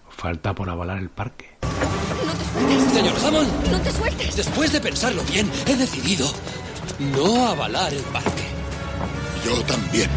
falta 0.08 0.54
por 0.54 0.70
avalar 0.70 0.98
el 0.98 1.10
parque. 1.10 1.50
Señor 2.94 3.14
Hammond, 3.24 3.70
¡No 3.70 3.80
te 3.80 3.90
sueltes! 3.90 4.36
después 4.36 4.72
de 4.72 4.80
pensarlo 4.80 5.22
bien, 5.24 5.50
he 5.66 5.76
decidido 5.76 6.26
no 7.14 7.48
avalar 7.48 7.92
el 7.92 8.02
parque. 8.04 8.44
Yo 9.44 9.60
también. 9.64 10.10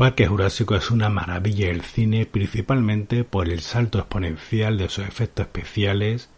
Parque 0.00 0.26
Jurásico 0.26 0.76
es 0.76 0.90
una 0.90 1.10
maravilla 1.10 1.66
del 1.66 1.82
cine 1.82 2.24
principalmente 2.24 3.22
por 3.22 3.50
el 3.50 3.60
salto 3.60 3.98
exponencial 3.98 4.78
de 4.78 4.88
sus 4.88 5.04
efectos 5.04 5.44
especiales 5.44 6.30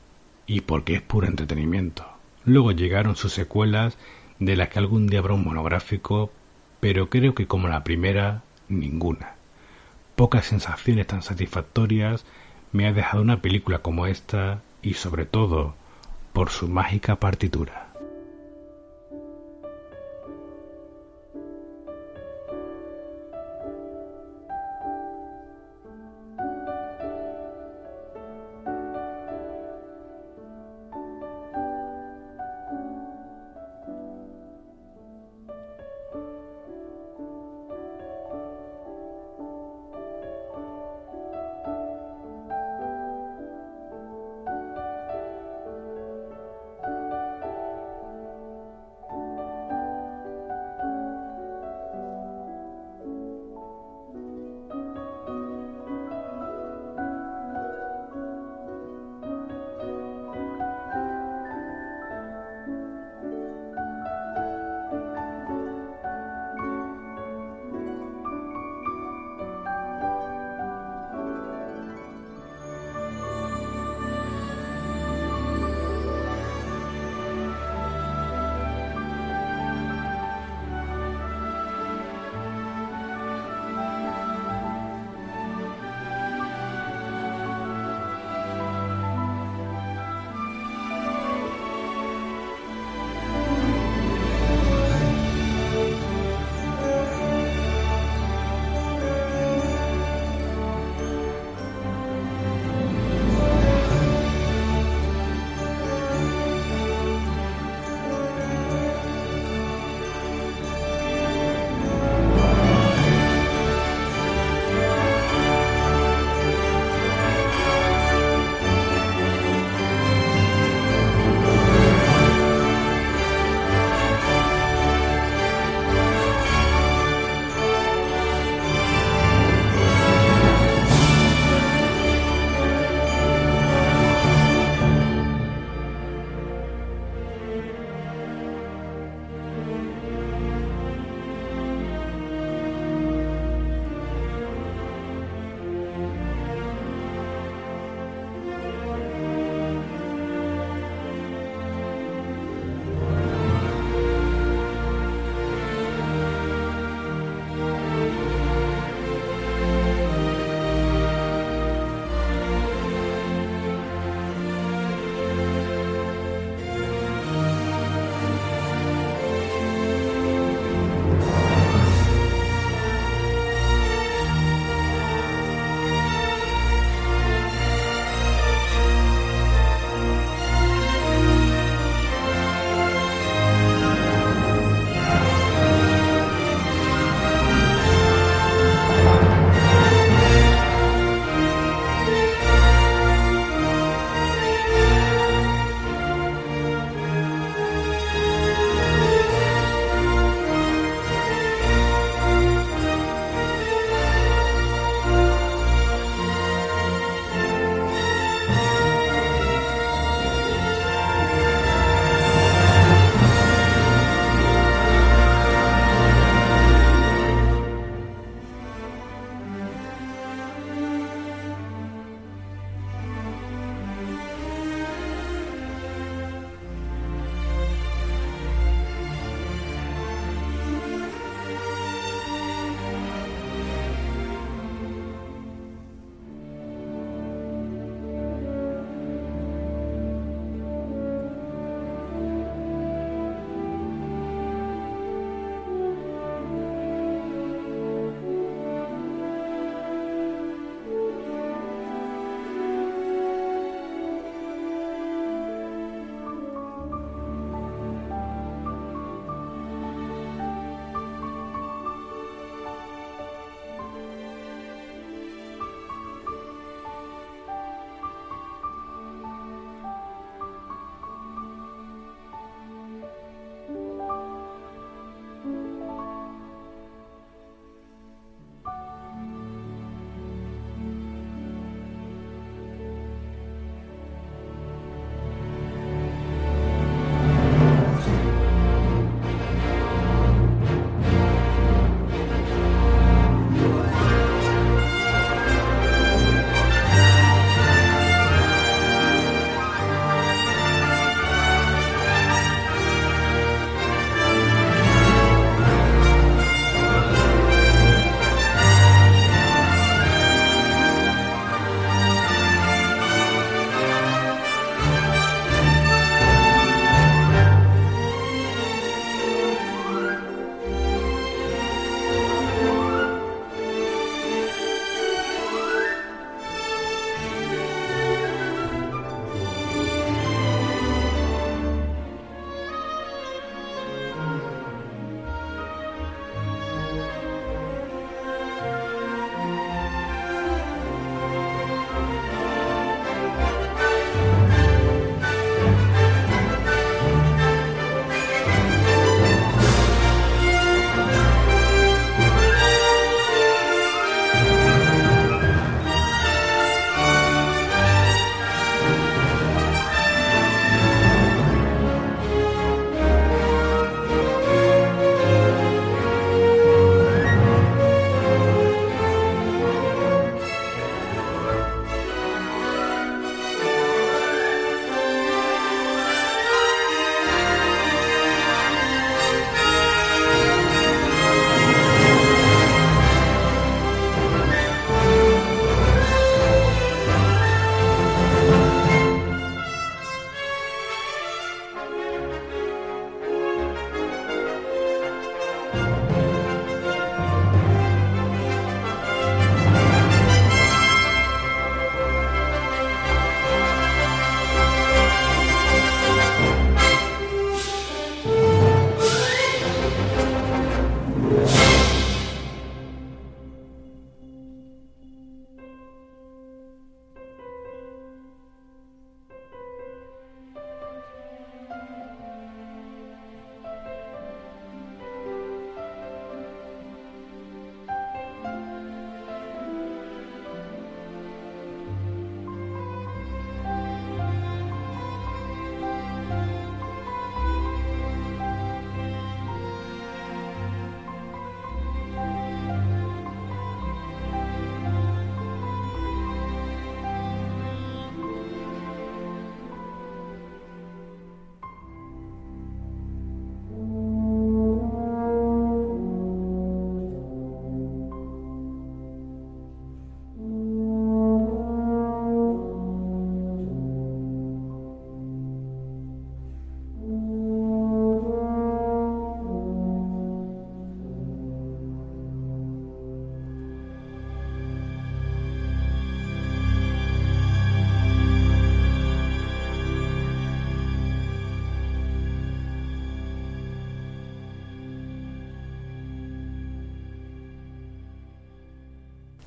y 0.48 0.62
porque 0.62 0.96
es 0.96 1.02
puro 1.02 1.28
entretenimiento. 1.28 2.04
Luego 2.44 2.72
llegaron 2.72 3.14
sus 3.14 3.32
secuelas, 3.32 3.98
de 4.40 4.56
las 4.56 4.68
que 4.68 4.80
algún 4.80 5.06
día 5.06 5.20
habrá 5.20 5.34
un 5.34 5.44
monográfico, 5.44 6.32
pero 6.80 7.08
creo 7.08 7.36
que 7.36 7.46
como 7.46 7.68
la 7.68 7.84
primera, 7.84 8.42
ninguna. 8.68 9.36
Pocas 10.16 10.46
sensaciones 10.46 11.06
tan 11.06 11.22
satisfactorias 11.22 12.24
me 12.72 12.88
ha 12.88 12.92
dejado 12.92 13.22
una 13.22 13.42
película 13.42 13.78
como 13.78 14.08
esta 14.08 14.60
y 14.82 14.94
sobre 14.94 15.24
todo 15.24 15.76
por 16.32 16.50
su 16.50 16.66
mágica 16.66 17.20
partitura. 17.20 17.91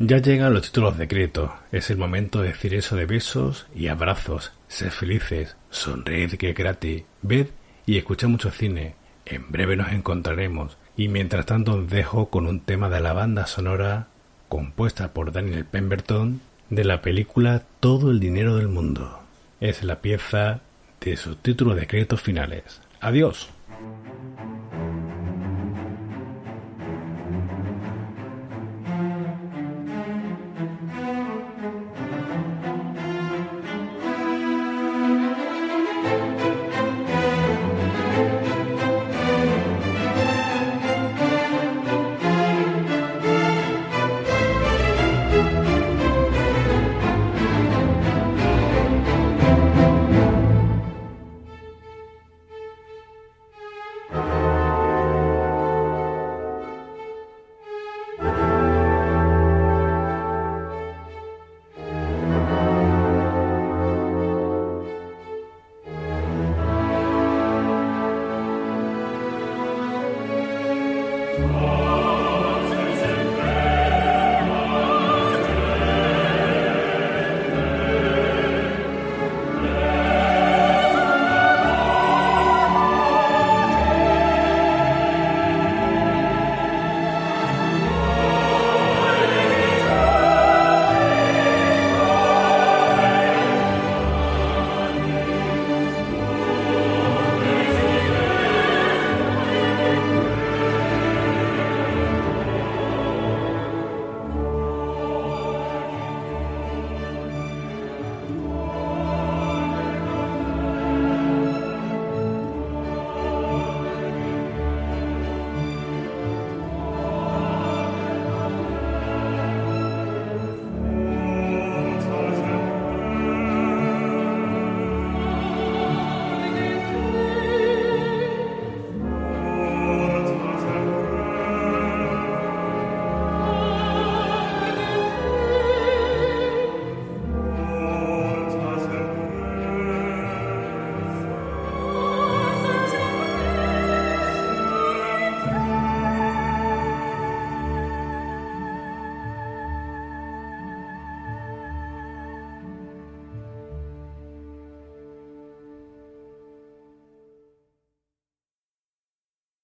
Ya 0.08 0.20
llegan 0.20 0.54
los 0.54 0.62
títulos 0.62 1.00
de 1.00 1.08
crédito. 1.08 1.56
Es 1.72 1.90
el 1.90 1.98
momento 1.98 2.44
de 2.44 2.50
decir 2.50 2.76
eso 2.76 2.96
de 2.96 3.08
besos 3.08 3.66
y 3.74 3.88
abrazos. 3.88 4.52
Ser 4.68 4.92
felices. 4.92 5.56
Sonreír 5.72 6.38
que 6.38 6.52
es 6.52 6.56
gratis. 6.56 7.06
Ved 7.24 7.48
y 7.88 7.98
escucha 7.98 8.28
mucho 8.28 8.52
cine. 8.52 8.94
En 9.26 9.52
breve 9.52 9.76
nos 9.76 9.92
encontraremos. 9.92 10.78
Y 10.96 11.08
mientras 11.08 11.48
tanto 11.48 11.74
os 11.74 11.90
dejo 11.90 12.28
con 12.28 12.46
un 12.46 12.60
tema 12.60 12.88
de 12.88 13.00
la 13.00 13.14
banda 13.14 13.48
sonora 13.48 14.06
compuesta 14.48 15.12
por 15.12 15.32
Daniel 15.32 15.66
Pemberton 15.66 16.40
de 16.70 16.84
la 16.84 17.02
película 17.02 17.64
Todo 17.80 18.12
el 18.12 18.20
dinero 18.20 18.58
del 18.58 18.68
mundo. 18.68 19.22
Es 19.60 19.84
la 19.84 20.02
pieza 20.02 20.62
de 21.02 21.18
sus 21.18 21.38
títulos 21.38 21.78
de 21.78 21.88
créditos 21.88 22.22
finales. 22.22 22.80
Adiós. 23.02 23.50